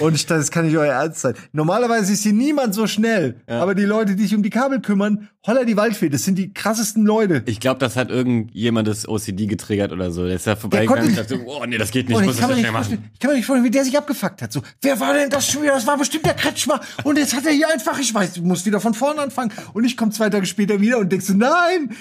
Und 0.00 0.14
ich, 0.14 0.26
das 0.26 0.50
kann 0.50 0.66
nicht 0.66 0.76
euer 0.76 0.92
Ernst 0.92 1.20
sein. 1.20 1.34
Normalerweise 1.52 2.12
ist 2.12 2.22
hier 2.22 2.32
niemand 2.32 2.74
so 2.74 2.86
schnell. 2.86 3.40
Ja. 3.48 3.60
Aber 3.60 3.74
die 3.74 3.84
Leute, 3.84 4.16
die 4.16 4.24
sich 4.24 4.34
um 4.34 4.42
die 4.42 4.50
Kabel 4.50 4.80
kümmern, 4.80 5.28
holla 5.46 5.64
die 5.64 5.76
Waldfee, 5.76 6.08
das 6.08 6.24
sind 6.24 6.36
die 6.36 6.52
krassesten 6.52 7.04
Leute. 7.04 7.42
Ich 7.46 7.60
glaube, 7.60 7.78
das 7.78 7.96
hat 7.96 8.10
irgendjemandes 8.10 9.08
OCD 9.08 9.46
getriggert 9.46 9.92
oder 9.92 10.10
so. 10.10 10.24
Der 10.26 10.36
ist 10.36 10.46
da 10.46 10.56
vorbeigegangen 10.56 11.10
und 11.10 11.18
dachte, 11.18 11.40
oh 11.46 11.64
nee, 11.66 11.78
das 11.78 11.90
geht 11.90 12.08
nicht, 12.08 12.16
Und 12.16 12.24
ich 12.24 12.28
muss 12.28 12.36
ich, 12.36 12.40
das 12.40 12.50
schnell 12.50 12.62
nicht 12.62 12.72
machen. 12.72 13.10
ich 13.12 13.20
kann 13.20 13.30
mir 13.30 13.36
nicht 13.36 13.46
vorstellen, 13.46 13.64
wie 13.64 13.70
der 13.70 13.84
sich 13.84 13.96
abgefuckt 13.96 14.42
hat. 14.42 14.52
So, 14.52 14.62
wer 14.82 14.98
war 14.98 15.14
denn 15.14 15.30
das 15.30 15.46
schon 15.46 15.62
wieder? 15.62 15.72
Das 15.72 15.86
war 15.86 15.96
bestimmt 15.96 16.26
der 16.26 16.34
Kretschmer. 16.34 16.80
Und 17.04 17.18
jetzt 17.18 17.36
hat 17.36 17.46
er 17.46 17.52
hier 17.52 17.68
einfach, 17.72 17.98
ich 17.98 18.12
weiß, 18.12 18.34
du 18.34 18.42
musst 18.42 18.66
wieder 18.66 18.80
von 18.80 18.94
vorne 18.94 19.20
anfangen. 19.20 19.52
Und 19.72 19.84
ich 19.84 19.96
komme 19.96 20.10
zwei 20.10 20.30
Tage 20.30 20.46
später 20.46 20.80
wieder 20.80 20.98
und 20.98 21.12
denkst 21.12 21.26
so, 21.26 21.34
nein! 21.34 21.94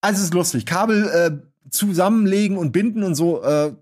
Also 0.00 0.18
es 0.18 0.24
ist 0.24 0.34
lustig. 0.34 0.66
Kabel 0.66 1.08
äh, 1.08 1.70
zusammenlegen 1.70 2.56
und 2.56 2.72
binden 2.72 3.02
und 3.02 3.14
so, 3.14 3.42
äh, 3.42 3.72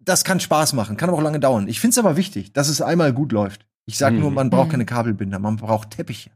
das 0.00 0.24
kann 0.24 0.40
Spaß 0.40 0.72
machen, 0.74 0.96
kann 0.96 1.08
aber 1.08 1.18
auch 1.18 1.22
lange 1.22 1.40
dauern. 1.40 1.68
Ich 1.68 1.80
finde 1.80 1.92
es 1.92 1.98
aber 1.98 2.16
wichtig, 2.16 2.52
dass 2.52 2.68
es 2.68 2.82
einmal 2.82 3.12
gut 3.12 3.32
läuft. 3.32 3.66
Ich 3.86 3.96
sage 3.98 4.16
Mhm. 4.16 4.20
nur, 4.22 4.30
man 4.32 4.50
braucht 4.50 4.68
Mhm. 4.68 4.72
keine 4.72 4.84
Kabelbinder, 4.86 5.38
man 5.38 5.56
braucht 5.56 5.90
Teppiche. 5.90 6.30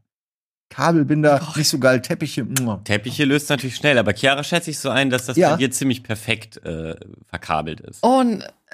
Kabelbinder, 0.69 1.41
nicht 1.55 1.67
so 1.67 1.79
geil, 1.79 1.99
Teppiche. 2.01 2.45
Teppiche 2.83 3.25
löst 3.25 3.49
natürlich 3.49 3.75
schnell, 3.75 3.97
aber 3.97 4.13
Chiara 4.13 4.43
schätze 4.43 4.69
ich 4.69 4.77
so 4.77 4.89
ein, 4.89 5.09
dass 5.09 5.25
das 5.25 5.35
Ja. 5.35 5.51
bei 5.51 5.57
dir 5.57 5.71
ziemlich 5.71 6.03
perfekt 6.03 6.63
äh, 6.63 6.95
verkabelt 7.25 7.79
ist. 7.81 7.99
Oh 8.03 8.23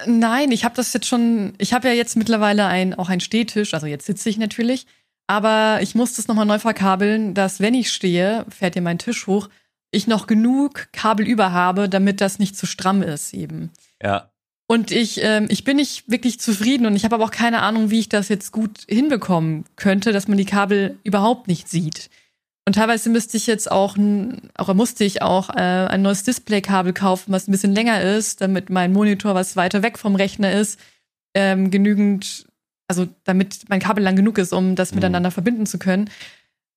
nein, 0.06 0.52
ich 0.52 0.64
habe 0.66 0.74
das 0.76 0.92
jetzt 0.92 1.06
schon. 1.06 1.54
Ich 1.56 1.72
habe 1.72 1.88
ja 1.88 1.94
jetzt 1.94 2.14
mittlerweile 2.16 2.66
ein, 2.66 2.92
auch 2.92 3.08
einen 3.08 3.20
Stehtisch. 3.22 3.72
Also 3.72 3.86
jetzt 3.86 4.04
sitze 4.04 4.28
ich 4.28 4.36
natürlich. 4.36 4.86
Aber 5.26 5.78
ich 5.80 5.94
muss 5.94 6.12
das 6.14 6.28
nochmal 6.28 6.44
neu 6.46 6.58
verkabeln, 6.58 7.32
dass 7.34 7.60
wenn 7.60 7.72
ich 7.74 7.90
stehe, 7.90 8.44
fährt 8.50 8.74
hier 8.74 8.82
mein 8.82 8.98
Tisch 8.98 9.26
hoch, 9.26 9.48
ich 9.96 10.06
noch 10.06 10.26
genug 10.26 10.88
Kabel 10.92 11.26
über 11.26 11.52
habe, 11.52 11.88
damit 11.88 12.20
das 12.20 12.38
nicht 12.38 12.56
zu 12.56 12.66
stramm 12.66 13.02
ist 13.02 13.34
eben. 13.34 13.70
Ja. 14.02 14.30
Und 14.68 14.90
ich, 14.90 15.22
ähm, 15.22 15.46
ich 15.48 15.62
bin 15.64 15.76
nicht 15.76 16.10
wirklich 16.10 16.40
zufrieden 16.40 16.86
und 16.86 16.96
ich 16.96 17.04
habe 17.04 17.14
aber 17.14 17.24
auch 17.24 17.30
keine 17.30 17.62
Ahnung, 17.62 17.90
wie 17.90 18.00
ich 18.00 18.08
das 18.08 18.28
jetzt 18.28 18.50
gut 18.50 18.80
hinbekommen 18.88 19.64
könnte, 19.76 20.12
dass 20.12 20.26
man 20.26 20.38
die 20.38 20.44
Kabel 20.44 20.98
überhaupt 21.04 21.46
nicht 21.46 21.68
sieht. 21.68 22.10
Und 22.64 22.74
teilweise 22.74 23.08
müsste 23.10 23.36
ich 23.36 23.46
jetzt 23.46 23.70
auch, 23.70 23.96
auch 24.56 24.74
musste 24.74 25.04
ich 25.04 25.22
auch 25.22 25.50
äh, 25.50 25.52
ein 25.60 26.02
neues 26.02 26.24
Displaykabel 26.24 26.92
kaufen, 26.92 27.32
was 27.32 27.46
ein 27.46 27.52
bisschen 27.52 27.72
länger 27.76 28.00
ist, 28.02 28.40
damit 28.40 28.68
mein 28.70 28.92
Monitor, 28.92 29.36
was 29.36 29.54
weiter 29.54 29.84
weg 29.84 29.98
vom 29.98 30.16
Rechner 30.16 30.50
ist, 30.52 30.80
ähm, 31.34 31.70
genügend, 31.70 32.46
also 32.88 33.06
damit 33.22 33.68
mein 33.68 33.78
Kabel 33.78 34.02
lang 34.02 34.16
genug 34.16 34.36
ist, 34.38 34.52
um 34.52 34.74
das 34.74 34.90
Mhm. 34.90 34.96
miteinander 34.96 35.30
verbinden 35.30 35.66
zu 35.66 35.78
können. 35.78 36.10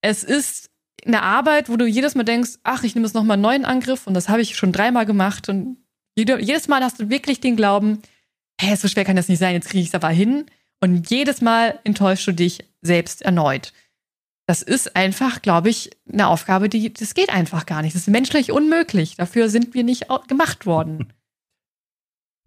Es 0.01 0.23
ist 0.23 0.68
eine 1.05 1.21
Arbeit, 1.21 1.69
wo 1.69 1.77
du 1.77 1.85
jedes 1.85 2.15
Mal 2.15 2.23
denkst, 2.23 2.59
ach, 2.63 2.83
ich 2.83 2.95
nehme 2.95 3.07
jetzt 3.07 3.13
nochmal 3.13 3.35
einen 3.35 3.43
neuen 3.43 3.65
Angriff 3.65 4.07
und 4.07 4.13
das 4.13 4.29
habe 4.29 4.41
ich 4.41 4.55
schon 4.55 4.71
dreimal 4.71 5.05
gemacht 5.05 5.49
und 5.49 5.77
jede, 6.15 6.41
jedes 6.41 6.67
Mal 6.67 6.83
hast 6.83 6.99
du 6.99 7.09
wirklich 7.09 7.39
den 7.39 7.55
Glauben, 7.55 8.01
hä, 8.59 8.75
so 8.75 8.87
schwer 8.87 9.05
kann 9.05 9.15
das 9.15 9.29
nicht 9.29 9.39
sein, 9.39 9.53
jetzt 9.53 9.69
kriege 9.69 9.81
ich 9.81 9.89
es 9.89 9.95
aber 9.95 10.09
hin. 10.09 10.45
Und 10.81 11.09
jedes 11.09 11.41
Mal 11.41 11.79
enttäuschst 11.83 12.27
du 12.27 12.31
dich 12.31 12.59
selbst 12.81 13.21
erneut. 13.21 13.73
Das 14.47 14.61
ist 14.61 14.95
einfach, 14.95 15.41
glaube 15.41 15.69
ich, 15.69 15.91
eine 16.11 16.27
Aufgabe, 16.27 16.69
die, 16.69 16.91
das 16.91 17.13
geht 17.13 17.29
einfach 17.29 17.65
gar 17.65 17.81
nicht. 17.81 17.95
Das 17.95 18.03
ist 18.03 18.07
menschlich 18.07 18.51
unmöglich. 18.51 19.15
Dafür 19.15 19.49
sind 19.49 19.73
wir 19.73 19.83
nicht 19.83 20.07
gemacht 20.27 20.65
worden. 20.65 21.13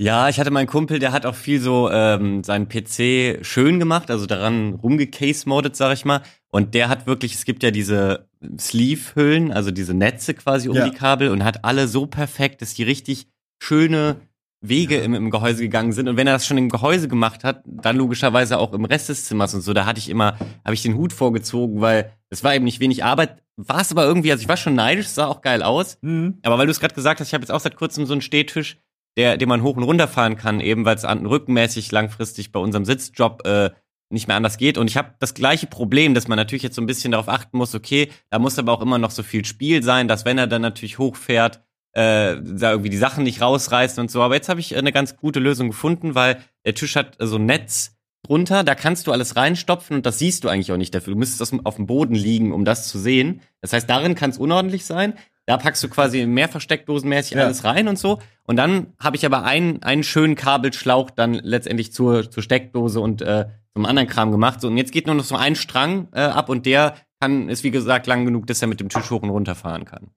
Ja, 0.00 0.28
ich 0.28 0.40
hatte 0.40 0.50
meinen 0.50 0.66
Kumpel, 0.66 0.98
der 0.98 1.12
hat 1.12 1.26
auch 1.26 1.34
viel 1.36 1.61
so 1.61 1.88
ähm, 1.88 2.42
seinen 2.42 2.68
PC 2.68 3.46
schön 3.46 3.78
gemacht, 3.78 4.11
also 4.11 4.26
daran 4.26 4.74
rumgecase-modet, 4.74 5.76
sag 5.76 5.92
ich 5.92 6.05
mal. 6.05 6.22
Und 6.50 6.74
der 6.74 6.88
hat 6.88 7.07
wirklich, 7.07 7.34
es 7.34 7.44
gibt 7.44 7.62
ja 7.62 7.70
diese 7.70 8.28
Sleeve-Hüllen, 8.59 9.53
also 9.53 9.70
diese 9.70 9.95
Netze 9.95 10.34
quasi 10.34 10.68
um 10.68 10.76
Ja. 10.76 10.88
die 10.88 10.97
Kabel 10.97 11.28
und 11.30 11.45
hat 11.45 11.64
alle 11.64 11.88
so 11.88 12.07
perfekt, 12.07 12.62
dass 12.62 12.74
die 12.74 12.82
richtig 12.82 13.28
schöne 13.62 14.16
Wege 14.64 14.99
im, 14.99 15.14
im 15.14 15.30
Gehäuse 15.30 15.62
gegangen 15.62 15.93
sind. 15.93 16.09
Und 16.09 16.16
wenn 16.16 16.26
er 16.26 16.34
das 16.34 16.47
schon 16.47 16.59
im 16.59 16.68
Gehäuse 16.68 17.09
gemacht 17.09 17.43
hat, 17.43 17.62
dann 17.66 17.97
logischerweise 17.97 18.59
auch 18.59 18.72
im 18.72 18.84
Rest 18.84 19.09
des 19.09 19.24
Zimmers 19.24 19.55
und 19.55 19.61
so, 19.61 19.72
da 19.72 19.86
hatte 19.86 19.99
ich 19.99 20.09
immer, 20.09 20.36
habe 20.64 20.74
ich 20.74 20.82
den 20.82 20.95
Hut 20.97 21.12
vorgezogen, 21.12 21.80
weil 21.80 22.12
es 22.30 22.45
war 22.45 22.55
eben 22.55 22.64
nicht 22.64 22.78
wenig 22.80 23.03
Arbeit. 23.05 23.43
War 23.57 23.80
es 23.80 23.90
aber 23.90 24.05
irgendwie, 24.05 24.30
also 24.30 24.40
ich 24.43 24.49
war 24.49 24.57
schon 24.57 24.74
neidisch, 24.74 25.09
sah 25.09 25.26
auch 25.26 25.43
geil 25.43 25.62
aus. 25.62 25.99
Mhm. 26.01 26.38
Aber 26.43 26.59
weil 26.59 26.66
du 26.66 26.70
es 26.70 26.80
gerade 26.80 26.95
gesagt 26.95 27.20
hast, 27.20 27.28
ich 27.28 27.34
habe 27.34 27.43
jetzt 27.43 27.51
auch 27.51 27.61
seit 27.61 27.76
kurzem 27.76 28.07
so 28.07 28.12
einen 28.14 28.22
Stehtisch, 28.22 28.78
der, 29.16 29.36
den 29.36 29.49
man 29.49 29.62
hoch 29.62 29.76
und 29.76 29.82
runter 29.82 30.09
fahren 30.09 30.36
kann, 30.36 30.61
eben 30.61 30.84
weil 30.84 30.97
es 30.97 31.05
an 31.05 31.26
rückenmäßig 31.26 31.90
langfristig 31.93 32.53
bei 32.53 32.61
unserem 32.61 32.84
Sitzjob 32.84 33.45
äh, 33.47 33.70
nicht 34.12 34.28
mehr 34.28 34.36
anders 34.36 34.58
geht. 34.58 34.78
Und 34.78 34.88
ich 34.88 34.96
habe 34.96 35.14
das 35.18 35.34
gleiche 35.34 35.66
Problem, 35.66 36.14
dass 36.14 36.28
man 36.28 36.36
natürlich 36.36 36.62
jetzt 36.62 36.76
so 36.76 36.82
ein 36.82 36.86
bisschen 36.86 37.12
darauf 37.12 37.28
achten 37.28 37.56
muss, 37.56 37.74
okay, 37.74 38.10
da 38.30 38.38
muss 38.38 38.58
aber 38.58 38.72
auch 38.72 38.82
immer 38.82 38.98
noch 38.98 39.10
so 39.10 39.22
viel 39.22 39.44
Spiel 39.44 39.82
sein, 39.82 40.08
dass 40.08 40.24
wenn 40.24 40.38
er 40.38 40.46
dann 40.46 40.62
natürlich 40.62 40.98
hochfährt, 40.98 41.60
äh, 41.94 42.36
da 42.42 42.70
irgendwie 42.70 42.90
die 42.90 42.96
Sachen 42.96 43.24
nicht 43.24 43.40
rausreißt 43.40 43.98
und 43.98 44.10
so. 44.10 44.22
Aber 44.22 44.34
jetzt 44.34 44.48
habe 44.48 44.60
ich 44.60 44.76
eine 44.76 44.92
ganz 44.92 45.16
gute 45.16 45.40
Lösung 45.40 45.68
gefunden, 45.68 46.14
weil 46.14 46.38
der 46.64 46.74
Tisch 46.74 46.96
hat 46.96 47.16
so 47.18 47.36
ein 47.36 47.46
Netz 47.46 47.96
drunter, 48.24 48.62
da 48.62 48.74
kannst 48.74 49.06
du 49.06 49.12
alles 49.12 49.34
reinstopfen 49.36 49.96
und 49.96 50.06
das 50.06 50.18
siehst 50.18 50.44
du 50.44 50.48
eigentlich 50.48 50.70
auch 50.72 50.76
nicht 50.76 50.94
dafür. 50.94 51.12
Du 51.14 51.18
müsstest 51.18 51.40
das 51.40 51.52
auf 51.64 51.76
dem 51.76 51.86
Boden 51.86 52.14
liegen, 52.14 52.52
um 52.52 52.64
das 52.64 52.88
zu 52.88 52.98
sehen. 52.98 53.40
Das 53.60 53.72
heißt, 53.72 53.90
darin 53.90 54.14
kann 54.14 54.30
es 54.30 54.38
unordentlich 54.38 54.84
sein. 54.84 55.14
Da 55.44 55.56
packst 55.56 55.82
du 55.82 55.88
quasi 55.88 56.24
mehr 56.24 56.48
versteckdosenmäßig 56.48 57.36
Ja. 57.36 57.44
alles 57.44 57.64
rein 57.64 57.88
und 57.88 57.98
so. 57.98 58.20
Und 58.44 58.56
dann 58.56 58.92
habe 59.00 59.16
ich 59.16 59.26
aber 59.26 59.42
einen, 59.42 59.82
einen 59.82 60.04
schönen 60.04 60.36
Kabelschlauch 60.36 61.10
dann 61.10 61.34
letztendlich 61.34 61.92
zur, 61.92 62.30
zur 62.30 62.44
Steckdose 62.44 63.00
und 63.00 63.22
äh, 63.22 63.46
zum 63.74 63.86
anderen 63.86 64.08
Kram 64.08 64.30
gemacht. 64.30 64.60
So, 64.60 64.68
und 64.68 64.76
jetzt 64.76 64.92
geht 64.92 65.06
nur 65.06 65.14
noch 65.14 65.24
so 65.24 65.36
ein 65.36 65.54
Strang 65.56 66.08
äh, 66.12 66.20
ab 66.20 66.48
und 66.48 66.66
der 66.66 66.96
kann, 67.20 67.48
ist 67.48 67.64
wie 67.64 67.70
gesagt 67.70 68.06
lang 68.06 68.24
genug, 68.24 68.46
dass 68.46 68.62
er 68.62 68.68
mit 68.68 68.80
dem 68.80 68.88
Tisch 68.88 69.10
hoch 69.10 69.22
und 69.22 69.30
runter 69.30 69.54
fahren 69.54 69.84
kann. 69.84 70.10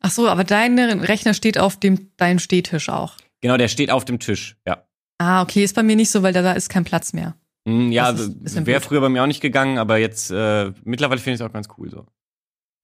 Ach 0.00 0.10
so, 0.10 0.28
aber 0.28 0.44
dein 0.44 0.78
Rechner 0.78 1.34
steht 1.34 1.58
auf 1.58 1.76
dem, 1.76 2.10
deinem 2.16 2.38
Stehtisch 2.38 2.88
auch. 2.88 3.14
Genau, 3.40 3.56
der 3.56 3.68
steht 3.68 3.90
auf 3.90 4.04
dem 4.04 4.18
Tisch, 4.18 4.56
ja. 4.66 4.84
Ah, 5.18 5.42
okay, 5.42 5.64
ist 5.64 5.74
bei 5.74 5.82
mir 5.82 5.96
nicht 5.96 6.10
so, 6.10 6.22
weil 6.22 6.32
da, 6.32 6.52
ist 6.52 6.68
kein 6.68 6.84
Platz 6.84 7.12
mehr. 7.12 7.34
Hm, 7.66 7.90
Ja, 7.90 8.14
wäre 8.16 8.80
früher 8.80 9.00
bei 9.00 9.08
mir 9.08 9.22
auch 9.22 9.26
nicht 9.26 9.40
gegangen, 9.40 9.78
aber 9.78 9.98
jetzt 9.98 10.30
äh, 10.30 10.72
mittlerweile 10.84 11.20
finde 11.20 11.34
ich 11.34 11.40
es 11.40 11.46
auch 11.46 11.52
ganz 11.52 11.68
cool 11.76 11.90
so. 11.90 12.06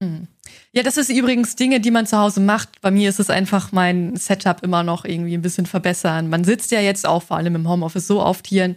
Hm. 0.03 0.27
Ja, 0.73 0.83
das 0.83 0.97
ist 0.97 1.11
übrigens 1.11 1.55
Dinge, 1.55 1.81
die 1.81 1.93
man 1.93 2.07
zu 2.07 2.19
Hause 2.19 2.41
macht. 2.41 2.81
Bei 2.81 2.91
mir 2.91 3.09
ist 3.09 3.21
es 3.21 3.31
einfach 3.31 3.71
mein 3.71 4.17
Setup 4.17 4.63
immer 4.63 4.83
noch 4.83 5.05
irgendwie 5.05 5.35
ein 5.35 5.43
bisschen 5.43 5.67
verbessern. 5.67 6.29
Man 6.29 6.43
sitzt 6.43 6.73
ja 6.73 6.81
jetzt 6.81 7.07
auch 7.07 7.23
vor 7.23 7.37
allem 7.37 7.55
im 7.55 7.69
Homeoffice 7.69 8.07
so 8.09 8.21
oft 8.21 8.47
hier 8.47 8.75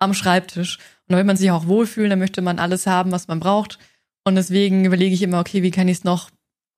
am 0.00 0.14
Schreibtisch. 0.14 0.78
Und 0.78 1.12
da 1.12 1.16
will 1.18 1.24
man 1.24 1.36
sich 1.36 1.50
auch 1.50 1.66
wohlfühlen, 1.66 2.10
dann 2.10 2.18
möchte 2.18 2.42
man 2.42 2.58
alles 2.58 2.86
haben, 2.86 3.12
was 3.12 3.28
man 3.28 3.38
braucht. 3.38 3.78
Und 4.24 4.34
deswegen 4.34 4.84
überlege 4.84 5.14
ich 5.14 5.22
immer, 5.22 5.40
okay, 5.40 5.62
wie 5.62 5.70
kann 5.70 5.88
ich 5.88 5.98
es 5.98 6.04
noch 6.04 6.30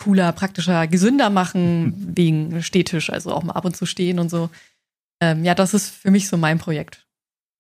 cooler, 0.03 0.33
praktischer, 0.33 0.87
gesünder 0.87 1.31
machen, 1.31 1.95
wegen 2.17 2.63
Stehtisch, 2.63 3.11
also 3.11 3.33
auch 3.33 3.43
mal 3.43 3.55
ab 3.55 3.65
und 3.65 3.77
zu 3.77 3.87
stehen 3.87 4.19
und 4.19 4.31
so. 4.31 4.51
Ähm, 5.21 5.45
ja, 5.45 5.55
das 5.55 5.75
ist 5.75 5.89
für 5.91 6.11
mich 6.11 6.29
so 6.29 6.37
mein 6.37 6.59
Projekt. 6.59 7.07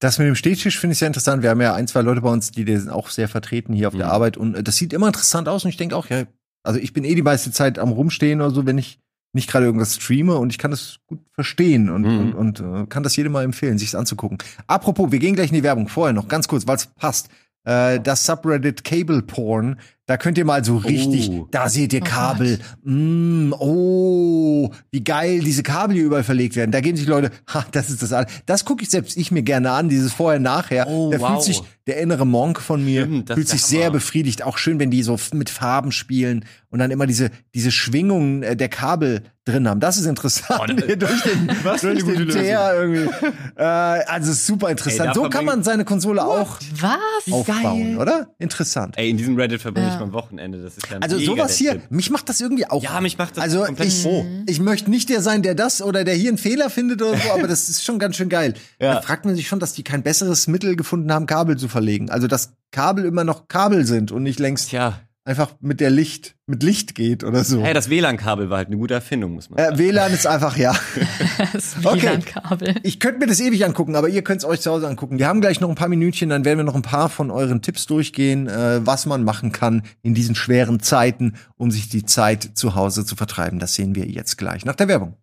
Das 0.00 0.18
mit 0.18 0.26
dem 0.26 0.34
Stehtisch 0.34 0.80
finde 0.80 0.92
ich 0.92 0.98
sehr 0.98 1.06
interessant. 1.06 1.44
Wir 1.44 1.50
haben 1.50 1.60
ja 1.60 1.74
ein, 1.74 1.86
zwei 1.86 2.02
Leute 2.02 2.20
bei 2.22 2.30
uns, 2.30 2.50
die, 2.50 2.64
die 2.64 2.76
sind 2.76 2.90
auch 2.90 3.08
sehr 3.08 3.28
vertreten 3.28 3.72
hier 3.72 3.86
auf 3.86 3.94
der 3.94 4.06
Mhm. 4.06 4.12
Arbeit 4.12 4.36
und 4.36 4.56
äh, 4.56 4.62
das 4.62 4.76
sieht 4.76 4.92
immer 4.92 5.06
interessant 5.06 5.48
aus 5.48 5.64
und 5.64 5.70
ich 5.70 5.76
denke 5.76 5.96
auch, 5.96 6.08
ja, 6.08 6.24
also 6.64 6.80
ich 6.80 6.92
bin 6.92 7.04
eh 7.04 7.14
die 7.14 7.22
meiste 7.22 7.52
Zeit 7.52 7.78
am 7.78 7.92
Rumstehen 7.92 8.40
oder 8.40 8.50
so, 8.50 8.66
wenn 8.66 8.78
ich 8.78 8.98
nicht 9.32 9.50
gerade 9.50 9.64
irgendwas 9.66 9.96
streame 9.96 10.36
und 10.36 10.50
ich 10.50 10.58
kann 10.58 10.70
das 10.70 10.96
gut 11.06 11.20
verstehen 11.32 11.88
und, 11.90 12.02
Mhm. 12.02 12.18
und, 12.34 12.34
und 12.58 12.60
äh, 12.82 12.86
kann 12.86 13.02
das 13.02 13.16
jedem 13.16 13.32
mal 13.32 13.44
empfehlen, 13.44 13.78
sich's 13.78 13.94
anzugucken. 13.94 14.38
Apropos, 14.66 15.10
wir 15.12 15.18
gehen 15.18 15.34
gleich 15.34 15.48
in 15.50 15.54
die 15.56 15.62
Werbung. 15.62 15.88
Vorher 15.88 16.12
noch 16.12 16.28
ganz 16.28 16.48
kurz, 16.48 16.66
weil 16.66 16.76
es 16.76 16.86
passt. 16.86 17.28
Äh, 17.64 18.00
das 18.00 18.26
Subreddit 18.26 18.82
Cable 18.84 19.22
Porn, 19.22 19.78
da 20.06 20.16
könnt 20.16 20.36
ihr 20.36 20.44
mal 20.44 20.64
so 20.64 20.76
richtig, 20.78 21.30
Oh. 21.30 21.46
da 21.50 21.68
seht 21.68 21.92
ihr 21.92 22.00
Oh 22.02 22.04
Kabel. 22.06 22.58
Mm, 22.82 23.52
oh, 23.56 24.70
wie 24.90 25.04
geil 25.04 25.40
diese 25.40 25.62
Kabel 25.62 25.94
hier 25.96 26.04
überall 26.06 26.24
verlegt 26.24 26.56
werden. 26.56 26.72
Da 26.72 26.80
gehen 26.80 26.96
sich 26.96 27.06
Leute, 27.06 27.30
ha, 27.54 27.64
das 27.72 27.88
ist 27.90 28.02
das 28.02 28.12
alles. 28.12 28.30
Das 28.46 28.64
gucke 28.64 28.82
ich 28.82 28.90
selbst 28.90 29.16
ich 29.16 29.30
mir 29.30 29.42
gerne 29.42 29.70
an, 29.70 29.88
dieses 29.88 30.12
Vorher-Nachher. 30.12 30.86
Oh, 30.88 31.10
da 31.12 31.20
wow. 31.20 31.28
fühlt 31.30 31.42
sich 31.42 31.62
der 31.86 31.98
innere 31.98 32.26
Monk 32.26 32.60
von 32.60 32.84
mir, 32.84 33.02
Stimmt, 33.02 33.30
das 33.30 33.34
fühlt 33.36 33.48
sich 33.48 33.62
sehr 33.62 33.90
befriedigt. 33.90 34.42
Auch 34.42 34.56
schön, 34.58 34.78
wenn 34.78 34.90
die 34.90 35.02
so 35.02 35.18
mit 35.32 35.50
Farben 35.50 35.90
spielen 35.92 36.44
und 36.70 36.78
dann 36.78 36.90
immer 36.90 37.06
diese, 37.06 37.30
diese 37.54 37.70
Schwingungen 37.72 38.42
äh, 38.42 38.56
der 38.56 38.68
Kabel 38.68 39.22
drin 39.44 39.68
haben. 39.68 39.80
Das 39.80 39.96
ist 39.98 40.06
interessant. 40.06 40.80
Oh, 40.80 40.82
Hier 40.86 40.96
durch 40.96 41.20
den, 41.22 41.48
Was 41.64 41.80
durch 41.80 42.04
den 42.04 42.28
Teer 42.28 42.72
irgendwie. 42.76 43.10
Äh, 43.56 43.62
also 43.64 44.32
super 44.32 44.70
interessant. 44.70 45.10
da 45.10 45.14
so 45.14 45.28
kann 45.28 45.44
man 45.44 45.64
seine 45.64 45.84
Konsole 45.84 46.24
auch 46.24 46.58
Was? 46.80 47.32
aufbauen, 47.32 47.98
oder? 47.98 48.28
Interessant. 48.38 48.96
Ey, 48.96 49.10
in 49.10 49.16
diesem 49.16 49.36
Reddit 49.36 49.60
verbringe 49.60 49.88
Ja. 49.88 49.94
ich 49.94 50.00
mein 50.00 50.12
Wochenende. 50.12 50.62
Das 50.62 50.76
ist 50.76 50.86
ja 50.88 50.98
Also 51.00 51.18
sowas 51.18 51.56
hier, 51.56 51.72
Tipp. 51.72 51.82
mich 51.90 52.10
macht 52.10 52.28
das 52.28 52.40
irgendwie 52.40 52.66
auch. 52.66 52.82
Ja, 52.84 53.00
mich 53.00 53.18
macht 53.18 53.36
das 53.36 53.42
also 53.42 53.64
komplett 53.64 53.88
ich, 53.88 54.02
froh. 54.02 54.24
ich 54.46 54.60
möchte 54.60 54.88
nicht 54.90 55.08
der 55.08 55.20
sein, 55.22 55.42
der 55.42 55.56
das 55.56 55.82
oder 55.82 56.04
der 56.04 56.14
hier 56.14 56.28
einen 56.28 56.38
Fehler 56.38 56.70
findet 56.70 57.02
oder 57.02 57.16
so, 57.16 57.30
aber 57.34 57.48
das 57.48 57.68
ist 57.68 57.84
schon 57.84 57.98
ganz 57.98 58.16
schön 58.16 58.28
geil. 58.28 58.54
Ja. 58.80 58.94
Da 58.94 59.02
fragt 59.02 59.24
man 59.24 59.34
sich 59.34 59.48
schon, 59.48 59.58
dass 59.58 59.72
die 59.72 59.82
kein 59.82 60.04
besseres 60.04 60.46
Mittel 60.46 60.76
gefunden 60.76 61.12
haben, 61.12 61.26
Kabel 61.26 61.56
zu 61.58 61.68
verlegen. 61.72 62.10
Also 62.10 62.28
dass 62.28 62.54
Kabel 62.70 63.04
immer 63.04 63.24
noch 63.24 63.48
Kabel 63.48 63.84
sind 63.84 64.12
und 64.12 64.22
nicht 64.22 64.38
längst 64.38 64.70
Tja, 64.70 65.00
einfach 65.24 65.54
mit 65.60 65.80
der 65.80 65.90
Licht, 65.90 66.34
mit 66.46 66.62
Licht 66.62 66.94
geht 66.94 67.22
oder 67.22 67.44
so. 67.44 67.62
hey, 67.62 67.74
das 67.74 67.88
WLAN-Kabel 67.88 68.50
war 68.50 68.58
halt 68.58 68.68
eine 68.68 68.76
gute 68.76 68.94
Erfindung, 68.94 69.32
muss 69.34 69.50
man 69.50 69.58
äh, 69.58 69.64
sagen. 69.66 69.78
WLAN 69.78 70.12
ist 70.12 70.26
einfach 70.26 70.56
ja. 70.56 70.74
Das 71.52 71.76
Okay. 71.84 72.02
WLAN-Kabel. 72.02 72.74
Ich 72.82 72.98
könnte 72.98 73.20
mir 73.20 73.26
das 73.26 73.40
ewig 73.40 73.64
angucken, 73.64 73.94
aber 73.94 74.08
ihr 74.08 74.22
könnt 74.22 74.40
es 74.40 74.44
euch 74.44 74.60
zu 74.60 74.70
Hause 74.70 74.88
angucken. 74.88 75.18
Wir 75.18 75.28
haben 75.28 75.40
gleich 75.40 75.60
noch 75.60 75.68
ein 75.68 75.74
paar 75.74 75.88
Minütchen, 75.88 76.28
dann 76.28 76.44
werden 76.44 76.58
wir 76.58 76.64
noch 76.64 76.74
ein 76.74 76.82
paar 76.82 77.08
von 77.08 77.30
euren 77.30 77.62
Tipps 77.62 77.86
durchgehen, 77.86 78.48
äh, 78.48 78.84
was 78.84 79.06
man 79.06 79.22
machen 79.22 79.52
kann 79.52 79.82
in 80.02 80.14
diesen 80.14 80.34
schweren 80.34 80.80
Zeiten, 80.80 81.34
um 81.56 81.70
sich 81.70 81.88
die 81.88 82.04
Zeit 82.04 82.50
zu 82.54 82.74
Hause 82.74 83.04
zu 83.04 83.14
vertreiben. 83.16 83.58
Das 83.58 83.74
sehen 83.74 83.94
wir 83.94 84.06
jetzt 84.06 84.38
gleich 84.38 84.64
nach 84.64 84.76
der 84.76 84.88
Werbung. 84.88 85.16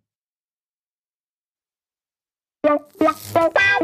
Bye. 3.32 3.80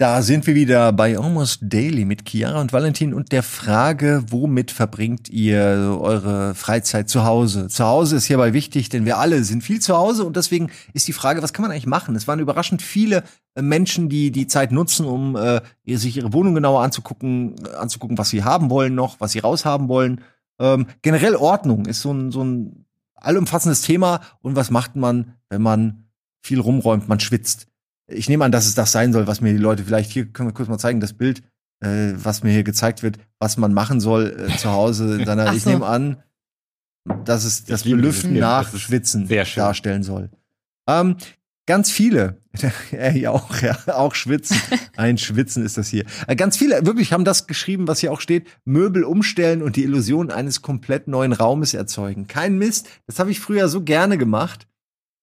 Da 0.00 0.22
sind 0.22 0.46
wir 0.46 0.54
wieder 0.54 0.92
bei 0.92 1.18
Almost 1.18 1.58
Daily 1.60 2.04
mit 2.04 2.28
Chiara 2.28 2.60
und 2.60 2.72
Valentin 2.72 3.12
und 3.12 3.32
der 3.32 3.42
Frage, 3.42 4.22
womit 4.28 4.70
verbringt 4.70 5.28
ihr 5.28 5.98
eure 6.00 6.54
Freizeit 6.54 7.08
zu 7.08 7.24
Hause? 7.24 7.66
Zu 7.66 7.84
Hause 7.84 8.14
ist 8.14 8.26
hierbei 8.26 8.52
wichtig, 8.52 8.90
denn 8.90 9.04
wir 9.06 9.18
alle 9.18 9.42
sind 9.42 9.64
viel 9.64 9.80
zu 9.80 9.96
Hause 9.96 10.22
und 10.22 10.36
deswegen 10.36 10.70
ist 10.92 11.08
die 11.08 11.12
Frage, 11.12 11.42
was 11.42 11.52
kann 11.52 11.62
man 11.62 11.72
eigentlich 11.72 11.88
machen? 11.88 12.14
Es 12.14 12.28
waren 12.28 12.38
überraschend 12.38 12.80
viele 12.80 13.24
äh, 13.56 13.62
Menschen, 13.62 14.08
die 14.08 14.30
die 14.30 14.46
Zeit 14.46 14.70
nutzen, 14.70 15.04
um 15.04 15.34
äh, 15.34 15.62
sich 15.84 16.16
ihre 16.16 16.32
Wohnung 16.32 16.54
genauer 16.54 16.82
anzugucken, 16.82 17.56
äh, 17.66 17.74
anzugucken, 17.74 18.18
was 18.18 18.28
sie 18.28 18.44
haben 18.44 18.70
wollen 18.70 18.94
noch, 18.94 19.18
was 19.18 19.32
sie 19.32 19.40
raushaben 19.40 19.88
wollen. 19.88 20.20
Ähm, 20.60 20.86
generell 21.02 21.34
Ordnung 21.34 21.86
ist 21.86 22.02
so 22.02 22.12
ein, 22.12 22.30
so 22.30 22.44
ein 22.44 22.84
allumfassendes 23.16 23.82
Thema 23.82 24.20
und 24.42 24.54
was 24.54 24.70
macht 24.70 24.94
man, 24.94 25.34
wenn 25.48 25.62
man 25.62 26.04
viel 26.40 26.60
rumräumt, 26.60 27.08
man 27.08 27.18
schwitzt 27.18 27.67
ich 28.08 28.28
nehme 28.28 28.44
an, 28.44 28.52
dass 28.52 28.66
es 28.66 28.74
das 28.74 28.92
sein 28.92 29.12
soll, 29.12 29.26
was 29.26 29.40
mir 29.40 29.52
die 29.52 29.58
Leute 29.58 29.84
vielleicht 29.84 30.10
hier 30.10 30.26
können 30.26 30.48
wir 30.48 30.54
kurz 30.54 30.68
mal 30.68 30.78
zeigen, 30.78 31.00
das 31.00 31.12
Bild, 31.12 31.42
äh, 31.80 32.12
was 32.14 32.42
mir 32.42 32.50
hier 32.50 32.64
gezeigt 32.64 33.02
wird, 33.02 33.18
was 33.38 33.56
man 33.56 33.72
machen 33.72 34.00
soll 34.00 34.48
äh, 34.48 34.56
zu 34.56 34.70
Hause 34.70 35.20
in 35.20 35.26
seiner. 35.26 35.48
so. 35.48 35.56
Ich 35.56 35.66
nehme 35.66 35.86
an, 35.86 36.22
dass 37.24 37.44
es 37.44 37.64
das 37.64 37.84
Belüften 37.84 38.38
nach 38.38 38.76
Schwitzen 38.76 39.28
darstellen 39.28 40.02
soll. 40.02 40.30
Ähm, 40.88 41.16
ganz 41.66 41.90
viele, 41.90 42.40
er 42.90 43.10
hier 43.10 43.32
auch, 43.32 43.60
ja, 43.60 43.76
auch 43.88 44.14
schwitzen. 44.14 44.60
Ein 44.96 45.18
Schwitzen 45.18 45.64
ist 45.64 45.76
das 45.76 45.88
hier. 45.88 46.04
Äh, 46.26 46.34
ganz 46.34 46.56
viele 46.56 46.84
wirklich 46.84 47.12
haben 47.12 47.24
das 47.24 47.46
geschrieben, 47.46 47.86
was 47.86 48.00
hier 48.00 48.12
auch 48.12 48.20
steht: 48.20 48.48
Möbel 48.64 49.04
umstellen 49.04 49.62
und 49.62 49.76
die 49.76 49.84
Illusion 49.84 50.30
eines 50.30 50.62
komplett 50.62 51.08
neuen 51.08 51.32
Raumes 51.32 51.74
erzeugen. 51.74 52.26
Kein 52.26 52.58
Mist. 52.58 52.88
Das 53.06 53.18
habe 53.18 53.30
ich 53.30 53.40
früher 53.40 53.68
so 53.68 53.82
gerne 53.82 54.18
gemacht. 54.18 54.66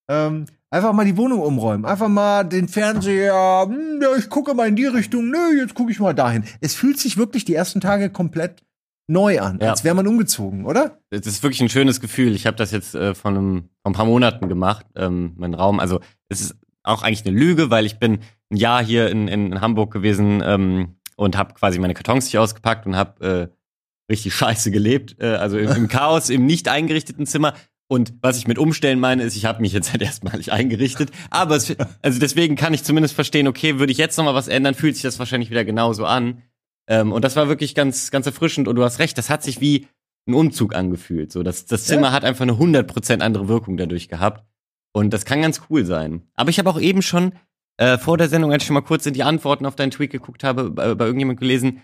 Ähm, 0.08 0.46
Einfach 0.72 0.94
mal 0.94 1.06
die 1.06 1.18
Wohnung 1.18 1.42
umräumen. 1.42 1.86
Einfach 1.86 2.08
mal 2.08 2.44
den 2.44 2.68
Fernseher, 2.68 3.66
hm, 3.68 4.00
ja, 4.02 4.16
ich 4.18 4.30
gucke 4.30 4.54
mal 4.54 4.68
in 4.68 4.76
die 4.76 4.86
Richtung, 4.86 5.30
nö, 5.30 5.58
jetzt 5.58 5.74
gucke 5.74 5.92
ich 5.92 6.00
mal 6.00 6.14
dahin. 6.14 6.44
Es 6.60 6.76
fühlt 6.76 7.00
sich 7.00 7.18
wirklich 7.18 7.46
die 7.46 7.56
ersten 7.56 7.82
Tage 7.82 8.10
komplett 8.10 8.64
neu 9.08 9.40
an, 9.40 9.60
ja. 9.62 9.70
als 9.70 9.84
wäre 9.84 9.96
man 9.96 10.08
umgezogen, 10.08 10.66
oder? 10.66 11.00
Das 11.12 11.28
ist 11.28 11.44
wirklich 11.44 11.62
ein 11.62 11.70
schönes 11.70 12.02
Gefühl. 12.02 12.34
Ich 12.34 12.48
habe 12.48 12.58
das 12.58 12.72
jetzt 12.72 12.96
äh, 12.96 13.14
von, 13.14 13.38
einem, 13.38 13.70
von 13.84 13.92
ein 13.92 13.96
paar 13.96 14.06
Monaten 14.06 14.50
gemacht, 14.50 14.86
ähm, 14.96 15.34
mein 15.38 15.54
Raum. 15.54 15.80
Also 15.80 16.00
es 16.30 16.42
ist 16.42 16.56
auch 16.84 17.04
eigentlich 17.04 17.26
eine 17.26 17.38
Lüge, 17.38 17.70
weil 17.70 17.86
ich 17.86 18.00
bin 18.00 18.20
ein 18.52 18.58
Jahr 18.58 18.84
hier 18.84 19.10
in, 19.10 19.28
in 19.28 19.62
Hamburg 19.62 19.92
gewesen 19.92 20.42
ähm, 20.44 20.96
und 21.16 21.38
habe 21.38 21.54
quasi 21.54 21.80
meine 21.80 21.94
Kartons 21.94 22.26
nicht 22.26 22.38
ausgepackt 22.38 22.86
und 22.86 22.96
habe 22.96 23.26
äh, 23.26 24.12
richtig 24.12 24.34
scheiße 24.34 24.72
gelebt. 24.72 25.18
Äh, 25.20 25.36
also 25.36 25.58
im, 25.58 25.72
im 25.72 25.88
Chaos, 25.88 26.30
im 26.30 26.46
nicht 26.46 26.68
eingerichteten 26.68 27.26
Zimmer. 27.26 27.54
Und 27.88 28.14
was 28.22 28.38
ich 28.38 28.48
mit 28.48 28.58
umstellen 28.58 29.00
meine, 29.00 29.24
ist, 29.24 29.36
ich 29.36 29.46
habe 29.46 29.62
mich 29.62 29.74
jetzt 29.74 29.92
halt 29.92 30.02
erstmalig 30.02 30.52
eingerichtet. 30.52 31.12
Aber 31.30 31.56
es, 31.56 31.76
also 32.02 32.20
deswegen 32.20 32.56
kann 32.56 32.74
ich 32.74 32.84
zumindest 32.84 33.16
verstehen, 33.16 33.48
okay, 33.48 33.80
würde 33.80 33.92
ich 33.92 33.98
jetzt 33.98 34.18
noch 34.18 34.26
mal 34.26 34.36
was 34.36 34.48
ändern, 34.48 34.74
fühlt 34.74 34.96
sich 34.96 35.04
das 35.04 35.20
wahrscheinlich 35.20 35.50
wieder 35.50 35.66
genauso 35.66 36.06
an. 36.06 36.42
Ähm, 36.88 37.12
und 37.12 37.24
das 37.24 37.36
war 37.36 37.48
wirklich 37.48 37.76
ganz, 37.76 38.12
ganz 38.12 38.26
erfrischend. 38.26 38.68
Und 38.68 38.76
du 38.76 38.84
hast 38.84 39.00
recht, 39.00 39.18
das 39.18 39.30
hat 39.30 39.44
sich 39.44 39.62
wie 39.62 39.88
ein 40.28 40.34
Umzug 40.34 40.76
angefühlt. 40.76 41.32
So, 41.32 41.44
das, 41.44 41.66
das 41.66 41.86
Zimmer 41.86 42.08
ja. 42.08 42.14
hat 42.14 42.24
einfach 42.24 42.44
eine 42.44 42.54
100% 42.54 43.22
andere 43.22 43.48
Wirkung 43.48 43.78
dadurch 43.78 44.08
gehabt. 44.08 44.46
Und 44.92 45.12
das 45.12 45.26
kann 45.26 45.42
ganz 45.42 45.62
cool 45.70 45.86
sein. 45.86 46.24
Aber 46.36 46.50
ich 46.50 46.58
habe 46.58 46.70
auch 46.70 46.80
eben 46.80 47.02
schon 47.02 47.34
äh, 47.78 47.98
vor 47.98 48.18
der 48.18 48.30
Sendung, 48.30 48.52
als 48.52 48.64
ich 48.64 48.68
schon 48.68 48.76
mal 48.76 48.82
kurz 48.82 49.06
in 49.06 49.14
die 49.14 49.24
Antworten 49.24 49.66
auf 49.66 49.76
deinen 49.76 49.92
Tweet 49.92 50.12
geguckt 50.12 50.44
habe, 50.44 50.72
bei, 50.72 50.96
bei 50.96 51.06
irgendjemand 51.06 51.40
gelesen, 51.40 51.82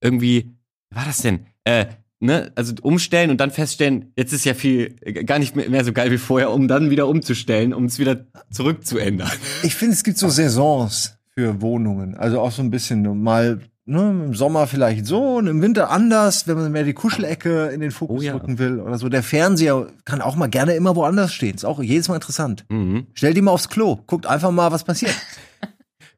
irgendwie, 0.00 0.56
wie 0.90 0.96
war 0.96 1.04
das 1.04 1.18
denn? 1.18 1.46
Äh, 1.64 1.86
ne, 2.24 2.52
also 2.54 2.74
umstellen 2.82 3.30
und 3.30 3.38
dann 3.38 3.50
feststellen, 3.50 4.12
jetzt 4.16 4.32
ist 4.32 4.44
ja 4.44 4.54
viel 4.54 4.96
gar 5.26 5.38
nicht 5.38 5.54
mehr 5.54 5.84
so 5.84 5.92
geil 5.92 6.10
wie 6.10 6.18
vorher, 6.18 6.50
um 6.50 6.68
dann 6.68 6.90
wieder 6.90 7.06
umzustellen, 7.06 7.72
um 7.72 7.84
es 7.84 7.98
wieder 7.98 8.26
zurückzuändern. 8.50 9.30
Ich 9.62 9.74
finde, 9.74 9.94
es 9.94 10.02
gibt 10.02 10.18
so 10.18 10.28
Saisons 10.28 11.16
für 11.30 11.60
Wohnungen, 11.60 12.16
also 12.16 12.40
auch 12.40 12.52
so 12.52 12.62
ein 12.62 12.70
bisschen 12.70 13.22
mal 13.22 13.60
ne, 13.86 14.00
im 14.26 14.34
Sommer 14.34 14.66
vielleicht 14.66 15.06
so 15.06 15.36
und 15.36 15.46
im 15.46 15.60
Winter 15.60 15.90
anders, 15.90 16.48
wenn 16.48 16.56
man 16.56 16.72
mehr 16.72 16.84
die 16.84 16.94
Kuschelecke 16.94 17.66
in 17.66 17.80
den 17.80 17.90
Fokus 17.90 18.20
oh, 18.20 18.22
ja. 18.22 18.32
rücken 18.34 18.58
will 18.58 18.80
oder 18.80 18.98
so. 18.98 19.08
Der 19.08 19.22
Fernseher 19.22 19.88
kann 20.04 20.20
auch 20.20 20.36
mal 20.36 20.48
gerne 20.48 20.74
immer 20.74 20.96
woanders 20.96 21.32
stehen. 21.32 21.54
Ist 21.54 21.64
auch 21.64 21.82
jedes 21.82 22.08
Mal 22.08 22.16
interessant. 22.16 22.64
Mhm. 22.70 23.06
Stell 23.14 23.34
die 23.34 23.42
mal 23.42 23.50
aufs 23.50 23.68
Klo, 23.68 24.00
guckt 24.06 24.26
einfach 24.26 24.50
mal, 24.50 24.72
was 24.72 24.84
passiert. 24.84 25.14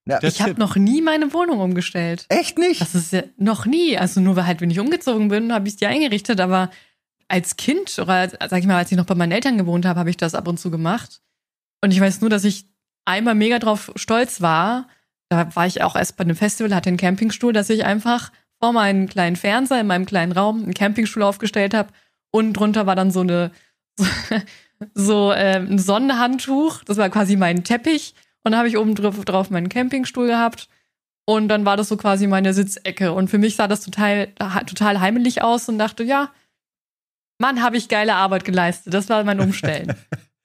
Ja, 0.06 0.22
ich 0.22 0.40
habe 0.40 0.54
noch 0.54 0.76
nie 0.76 1.02
meine 1.02 1.32
Wohnung 1.32 1.58
umgestellt. 1.60 2.26
Echt 2.28 2.58
nicht? 2.58 2.80
Das 2.80 2.94
ist 2.94 3.12
ja 3.12 3.24
noch 3.36 3.66
nie. 3.66 3.98
Also 3.98 4.20
nur 4.20 4.36
weil 4.36 4.46
halt, 4.46 4.60
wenn 4.60 4.70
ich 4.70 4.78
umgezogen 4.78 5.28
bin, 5.28 5.52
habe 5.52 5.66
ich 5.66 5.76
die 5.76 5.86
eingerichtet. 5.86 6.40
Aber 6.40 6.70
als 7.26 7.56
Kind 7.56 7.98
oder 7.98 8.28
sag 8.28 8.60
ich 8.60 8.66
mal, 8.66 8.76
als 8.76 8.92
ich 8.92 8.96
noch 8.96 9.04
bei 9.04 9.16
meinen 9.16 9.32
Eltern 9.32 9.58
gewohnt 9.58 9.84
habe, 9.84 9.98
habe 9.98 10.10
ich 10.10 10.16
das 10.16 10.36
ab 10.36 10.46
und 10.46 10.60
zu 10.60 10.70
gemacht. 10.70 11.20
Und 11.82 11.90
ich 11.90 12.00
weiß 12.00 12.20
nur, 12.20 12.30
dass 12.30 12.44
ich 12.44 12.66
einmal 13.04 13.34
mega 13.34 13.58
drauf 13.58 13.92
stolz 13.96 14.40
war. 14.40 14.88
Da 15.28 15.54
war 15.56 15.66
ich 15.66 15.82
auch 15.82 15.96
erst 15.96 16.16
bei 16.16 16.22
einem 16.22 16.36
Festival, 16.36 16.72
hatte 16.72 16.88
einen 16.88 16.98
Campingstuhl, 16.98 17.52
dass 17.52 17.68
ich 17.68 17.84
einfach 17.84 18.30
vor 18.60 18.72
meinem 18.72 19.08
kleinen 19.08 19.34
Fernseher 19.34 19.80
in 19.80 19.88
meinem 19.88 20.06
kleinen 20.06 20.30
Raum 20.30 20.62
einen 20.62 20.74
Campingstuhl 20.74 21.24
aufgestellt 21.24 21.74
habe. 21.74 21.88
Und 22.30 22.52
drunter 22.52 22.86
war 22.86 22.94
dann 22.94 23.10
so 23.10 23.20
eine 23.20 23.50
so, 23.96 24.04
so 24.94 25.32
äh, 25.32 25.56
ein 25.56 25.80
Sonnenhandtuch. 25.80 26.84
Das 26.84 26.96
war 26.96 27.10
quasi 27.10 27.34
mein 27.34 27.64
Teppich 27.64 28.14
und 28.46 28.52
dann 28.52 28.60
habe 28.60 28.68
ich 28.68 28.78
oben 28.78 28.94
drauf, 28.94 29.24
drauf 29.24 29.50
meinen 29.50 29.68
Campingstuhl 29.68 30.28
gehabt. 30.28 30.68
Und 31.24 31.48
dann 31.48 31.64
war 31.64 31.76
das 31.76 31.88
so 31.88 31.96
quasi 31.96 32.28
meine 32.28 32.54
Sitzecke. 32.54 33.12
Und 33.12 33.28
für 33.28 33.38
mich 33.38 33.56
sah 33.56 33.66
das 33.66 33.80
total, 33.80 34.28
total 34.66 35.00
heimelig 35.00 35.42
aus 35.42 35.68
und 35.68 35.80
dachte, 35.80 36.04
ja, 36.04 36.30
Mann, 37.38 37.60
habe 37.60 37.76
ich 37.76 37.88
geile 37.88 38.14
Arbeit 38.14 38.44
geleistet. 38.44 38.94
Das 38.94 39.08
war 39.08 39.24
mein 39.24 39.40
Umstellen. 39.40 39.94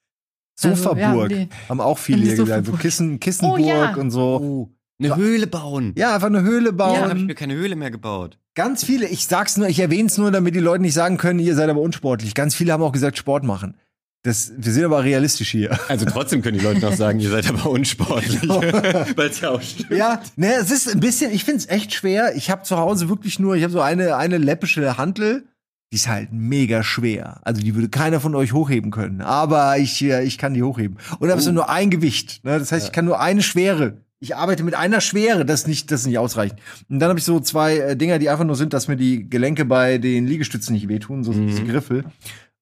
Sofaburg 0.55 1.31
also, 1.31 1.35
ja, 1.35 1.45
haben 1.69 1.79
auch 1.79 1.99
viele 1.99 2.23
hier 2.23 2.37
gesagt. 2.37 2.65
So 2.65 2.71
Kissen, 2.71 3.19
Kissenburg 3.19 3.59
oh, 3.59 3.67
ja. 3.67 3.93
und 3.93 4.09
so. 4.09 4.39
Oh, 4.41 4.69
eine 4.99 5.15
Höhle 5.15 5.45
bauen. 5.45 5.93
Ja, 5.95 6.15
einfach 6.15 6.25
eine 6.25 6.41
Höhle 6.41 6.73
bauen. 6.73 6.95
Ja, 6.95 7.07
habe 7.07 7.19
ich 7.19 7.25
mir 7.25 7.35
keine 7.35 7.53
Höhle 7.53 7.75
mehr 7.75 7.91
gebaut. 7.91 8.39
Ganz 8.55 8.83
viele, 8.83 9.07
ich 9.09 9.27
sag's 9.27 9.57
nur, 9.57 9.67
ich 9.67 9.79
erwähne 9.79 10.07
es 10.07 10.17
nur, 10.17 10.31
damit 10.31 10.55
die 10.55 10.59
Leute 10.59 10.81
nicht 10.81 10.95
sagen 10.95 11.17
können, 11.17 11.37
ihr 11.37 11.53
seid 11.53 11.69
aber 11.69 11.81
unsportlich. 11.81 12.33
Ganz 12.33 12.55
viele 12.55 12.73
haben 12.73 12.81
auch 12.81 12.93
gesagt, 12.93 13.19
Sport 13.19 13.43
machen. 13.43 13.77
Das, 14.23 14.51
wir 14.55 14.71
sind 14.71 14.85
aber 14.85 15.03
realistisch 15.03 15.49
hier. 15.49 15.79
Also 15.87 16.05
trotzdem 16.05 16.43
können 16.43 16.59
die 16.59 16.63
Leute 16.63 16.79
noch 16.79 16.93
sagen, 16.93 17.19
ihr 17.19 17.31
seid 17.31 17.49
aber 17.49 17.69
unsportlich. 17.69 18.39
Genau. 18.41 18.61
Weil 18.61 19.29
es 19.29 19.41
ja 19.41 19.49
auch 19.49 19.61
stimmt. 19.61 19.91
Ja, 19.91 20.21
ne, 20.35 20.53
es 20.61 20.69
ist 20.69 20.89
ein 20.89 20.99
bisschen, 20.99 21.31
ich 21.31 21.43
finde 21.43 21.59
es 21.59 21.69
echt 21.69 21.93
schwer. 21.93 22.35
Ich 22.35 22.49
habe 22.49 22.63
zu 22.63 22.77
Hause 22.77 23.09
wirklich 23.09 23.39
nur, 23.39 23.55
ich 23.55 23.63
habe 23.63 23.73
so 23.73 23.81
eine, 23.81 24.15
eine 24.15 24.37
läppische 24.37 24.97
Hantel. 24.97 25.43
Die 25.91 25.95
ist 25.95 26.07
halt 26.07 26.29
mega 26.31 26.83
schwer. 26.83 27.39
Also 27.43 27.61
die 27.61 27.73
würde 27.73 27.89
keiner 27.89 28.19
von 28.19 28.35
euch 28.35 28.53
hochheben 28.53 28.91
können. 28.91 29.21
Aber 29.21 29.77
ich, 29.77 30.03
ich 30.03 30.37
kann 30.37 30.53
die 30.53 30.63
hochheben. 30.63 30.97
Und 31.19 31.27
da 31.27 31.35
oh. 31.35 31.37
ist 31.37 31.51
nur 31.51 31.69
ein 31.69 31.89
Gewicht. 31.89 32.43
Ne? 32.43 32.59
Das 32.59 32.71
heißt, 32.71 32.83
ja. 32.83 32.89
ich 32.89 32.93
kann 32.93 33.05
nur 33.05 33.19
eine 33.19 33.41
Schwere. 33.41 33.97
Ich 34.19 34.35
arbeite 34.35 34.63
mit 34.63 34.75
einer 34.75 35.01
Schwere, 35.01 35.45
das 35.45 35.65
nicht, 35.65 35.89
das 35.89 36.01
ist 36.01 36.07
nicht 36.07 36.19
ausreichend. 36.19 36.59
Und 36.89 36.99
dann 36.99 37.09
habe 37.09 37.17
ich 37.17 37.25
so 37.25 37.39
zwei 37.39 37.77
äh, 37.77 37.97
Dinger, 37.97 38.19
die 38.19 38.29
einfach 38.29 38.45
nur 38.45 38.55
sind, 38.55 38.71
dass 38.73 38.87
mir 38.87 38.95
die 38.95 39.27
Gelenke 39.27 39.65
bei 39.65 39.97
den 39.97 40.27
Liegestützen 40.27 40.73
nicht 40.73 40.87
wehtun, 40.87 41.23
so 41.23 41.31
mhm. 41.31 41.47
diese 41.47 41.63
Griffel. 41.63 42.05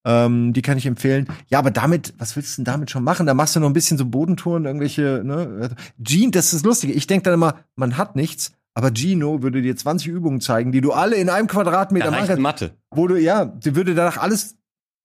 Ähm, 0.06 0.54
die 0.54 0.62
kann 0.62 0.78
ich 0.78 0.86
empfehlen. 0.86 1.28
Ja, 1.48 1.60
aber 1.60 1.72
damit, 1.72 2.14
was 2.18 2.36
willst 2.36 2.58
du 2.58 2.64
denn 2.64 2.72
damit 2.72 2.90
schon 2.90 3.04
machen? 3.04 3.26
Da 3.26 3.34
machst 3.34 3.56
du 3.56 3.60
noch 3.60 3.68
ein 3.68 3.74
bisschen 3.74 3.98
so 3.98 4.06
Bodentouren, 4.06 4.66
irgendwelche, 4.66 5.22
ne? 5.24 5.76
Gene, 6.00 6.32
das 6.32 6.54
ist 6.54 6.66
lustig. 6.66 6.96
Ich 6.96 7.08
denke 7.08 7.24
dann 7.24 7.34
immer, 7.34 7.56
man 7.76 7.98
hat 7.98 8.16
nichts, 8.16 8.54
aber 8.74 8.92
Gino 8.94 9.42
würde 9.42 9.62
dir 9.62 9.76
20 9.76 10.08
Übungen 10.08 10.40
zeigen, 10.40 10.72
die 10.72 10.82
du 10.82 10.94
alle 10.94 11.18
in 11.18 11.30
einem 11.30 11.48
Quadratmeter 11.48 12.12
machen 12.12 12.42
Mathe. 12.42 12.72
Wo 12.92 13.08
du, 13.08 13.20
ja, 13.20 13.46
die 13.46 13.76
würde 13.76 13.94
danach 13.94 14.18
alles 14.18 14.56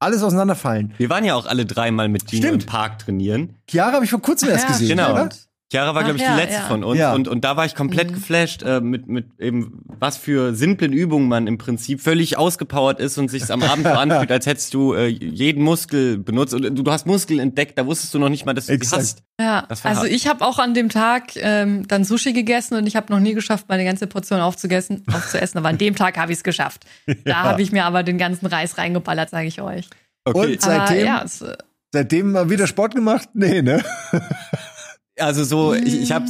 alles 0.00 0.22
auseinanderfallen. 0.22 0.92
Wir 0.98 1.08
waren 1.08 1.24
ja 1.24 1.34
auch 1.34 1.46
alle 1.46 1.64
dreimal 1.64 2.08
mit 2.08 2.28
Gino 2.28 2.48
Stimmt. 2.48 2.64
im 2.64 2.68
Park 2.68 2.98
trainieren. 2.98 3.54
Chiara 3.68 3.92
habe 3.92 4.04
ich 4.04 4.10
vor 4.10 4.20
kurzem 4.20 4.50
erst 4.50 4.64
ja, 4.64 4.68
gesehen, 4.68 4.88
genau. 4.98 5.12
oder? 5.12 5.30
Chiara 5.72 5.94
war, 5.94 6.04
glaube 6.04 6.18
ich, 6.18 6.22
ja, 6.22 6.34
die 6.34 6.40
letzte 6.40 6.60
ja. 6.60 6.68
von 6.68 6.84
uns. 6.84 6.98
Ja. 6.98 7.14
Und, 7.14 7.26
und 7.26 7.42
da 7.42 7.56
war 7.56 7.64
ich 7.64 7.74
komplett 7.74 8.10
mhm. 8.10 8.14
geflasht, 8.14 8.62
äh, 8.62 8.80
mit, 8.80 9.08
mit 9.08 9.40
eben, 9.40 9.82
was 9.86 10.16
für 10.16 10.54
simplen 10.54 10.92
Übungen 10.92 11.26
man 11.26 11.46
im 11.46 11.58
Prinzip 11.58 12.00
völlig 12.00 12.36
ausgepowert 12.36 13.00
ist 13.00 13.18
und 13.18 13.30
sich 13.30 13.50
am 13.50 13.62
Abend 13.64 13.86
so 13.86 13.92
anfühlt, 13.92 14.30
als 14.30 14.46
hättest 14.46 14.74
du 14.74 14.92
äh, 14.92 15.06
jeden 15.06 15.64
Muskel 15.64 16.18
benutzt. 16.18 16.54
Und 16.54 16.62
du, 16.62 16.82
du 16.82 16.92
hast 16.92 17.06
Muskel 17.06 17.40
entdeckt, 17.40 17.78
da 17.78 17.86
wusstest 17.86 18.14
du 18.14 18.18
noch 18.18 18.28
nicht 18.28 18.44
mal, 18.44 18.52
dass 18.52 18.66
du 18.66 18.78
die 18.78 18.86
hast. 18.86 19.22
Ja, 19.40 19.66
also 19.68 19.84
hart. 19.84 20.10
ich 20.10 20.28
habe 20.28 20.44
auch 20.44 20.58
an 20.58 20.74
dem 20.74 20.90
Tag 20.90 21.32
ähm, 21.36 21.88
dann 21.88 22.04
Sushi 22.04 22.32
gegessen 22.32 22.76
und 22.76 22.86
ich 22.86 22.94
habe 22.94 23.12
noch 23.12 23.20
nie 23.20 23.34
geschafft, 23.34 23.66
meine 23.68 23.84
ganze 23.84 24.06
Portion 24.06 24.40
aufzuessen, 24.40 25.04
aufzuessen. 25.12 25.58
aber 25.58 25.70
an 25.70 25.78
dem 25.78 25.96
Tag 25.96 26.18
habe 26.18 26.30
ich 26.30 26.38
es 26.38 26.44
geschafft. 26.44 26.84
Da 27.24 27.42
habe 27.42 27.62
ich 27.62 27.72
mir 27.72 27.84
aber 27.84 28.02
den 28.02 28.18
ganzen 28.18 28.46
Reis 28.46 28.78
reingeballert, 28.78 29.30
sage 29.30 29.48
ich 29.48 29.60
euch. 29.60 29.88
Okay. 30.24 30.38
Und 30.38 30.60
seitdem, 30.60 30.78
aber, 30.78 31.04
ja, 31.04 31.22
es, 31.24 31.44
seitdem 31.92 32.32
mal 32.32 32.48
wieder 32.48 32.66
Sport 32.66 32.94
gemacht? 32.94 33.30
Nee, 33.34 33.62
ne? 33.62 33.82
Also 35.18 35.44
so, 35.44 35.74
ich, 35.74 35.94
ich 36.02 36.12
habe 36.12 36.26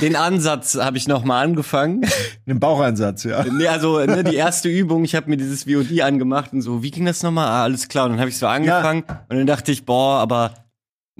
den 0.00 0.16
Ansatz 0.16 0.74
habe 0.76 0.96
ich 0.96 1.06
noch 1.08 1.24
mal 1.24 1.42
angefangen. 1.42 2.02
Den 2.46 2.58
Bauchansatz, 2.58 3.22
ja. 3.24 3.44
Nee, 3.44 3.68
also 3.68 3.98
ne, 4.04 4.24
die 4.24 4.34
erste 4.34 4.68
Übung, 4.68 5.04
ich 5.04 5.14
habe 5.14 5.30
mir 5.30 5.36
dieses 5.36 5.64
VOD 5.64 6.00
angemacht 6.00 6.52
und 6.52 6.60
so, 6.62 6.82
wie 6.82 6.90
ging 6.90 7.04
das 7.06 7.22
nochmal? 7.22 7.46
Ah, 7.46 7.62
alles 7.62 7.88
klar. 7.88 8.06
Und 8.06 8.12
dann 8.12 8.20
habe 8.20 8.30
ich 8.30 8.36
so 8.38 8.46
angefangen 8.48 9.04
ja. 9.08 9.24
und 9.28 9.36
dann 9.38 9.46
dachte 9.46 9.70
ich, 9.70 9.84
boah, 9.86 10.18
aber 10.18 10.54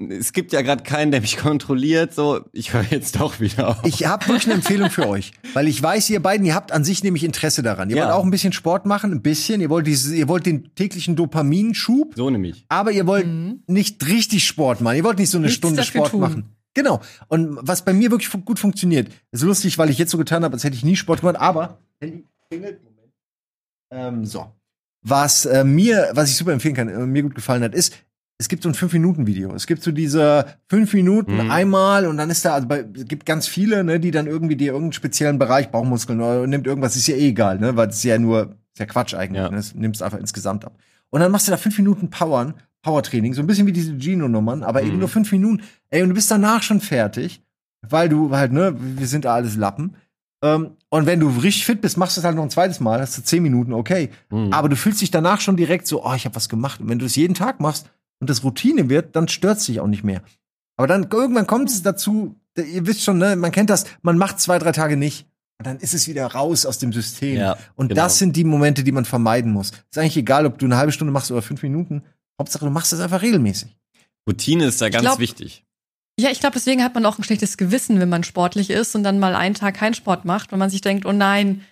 es 0.09 0.33
gibt 0.33 0.51
ja 0.51 0.61
gerade 0.63 0.83
keinen, 0.83 1.11
der 1.11 1.21
mich 1.21 1.37
kontrolliert. 1.37 2.13
So, 2.13 2.41
ich 2.51 2.73
höre 2.73 2.83
jetzt 2.89 3.19
doch 3.21 3.39
wieder 3.39 3.69
auf. 3.69 3.77
Ich 3.85 4.05
habe 4.05 4.27
wirklich 4.27 4.45
eine 4.45 4.55
Empfehlung 4.55 4.89
für 4.89 5.07
euch, 5.07 5.31
weil 5.53 5.67
ich 5.69 5.81
weiß, 5.81 6.09
ihr 6.09 6.21
beiden, 6.21 6.45
ihr 6.45 6.55
habt 6.55 6.71
an 6.73 6.83
sich 6.83 7.03
nämlich 7.03 7.23
Interesse 7.23 7.61
daran. 7.63 7.89
Ihr 7.89 7.97
Ja. 7.97 8.05
wollt 8.05 8.15
auch 8.15 8.23
ein 8.25 8.31
bisschen 8.31 8.51
Sport 8.51 8.85
machen, 8.85 9.13
ein 9.13 9.21
bisschen. 9.21 9.61
Ihr 9.61 9.69
wollt 9.69 9.87
dieses, 9.87 10.11
ihr 10.11 10.27
wollt 10.27 10.45
den 10.45 10.75
täglichen 10.75 11.15
Dopaminschub, 11.15 12.13
so 12.15 12.29
nämlich. 12.29 12.65
aber 12.67 12.91
ihr 12.91 13.07
wollt 13.07 13.27
nicht 13.67 14.05
richtig 14.07 14.45
Sport 14.45 14.81
machen. 14.81 14.97
Ihr 14.97 15.03
wollt 15.05 15.19
nicht 15.19 15.29
so 15.29 15.37
eine 15.37 15.43
Mhm. 15.45 15.49
Nichts 15.51 15.57
Stunde 15.57 15.83
Sport 15.83 16.11
tun. 16.11 16.19
machen. 16.19 16.55
Genau. 16.73 17.01
Und 17.27 17.57
was 17.61 17.83
bei 17.83 17.93
mir 17.93 18.11
wirklich 18.11 18.31
gut 18.45 18.59
funktioniert, 18.59 19.09
ist 19.31 19.43
lustig, 19.43 19.77
weil 19.77 19.89
ich 19.89 19.97
jetzt 19.97 20.11
so 20.11 20.17
getan 20.17 20.43
habe, 20.43 20.53
als 20.53 20.63
hätte 20.63 20.75
ich 20.75 20.85
nie 20.85 20.95
Sport 20.95 21.21
gemacht, 21.21 21.35
aber 21.37 21.79
Handy 21.99 22.25
klingelt. 22.49 22.79
Moment. 22.83 23.11
Ähm, 23.91 24.25
so. 24.25 24.51
Was 25.03 25.45
äh, 25.45 25.63
mir, 25.63 26.11
was 26.13 26.29
ich 26.29 26.35
super 26.37 26.53
empfehlen 26.53 26.75
kann, 26.75 26.87
äh, 26.87 27.05
mir 27.05 27.23
gut 27.23 27.35
gefallen 27.35 27.63
hat, 27.63 27.73
ist, 27.75 27.93
es 28.37 28.47
gibt 28.47 28.63
so 28.63 28.69
ein 28.69 28.75
5-Minuten-Video. 28.75 29.53
Es 29.53 29.67
gibt 29.67 29.83
so 29.83 29.91
diese 29.91 30.45
5 30.69 30.93
Minuten 30.93 31.35
Mhm. 31.43 31.51
einmal 31.51 32.07
und 32.07 32.17
dann 32.17 32.29
ist 32.29 32.43
da, 32.45 32.53
also 32.53 32.67
bei, 32.67 32.85
es 32.95 33.05
gibt 33.05 33.25
ganz 33.25 33.47
viele, 33.47 33.83
ne, 33.83 33.99
die 33.99 34.11
dann 34.11 34.25
irgendwie 34.27 34.55
dir 34.55 34.67
irgendeinen 34.71 34.93
speziellen 34.93 35.37
Bereich, 35.39 35.69
Bauchmuskeln 35.69 36.19
oder 36.21 36.47
nimmt 36.47 36.65
irgendwas, 36.67 36.95
ist 36.95 37.07
ja 37.07 37.15
eh 37.15 37.29
egal, 37.29 37.59
ne, 37.59 37.75
weil 37.75 37.87
das 37.87 37.97
ist 37.97 38.03
ja 38.03 38.17
nur, 38.17 38.55
ist 38.73 38.79
ja 38.79 38.85
Quatsch 38.85 39.13
eigentlich, 39.13 39.41
Ja. 39.43 39.49
ne, 39.51 39.61
nimmst 39.75 40.01
einfach 40.01 40.17
insgesamt 40.19 40.65
ab. 40.65 40.75
Und 41.09 41.19
dann 41.19 41.31
machst 41.31 41.47
du 41.47 41.51
da 41.51 41.57
5 41.57 41.77
Minuten 41.77 42.09
Powern, 42.09 42.55
Powertraining, 42.81 43.33
so 43.33 43.41
ein 43.41 43.47
bisschen 43.47 43.67
wie 43.67 43.71
diese 43.71 43.97
Gino-Nummern, 43.97 44.63
aber 44.63 44.81
eben 44.81 44.93
Mhm. 44.93 44.99
nur 44.99 45.09
5 45.09 45.31
Minuten. 45.31 45.61
Ey, 45.89 46.01
und 46.01 46.09
du 46.09 46.15
bist 46.15 46.31
danach 46.31 46.63
schon 46.63 46.81
fertig, 46.81 47.41
weil 47.87 48.09
du 48.09 48.35
halt, 48.35 48.51
ne, 48.51 48.75
wir 48.77 49.07
sind 49.07 49.25
da 49.25 49.35
alles 49.35 49.55
Lappen. 49.55 49.95
Ähm, 50.43 50.71
und 50.89 51.05
wenn 51.05 51.19
du 51.19 51.29
richtig 51.29 51.65
fit 51.65 51.81
bist, 51.81 51.97
machst 51.97 52.17
du 52.17 52.21
es 52.21 52.25
halt 52.25 52.35
noch 52.35 52.43
ein 52.43 52.49
zweites 52.49 52.79
Mal, 52.79 52.99
hast 52.99 53.17
du 53.17 53.21
10 53.23 53.43
Minuten, 53.43 53.73
okay. 53.73 54.09
Mhm. 54.31 54.51
Aber 54.51 54.69
du 54.69 54.75
fühlst 54.75 55.01
dich 55.01 55.11
danach 55.11 55.39
schon 55.41 55.55
direkt 55.57 55.85
so, 55.87 56.03
oh, 56.05 56.13
ich 56.15 56.25
habe 56.25 56.35
was 56.35 56.49
gemacht. 56.49 56.79
Und 56.81 56.89
wenn 56.89 56.99
du 56.99 57.05
es 57.05 57.15
jeden 57.15 57.35
Tag 57.35 57.59
machst 57.59 57.89
und 58.19 58.29
das 58.29 58.43
Routine 58.43 58.89
wird, 58.89 59.15
dann 59.15 59.27
stört's 59.27 59.65
dich 59.67 59.79
auch 59.79 59.87
nicht 59.87 60.03
mehr. 60.03 60.21
Aber 60.77 60.87
dann 60.87 61.07
irgendwann 61.11 61.45
kommt 61.45 61.69
es 61.69 61.83
dazu, 61.83 62.35
ihr 62.57 62.87
wisst 62.87 63.03
schon, 63.03 63.19
ne, 63.19 63.35
man 63.35 63.51
kennt 63.51 63.69
das, 63.69 63.85
man 64.01 64.17
macht 64.17 64.39
zwei, 64.39 64.57
drei 64.57 64.71
Tage 64.71 64.97
nicht. 64.97 65.27
Und 65.59 65.67
dann 65.67 65.77
ist 65.77 65.93
es 65.93 66.07
wieder 66.07 66.25
raus 66.25 66.65
aus 66.65 66.79
dem 66.79 66.91
System. 66.91 67.37
Ja, 67.37 67.55
und 67.75 67.89
genau. 67.89 68.01
das 68.01 68.17
sind 68.17 68.35
die 68.35 68.43
Momente, 68.43 68.83
die 68.83 68.91
man 68.91 69.05
vermeiden 69.05 69.51
muss. 69.51 69.69
Ist 69.91 69.97
eigentlich 69.99 70.17
egal, 70.17 70.47
ob 70.47 70.57
du 70.57 70.65
eine 70.65 70.77
halbe 70.77 70.91
Stunde 70.91 71.13
machst 71.13 71.29
oder 71.31 71.43
fünf 71.43 71.61
Minuten. 71.61 72.01
Hauptsache, 72.39 72.65
du 72.65 72.71
machst 72.71 72.93
es 72.93 72.99
einfach 72.99 73.21
regelmäßig. 73.21 73.75
Routine 74.27 74.65
ist 74.65 74.81
da 74.81 74.89
ganz 74.89 75.03
glaub- 75.03 75.19
wichtig. 75.19 75.63
Ja, 76.19 76.29
ich 76.29 76.39
glaube, 76.39 76.53
deswegen 76.53 76.83
hat 76.83 76.93
man 76.93 77.05
auch 77.05 77.17
ein 77.17 77.23
schlechtes 77.23 77.57
Gewissen, 77.57 77.99
wenn 77.99 78.09
man 78.09 78.23
sportlich 78.23 78.69
ist 78.69 78.95
und 78.95 79.03
dann 79.03 79.17
mal 79.17 79.33
einen 79.33 79.55
Tag 79.55 79.75
keinen 79.75 79.93
Sport 79.93 80.25
macht, 80.25 80.51
weil 80.51 80.59
man 80.59 80.69
sich 80.69 80.81
denkt, 80.81 81.05
oh 81.05 81.13
nein, 81.13 81.65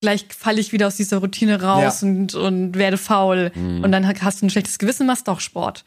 gleich 0.00 0.26
falle 0.36 0.60
ich 0.60 0.72
wieder 0.72 0.88
aus 0.88 0.96
dieser 0.96 1.18
Routine 1.18 1.62
raus 1.62 2.02
und, 2.02 2.34
und 2.34 2.74
werde 2.76 2.96
faul. 2.96 3.52
Mhm. 3.54 3.84
Und 3.84 3.92
dann 3.92 4.06
hast 4.06 4.42
du 4.42 4.46
ein 4.46 4.50
schlechtes 4.50 4.78
Gewissen, 4.78 5.06
machst 5.06 5.28
doch 5.28 5.40
Sport. 5.40 5.84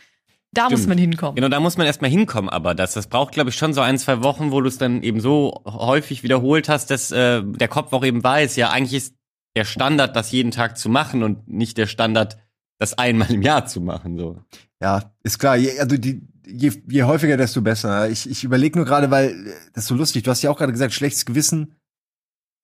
Da 0.53 0.69
muss 0.69 0.79
Stimmt. 0.79 0.89
man 0.89 0.97
hinkommen. 0.97 1.35
Genau, 1.35 1.49
da 1.49 1.59
muss 1.59 1.75
man 1.75 1.85
erstmal 1.85 2.09
hinkommen, 2.09 2.49
aber 2.49 2.73
das, 2.73 2.93
das 2.93 3.07
braucht, 3.07 3.33
glaube 3.33 3.49
ich, 3.49 3.57
schon 3.57 3.73
so 3.73 3.81
ein, 3.81 3.97
zwei 3.97 4.23
Wochen, 4.23 4.51
wo 4.51 4.61
du 4.61 4.69
es 4.69 4.77
dann 4.77 5.03
eben 5.03 5.19
so 5.19 5.61
häufig 5.65 6.23
wiederholt 6.23 6.69
hast, 6.69 6.91
dass 6.91 7.11
äh, 7.11 7.43
der 7.43 7.67
Kopf 7.67 7.91
auch 7.91 8.05
eben 8.05 8.23
weiß, 8.23 8.55
ja, 8.55 8.69
eigentlich 8.69 9.03
ist 9.03 9.15
der 9.57 9.65
Standard, 9.65 10.15
das 10.15 10.31
jeden 10.31 10.51
Tag 10.51 10.77
zu 10.77 10.87
machen 10.87 11.23
und 11.23 11.49
nicht 11.49 11.77
der 11.77 11.87
Standard, 11.87 12.37
das 12.77 12.97
einmal 12.97 13.31
im 13.31 13.41
Jahr 13.41 13.65
zu 13.65 13.81
machen. 13.81 14.17
So. 14.17 14.41
Ja, 14.81 15.11
ist 15.23 15.39
klar. 15.39 15.55
Je, 15.57 15.79
also 15.79 15.97
die, 15.97 16.21
je, 16.45 16.71
je 16.87 17.03
häufiger, 17.03 17.37
desto 17.37 17.61
besser. 17.61 18.09
Ich, 18.09 18.29
ich 18.29 18.43
überlege 18.43 18.77
nur 18.77 18.85
gerade, 18.85 19.09
weil 19.11 19.45
das 19.73 19.85
ist 19.85 19.87
so 19.87 19.95
lustig. 19.95 20.23
Du 20.23 20.31
hast 20.31 20.41
ja 20.41 20.49
auch 20.51 20.57
gerade 20.57 20.73
gesagt, 20.73 20.93
schlechtes 20.93 21.25
Gewissen. 21.25 21.75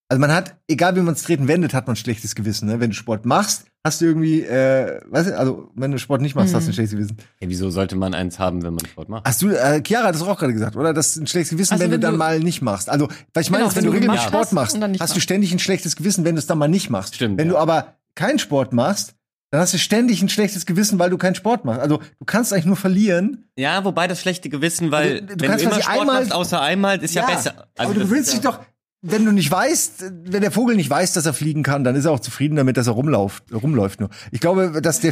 Also 0.09 0.20
man 0.20 0.34
hat, 0.34 0.57
egal 0.68 0.97
wie 0.97 0.99
man 0.99 1.14
es 1.14 1.24
treten 1.24 1.47
wendet, 1.47 1.74
hat 1.74 1.88
man 1.88 1.95
schlechtes 1.95 2.36
Gewissen. 2.36 2.68
Ne? 2.68 2.82
Wenn 2.82 2.89
du 2.89 2.95
Sport 2.97 3.26
machst, 3.26 3.68
hast 3.82 4.01
du 4.01 4.05
irgendwie, 4.05 4.41
äh, 4.41 4.99
weißt 5.09 5.30
du, 5.30 5.39
also 5.39 5.72
wenn 5.74 5.89
du 5.91 5.99
Sport 5.99 6.22
nicht 6.22 6.36
machst, 6.36 6.51
Mhm. 6.51 6.57
hast 6.57 6.66
du 6.68 6.72
ein 6.72 6.74
schlechtes 6.74 6.97
Gewissen. 6.97 7.18
Ja, 7.39 7.47
wieso 7.47 7.70
sollte 7.70 7.95
man 7.95 8.14
eins 8.14 8.38
haben, 8.38 8.62
wenn 8.62 8.74
man 8.74 8.86
Sport 8.86 9.07
macht? 9.07 9.26
Hast 9.26 9.41
du, 9.41 9.47
äh, 9.51 9.82
Chiara 9.82 10.07
hat 10.07 10.16
das 10.16 10.22
auch 10.22 10.38
gerade 10.38 10.51
gesagt, 10.51 10.76
oder? 10.76 10.93
Das 10.93 11.12
ist 11.16 11.16
ein 11.22 11.28
schlechtes 11.28 11.51
Gewissen, 11.51 11.72
Also 11.76 11.86
wenn, 11.86 11.91
wenn 11.91 12.01
du 12.01 12.07
dann 12.07 12.18
mal 12.18 12.41
nicht 12.41 12.62
machst. 12.62 12.89
Also, 12.89 13.07
weil 13.34 13.43
ich 13.43 13.49
meine, 13.51 13.64
Genau, 13.64 13.70
ist, 13.70 13.76
wenn, 13.78 13.84
wenn 13.86 13.86
du 13.86 13.91
du 13.91 13.97
regelmäßig 13.99 14.28
Sport 14.28 14.43
hast 14.47 14.51
machst, 14.51 14.78
nicht 14.78 14.99
hast 15.01 15.16
du 15.16 15.22
ständig 15.22 15.53
ein 15.53 15.59
schlechtes 15.59 15.95
Gewissen, 15.95 16.26
wenn 16.26 16.36
du 16.36 16.39
es 16.39 16.45
dann 16.47 16.57
mal 16.57 16.68
nicht 16.68 16.89
machst. 16.89 17.16
Stimmt, 17.16 17.38
Wenn 17.39 17.47
ja. 17.47 17.53
du 17.53 17.57
aber 17.57 17.95
keinen 18.16 18.38
Sport 18.38 18.74
machst, 18.74 19.16
dann 19.52 19.62
hast 19.62 19.74
du 19.74 19.78
ständig 19.78 20.22
ein 20.22 20.30
schlechtes 20.30 20.66
Gewissen, 20.66 20.97
weil 20.97 21.10
du 21.10 21.18
keinen 21.18 21.36
Sport 21.36 21.66
machst. 21.66 21.80
Also, 21.82 21.97
du 21.97 22.26
kannst 22.26 22.52
eigentlich 22.54 22.66
nur 22.66 22.78
verlieren. 22.78 23.49
Ja, 23.58 23.84
wobei 23.86 24.08
das 24.08 24.20
schlechte 24.22 24.49
Gewissen, 24.49 24.91
weil 24.91 25.12
Also, 25.12 25.22
du 25.26 25.30
wenn 25.30 25.38
du 25.38 25.45
kannst 25.45 25.62
immer 25.64 25.72
quasi 25.74 25.84
Sport 25.84 25.99
einmal- 25.99 26.20
machst, 26.22 26.32
außer 26.34 26.62
einmal, 26.62 27.04
ist 27.04 27.14
ja, 27.14 27.26
besser. 27.26 27.68
Also 27.78 27.91
aber 27.91 27.93
du 27.99 28.10
willst 28.10 28.34
dich 28.34 28.41
ja- 28.43 28.52
doch, 28.52 28.60
wenn 29.04 29.26
du 29.26 29.32
nicht 29.32 29.49
weißt, 29.49 30.06
wenn 30.26 30.41
der 30.41 30.52
Vogel 30.52 30.76
nicht 30.76 30.89
weiß, 30.89 31.14
dass 31.14 31.26
er 31.26 31.34
fliegen 31.34 31.64
kann, 31.64 31.84
dann 31.84 31.95
ist 31.95 32.06
er 32.06 32.12
auch 32.12 32.20
zufrieden 32.20 32.56
damit, 32.56 32.78
dass 32.78 32.86
er 32.86 32.93
rumläuft, 32.93 33.43
rumläuft 33.52 33.99
nur. 33.99 34.10
Ich 34.32 34.39
glaube, 34.41 34.80
dass 34.82 34.99
der, 35.02 35.12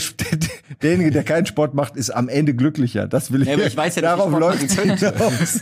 derjenige, 0.84 1.10
der 1.12 1.24
keinen 1.24 1.48
Sport 1.48 1.74
macht, 1.74 1.96
ist 1.96 2.12
am 2.12 2.30
Ende 2.30 2.54
glücklicher. 2.54 3.08
Das 3.08 3.32
will 3.32 3.42
ich. 3.42 3.48
Ja, 3.48 3.56
aber 3.56 3.66
ich 3.66 3.76
weiß 3.76 3.96
ja 3.96 4.04
darauf 4.04 4.32
läuft 4.32 4.72
hinaus. 4.72 5.62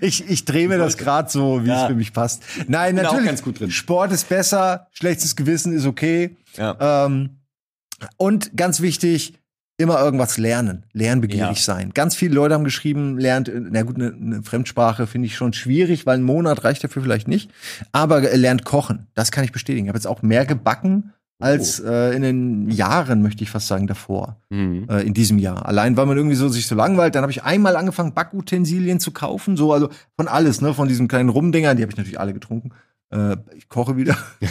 Ich, 0.00 0.28
ich 0.30 0.44
drehe 0.44 0.68
mir 0.68 0.78
das 0.78 0.96
gerade 0.96 1.28
so, 1.28 1.64
wie 1.64 1.68
Ja. 1.68 1.82
es 1.82 1.88
für 1.88 1.94
mich 1.94 2.12
passt. 2.12 2.42
Nein, 2.68 2.94
natürlich. 2.94 3.26
ganz 3.26 3.42
gut 3.42 3.60
drin. 3.60 3.70
Sport 3.70 4.12
ist 4.12 4.28
besser, 4.28 4.86
schlechtes 4.92 5.36
Gewissen 5.36 5.72
ist 5.74 5.86
okay. 5.86 6.36
Ja. 6.56 7.04
Ähm, 7.06 7.35
und 8.16 8.56
ganz 8.56 8.80
wichtig, 8.80 9.34
immer 9.78 10.00
irgendwas 10.00 10.38
lernen, 10.38 10.84
lernbegierig 10.94 11.58
Ja. 11.58 11.62
sein. 11.62 11.90
Ganz 11.92 12.14
viele 12.14 12.34
Leute 12.34 12.54
haben 12.54 12.64
geschrieben, 12.64 13.18
lernt, 13.18 13.48
äh, 13.50 13.60
na 13.60 13.82
gut, 13.82 13.96
eine, 13.96 14.12
eine 14.14 14.42
Fremdsprache 14.42 15.06
finde 15.06 15.26
ich 15.26 15.36
schon 15.36 15.52
schwierig, 15.52 16.06
weil 16.06 16.18
ein 16.18 16.22
Monat 16.22 16.64
reicht 16.64 16.82
dafür 16.82 17.02
vielleicht 17.02 17.28
nicht. 17.28 17.50
Aber 17.92 18.22
äh, 18.22 18.36
lernt 18.36 18.64
kochen, 18.64 19.06
das 19.14 19.30
kann 19.32 19.44
ich 19.44 19.52
bestätigen. 19.52 19.84
Ich 19.86 19.88
habe 19.90 19.98
jetzt 19.98 20.06
auch 20.06 20.22
mehr 20.22 20.46
gebacken 20.46 21.12
als 21.38 21.80
äh, 21.80 22.16
in 22.16 22.22
den 22.22 22.70
Jahren, 22.70 23.20
möchte 23.20 23.44
ich 23.44 23.50
fast 23.50 23.66
sagen, 23.66 23.86
davor, 23.86 24.40
Mhm. 24.48 24.86
äh, 24.88 25.02
in 25.02 25.12
diesem 25.12 25.38
Jahr. 25.38 25.66
Allein, 25.66 25.94
weil 25.98 26.06
man 26.06 26.16
irgendwie 26.16 26.36
so 26.36 26.48
sich 26.48 26.66
so 26.66 26.74
langweilt. 26.74 27.14
Dann 27.14 27.20
habe 27.20 27.32
ich 27.32 27.42
einmal 27.44 27.76
angefangen, 27.76 28.14
Backutensilien 28.14 29.00
zu 29.00 29.10
kaufen, 29.10 29.58
so 29.58 29.74
also 29.74 29.90
von 30.16 30.28
alles, 30.28 30.62
ne, 30.62 30.72
von 30.72 30.88
diesen 30.88 31.08
kleinen 31.08 31.28
Rumdingern, 31.28 31.76
die 31.76 31.82
habe 31.82 31.92
ich 31.92 31.98
natürlich 31.98 32.18
alle 32.18 32.32
getrunken. 32.32 32.70
Äh, 33.10 33.36
ich 33.56 33.68
koche 33.68 33.96
wieder. 33.96 34.16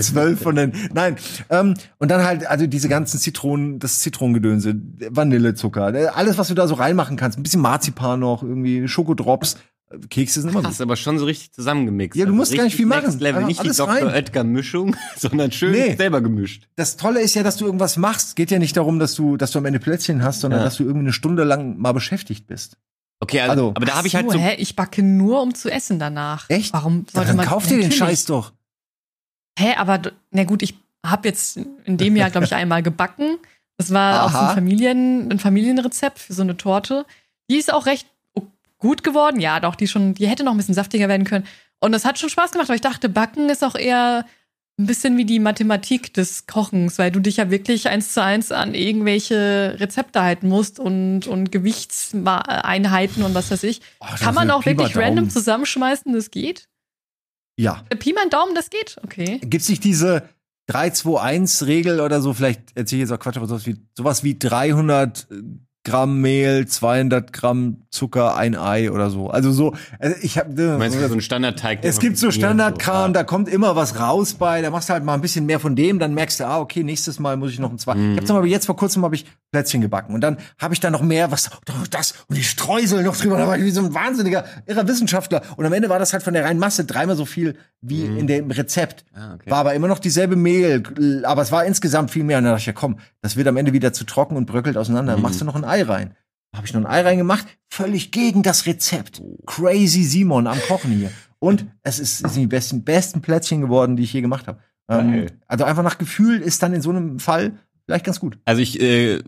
Zwölf 0.00 0.40
von 0.40 0.54
den. 0.54 0.72
Nein. 0.94 1.16
Ähm, 1.50 1.74
und 1.98 2.10
dann 2.10 2.24
halt, 2.24 2.46
also 2.46 2.66
diese 2.66 2.88
ganzen 2.88 3.18
Zitronen, 3.18 3.78
das 3.78 4.00
Zitronengedönse, 4.00 4.74
Vanillezucker, 5.10 5.94
äh, 5.94 6.06
alles, 6.06 6.38
was 6.38 6.48
du 6.48 6.54
da 6.54 6.66
so 6.68 6.74
reinmachen 6.74 7.16
kannst. 7.16 7.38
Ein 7.38 7.42
bisschen 7.42 7.60
Marzipan 7.62 8.20
noch, 8.20 8.42
irgendwie 8.42 8.86
Schokodrops. 8.88 9.56
Äh, 9.90 9.98
Kekse 10.08 10.40
sind 10.40 10.50
immer 10.50 10.62
Hast 10.62 10.78
gut. 10.78 10.82
aber 10.82 10.96
schon 10.96 11.18
so 11.18 11.24
richtig 11.24 11.52
zusammengemixt. 11.52 12.16
Ja, 12.16 12.24
du 12.26 12.30
Also 12.30 12.36
musst 12.36 12.54
gar 12.56 12.64
nicht 12.64 12.76
viel 12.76 12.86
machen. 12.86 13.04
Next 13.06 13.20
Level, 13.20 13.36
Einfach 13.44 13.48
nicht 13.48 13.64
die 13.64 13.68
Dr. 13.76 13.88
rein. 13.88 14.06
Oetker 14.06 14.44
Mischung, 14.44 14.96
sondern 15.16 15.52
schön 15.52 15.72
Nee. 15.72 15.96
selber 15.96 16.20
gemischt. 16.20 16.68
Das 16.76 16.96
Tolle 16.96 17.20
ist 17.20 17.34
ja, 17.34 17.42
dass 17.42 17.56
du 17.56 17.66
irgendwas 17.66 17.96
machst. 17.96 18.36
Geht 18.36 18.50
ja 18.50 18.58
nicht 18.58 18.76
darum, 18.76 18.98
dass 18.98 19.14
du, 19.14 19.36
dass 19.36 19.50
du 19.50 19.58
am 19.58 19.64
Ende 19.64 19.80
Plätzchen 19.80 20.22
hast, 20.22 20.40
sondern 20.40 20.60
Ja. 20.60 20.64
dass 20.64 20.76
du 20.76 20.84
irgendwie 20.84 21.06
eine 21.06 21.12
Stunde 21.12 21.44
lang 21.44 21.78
mal 21.78 21.92
beschäftigt 21.92 22.46
bist. 22.46 22.76
Okay, 23.20 23.40
also, 23.40 23.50
Also- 23.52 23.68
aber 23.74 23.86
da 23.86 23.94
habe 23.96 24.06
ich 24.06 24.14
halt 24.14 24.30
so, 24.30 24.38
hä? 24.38 24.54
Ich 24.58 24.76
backe 24.76 25.02
nur, 25.02 25.40
um 25.42 25.54
zu 25.54 25.70
essen 25.70 25.98
danach. 25.98 26.48
Echt? 26.50 26.72
Warum 26.72 27.06
sollte 27.12 27.28
dann 27.28 27.36
man 27.36 27.46
kauf 27.46 27.66
dir 27.66 27.78
den. 27.80 27.90
Scheiß 27.92 28.26
doch. 28.26 28.52
Hä, 29.58 29.74
aber 29.76 30.00
na 30.30 30.44
gut, 30.44 30.62
ich 30.62 30.74
habe 31.04 31.28
jetzt 31.28 31.56
in 31.56 31.96
dem 31.96 32.16
Jahr, 32.16 32.30
glaube 32.30 32.46
ich, 32.46 32.54
einmal 32.54 32.82
gebacken. 32.82 33.38
Das 33.78 33.92
war 33.92 34.24
auch 34.24 34.30
so 34.30 34.36
Aha. 34.38 34.48
ein, 34.50 34.54
Familien, 34.54 35.30
ein 35.30 35.38
Familienrezept 35.38 36.18
für 36.18 36.32
so 36.34 36.42
eine 36.42 36.56
Torte. 36.56 37.06
Die 37.50 37.56
ist 37.56 37.72
auch 37.72 37.86
recht 37.86 38.06
gut 38.78 39.02
geworden. 39.02 39.40
Ja, 39.40 39.60
doch, 39.60 39.74
die 39.74 39.88
schon, 39.88 40.14
die 40.14 40.26
hätte 40.28 40.44
noch 40.44 40.52
ein 40.52 40.56
bisschen 40.58 40.74
saftiger 40.74 41.08
werden 41.08 41.24
können. 41.24 41.46
Und 41.80 41.92
das 41.92 42.04
hat 42.04 42.18
schon 42.18 42.28
Spaß 42.30 42.52
gemacht, 42.52 42.68
weil 42.68 42.76
ich 42.76 42.82
dachte, 42.82 43.08
Backen 43.08 43.48
ist 43.48 43.64
auch 43.64 43.74
eher 43.74 44.24
ein 44.78 44.86
bisschen 44.86 45.16
wie 45.16 45.24
die 45.24 45.38
Mathematik 45.38 46.12
des 46.12 46.46
Kochens, 46.46 46.98
weil 46.98 47.10
du 47.10 47.20
dich 47.20 47.38
ja 47.38 47.50
wirklich 47.50 47.88
eins 47.88 48.12
zu 48.12 48.22
eins 48.22 48.52
an 48.52 48.74
irgendwelche 48.74 49.76
Rezepte 49.78 50.22
halten 50.22 50.48
musst 50.48 50.78
und, 50.78 51.26
und 51.26 51.50
Gewichtseinheiten 51.50 53.22
und 53.22 53.34
was 53.34 53.50
weiß 53.50 53.62
ich. 53.62 53.80
Oh, 54.00 54.06
Kann 54.18 54.34
man 54.34 54.50
auch 54.50 54.66
wirklich 54.66 54.96
random 54.96 55.30
zusammenschmeißen, 55.30 56.12
das 56.12 56.30
geht? 56.30 56.68
Ja. 57.58 57.84
Äh, 57.88 57.96
Pi 57.96 58.12
mal 58.12 58.28
Daumen, 58.28 58.54
das 58.54 58.68
geht? 58.68 58.98
Okay. 59.02 59.40
Gibt's 59.42 59.70
nicht 59.70 59.82
diese 59.82 60.28
3-2-1-Regel 60.70 62.00
oder 62.00 62.20
so? 62.20 62.34
Vielleicht 62.34 62.76
erzähle 62.76 63.02
ich 63.02 63.08
jetzt 63.08 63.18
auch 63.18 63.22
Quatsch, 63.22 63.38
aber 63.38 63.46
sowas 63.46 63.64
wie, 63.64 63.76
sowas 63.96 64.24
wie 64.24 64.38
300 64.38 65.26
Gramm 65.86 66.20
Mehl, 66.20 66.66
200 66.66 67.32
Gramm 67.32 67.76
Zucker, 67.90 68.36
ein 68.36 68.56
Ei 68.56 68.90
oder 68.90 69.08
so. 69.08 69.30
Also 69.30 69.52
so, 69.52 69.72
also 70.00 70.16
ich 70.20 70.36
habe 70.36 70.52
Du 70.52 70.76
meinst 70.78 70.98
so 70.98 71.14
ein 71.14 71.20
Standardteig. 71.20 71.78
Es 71.82 72.00
gibt 72.00 72.18
so 72.18 72.32
Standardkram, 72.32 73.10
ja. 73.10 73.12
da 73.12 73.22
kommt 73.22 73.48
immer 73.48 73.76
was 73.76 74.00
raus 74.00 74.34
bei, 74.34 74.62
da 74.62 74.70
machst 74.70 74.88
du 74.88 74.94
halt 74.94 75.04
mal 75.04 75.14
ein 75.14 75.20
bisschen 75.20 75.46
mehr 75.46 75.60
von 75.60 75.76
dem, 75.76 76.00
dann 76.00 76.12
merkst 76.12 76.40
du, 76.40 76.44
ah, 76.44 76.58
okay, 76.58 76.82
nächstes 76.82 77.20
Mal 77.20 77.36
muss 77.36 77.52
ich 77.52 77.60
noch 77.60 77.70
ein 77.70 77.78
zwei. 77.78 77.94
Mhm. 77.94 78.10
Ich 78.10 78.16
habe 78.16 78.26
zum 78.26 78.36
Beispiel 78.36 78.50
jetzt 78.50 78.66
vor 78.66 78.76
kurzem 78.76 79.04
habe 79.04 79.14
ich 79.14 79.26
Plätzchen 79.52 79.80
gebacken 79.80 80.12
und 80.12 80.22
dann 80.22 80.38
habe 80.58 80.74
ich 80.74 80.80
da 80.80 80.90
noch 80.90 81.02
mehr, 81.02 81.30
was 81.30 81.50
das 81.90 82.14
und 82.26 82.36
die 82.36 82.42
Streusel 82.42 83.04
noch 83.04 83.16
drüber, 83.16 83.38
da 83.38 83.46
war 83.46 83.56
ich 83.56 83.64
wie 83.64 83.70
so 83.70 83.80
ein 83.80 83.94
wahnsinniger 83.94 84.44
irrer 84.66 84.88
Wissenschaftler 84.88 85.42
und 85.56 85.64
am 85.64 85.72
Ende 85.72 85.88
war 85.88 86.00
das 86.00 86.12
halt 86.12 86.24
von 86.24 86.34
der 86.34 86.44
reinen 86.44 86.58
Masse 86.58 86.84
dreimal 86.84 87.14
so 87.14 87.26
viel 87.26 87.56
wie 87.80 88.04
in 88.04 88.26
dem 88.26 88.50
Rezept. 88.50 89.04
Ah, 89.14 89.34
okay. 89.34 89.50
War 89.50 89.58
aber 89.58 89.74
immer 89.74 89.86
noch 89.86 90.00
dieselbe 90.00 90.34
Mehl, 90.34 91.22
aber 91.24 91.42
es 91.42 91.52
war 91.52 91.64
insgesamt 91.64 92.10
viel 92.10 92.24
mehr 92.24 92.38
und 92.38 92.44
dann 92.44 92.54
dachte 92.54 92.62
ich, 92.62 92.66
ja 92.66 92.72
komm, 92.72 92.98
das 93.22 93.36
wird 93.36 93.46
am 93.46 93.56
Ende 93.56 93.72
wieder 93.72 93.92
zu 93.92 94.04
trocken 94.04 94.36
und 94.36 94.46
bröckelt 94.46 94.76
auseinander, 94.76 95.12
dann 95.12 95.22
machst 95.22 95.40
du 95.40 95.44
noch 95.44 95.54
ein 95.54 95.64
Ei 95.64 95.75
rein. 95.82 96.14
Habe 96.54 96.66
ich 96.66 96.72
noch 96.72 96.80
ein 96.80 96.86
Ei 96.86 97.02
reingemacht, 97.02 97.46
völlig 97.68 98.10
gegen 98.12 98.42
das 98.42 98.66
Rezept. 98.66 99.22
Crazy 99.46 100.04
Simon 100.04 100.46
am 100.46 100.60
Kochen 100.60 100.90
hier. 100.90 101.10
Und 101.38 101.66
es 101.82 101.98
ist, 101.98 102.18
sind 102.18 102.36
die 102.36 102.46
besten, 102.46 102.82
besten 102.82 103.20
Plätzchen 103.20 103.60
geworden, 103.60 103.96
die 103.96 104.04
ich 104.04 104.12
je 104.12 104.22
gemacht 104.22 104.46
habe. 104.46 104.60
Ähm, 104.88 105.26
also 105.46 105.64
einfach 105.64 105.82
nach 105.82 105.98
Gefühl 105.98 106.40
ist 106.40 106.62
dann 106.62 106.72
in 106.72 106.80
so 106.80 106.90
einem 106.90 107.18
Fall 107.18 107.58
vielleicht 107.84 108.04
ganz 108.04 108.20
gut. 108.20 108.38
Also 108.44 108.62
ich 108.62 108.80
äh, 108.80 109.22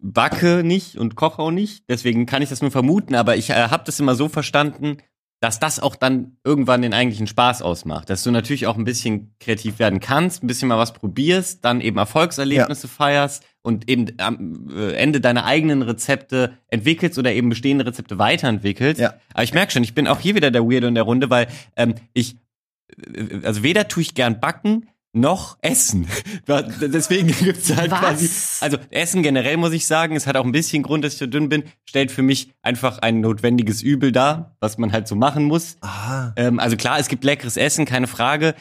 backe 0.00 0.62
nicht 0.64 0.98
und 0.98 1.14
koche 1.14 1.40
auch 1.40 1.50
nicht, 1.50 1.84
deswegen 1.88 2.26
kann 2.26 2.42
ich 2.42 2.50
das 2.50 2.62
nur 2.62 2.70
vermuten, 2.70 3.14
aber 3.14 3.36
ich 3.36 3.50
äh, 3.50 3.68
habe 3.68 3.84
das 3.86 4.00
immer 4.00 4.14
so 4.14 4.28
verstanden, 4.28 4.98
dass 5.44 5.60
das 5.60 5.78
auch 5.78 5.94
dann 5.94 6.38
irgendwann 6.42 6.80
den 6.80 6.94
eigentlichen 6.94 7.26
Spaß 7.26 7.60
ausmacht. 7.60 8.08
Dass 8.08 8.22
du 8.22 8.30
natürlich 8.30 8.66
auch 8.66 8.78
ein 8.78 8.84
bisschen 8.84 9.34
kreativ 9.40 9.78
werden 9.78 10.00
kannst, 10.00 10.42
ein 10.42 10.46
bisschen 10.46 10.68
mal 10.68 10.78
was 10.78 10.94
probierst, 10.94 11.62
dann 11.62 11.82
eben 11.82 11.98
Erfolgserlebnisse 11.98 12.86
ja. 12.86 12.92
feierst 12.94 13.44
und 13.60 13.86
eben 13.90 14.06
am 14.16 14.70
äh, 14.74 14.94
Ende 14.94 15.20
deine 15.20 15.44
eigenen 15.44 15.82
Rezepte 15.82 16.56
entwickelst 16.68 17.18
oder 17.18 17.30
eben 17.30 17.50
bestehende 17.50 17.84
Rezepte 17.84 18.18
weiterentwickelst. 18.18 18.98
Ja. 18.98 19.16
Aber 19.34 19.42
ich 19.42 19.52
merke 19.52 19.70
schon, 19.70 19.84
ich 19.84 19.94
bin 19.94 20.08
auch 20.08 20.18
hier 20.18 20.34
wieder 20.34 20.50
der 20.50 20.64
Weirdo 20.64 20.86
in 20.86 20.94
der 20.94 21.04
Runde, 21.04 21.28
weil 21.28 21.48
ähm, 21.76 21.94
ich, 22.14 22.36
äh, 22.96 23.44
also 23.44 23.62
weder 23.62 23.86
tue 23.86 24.00
ich 24.02 24.14
gern 24.14 24.40
backen, 24.40 24.88
noch 25.14 25.58
Essen. 25.62 26.06
Deswegen 26.48 27.28
gibt's 27.28 27.74
halt 27.74 27.90
Was? 27.90 28.00
quasi. 28.00 28.30
Also 28.60 28.78
Essen 28.90 29.22
generell 29.22 29.56
muss 29.56 29.72
ich 29.72 29.86
sagen, 29.86 30.16
es 30.16 30.26
hat 30.26 30.36
auch 30.36 30.44
ein 30.44 30.52
bisschen 30.52 30.82
Grund, 30.82 31.04
dass 31.04 31.14
ich 31.14 31.18
so 31.18 31.26
dünn 31.26 31.48
bin, 31.48 31.64
stellt 31.88 32.10
für 32.10 32.22
mich 32.22 32.52
einfach 32.62 32.98
ein 32.98 33.20
notwendiges 33.20 33.82
Übel 33.82 34.12
dar, 34.12 34.56
was 34.60 34.78
man 34.78 34.92
halt 34.92 35.08
so 35.08 35.14
machen 35.14 35.44
muss. 35.44 35.76
Ähm, 36.36 36.58
also 36.58 36.76
klar, 36.76 36.98
es 36.98 37.08
gibt 37.08 37.24
leckeres 37.24 37.56
Essen, 37.56 37.84
keine 37.84 38.06
Frage. 38.06 38.54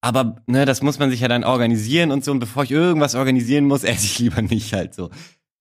Aber 0.00 0.36
ne, 0.46 0.64
das 0.64 0.82
muss 0.82 0.98
man 0.98 1.10
sich 1.10 1.20
ja 1.20 1.28
dann 1.28 1.44
organisieren 1.44 2.12
und 2.12 2.24
so. 2.24 2.30
Und 2.30 2.38
bevor 2.38 2.62
ich 2.64 2.70
irgendwas 2.70 3.14
organisieren 3.14 3.64
muss, 3.64 3.84
esse 3.84 4.06
ich 4.06 4.18
lieber 4.18 4.42
nicht 4.42 4.72
halt 4.72 4.94
so. 4.94 5.10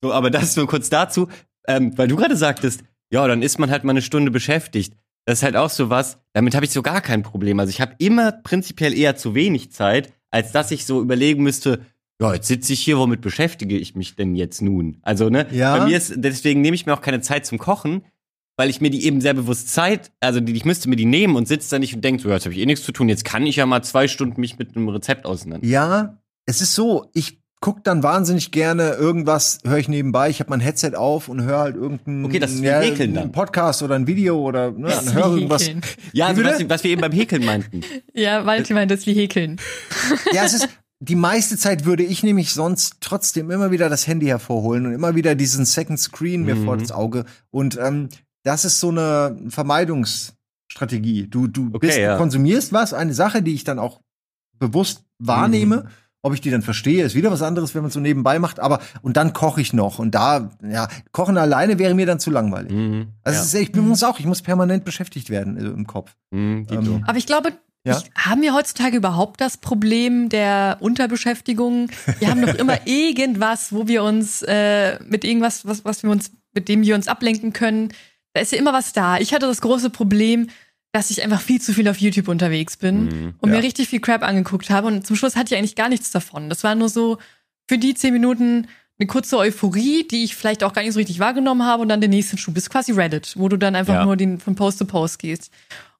So, 0.01 0.13
aber 0.13 0.29
das 0.29 0.55
nur 0.55 0.67
kurz 0.67 0.89
dazu, 0.89 1.27
ähm, 1.67 1.97
weil 1.97 2.07
du 2.07 2.15
gerade 2.15 2.37
sagtest, 2.37 2.83
ja, 3.09 3.27
dann 3.27 3.41
ist 3.41 3.57
man 3.57 3.71
halt 3.71 3.83
mal 3.83 3.91
eine 3.91 4.01
Stunde 4.01 4.31
beschäftigt. 4.31 4.93
Das 5.25 5.39
ist 5.39 5.43
halt 5.43 5.55
auch 5.55 5.69
so 5.69 5.89
was, 5.89 6.19
damit 6.33 6.55
habe 6.55 6.65
ich 6.65 6.71
so 6.71 6.81
gar 6.81 7.01
kein 7.01 7.23
Problem. 7.23 7.59
Also 7.59 7.69
ich 7.69 7.81
habe 7.81 7.95
immer 7.97 8.31
prinzipiell 8.31 8.93
eher 8.93 9.15
zu 9.15 9.35
wenig 9.35 9.71
Zeit, 9.71 10.13
als 10.31 10.51
dass 10.51 10.71
ich 10.71 10.85
so 10.85 11.01
überlegen 11.01 11.43
müsste, 11.43 11.85
ja, 12.21 12.33
jetzt 12.33 12.47
sitze 12.47 12.73
ich 12.73 12.79
hier, 12.79 12.97
womit 12.97 13.21
beschäftige 13.21 13.77
ich 13.77 13.95
mich 13.95 14.15
denn 14.15 14.35
jetzt 14.35 14.61
nun? 14.61 14.97
Also, 15.03 15.29
ne, 15.29 15.47
ja. 15.51 15.77
bei 15.77 15.85
mir 15.85 15.97
ist, 15.97 16.13
deswegen 16.15 16.61
nehme 16.61 16.75
ich 16.75 16.85
mir 16.85 16.93
auch 16.93 17.01
keine 17.01 17.21
Zeit 17.21 17.45
zum 17.45 17.59
Kochen, 17.59 18.03
weil 18.55 18.71
ich 18.71 18.81
mir 18.81 18.89
die 18.89 19.05
eben 19.05 19.21
sehr 19.21 19.35
bewusst 19.35 19.69
Zeit, 19.69 20.11
also 20.19 20.39
die, 20.39 20.53
ich 20.53 20.65
müsste 20.65 20.89
mir 20.89 20.95
die 20.95 21.05
nehmen 21.05 21.35
und 21.35 21.47
sitze 21.47 21.69
da 21.69 21.79
nicht 21.79 21.93
und 21.93 22.03
denke, 22.03 22.23
so, 22.23 22.29
jetzt 22.29 22.45
habe 22.45 22.55
ich 22.55 22.61
eh 22.61 22.65
nichts 22.65 22.83
zu 22.83 22.91
tun, 22.91 23.07
jetzt 23.07 23.23
kann 23.23 23.45
ich 23.45 23.57
ja 23.57 23.67
mal 23.67 23.83
zwei 23.83 24.07
Stunden 24.07 24.41
mich 24.41 24.57
mit 24.57 24.75
einem 24.75 24.89
Rezept 24.89 25.25
auseinander. 25.25 25.65
Ja, 25.65 26.17
es 26.47 26.61
ist 26.61 26.73
so, 26.73 27.09
ich 27.13 27.39
guck 27.59 27.83
dann 27.83 28.03
wahnsinnig 28.03 28.51
gerne 28.51 28.91
irgendwas, 28.93 29.59
höre 29.65 29.77
ich 29.77 29.89
nebenbei, 29.89 30.29
ich 30.29 30.39
habe 30.39 30.51
mein 30.51 30.59
Headset 30.59 30.95
auf 30.95 31.27
und 31.27 31.41
höre 31.41 31.59
halt 31.59 31.75
irgendeinen 31.75 32.25
okay, 32.25 32.39
das 32.39 32.51
ist 32.51 32.61
ja, 32.61 32.79
Häkeln 32.79 33.15
dann. 33.15 33.31
Podcast 33.31 33.81
oder 33.81 33.95
ein 33.95 34.05
Video 34.05 34.39
oder 34.39 34.71
ne, 34.71 34.89
höre 35.13 35.33
irgendwas. 35.33 35.69
Ja, 36.13 36.27
also 36.27 36.43
was, 36.43 36.69
was, 36.69 36.83
wir 36.83 36.91
eben 36.91 37.01
beim 37.01 37.11
Häkeln 37.11 37.45
meinten. 37.45 37.81
Ja, 38.13 38.45
Valentin 38.45 38.75
meint 38.75 38.91
das 38.91 39.05
wie 39.05 39.13
Häkeln. 39.13 39.57
Ja, 40.33 40.43
es 40.43 40.53
ist 40.53 40.69
die 40.99 41.15
meiste 41.15 41.57
Zeit 41.57 41.85
würde 41.85 42.03
ich 42.03 42.23
nämlich 42.23 42.53
sonst 42.53 42.97
trotzdem 43.01 43.51
immer 43.51 43.69
wieder 43.69 43.87
das 43.87 44.07
Handy 44.07 44.25
hervorholen 44.25 44.87
und 44.87 44.93
immer 44.93 45.13
wieder 45.13 45.35
diesen 45.35 45.63
Second 45.65 45.99
Screen 45.99 46.43
mir 46.43 46.55
mhm. 46.55 46.65
vor 46.65 46.77
das 46.77 46.91
Auge 46.91 47.25
und 47.51 47.77
ähm, 47.77 48.09
das 48.43 48.65
ist 48.65 48.79
so 48.79 48.89
eine 48.89 49.37
Vermeidungsstrategie. 49.49 51.27
Du 51.27 51.47
du 51.47 51.67
okay, 51.67 51.87
bist, 51.87 51.97
ja. 51.99 52.17
konsumierst 52.17 52.73
was, 52.73 52.93
eine 52.93 53.13
Sache, 53.13 53.43
die 53.43 53.53
ich 53.53 53.63
dann 53.63 53.77
auch 53.77 54.01
bewusst 54.57 55.03
wahrnehme. 55.19 55.77
Mhm 55.77 56.06
ob 56.21 56.33
ich 56.33 56.41
die 56.41 56.49
dann 56.49 56.61
verstehe, 56.61 57.03
ist 57.03 57.15
wieder 57.15 57.31
was 57.31 57.41
anderes, 57.41 57.75
wenn 57.75 57.83
man 57.83 57.91
so 57.91 57.99
nebenbei 57.99 58.39
macht. 58.39 58.59
Aber 58.59 58.81
und 59.01 59.17
dann 59.17 59.33
koche 59.33 59.61
ich 59.61 59.73
noch. 59.73 59.99
Und 59.99 60.15
da, 60.15 60.49
ja, 60.67 60.87
kochen 61.11 61.37
alleine 61.37 61.79
wäre 61.79 61.93
mir 61.93 62.05
dann 62.05 62.19
zu 62.19 62.31
langweilig. 62.31 62.71
Mhm, 62.71 63.07
also 63.23 63.37
ja. 63.37 63.43
ist, 63.43 63.53
ich 63.53 63.75
muss 63.75 64.03
auch, 64.03 64.19
ich 64.19 64.25
muss 64.25 64.41
permanent 64.41 64.83
beschäftigt 64.85 65.29
werden 65.29 65.57
also 65.57 65.71
im 65.71 65.87
Kopf. 65.87 66.15
Mhm, 66.31 66.67
ähm, 66.69 67.03
aber 67.05 67.17
ich 67.17 67.25
glaube, 67.25 67.53
ja? 67.87 67.97
Ich, 67.97 68.11
haben 68.15 68.41
wir 68.41 68.53
heutzutage 68.53 68.97
überhaupt 68.97 69.39
das 69.39 69.57
Problem 69.57 70.27
der 70.27 70.77
Unterbeschäftigung? 70.81 71.89
Wir 72.19 72.29
haben 72.29 72.45
doch 72.45 72.55
immer 72.55 72.79
irgendwas, 72.85 73.71
wo 73.71 73.87
wir 73.87 74.03
uns 74.03 74.41
äh, 74.41 75.01
mit 75.05 75.23
irgendwas, 75.23 75.65
was, 75.65 75.85
was 75.85 76.03
wir 76.03 76.09
uns, 76.09 76.31
mit 76.53 76.67
dem 76.67 76.81
wir 76.81 76.95
uns 76.95 77.07
ablenken 77.07 77.53
können. 77.53 77.93
Da 78.33 78.41
ist 78.41 78.51
ja 78.51 78.57
immer 78.57 78.73
was 78.73 78.91
da. 78.91 79.17
Ich 79.19 79.33
hatte 79.33 79.45
das 79.45 79.61
große 79.61 79.89
Problem, 79.89 80.49
dass 80.97 81.11
ich 81.11 81.23
einfach 81.23 81.41
viel 81.41 81.61
zu 81.61 81.73
viel 81.73 81.87
auf 81.89 81.97
YouTube 81.97 82.27
unterwegs 82.27 82.75
bin 82.75 83.05
mhm, 83.05 83.33
und 83.39 83.49
ja. 83.51 83.57
mir 83.57 83.63
richtig 83.63 83.87
viel 83.87 83.99
Crap 83.99 84.23
angeguckt 84.23 84.71
habe. 84.71 84.87
Und 84.87 85.05
zum 85.05 85.15
Schluss 85.15 85.35
hatte 85.35 85.53
ich 85.53 85.57
eigentlich 85.59 85.75
gar 85.75 85.89
nichts 85.89 86.09
davon. 86.09 86.49
Das 86.49 86.63
war 86.63 86.73
nur 86.73 86.89
so 86.89 87.19
für 87.69 87.77
die 87.77 87.93
zehn 87.93 88.13
Minuten 88.13 88.67
eine 88.97 89.05
kurze 89.05 89.37
Euphorie, 89.37 90.07
die 90.07 90.23
ich 90.23 90.35
vielleicht 90.35 90.63
auch 90.63 90.73
gar 90.73 90.81
nicht 90.81 90.93
so 90.93 90.97
richtig 90.97 91.19
wahrgenommen 91.19 91.63
habe 91.63 91.83
und 91.83 91.89
dann 91.89 92.01
den 92.01 92.09
nächsten 92.09 92.39
Schub. 92.39 92.55
Das 92.55 92.63
ist 92.63 92.69
quasi 92.71 92.93
Reddit, 92.93 93.35
wo 93.37 93.47
du 93.47 93.57
dann 93.57 93.75
einfach 93.75 93.93
ja. 93.93 94.05
nur 94.05 94.17
den, 94.17 94.39
von 94.39 94.55
Post 94.55 94.79
zu 94.79 94.85
Post 94.85 95.19
gehst. 95.19 95.51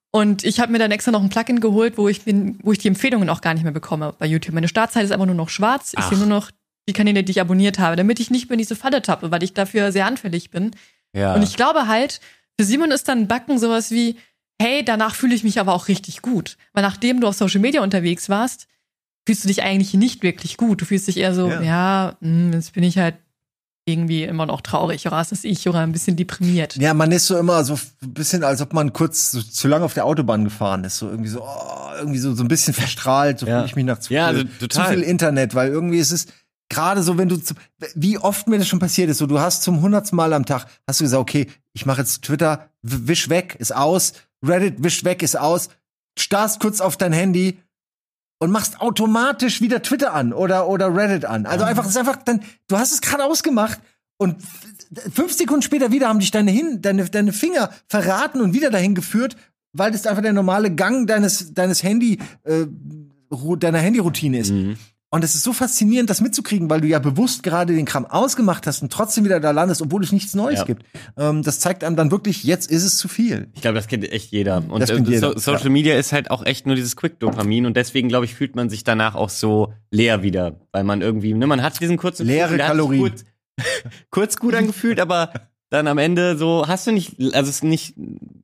Und 0.09 0.43
ich 0.43 0.59
habe 0.59 0.71
mir 0.71 0.79
dann 0.79 0.89
extra 0.89 1.11
noch 1.11 1.21
ein 1.21 1.29
Plugin 1.29 1.59
geholt, 1.59 1.99
wo 1.99 2.09
ich 2.09 2.23
bin, 2.23 2.57
wo 2.63 2.71
ich 2.71 2.79
die 2.79 2.87
Empfehlungen 2.87 3.29
auch 3.29 3.41
gar 3.41 3.53
nicht 3.53 3.63
mehr 3.63 3.71
bekomme 3.71 4.15
bei 4.17 4.25
YouTube. 4.25 4.55
Meine 4.55 4.67
Startzeit 4.67 5.05
ist 5.05 5.11
einfach 5.11 5.27
nur 5.27 5.35
noch 5.35 5.49
schwarz. 5.49 5.93
Ich 5.95 6.05
sehe 6.05 6.17
nur 6.17 6.25
noch 6.25 6.49
die 6.89 6.93
Kanäle, 6.93 7.23
die 7.23 7.33
ich 7.33 7.41
abonniert 7.41 7.77
habe, 7.77 7.97
damit 7.97 8.19
ich 8.19 8.31
nicht 8.31 8.49
mehr 8.49 8.55
in 8.55 8.59
diese 8.59 8.75
Falle 8.75 9.03
tappe, 9.03 9.29
weil 9.29 9.43
ich 9.43 9.53
dafür 9.53 9.91
sehr 9.91 10.07
anfällig 10.07 10.49
bin. 10.49 10.71
Ja. 11.13 11.35
Und 11.35 11.43
ich 11.43 11.55
glaube 11.55 11.87
halt, 11.87 12.19
für 12.59 12.65
Simon 12.65 12.89
ist 12.89 13.07
dann 13.07 13.27
Backen 13.27 13.59
sowas 13.59 13.91
wie, 13.91 14.15
hey, 14.61 14.83
danach 14.83 15.15
fühle 15.15 15.35
ich 15.35 15.43
mich 15.43 15.59
aber 15.59 15.73
auch 15.73 15.87
richtig 15.87 16.21
gut. 16.21 16.57
Weil 16.73 16.83
nachdem 16.83 17.21
du 17.21 17.27
auf 17.27 17.35
Social 17.35 17.61
Media 17.61 17.81
unterwegs 17.81 18.29
warst, 18.29 18.67
fühlst 19.25 19.43
du 19.43 19.47
dich 19.47 19.63
eigentlich 19.63 19.93
nicht 19.93 20.23
wirklich 20.23 20.57
gut. 20.57 20.81
Du 20.81 20.85
fühlst 20.85 21.07
dich 21.07 21.17
eher 21.17 21.33
so, 21.33 21.49
ja, 21.49 21.61
ja 21.61 22.17
mh, 22.21 22.29
hm, 22.29 22.53
jetzt 22.53 22.73
bin 22.73 22.83
ich 22.83 22.97
halt 22.97 23.15
irgendwie 23.85 24.23
immer 24.23 24.45
noch 24.45 24.61
traurig 24.61 25.07
oder 25.07 25.21
ist 25.21 25.31
das 25.31 25.45
ich 25.45 25.67
oder 25.67 25.79
ein 25.79 25.93
bisschen 25.93 26.17
deprimiert. 26.17 26.75
Ja, 26.75 26.93
man 26.93 27.11
ist 27.11 27.27
so 27.27 27.37
immer 27.37 27.63
so 27.63 27.75
ein 28.01 28.13
bisschen, 28.13 28.43
als 28.43 28.61
ob 28.61 28.73
man 28.73 28.91
kurz 28.91 29.31
so, 29.31 29.41
zu 29.41 29.67
lange 29.69 29.85
auf 29.85 29.93
der 29.93 30.05
Autobahn 30.05 30.43
gefahren 30.43 30.83
ist. 30.83 30.97
So 30.97 31.09
irgendwie 31.09 31.29
so, 31.29 31.41
oh, 31.41 31.91
irgendwie 31.97 32.19
so, 32.19 32.35
so 32.35 32.43
ein 32.43 32.49
bisschen 32.49 32.73
verstrahlt. 32.73 33.39
So 33.39 33.47
ja. 33.47 33.59
fühle 33.59 33.65
ich 33.65 33.75
mich 33.77 33.85
nach 33.85 33.99
zu, 33.99 34.13
ja, 34.13 34.29
viel, 34.29 34.49
also 34.59 34.67
zu 34.67 34.83
viel 34.83 35.01
Internet, 35.01 35.55
weil 35.55 35.69
irgendwie 35.69 35.99
ist 35.99 36.11
es 36.11 36.27
gerade 36.69 37.01
so, 37.01 37.17
wenn 37.17 37.29
du, 37.29 37.37
zu, 37.37 37.53
wie 37.95 38.17
oft 38.17 38.47
mir 38.47 38.57
das 38.57 38.67
schon 38.67 38.79
passiert 38.79 39.09
ist, 39.09 39.19
so 39.19 39.25
du 39.25 39.39
hast 39.39 39.63
zum 39.63 39.81
hundertsten 39.81 40.17
Mal 40.17 40.33
am 40.33 40.45
Tag, 40.45 40.67
hast 40.85 40.99
du 40.99 41.05
gesagt, 41.05 41.21
okay, 41.21 41.47
ich 41.73 41.85
mache 41.85 42.01
jetzt 42.01 42.23
Twitter, 42.23 42.69
wisch 42.81 43.29
weg, 43.29 43.55
ist 43.59 43.73
aus, 43.73 44.13
Reddit 44.45 44.83
wischt 44.83 45.03
weg, 45.03 45.23
ist 45.23 45.38
aus, 45.38 45.69
starrst 46.17 46.59
kurz 46.59 46.81
auf 46.81 46.97
dein 46.97 47.13
Handy 47.13 47.57
und 48.39 48.51
machst 48.51 48.81
automatisch 48.81 49.61
wieder 49.61 49.81
Twitter 49.81 50.13
an 50.13 50.33
oder, 50.33 50.67
oder 50.67 50.95
Reddit 50.95 51.25
an. 51.25 51.45
Also 51.45 51.65
einfach, 51.65 51.83
es 51.83 51.91
ist 51.91 51.97
einfach 51.97 52.17
dann, 52.17 52.41
du 52.67 52.77
hast 52.77 52.91
es 52.91 53.01
gerade 53.01 53.25
ausgemacht 53.25 53.79
und 54.17 54.38
fünf 55.13 55.33
Sekunden 55.33 55.61
später 55.61 55.91
wieder 55.91 56.07
haben 56.07 56.19
dich 56.19 56.31
deine, 56.31 56.51
hin, 56.51 56.81
deine, 56.81 57.05
deine 57.09 57.33
Finger 57.33 57.71
verraten 57.88 58.41
und 58.41 58.53
wieder 58.53 58.69
dahin 58.69 58.95
geführt, 58.95 59.35
weil 59.73 59.91
das 59.91 60.07
einfach 60.07 60.21
der 60.21 60.33
normale 60.33 60.73
Gang 60.73 61.07
deines, 61.07 61.53
deines 61.53 61.83
Handy, 61.83 62.19
äh, 62.43 62.65
deiner 63.57 63.79
Handyroutine 63.79 64.39
ist. 64.39 64.51
Mhm. 64.51 64.77
Und 65.09 65.23
es 65.23 65.35
ist 65.35 65.43
so 65.43 65.53
faszinierend, 65.53 66.09
das 66.09 66.19
mitzukriegen, 66.19 66.69
weil 66.69 66.81
du 66.81 66.87
ja 66.87 66.99
bewusst 66.99 67.41
gerade 67.41 67.73
den 67.73 67.85
Kram 67.85 68.05
ausgemacht 68.05 68.67
hast 68.67 68.81
und 68.81 68.91
trotzdem 68.91 69.23
wieder 69.23 69.39
da 69.39 69.51
landest, 69.51 69.81
obwohl 69.81 70.03
es 70.03 70.11
nichts 70.11 70.33
Neues 70.33 70.59
ja. 70.59 70.65
gibt. 70.65 70.83
Ähm, 71.15 71.43
das 71.43 71.61
zeigt 71.61 71.85
einem 71.85 71.95
dann 71.95 72.11
wirklich, 72.11 72.43
jetzt 72.43 72.69
ist 72.69 72.83
es 72.83 72.97
zu 72.97 73.07
viel. 73.07 73.47
Ich 73.53 73.61
glaube, 73.61 73.75
das 73.75 73.87
kennt 73.87 74.03
echt 74.11 74.31
jeder. 74.31 74.61
Und 74.67 74.81
das 74.81 74.89
äh, 74.89 74.97
jeder. 74.97 75.31
So 75.31 75.39
Social 75.39 75.67
ja. 75.67 75.69
Media 75.69 75.95
ist 75.97 76.11
halt 76.11 76.29
auch 76.29 76.45
echt 76.45 76.65
nur 76.65 76.75
dieses 76.75 76.97
Quick-Dopamin 76.97 77.65
und 77.65 77.77
deswegen, 77.77 78.09
glaube 78.09 78.25
ich, 78.25 78.35
fühlt 78.35 78.57
man 78.57 78.69
sich 78.69 78.83
danach 78.83 79.15
auch 79.15 79.29
so 79.29 79.73
leer 79.91 80.23
wieder, 80.23 80.59
weil 80.73 80.83
man 80.83 81.01
irgendwie, 81.01 81.33
ne, 81.33 81.47
man 81.47 81.63
hat 81.63 81.79
diesen 81.79 81.95
kurzen 81.95 82.27
leere 82.27 82.57
Fuß, 82.57 82.57
Kalorien. 82.57 83.01
Kurz, 83.01 83.25
kurz 84.09 84.35
gut 84.35 84.55
angefühlt, 84.55 84.99
aber 84.99 85.31
dann 85.69 85.87
am 85.87 85.99
Ende 85.99 86.37
so 86.37 86.67
hast 86.67 86.85
du 86.85 86.91
nicht, 86.91 87.15
also 87.33 87.49
es 87.49 87.57
ist 87.57 87.63
nicht 87.63 87.95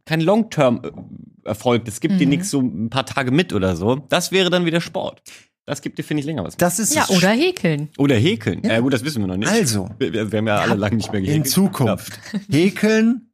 kein 0.06 0.22
Long-Term-Erfolg. 0.22 1.84
Es 1.88 2.00
gibt 2.00 2.16
mhm. 2.16 2.20
dir 2.20 2.28
nichts 2.28 2.50
so 2.50 2.62
ein 2.62 2.90
paar 2.90 3.06
Tage 3.06 3.32
mit 3.32 3.52
oder 3.52 3.76
so. 3.76 3.96
Das 4.08 4.32
wäre 4.32 4.50
dann 4.50 4.66
wieder 4.66 4.80
Sport. 4.80 5.22
Das 5.66 5.82
gibt 5.82 5.98
dir, 5.98 6.04
finde 6.04 6.22
ich, 6.22 6.26
länger 6.26 6.44
was. 6.44 6.58
Das 6.58 6.78
ist 6.78 6.94
ja, 6.94 7.08
oder 7.10 7.30
häkeln. 7.30 7.90
Oder 7.98 8.16
häkeln. 8.16 8.62
Ja. 8.64 8.78
Äh, 8.78 8.82
gut, 8.82 8.92
das 8.92 9.06
wissen 9.06 9.22
wir 9.22 9.28
noch 9.28 9.38
nicht. 9.38 9.50
Also. 9.50 9.90
Wir, 9.98 10.32
wir 10.32 10.38
haben 10.38 10.48
ja 10.48 10.58
alle 10.58 10.76
lange 10.76 10.98
nicht 10.98 11.12
mehr 11.12 11.22
gehäkelt. 11.22 11.46
In 11.46 11.50
Zukunft. 11.50 12.20
Ja. 12.34 12.40
Häkeln, 12.60 13.34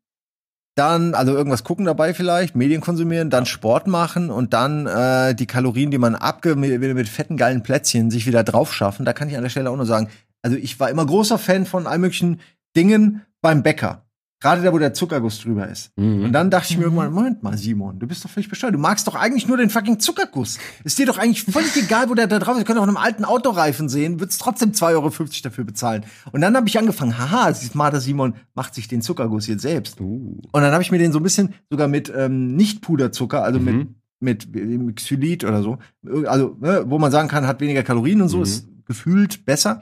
dann, 0.75 1.13
also 1.13 1.33
irgendwas 1.33 1.63
gucken 1.63 1.85
dabei 1.85 2.13
vielleicht, 2.13 2.55
Medien 2.55 2.81
konsumieren, 2.81 3.29
dann 3.29 3.45
Sport 3.45 3.87
machen 3.87 4.29
und 4.29 4.53
dann 4.53 4.85
äh, 4.85 5.35
die 5.35 5.47
Kalorien, 5.47 5.91
die 5.91 5.97
man 5.97 6.15
abge 6.15 6.55
mit, 6.55 6.79
mit 6.79 7.09
fetten, 7.09 7.35
geilen 7.35 7.63
Plätzchen 7.63 8.11
sich 8.11 8.25
wieder 8.27 8.43
drauf 8.43 8.73
schaffen. 8.73 9.05
Da 9.05 9.13
kann 9.13 9.27
ich 9.27 9.35
an 9.35 9.43
der 9.43 9.49
Stelle 9.49 9.71
auch 9.71 9.75
nur 9.75 9.85
sagen, 9.85 10.09
also 10.41 10.55
ich 10.55 10.79
war 10.79 10.89
immer 10.89 11.05
großer 11.05 11.37
Fan 11.37 11.65
von 11.65 11.85
all 11.85 11.97
möglichen 11.97 12.39
Dingen 12.77 13.25
beim 13.41 13.63
Bäcker. 13.63 14.05
Gerade 14.41 14.61
da, 14.61 14.71
wo 14.71 14.77
der 14.77 14.93
Zuckerguss 14.93 15.39
drüber 15.39 15.67
ist. 15.67 15.91
Mhm. 15.97 16.23
Und 16.23 16.31
dann 16.31 16.49
dachte 16.49 16.71
ich 16.71 16.77
mir 16.77 16.85
irgendwann, 16.85 17.11
Moment 17.11 17.43
mal, 17.43 17.57
Simon, 17.57 17.99
du 17.99 18.07
bist 18.07 18.23
doch 18.23 18.29
völlig 18.29 18.47
besteuert. 18.47 18.73
Du 18.73 18.79
magst 18.79 19.05
doch 19.05 19.15
eigentlich 19.15 19.47
nur 19.49 19.57
den 19.57 19.69
fucking 19.69 19.99
Zuckerguss. 19.99 20.57
Ist 20.85 20.97
dir 20.97 21.05
doch 21.05 21.17
eigentlich 21.17 21.43
völlig 21.43 21.75
egal, 21.83 22.09
wo 22.09 22.13
der 22.13 22.27
da 22.27 22.39
drauf 22.39 22.53
ist. 22.53 22.59
Wir 22.59 22.65
können 22.65 22.79
auch 22.79 22.87
einen 22.87 22.95
alten 22.95 23.25
Autoreifen 23.25 23.89
sehen, 23.89 24.21
würdest 24.21 24.39
trotzdem 24.39 24.71
2,50 24.71 24.93
Euro 24.93 25.09
dafür 25.43 25.63
bezahlen. 25.65 26.05
Und 26.31 26.39
dann 26.39 26.55
habe 26.55 26.69
ich 26.69 26.79
angefangen, 26.79 27.17
haha, 27.17 27.53
smarter 27.53 27.99
Simon 27.99 28.35
macht 28.55 28.75
sich 28.75 28.87
den 28.87 29.01
Zuckerguss 29.01 29.47
jetzt 29.47 29.63
selbst. 29.63 29.99
Uh. 29.99 30.39
Und 30.51 30.61
dann 30.61 30.71
habe 30.71 30.83
ich 30.83 30.91
mir 30.91 30.99
den 30.99 31.11
so 31.11 31.19
ein 31.19 31.23
bisschen 31.23 31.53
sogar 31.69 31.89
mit 31.89 32.11
ähm, 32.15 32.55
Nicht-Puderzucker, 32.55 33.43
also 33.43 33.59
mhm. 33.59 33.95
mit, 34.21 34.53
mit, 34.53 34.79
mit 34.79 34.95
Xylit 34.95 35.43
oder 35.43 35.61
so, 35.63 35.79
also 36.25 36.55
ne, 36.61 36.83
wo 36.85 36.97
man 36.97 37.11
sagen 37.11 37.27
kann, 37.27 37.45
hat 37.45 37.59
weniger 37.59 37.83
Kalorien 37.83 38.21
und 38.21 38.29
so, 38.29 38.37
mhm. 38.37 38.43
ist 38.43 38.67
gefühlt 38.85 39.45
besser. 39.45 39.81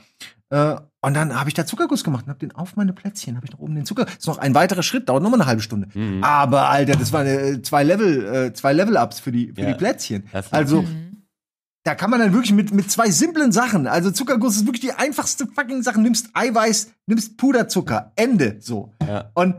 Äh, 0.49 0.78
und 1.01 1.13
dann 1.13 1.39
habe 1.39 1.49
ich 1.49 1.53
da 1.53 1.65
Zuckerguss 1.65 2.03
gemacht 2.03 2.25
und 2.25 2.29
habe 2.29 2.39
den 2.39 2.53
auf 2.53 2.75
meine 2.75 2.91
Plätzchen, 2.91 3.35
habe 3.35 3.45
ich 3.45 3.51
noch 3.51 3.59
oben 3.59 3.75
den 3.75 3.85
Zucker. 3.85 4.05
Das 4.05 4.15
ist 4.15 4.27
noch 4.27 4.39
ein 4.39 4.55
weiterer 4.55 4.83
Schritt, 4.83 5.09
dauert 5.09 5.21
noch 5.21 5.29
mal 5.29 5.37
eine 5.37 5.45
halbe 5.45 5.61
Stunde. 5.61 5.87
Mhm. 5.93 6.23
Aber 6.23 6.69
Alter, 6.69 6.95
das 6.95 7.13
waren 7.13 7.27
äh, 7.27 7.61
zwei 7.61 7.83
Level, 7.83 8.25
äh, 8.25 8.53
zwei 8.53 8.73
Level-Ups 8.73 9.19
für 9.19 9.31
die 9.31 9.53
für 9.53 9.61
ja. 9.61 9.67
die 9.67 9.73
Plätzchen. 9.75 10.23
Also 10.51 10.81
mhm. 10.81 11.23
da 11.83 11.93
kann 11.93 12.09
man 12.09 12.19
dann 12.19 12.33
wirklich 12.33 12.53
mit, 12.53 12.73
mit 12.73 12.89
zwei 12.89 13.11
simplen 13.11 13.51
Sachen, 13.51 13.85
also 13.85 14.09
Zuckerguss 14.11 14.57
ist 14.57 14.65
wirklich 14.65 14.81
die 14.81 14.93
einfachste 14.93 15.45
fucking 15.45 15.83
Sache, 15.83 16.01
nimmst 16.01 16.29
Eiweiß, 16.33 16.91
nimmst 17.05 17.37
Puderzucker, 17.37 18.11
Ende, 18.15 18.57
so. 18.59 18.93
Ja. 19.07 19.29
Und 19.35 19.55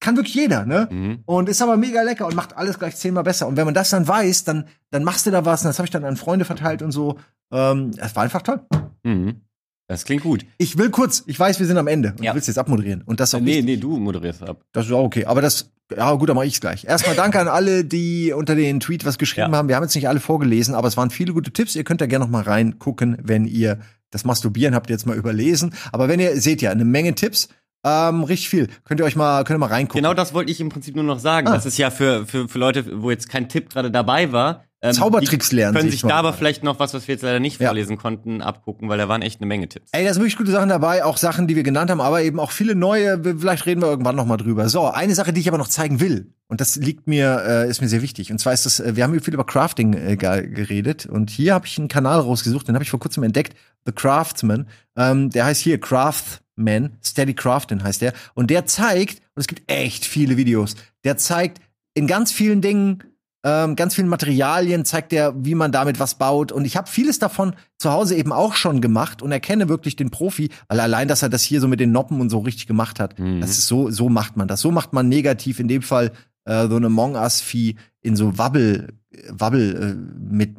kann 0.00 0.16
wirklich 0.16 0.34
jeder, 0.34 0.66
ne? 0.66 0.86
Mhm. 0.90 1.22
Und 1.24 1.48
ist 1.48 1.62
aber 1.62 1.78
mega 1.78 2.02
lecker 2.02 2.26
und 2.26 2.34
macht 2.34 2.58
alles 2.58 2.78
gleich 2.78 2.94
zehnmal 2.94 3.24
besser. 3.24 3.48
Und 3.48 3.56
wenn 3.56 3.64
man 3.64 3.72
das 3.72 3.88
dann 3.88 4.06
weiß, 4.06 4.44
dann, 4.44 4.66
dann 4.90 5.02
machst 5.02 5.24
du 5.24 5.30
da 5.30 5.46
was 5.46 5.62
und 5.62 5.68
das 5.68 5.78
habe 5.78 5.86
ich 5.86 5.90
dann 5.90 6.04
an 6.04 6.18
Freunde 6.18 6.44
verteilt 6.44 6.82
und 6.82 6.92
so. 6.92 7.18
Ähm, 7.50 7.90
es 7.96 8.14
war 8.14 8.22
einfach 8.22 8.42
toll. 8.42 8.60
Mhm. 9.02 9.40
Das 9.86 10.04
klingt 10.04 10.22
gut. 10.22 10.46
Ich 10.58 10.78
will 10.78 10.90
kurz, 10.90 11.22
ich 11.26 11.38
weiß, 11.38 11.58
wir 11.60 11.66
sind 11.66 11.76
am 11.76 11.86
Ende 11.86 12.10
und 12.12 12.22
Ja. 12.24 12.30
du 12.32 12.36
willst 12.36 12.48
jetzt 12.48 12.58
abmoderieren. 12.58 13.02
Und 13.04 13.20
das 13.20 13.34
auch 13.34 13.40
Nee, 13.40 13.48
wichtig. 13.58 13.64
nee, 13.66 13.76
du 13.76 13.98
moderierst 13.98 14.42
ab. 14.42 14.62
Das 14.72 14.86
ist 14.86 14.92
auch 14.92 15.04
okay. 15.04 15.26
Aber 15.26 15.42
das, 15.42 15.70
ja 15.94 16.12
gut, 16.14 16.28
dann 16.28 16.36
mache 16.36 16.46
ich's 16.46 16.60
gleich. 16.60 16.84
Erstmal 16.84 17.14
danke 17.14 17.38
an 17.38 17.48
alle, 17.48 17.84
die 17.84 18.32
unter 18.32 18.54
den 18.54 18.80
Tweet 18.80 19.04
was 19.04 19.18
geschrieben 19.18 19.52
Ja. 19.52 19.58
haben. 19.58 19.68
Wir 19.68 19.76
haben 19.76 19.82
jetzt 19.82 19.94
nicht 19.94 20.08
alle 20.08 20.20
vorgelesen, 20.20 20.74
aber 20.74 20.88
es 20.88 20.96
waren 20.96 21.10
viele 21.10 21.34
gute 21.34 21.50
Tipps. 21.52 21.76
Ihr 21.76 21.84
könnt 21.84 22.00
da 22.00 22.06
gerne 22.06 22.24
noch 22.24 22.30
mal 22.30 22.42
reingucken, 22.42 23.18
wenn 23.22 23.44
ihr 23.46 23.78
das 24.10 24.24
Masturbieren 24.24 24.74
habt 24.74 24.88
ihr 24.88 24.94
jetzt 24.94 25.06
mal 25.06 25.16
überlesen. 25.16 25.74
Aber 25.92 26.08
wenn 26.08 26.18
ihr, 26.20 26.40
seht 26.40 26.62
ja, 26.62 26.70
eine 26.70 26.84
Menge 26.84 27.14
Tipps. 27.14 27.48
Ähm, 27.86 28.24
richtig 28.24 28.48
viel. 28.48 28.68
Könnt 28.84 29.00
ihr 29.00 29.04
euch 29.04 29.14
mal, 29.16 29.44
könnt 29.44 29.56
ihr 29.56 29.60
mal 29.60 29.66
reingucken. 29.66 29.98
Genau 30.02 30.14
das 30.14 30.32
wollte 30.32 30.50
ich 30.50 30.58
im 30.58 30.70
Prinzip 30.70 30.94
nur 30.94 31.04
noch 31.04 31.18
sagen. 31.18 31.48
Ah. 31.48 31.52
Das 31.52 31.66
ist 31.66 31.76
ja 31.76 31.90
für, 31.90 32.26
für, 32.26 32.48
für 32.48 32.58
Leute, 32.58 33.02
wo 33.02 33.10
jetzt 33.10 33.28
kein 33.28 33.50
Tipp 33.50 33.68
gerade 33.68 33.90
dabei 33.90 34.32
war. 34.32 34.64
Ähm, 34.84 34.92
Zaubertricks 34.92 35.50
lernen 35.50 35.76
Können 35.76 35.90
sich 35.90 36.02
da 36.02 36.16
aber 36.16 36.32
vielleicht 36.32 36.62
noch 36.62 36.78
was, 36.78 36.94
was 36.94 37.08
wir 37.08 37.14
jetzt 37.14 37.22
leider 37.22 37.40
nicht 37.40 37.60
Ja. 37.60 37.68
vorlesen 37.68 37.96
konnten, 37.98 38.42
abgucken, 38.42 38.88
weil 38.88 38.98
da 38.98 39.08
waren 39.08 39.22
echt 39.22 39.40
eine 39.40 39.46
Menge 39.46 39.68
Tipps. 39.68 39.90
Ey, 39.92 40.04
da 40.04 40.12
sind 40.12 40.22
wirklich 40.22 40.36
gute 40.36 40.52
Sachen 40.52 40.68
dabei, 40.68 41.04
auch 41.04 41.16
Sachen, 41.16 41.46
die 41.48 41.56
wir 41.56 41.62
genannt 41.62 41.90
haben, 41.90 42.00
aber 42.00 42.22
eben 42.22 42.38
auch 42.38 42.50
viele 42.52 42.74
neue. 42.74 43.20
Vielleicht 43.38 43.66
reden 43.66 43.80
wir 43.82 43.88
irgendwann 43.88 44.14
noch 44.16 44.26
mal 44.26 44.36
drüber. 44.36 44.68
So, 44.68 44.86
eine 44.86 45.14
Sache, 45.14 45.32
die 45.32 45.40
ich 45.40 45.48
aber 45.48 45.58
noch 45.58 45.68
zeigen 45.68 46.00
will, 46.00 46.32
und 46.46 46.60
das 46.60 46.76
liegt 46.76 47.06
mir, 47.06 47.42
äh, 47.46 47.68
ist 47.70 47.80
mir 47.80 47.88
sehr 47.88 48.02
wichtig. 48.02 48.30
Und 48.30 48.38
zwar 48.38 48.52
ist 48.52 48.66
das, 48.66 48.78
äh, 48.78 48.94
wir 48.94 49.02
haben 49.02 49.12
hier 49.12 49.22
viel 49.22 49.34
über 49.34 49.46
Crafting 49.46 49.94
äh, 49.94 50.16
ge- 50.16 50.46
geredet, 50.48 51.06
und 51.06 51.30
hier 51.30 51.54
habe 51.54 51.66
ich 51.66 51.78
einen 51.78 51.88
Kanal 51.88 52.20
rausgesucht, 52.20 52.68
den 52.68 52.74
habe 52.74 52.84
ich 52.84 52.90
vor 52.90 53.00
kurzem 53.00 53.22
entdeckt, 53.22 53.56
The 53.86 53.92
Craftsman. 53.92 54.66
Ähm, 54.96 55.30
der 55.30 55.46
heißt 55.46 55.60
hier 55.62 55.80
Craftman, 55.80 56.90
Steady 57.02 57.34
Crafting 57.34 57.82
heißt 57.82 58.02
der, 58.02 58.12
und 58.34 58.50
der 58.50 58.66
zeigt, 58.66 59.18
und 59.34 59.40
es 59.40 59.46
gibt 59.46 59.62
echt 59.70 60.04
viele 60.04 60.36
Videos, 60.36 60.76
der 61.04 61.16
zeigt 61.16 61.60
in 61.94 62.06
ganz 62.06 62.30
vielen 62.32 62.60
Dingen 62.60 63.02
ähm, 63.44 63.76
ganz 63.76 63.94
vielen 63.94 64.08
Materialien 64.08 64.84
zeigt 64.86 65.12
er, 65.12 65.34
wie 65.44 65.54
man 65.54 65.70
damit 65.70 66.00
was 66.00 66.14
baut. 66.16 66.50
Und 66.50 66.64
ich 66.64 66.76
habe 66.76 66.88
vieles 66.88 67.18
davon 67.18 67.54
zu 67.78 67.92
Hause 67.92 68.16
eben 68.16 68.32
auch 68.32 68.54
schon 68.54 68.80
gemacht 68.80 69.20
und 69.20 69.30
erkenne 69.32 69.68
wirklich 69.68 69.96
den 69.96 70.10
Profi, 70.10 70.48
weil 70.68 70.80
allein, 70.80 71.08
dass 71.08 71.22
er 71.22 71.28
das 71.28 71.42
hier 71.42 71.60
so 71.60 71.68
mit 71.68 71.78
den 71.78 71.92
Noppen 71.92 72.20
und 72.20 72.30
so 72.30 72.38
richtig 72.38 72.66
gemacht 72.66 72.98
hat. 72.98 73.18
Mhm. 73.18 73.40
Das 73.42 73.50
ist 73.58 73.66
so, 73.66 73.90
so 73.90 74.08
macht 74.08 74.36
man 74.38 74.48
das. 74.48 74.60
So 74.62 74.70
macht 74.70 74.94
man 74.94 75.08
negativ 75.08 75.60
in 75.60 75.68
dem 75.68 75.82
Fall 75.82 76.12
äh, 76.46 76.68
so 76.68 76.76
eine 76.76 76.86
Among 76.86 77.16
Us-Vieh 77.16 77.76
in 78.00 78.16
so 78.16 78.38
Wabbel, 78.38 78.94
Wabbel 79.28 79.76
äh, 79.76 80.24
mit, 80.34 80.56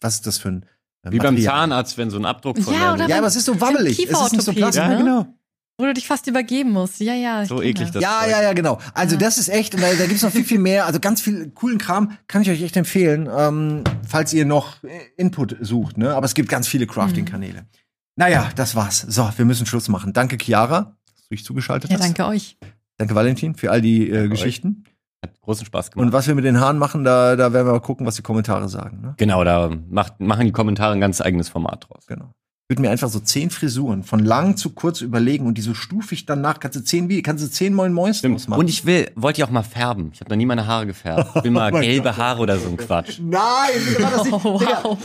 was 0.00 0.14
ist 0.14 0.26
das 0.26 0.38
für 0.38 0.48
ein 0.50 0.66
äh, 1.02 1.10
Wie 1.10 1.18
beim 1.18 1.34
Material? 1.34 1.54
Zahnarzt, 1.54 1.98
wenn 1.98 2.10
so 2.10 2.18
ein 2.18 2.24
Abdruck 2.26 2.58
von 2.62 2.72
Ja, 2.72 2.80
der- 2.80 2.92
oder 2.94 3.08
Ja, 3.08 3.18
aber 3.18 3.26
es 3.26 3.36
ist 3.36 3.46
so 3.46 3.60
wabbelig. 3.60 3.98
Es 3.98 4.10
ist 4.10 4.32
nicht 4.32 4.42
so 4.44 4.52
plastisch. 4.52 4.82
Ja, 4.82 4.88
ne? 4.88 4.98
genau. 4.98 5.26
Wo 5.80 5.86
du 5.86 5.94
dich 5.94 6.06
fast 6.06 6.26
übergeben 6.26 6.70
musst. 6.72 7.00
Ja, 7.00 7.14
ja. 7.14 7.44
So 7.46 7.62
eklig 7.62 7.90
das. 7.90 7.92
das. 7.92 8.02
Ja, 8.02 8.20
Zeug. 8.22 8.30
ja, 8.30 8.42
ja, 8.42 8.52
genau. 8.52 8.78
Also 8.94 9.14
Ja. 9.14 9.20
das 9.20 9.38
ist 9.38 9.48
echt, 9.48 9.74
und 9.74 9.80
da, 9.82 9.88
da 9.98 10.06
gibt's 10.06 10.22
noch 10.22 10.30
viel, 10.30 10.44
viel 10.44 10.58
mehr. 10.58 10.86
Also 10.86 11.00
ganz 11.00 11.20
viel 11.20 11.50
coolen 11.50 11.78
Kram 11.78 12.12
kann 12.28 12.42
ich 12.42 12.50
euch 12.50 12.62
echt 12.62 12.76
empfehlen, 12.76 13.28
ähm, 13.34 13.82
falls 14.06 14.32
ihr 14.34 14.44
noch 14.44 14.76
Input 15.16 15.56
sucht. 15.60 15.96
Ne? 15.98 16.14
Aber 16.14 16.26
es 16.26 16.34
gibt 16.34 16.48
ganz 16.48 16.68
viele 16.68 16.86
Crafting-Kanäle. 16.86 17.64
Naja, 18.16 18.50
das 18.56 18.74
war's. 18.74 19.00
So, 19.08 19.30
wir 19.36 19.44
müssen 19.44 19.64
Schluss 19.66 19.88
machen. 19.88 20.12
Danke, 20.12 20.36
Chiara, 20.36 20.96
dass 21.16 21.22
du 21.28 21.34
dich 21.34 21.44
zugeschaltet 21.44 21.90
Ja, 21.90 21.96
hast. 21.98 22.04
danke 22.04 22.26
euch. 22.26 22.58
Danke, 22.98 23.14
Valentin, 23.14 23.54
für 23.54 23.70
all 23.70 23.80
die 23.80 24.10
äh, 24.10 24.28
Geschichten. 24.28 24.84
Hat 25.24 25.40
großen 25.42 25.64
Spaß 25.66 25.90
gemacht. 25.90 26.06
Und 26.06 26.12
was 26.12 26.26
wir 26.26 26.34
mit 26.34 26.44
den 26.44 26.60
Haaren 26.60 26.78
machen, 26.78 27.04
da, 27.04 27.36
da 27.36 27.52
werden 27.52 27.66
wir 27.66 27.72
mal 27.72 27.80
gucken, 27.80 28.06
was 28.06 28.16
die 28.16 28.22
Kommentare 28.22 28.68
sagen. 28.68 29.00
Ne? 29.02 29.14
genau, 29.16 29.44
da 29.44 29.70
macht, 29.90 30.20
machen 30.20 30.44
die 30.46 30.52
Kommentare 30.52 30.92
ein 30.94 31.00
ganz 31.00 31.20
eigenes 31.20 31.48
Format 31.48 31.86
draus. 31.88 32.06
Genau. 32.06 32.32
Ich 32.70 32.74
würde 32.76 32.82
mir 32.82 32.90
einfach 32.92 33.08
so 33.08 33.18
zehn 33.18 33.50
Frisuren 33.50 34.04
von 34.04 34.20
lang 34.20 34.56
zu 34.56 34.70
kurz 34.70 35.00
überlegen 35.00 35.44
und 35.48 35.58
die 35.58 35.60
so 35.60 35.74
stufig 35.74 36.24
danach, 36.24 36.60
kannst 36.60 36.78
du 36.78 36.84
zehn, 36.84 37.08
wie, 37.08 37.20
kannst 37.20 37.42
du 37.42 37.50
zehn 37.50 37.74
Moin 37.74 37.92
Moins 37.92 38.22
draus 38.22 38.46
machen. 38.46 38.60
Und 38.60 38.68
ich 38.70 38.86
will, 38.86 39.10
wollte 39.16 39.40
ja 39.40 39.46
auch 39.48 39.50
mal 39.50 39.64
färben. 39.64 40.10
Ich 40.14 40.20
habe 40.20 40.30
noch 40.30 40.36
nie 40.36 40.46
meine 40.46 40.68
Haare 40.68 40.86
gefärbt. 40.86 41.32
Ich 41.34 41.42
will 41.42 41.50
mal 41.50 41.74
Oh 41.74 41.80
gelbe 41.80 42.10
Gott. 42.10 42.16
Haare 42.18 42.40
oder 42.40 42.56
so 42.60 42.68
ein 42.68 42.76
Quatsch. 42.76 43.18
Nein, 43.20 43.40
das 43.98 44.22
nicht. 44.22 44.32
Oh, 44.44 44.60
wow. 44.60 44.98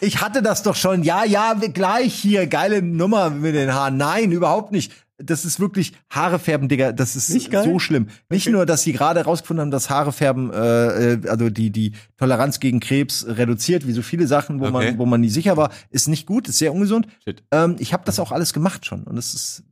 Ich 0.00 0.22
hatte 0.22 0.40
das 0.40 0.62
doch 0.62 0.74
schon. 0.74 1.02
Ja, 1.02 1.24
ja, 1.26 1.60
wir- 1.60 1.68
gleich 1.68 2.14
hier. 2.14 2.46
Geile 2.46 2.80
Nummer 2.80 3.28
mit 3.28 3.54
den 3.54 3.74
Haaren. 3.74 3.98
Nein, 3.98 4.32
überhaupt 4.32 4.72
nicht. 4.72 4.90
Das 5.22 5.44
ist 5.44 5.60
wirklich 5.60 5.92
Haare 6.10 6.38
färben, 6.38 6.68
Digga. 6.68 6.92
Das 6.92 7.14
ist 7.16 7.28
so 7.28 7.78
schlimm. 7.78 8.08
Nicht 8.30 8.48
nur, 8.48 8.64
dass 8.66 8.82
sie 8.82 8.92
gerade 8.92 9.20
herausgefunden 9.20 9.60
haben, 9.62 9.70
dass 9.70 9.90
Haare 9.90 10.12
färben, 10.12 10.50
äh, 10.52 11.12
äh, 11.14 11.28
also 11.28 11.50
die 11.50 11.70
die 11.70 11.92
Toleranz 12.16 12.58
gegen 12.60 12.80
Krebs 12.80 13.26
reduziert, 13.28 13.86
wie 13.86 13.92
so 13.92 14.02
viele 14.02 14.26
Sachen, 14.26 14.60
wo 14.60 14.64
Okay. 14.66 14.72
man 14.92 14.98
wo 14.98 15.06
man 15.06 15.20
nie 15.20 15.28
sicher 15.28 15.56
war, 15.56 15.70
ist 15.90 16.08
nicht 16.08 16.26
gut, 16.26 16.48
ist 16.48 16.58
sehr 16.58 16.72
ungesund. 16.72 17.06
Shit. 17.24 17.42
Ähm, 17.50 17.76
ich 17.78 17.92
habe 17.92 18.04
das 18.06 18.18
auch 18.18 18.32
alles 18.32 18.52
gemacht 18.52 18.86
schon 18.86 19.04
und 19.04 19.18
es 19.18 19.34
ist 19.34 19.62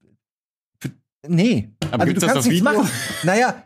für, 0.80 0.90
nee. 1.26 1.70
Aber 1.90 2.05
gibt's 2.05 2.20
das 2.22 2.36
auf 2.36 2.44
nichts 2.46 2.61
Video? 2.61 2.80
machen. 2.82 2.90
Naja, 3.22 3.62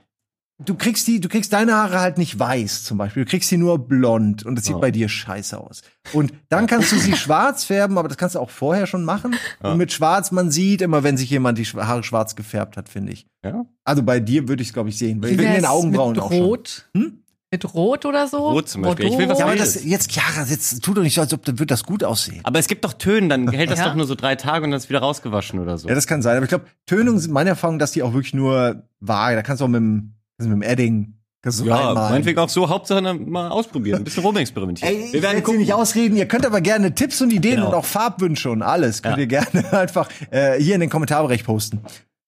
du 0.58 0.74
kriegst 0.74 1.06
die, 1.08 1.20
du 1.20 1.28
kriegst 1.28 1.52
deine 1.52 1.74
Haare 1.74 2.00
halt 2.00 2.18
nicht 2.18 2.38
weiß 2.38 2.84
zum 2.84 2.98
Beispiel. 2.98 3.24
Du 3.24 3.30
kriegst 3.30 3.48
sie 3.48 3.56
nur 3.56 3.78
blond 3.86 4.44
und 4.46 4.54
das 4.56 4.64
sieht 4.64 4.76
Oh. 4.76 4.80
bei 4.80 4.90
dir 4.90 5.08
scheiße 5.08 5.58
aus. 5.58 5.82
Und 6.12 6.32
dann 6.48 6.66
kannst 6.66 6.92
du 6.92 6.96
sie 6.98 7.16
schwarz 7.16 7.64
färben, 7.64 7.98
aber 7.98 8.08
das 8.08 8.16
kannst 8.16 8.34
du 8.36 8.40
auch 8.40 8.50
vorher 8.50 8.86
schon 8.86 9.04
machen. 9.04 9.34
Ja. 9.62 9.72
Und 9.72 9.78
mit 9.78 9.92
schwarz, 9.92 10.30
man 10.30 10.50
sieht 10.50 10.82
immer, 10.82 11.02
wenn 11.02 11.16
sich 11.16 11.30
jemand 11.30 11.58
die 11.58 11.64
Haare 11.64 12.02
schwarz 12.04 12.36
gefärbt 12.36 12.76
hat, 12.76 12.88
finde 12.88 13.12
ich. 13.12 13.26
Ja? 13.44 13.64
Also 13.84 14.02
bei 14.02 14.20
dir 14.20 14.48
würde 14.48 14.62
ich 14.62 14.68
es, 14.68 14.74
glaube 14.74 14.88
ich, 14.90 14.98
sehen. 14.98 15.22
Wie 15.22 15.38
Wegen 15.38 15.52
den 15.52 15.64
Augenbrauen 15.66 16.12
mit 16.12 16.20
auch 16.20 16.30
schon. 16.30 16.42
Rot? 16.42 16.88
Hm? 16.96 17.18
Mit 17.50 17.74
Rot 17.74 18.06
oder 18.06 18.26
so? 18.28 18.38
Rot 18.38 18.68
zum 18.70 18.80
Beispiel. 18.80 19.08
Ich 19.08 19.18
will 19.18 19.28
was 19.28 19.38
Ja, 19.38 19.44
aber 19.44 19.56
das, 19.56 19.84
jetzt, 19.84 20.10
Chiara, 20.10 20.46
jetzt 20.48 20.82
tu 20.82 20.94
doch 20.94 21.02
nicht 21.02 21.14
so, 21.14 21.20
als 21.20 21.34
ob 21.34 21.44
das, 21.44 21.58
wird 21.58 21.70
das 21.70 21.84
gut 21.84 22.02
aussehen. 22.02 22.40
Aber 22.44 22.58
es 22.58 22.66
gibt 22.66 22.82
doch 22.82 22.94
Tönen, 22.94 23.28
dann 23.28 23.46
hält 23.50 23.70
das 23.70 23.78
Ja. 23.80 23.88
doch 23.88 23.94
nur 23.94 24.06
so 24.06 24.14
drei 24.14 24.36
Tage 24.36 24.64
und 24.64 24.70
dann 24.70 24.78
ist 24.78 24.88
wieder 24.88 25.00
rausgewaschen 25.00 25.58
oder 25.60 25.76
so. 25.76 25.86
Ja, 25.86 25.94
das 25.94 26.06
kann 26.06 26.22
sein. 26.22 26.36
Aber 26.38 26.44
ich 26.44 26.48
glaube, 26.48 26.64
Tönungen 26.86 27.18
sind 27.20 27.30
meine 27.30 27.50
Erfahrung, 27.50 27.78
dass 27.78 27.92
die 27.92 28.02
auch 28.02 28.14
wirklich 28.14 28.32
nur 28.32 28.84
vage. 29.00 29.36
Da 29.36 29.42
kannst 29.42 29.60
du 29.60 29.66
auch 29.66 29.68
mit 29.68 29.80
dem, 29.80 30.14
du 30.44 30.54
mit 30.54 30.62
dem 30.62 30.70
Edding 30.70 31.14
du 31.44 31.64
Ja, 31.64 31.92
meinetwegen 31.94 32.38
auch 32.38 32.48
so, 32.48 32.68
Hauptsache 32.68 33.02
dann 33.02 33.28
mal 33.28 33.48
ausprobieren, 33.50 33.98
ein 34.02 34.04
bisschen 34.04 34.22
rumexperimentieren. 34.22 34.94
Ey, 34.94 35.10
ich 35.12 35.22
werde 35.22 35.44
Sie 35.44 35.58
nicht 35.58 35.72
ausreden. 35.72 36.16
Ihr 36.16 36.26
könnt 36.28 36.46
aber 36.46 36.60
gerne 36.60 36.94
Tipps 36.94 37.20
und 37.20 37.32
Ideen 37.32 37.56
Genau. 37.56 37.68
und 37.68 37.74
auch 37.74 37.84
Farbwünsche 37.84 38.50
und 38.50 38.62
alles 38.62 39.02
könnt 39.02 39.16
Ja. 39.16 39.22
ihr 39.22 39.26
gerne 39.26 39.72
einfach 39.72 40.08
äh, 40.30 40.60
hier 40.60 40.74
in 40.76 40.80
den 40.80 40.90
Kommentarbereich 40.90 41.44
posten. 41.44 41.80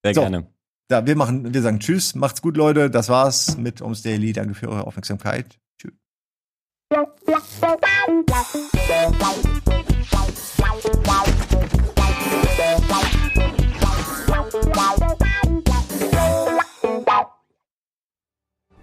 Sehr 0.03 0.13
So. 0.13 0.21
gerne. 0.21 0.47
Da, 0.89 1.05
wir 1.07 1.15
machen, 1.15 1.53
wir 1.53 1.61
sagen 1.61 1.79
Tschüss, 1.79 2.13
macht's 2.13 2.41
gut, 2.41 2.57
Leute. 2.57 2.89
Das 2.91 3.07
war's 3.09 3.57
mit 3.57 3.81
Ums 3.81 4.01
Daily. 4.03 4.33
Danke 4.33 4.53
für 4.53 4.67
eure 4.69 4.85
Aufmerksamkeit. 4.85 5.57
Tschüss. 5.81 5.93